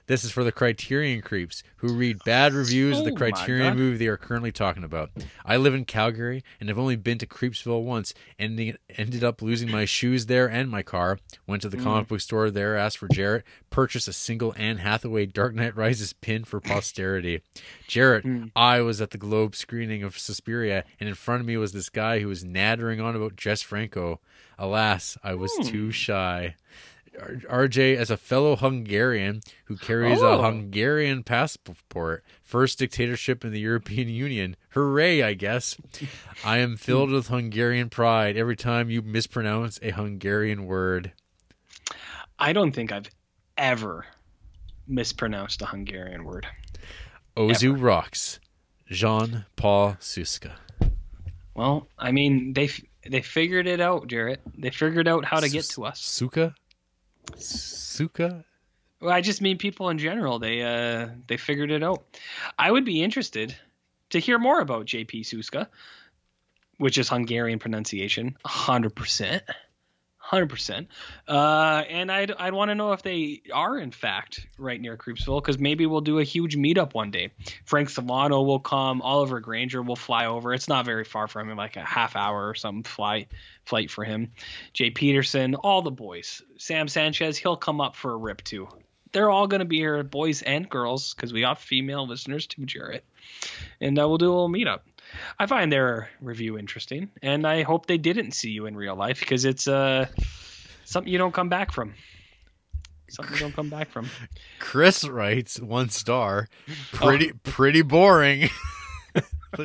[0.09, 3.99] This is for the Criterion creeps who read bad reviews of the Oh Criterion movie
[3.99, 5.11] they are currently talking about.
[5.45, 9.70] I live in Calgary and have only been to Creepsville once, and ended up losing
[9.70, 11.19] my shoes there and my car.
[11.47, 12.09] Went to the comic Mm.
[12.09, 16.43] book store there, asked for Jarrett, purchased a single Anne Hathaway Dark Knight Rises pin
[16.45, 17.43] for posterity.
[17.87, 18.51] Jarrett, Mm.
[18.57, 21.91] I was at the Globe screening of Suspiria, and in front of me was this
[21.91, 24.20] guy who was nattering on about Jess Franco.
[24.59, 25.62] Alas, I was Hmm.
[25.69, 26.57] too shy.
[27.18, 30.38] RJ, as a fellow Hungarian who carries Oh.
[30.38, 35.76] a Hungarian passport, first dictatorship in the European Union, hooray, I guess.
[36.44, 41.12] I am filled with Hungarian pride every time you mispronounce a Hungarian word.
[42.38, 43.10] I don't think I've
[43.56, 44.06] ever
[44.86, 46.47] mispronounced a Hungarian word.
[47.36, 48.38] Ozu rocks.
[48.90, 50.52] Jean Paul Suska.
[51.55, 54.40] Well, I mean, they f- they figured it out, Jarrett.
[54.56, 56.00] They figured out how to get to us.
[56.00, 56.55] Suka?
[57.36, 58.44] Suka?
[59.00, 60.39] Well, I just mean people in general.
[60.39, 62.05] They uh they figured it out.
[62.58, 63.55] I would be interested
[64.10, 65.68] to hear more about JP Suska,
[66.78, 69.42] which is Hungarian pronunciation, hundred percent,
[70.28, 70.89] hundred percent.
[71.26, 75.40] Uh, and I'd I'd want to know if they are in fact right near Creepsville,
[75.40, 77.31] because maybe we'll do a huge meetup one day.
[77.65, 79.00] Frank Solano will come.
[79.00, 80.52] Oliver Granger will fly over.
[80.52, 83.26] It's not very far from him, like a half hour or something fly
[83.65, 84.32] flight for him.
[84.74, 86.42] Jay Peterson, all the boys.
[86.58, 88.68] Sam Sanchez, he'll come up for a rip too
[89.12, 92.66] they're all going to be here, boys and girls, because we got female listeners too,
[92.66, 93.05] Jarrett.
[93.81, 94.81] And uh, we'll do a little meetup.
[95.39, 99.20] I find their review interesting, and I hope they didn't see you in real life
[99.20, 100.07] because it's uh,
[100.85, 101.95] something you don't come back from.
[103.09, 104.09] Something you don't come back from.
[104.59, 106.49] Chris writes one star.
[106.93, 108.51] Pretty pretty boring.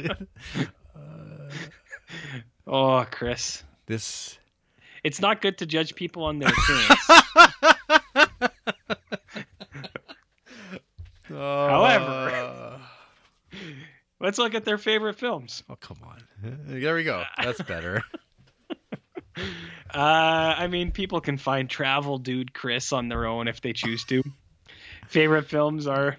[2.66, 3.62] Oh, Chris.
[3.88, 4.38] this
[5.04, 7.08] It's not good to judge people on their appearance.
[11.28, 12.80] However,
[14.24, 15.62] let's look at their favorite films.
[15.70, 16.24] Oh come on.
[16.66, 17.24] There we go.
[17.38, 18.02] That's better.
[19.94, 24.04] Uh, I mean, people can find Travel Dude Chris on their own if they choose
[24.06, 24.24] to.
[25.08, 26.18] Favorite films are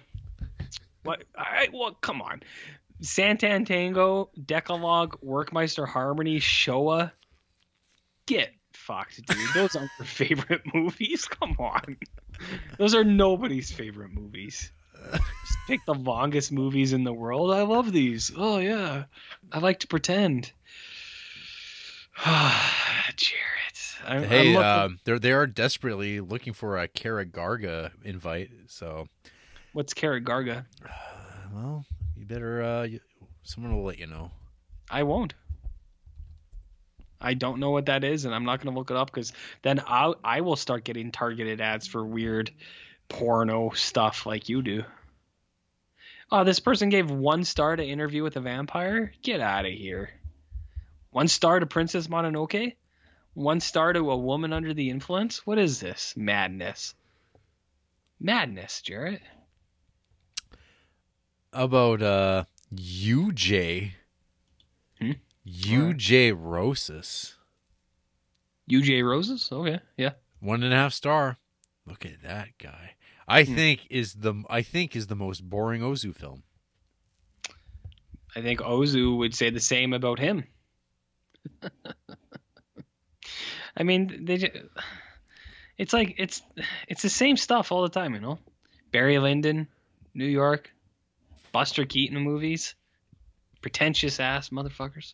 [1.03, 1.23] what?
[1.37, 2.41] All right, well, come on.
[3.01, 7.11] Sátántangó, Decalogue, Werckmeister Harmony, Shoah.
[8.25, 9.37] Get fucked, dude.
[9.53, 11.25] Those aren't your favorite movies.
[11.25, 11.97] Come on.
[12.77, 14.71] Those are nobody's favorite movies.
[15.67, 17.51] Pick the longest movies in the world.
[17.51, 18.31] I love these.
[18.35, 19.05] Oh yeah.
[19.51, 20.51] I like to pretend.
[22.23, 23.45] Jarrett.
[24.05, 28.51] I'm, I'm hey, looking- um, they they are desperately looking for a Karagarga invite.
[28.67, 29.07] So,
[29.73, 30.65] what's Karagarga?
[31.53, 31.85] well,
[32.15, 32.61] you better.
[32.61, 32.99] Uh, you,
[33.43, 34.31] someone will let you know.
[34.89, 35.33] I won't.
[37.19, 39.33] I don't know what that is, and I'm not going to look it up because
[39.63, 42.51] then I'll, I will start getting targeted ads for weird
[43.09, 44.83] porno stuff like you do.
[46.31, 49.13] Oh, this person gave one star to Interview with a Vampire?
[49.21, 50.09] Get out of here.
[51.11, 52.75] One star to Princess Mononoke?
[53.35, 55.45] One star to A Woman Under the Influence?
[55.45, 56.13] What is this?
[56.17, 56.95] Madness.
[58.19, 59.21] Madness, Jarrett.
[61.53, 63.91] About uh, UJ.
[64.99, 65.11] Hmm?
[65.47, 67.35] UJ roses.
[68.69, 69.49] UJ Roses?
[69.51, 70.13] Okay, yeah.
[70.39, 71.37] One and a half star.
[71.85, 72.94] Look at that guy.
[73.27, 73.55] I Hmm.
[73.55, 76.43] think is the I think is the most boring Ozu film.
[78.35, 80.43] I think Ozu would say the same about him.
[83.77, 84.37] I mean, they.
[84.37, 84.69] ju-
[85.77, 86.41] It's like it's
[86.87, 88.39] it's the same stuff all the time, you know.
[88.91, 89.67] Barry Lyndon,
[90.13, 90.71] New York.
[91.51, 92.75] Buster Keaton movies.
[93.61, 95.13] Pretentious ass motherfuckers.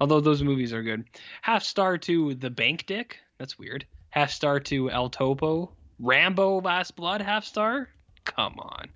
[0.00, 1.04] Although those movies are good.
[1.42, 3.18] Half star to The Bank Dick.
[3.38, 3.86] That's weird.
[4.10, 5.72] Half star to El Topo.
[6.00, 7.20] Rambo Last Blood.
[7.20, 7.88] Half star.
[8.24, 8.88] Come on.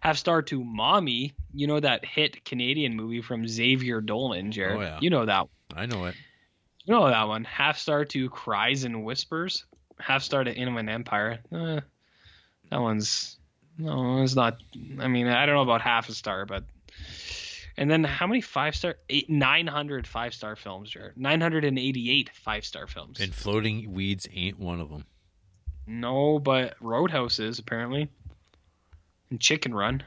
[0.00, 1.34] Half star to Mommy.
[1.54, 4.78] You know that hit Canadian movie from Xavier Dolan, Jarrett.
[4.78, 4.98] Oh, yeah.
[5.00, 5.40] You know that.
[5.40, 5.48] One.
[5.76, 6.14] I know it.
[6.84, 7.44] You know that one.
[7.44, 9.64] Half star to Cries and Whispers.
[9.98, 11.38] Half star to Inland Empire.
[11.52, 11.80] Eh,
[12.70, 13.36] that one's
[13.78, 14.58] no, it's not.
[15.00, 16.64] I mean, I don't know about half a star, but.
[17.76, 18.96] And then how many five star?
[19.08, 21.16] Eight, 900 five star films, Jarrett.
[21.16, 23.18] 988 five star films.
[23.18, 25.06] And floating weeds ain't one of them.
[25.86, 28.08] No, but Roadhouse is apparently.
[29.30, 30.02] And Chicken Run.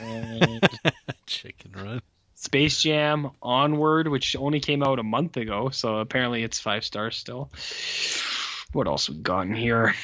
[0.00, 0.60] and
[1.26, 2.02] Chicken Run.
[2.34, 7.16] Space Jam Onward, which only came out a month ago, so apparently it's five stars
[7.16, 7.50] still.
[8.72, 9.94] What else we got in here?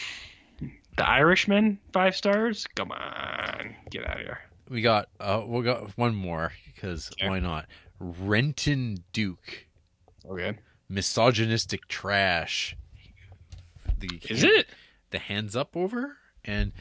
[0.96, 2.66] The Irishman, five stars.
[2.74, 4.40] Come on, get out of here.
[4.68, 7.66] We got uh we got one more because why not?
[7.98, 9.66] Renton Duke,
[10.28, 10.56] Okay.
[10.88, 12.76] misogynistic trash.
[14.02, 14.66] The Is it?
[15.10, 16.72] the hands up over and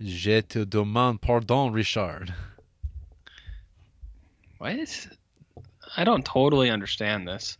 [0.00, 2.32] Je te demande pardon, Richard.
[4.58, 5.08] What?
[5.96, 7.58] I don't totally understand this.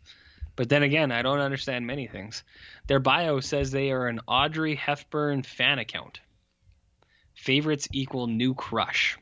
[0.56, 2.44] But then again, I don't understand many things.
[2.86, 6.20] Their bio says they are an Audrey Hepburn fan account.
[7.34, 9.18] Favorites equal new crush.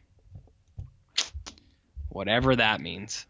[2.09, 3.27] Whatever that means.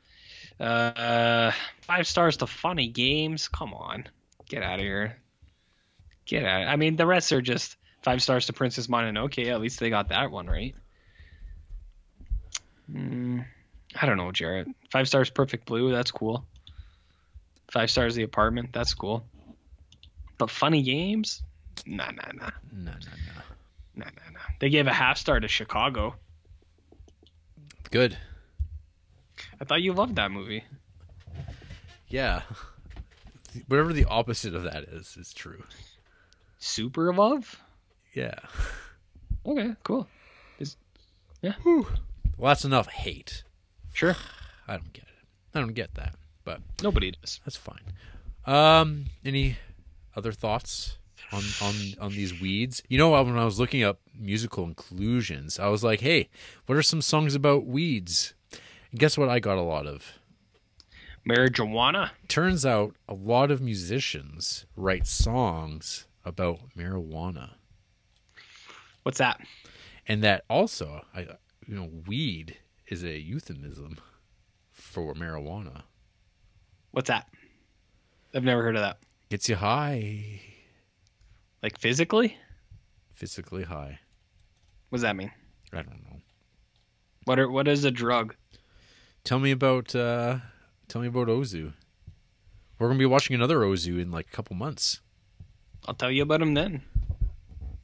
[0.58, 3.48] Uh, five stars to funny games.
[3.48, 4.06] Come on.
[4.48, 5.18] Get out of here.
[6.28, 6.68] Get out.
[6.68, 9.48] I mean, the rest are just five stars to Princess Mononoke.
[9.48, 10.74] At least they got that one right.
[12.92, 13.47] Mm,
[14.00, 14.68] I don't know, Jarrett.
[14.92, 15.90] Five stars, Perfect Blue.
[15.90, 16.44] That's cool.
[17.70, 18.74] Five stars, The Apartment.
[18.74, 19.24] That's cool.
[20.36, 21.42] But funny games?
[21.86, 23.42] Nah, nah, nah, No, no, no.
[23.97, 24.39] nah, nah, nah.
[24.60, 26.15] They gave a half star to Chicago.
[27.90, 28.18] Good.
[29.60, 30.65] I thought you loved that movie.
[32.08, 32.42] Yeah.
[33.66, 35.62] Whatever the opposite of that is, is true.
[36.58, 37.60] Super love.
[38.14, 38.34] Yeah.
[39.46, 40.08] Okay, cool.
[41.40, 41.54] Yeah.
[41.64, 41.86] Well,
[42.50, 43.44] that's enough hate.
[43.92, 44.16] Sure.
[44.68, 45.26] I don't get it.
[45.54, 46.14] I don't get that,
[46.44, 47.40] but Nobody does.
[47.44, 47.80] that's fine.
[48.44, 49.56] Um, any
[50.16, 50.98] other thoughts
[51.32, 52.82] on on on these weeds?
[52.88, 56.28] You know, when I was looking up musical inclusions, I was like, "Hey,
[56.66, 58.34] what are some songs about weeds?"
[58.90, 59.28] And guess what?
[59.28, 60.12] I got a lot of.
[61.26, 62.10] Marijuana.
[62.26, 67.50] Turns out, a lot of musicians write songs about marijuana,
[69.02, 69.40] What's that?
[70.07, 71.20] and that also, I
[71.66, 73.98] you know, weed is a euphemism
[74.73, 75.82] for marijuana.
[76.92, 77.26] What's that?
[78.34, 78.98] I've never heard of that.
[79.31, 80.40] Gets you high,
[81.62, 82.36] Like physically?
[83.12, 83.98] physically high.
[84.89, 85.31] What does that mean?
[85.73, 86.20] I don't know.
[87.24, 88.34] What are what is a drug?
[89.24, 90.39] Tell me about uh
[90.89, 91.73] tell me about Ozu.
[92.78, 95.00] We're gonna be watching another Ozu in like a couple months.
[95.86, 96.82] I'll tell you about him then.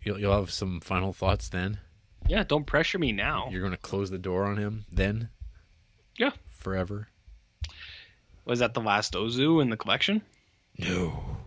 [0.03, 1.79] You'll you'll have some final thoughts then.
[2.27, 3.49] Yeah, don't pressure me now.
[3.51, 5.29] You're gonna close the door on him then
[6.19, 6.31] Yeah.
[6.49, 7.09] forever.
[8.45, 10.23] Was that the last Ozu in the collection?
[10.79, 11.39] No.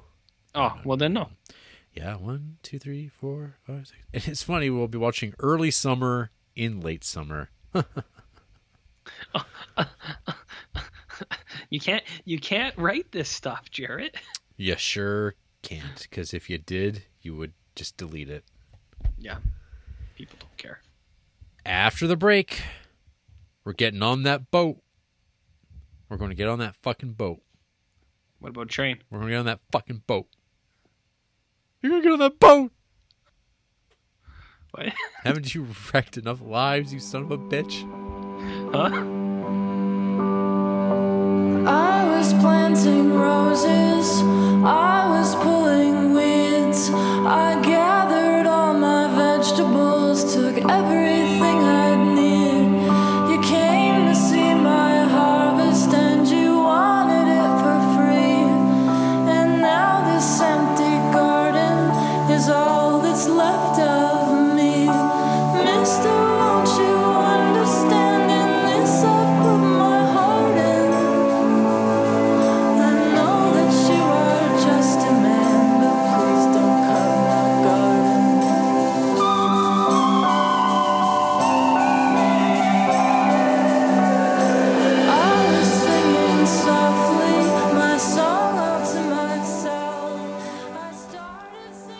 [0.55, 1.29] Oh, well then no.
[1.93, 3.99] Yeah, one, two, three, four, five, six.
[4.13, 7.49] And it's funny, we'll be watching early summer in late summer.
[11.69, 14.15] You can't you can't write this stuff, Jarrett.
[14.55, 15.35] You sure
[15.67, 18.45] can't, because if you did, you would just delete it.
[19.17, 19.39] Yeah.
[20.15, 20.79] People don't care.
[21.65, 22.61] After the break,
[23.65, 24.77] we're getting on that boat.
[26.07, 27.41] We're going to get on that fucking boat.
[28.39, 28.99] What about train?
[29.09, 30.27] We're going to get on that fucking boat.
[31.81, 32.71] You're going to get on that boat.
[34.71, 34.93] What?
[35.25, 37.83] Haven't you wrecked enough lives, you son of a bitch?
[38.71, 39.15] Huh?
[41.69, 41.96] I
[42.33, 43.07] was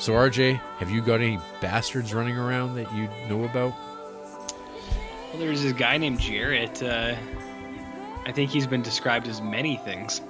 [0.08, 3.74] So, RJ, have you got any bastards running around that you know about?
[3.74, 6.82] Well, there's this guy named Jarrett.
[6.82, 7.14] Uh,
[8.26, 10.22] I think he's been described as many things.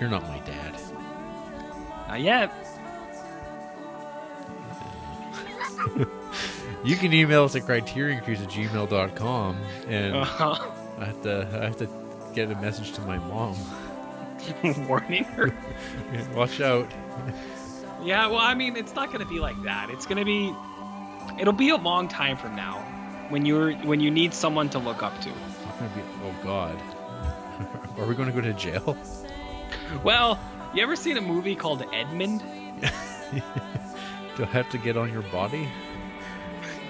[0.00, 0.76] You're not my dad.
[2.08, 2.52] Not yet.
[6.84, 9.56] You can email us at criterioncruise at gmail.com
[9.86, 10.70] and Uh-huh.
[10.98, 11.88] I have to I have to
[12.34, 13.56] get a message to my mom.
[14.88, 15.54] Warning her.
[16.34, 16.90] Watch out.
[18.04, 19.90] Yeah, well, I mean, it's not going to be like that.
[19.90, 20.54] It's going to be,
[21.40, 22.78] it'll be a long time from now,
[23.28, 25.30] when you're when you need someone to look up to.
[25.30, 26.78] It's gonna be oh god.
[27.98, 28.96] Are we gonna go to jail?
[30.02, 30.38] Well,
[30.74, 32.40] you ever seen a movie called Edmond?
[34.36, 35.68] Do I have to get on your body?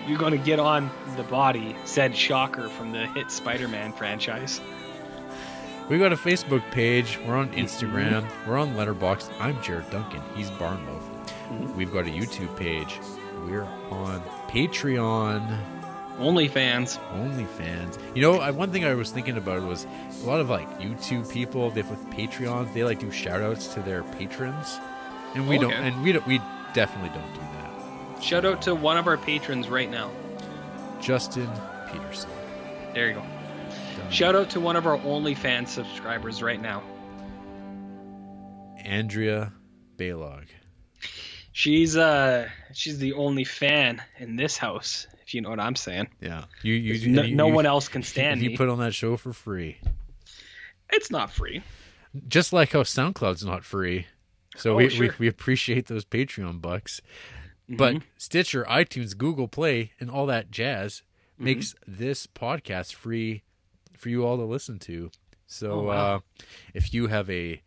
[0.07, 4.61] You're going to get on the body, said Shocker from the hit Spider-Man franchise.
[5.89, 7.19] We got a Facebook page.
[7.27, 7.59] We're on mm-hmm.
[7.59, 8.47] Instagram.
[8.47, 9.31] We're on Letterboxd.
[9.41, 10.23] I'm Jarrett Duncan.
[10.35, 11.03] He's Barnloaf.
[11.03, 11.77] Mm-hmm.
[11.77, 13.01] We've got a YouTube page.
[13.47, 15.59] We're on Patreon.
[16.19, 16.99] OnlyFans.
[17.13, 17.99] OnlyFans.
[18.15, 19.87] You know, I, one thing I was thinking about was
[20.23, 22.73] a lot of like YouTube people they with Patreons.
[22.73, 24.79] They like do shout outs to their patrons,
[25.35, 25.73] and we oh, don't.
[25.73, 25.89] Okay.
[25.89, 26.27] And we don't.
[26.27, 26.41] We
[26.75, 28.23] definitely don't do that.
[28.23, 30.11] Shout out to one of our patrons right now.
[31.01, 31.51] Justin
[31.91, 32.31] Peterson.
[32.95, 33.25] There you go.
[34.13, 36.83] Shout out to one of our OnlyFans subscribers right now.
[38.85, 39.53] Andrea
[39.97, 40.45] Baylog.
[41.53, 46.09] She's uh she's the only fan in this house, if you know what I'm saying.
[46.21, 47.09] Yeah, you you.
[47.11, 48.57] no- you- no you- one else can stand You me.
[48.57, 49.79] put on that show for free,
[50.91, 51.63] It's not free.
[52.29, 54.07] just like how SoundCloud's not free.
[54.57, 55.15] So Oh, we, we sure.
[55.19, 57.01] we appreciate those Patreon bucks.
[57.69, 58.03] But Mhm.
[58.19, 61.03] Stitcher, iTunes, Google Play, and all that jazz
[61.35, 61.45] Mm-hmm.
[61.45, 63.43] makes this podcast free
[64.03, 65.13] for you all to listen to.
[65.47, 66.17] So Oh, wow.
[66.17, 66.21] uh,
[66.75, 67.63] if you have a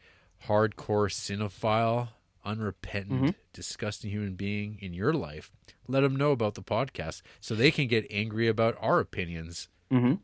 [0.47, 2.09] hardcore cinephile,
[2.43, 3.35] unrepentant, Mhm.
[3.53, 5.49] disgusting human being in your life,
[5.87, 9.69] let them know about the podcast so they can get angry about our opinions.
[9.89, 10.15] Mm-hmm.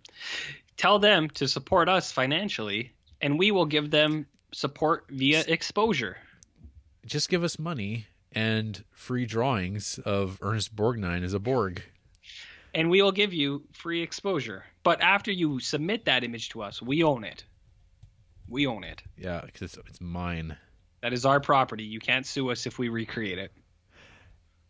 [0.75, 2.91] Tell them to support us financially,
[3.21, 6.17] and we will give them support via exposure.
[7.05, 11.83] Just give us money and free drawings of Ernest Borgnine as a Borg.
[12.73, 14.63] And we will give you free exposure.
[14.83, 17.43] But after you submit that image to us, we own it.
[18.47, 19.01] We own it.
[19.17, 20.57] Yeah, because it's, it's mine.
[21.01, 21.83] That is our property.
[21.83, 23.51] You can't sue us if we recreate it.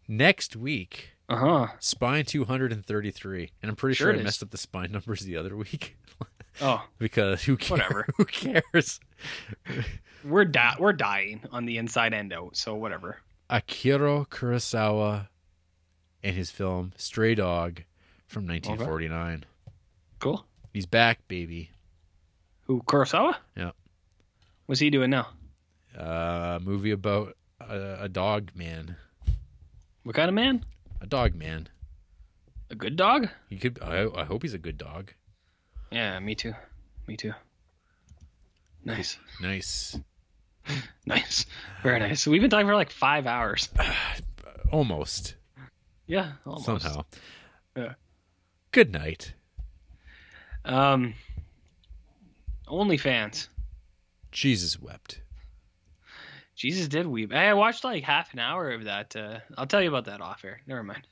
[0.07, 1.67] Next week, Uh huh.
[1.80, 3.51] Spine 233.
[3.61, 5.97] And I'm pretty Sure sure, I messed up the spine numbers the other week.
[6.61, 7.71] Oh, because who cares?
[7.80, 8.05] Whatever.
[8.17, 8.99] Who cares?
[10.25, 12.57] we're di- we're dying on the inside end out.
[12.57, 13.19] So whatever.
[13.49, 15.30] Akira Kurosawa
[16.21, 17.83] and his film Stray Dog
[18.32, 19.43] from 1949.
[20.19, 20.45] Cool.
[20.74, 21.69] He's back, baby.
[22.66, 23.35] Who Kurosawa?
[23.58, 23.72] Yeah.
[24.66, 25.27] What's he doing now?
[25.98, 28.95] Uh, movie about a, a dog man.
[30.03, 30.64] What kind of man?
[31.01, 31.68] A dog man.
[32.69, 33.27] A good dog?
[33.50, 33.80] He could.
[33.82, 35.11] I, I hope he's a good dog.
[35.92, 36.53] Yeah, me too.
[37.08, 37.34] Me too.
[38.85, 39.18] Nice.
[39.42, 40.00] Nice.
[41.08, 41.48] Nice.
[41.82, 42.27] Very nice.
[42.27, 43.68] We've been talking for like five hours.
[44.72, 45.34] Almost.
[46.06, 46.66] Yeah, almost.
[46.66, 47.03] Somehow.
[47.76, 47.93] Yeah.
[48.72, 49.33] Good night.
[50.64, 51.14] Um,
[52.67, 53.48] OnlyFans.
[54.32, 55.22] Jesus wept.
[56.56, 57.33] Jesus did weep.
[57.33, 59.14] I watched like half an hour of that.
[59.16, 60.61] Uh, I'll tell you about that off air.
[60.67, 61.06] Never mind.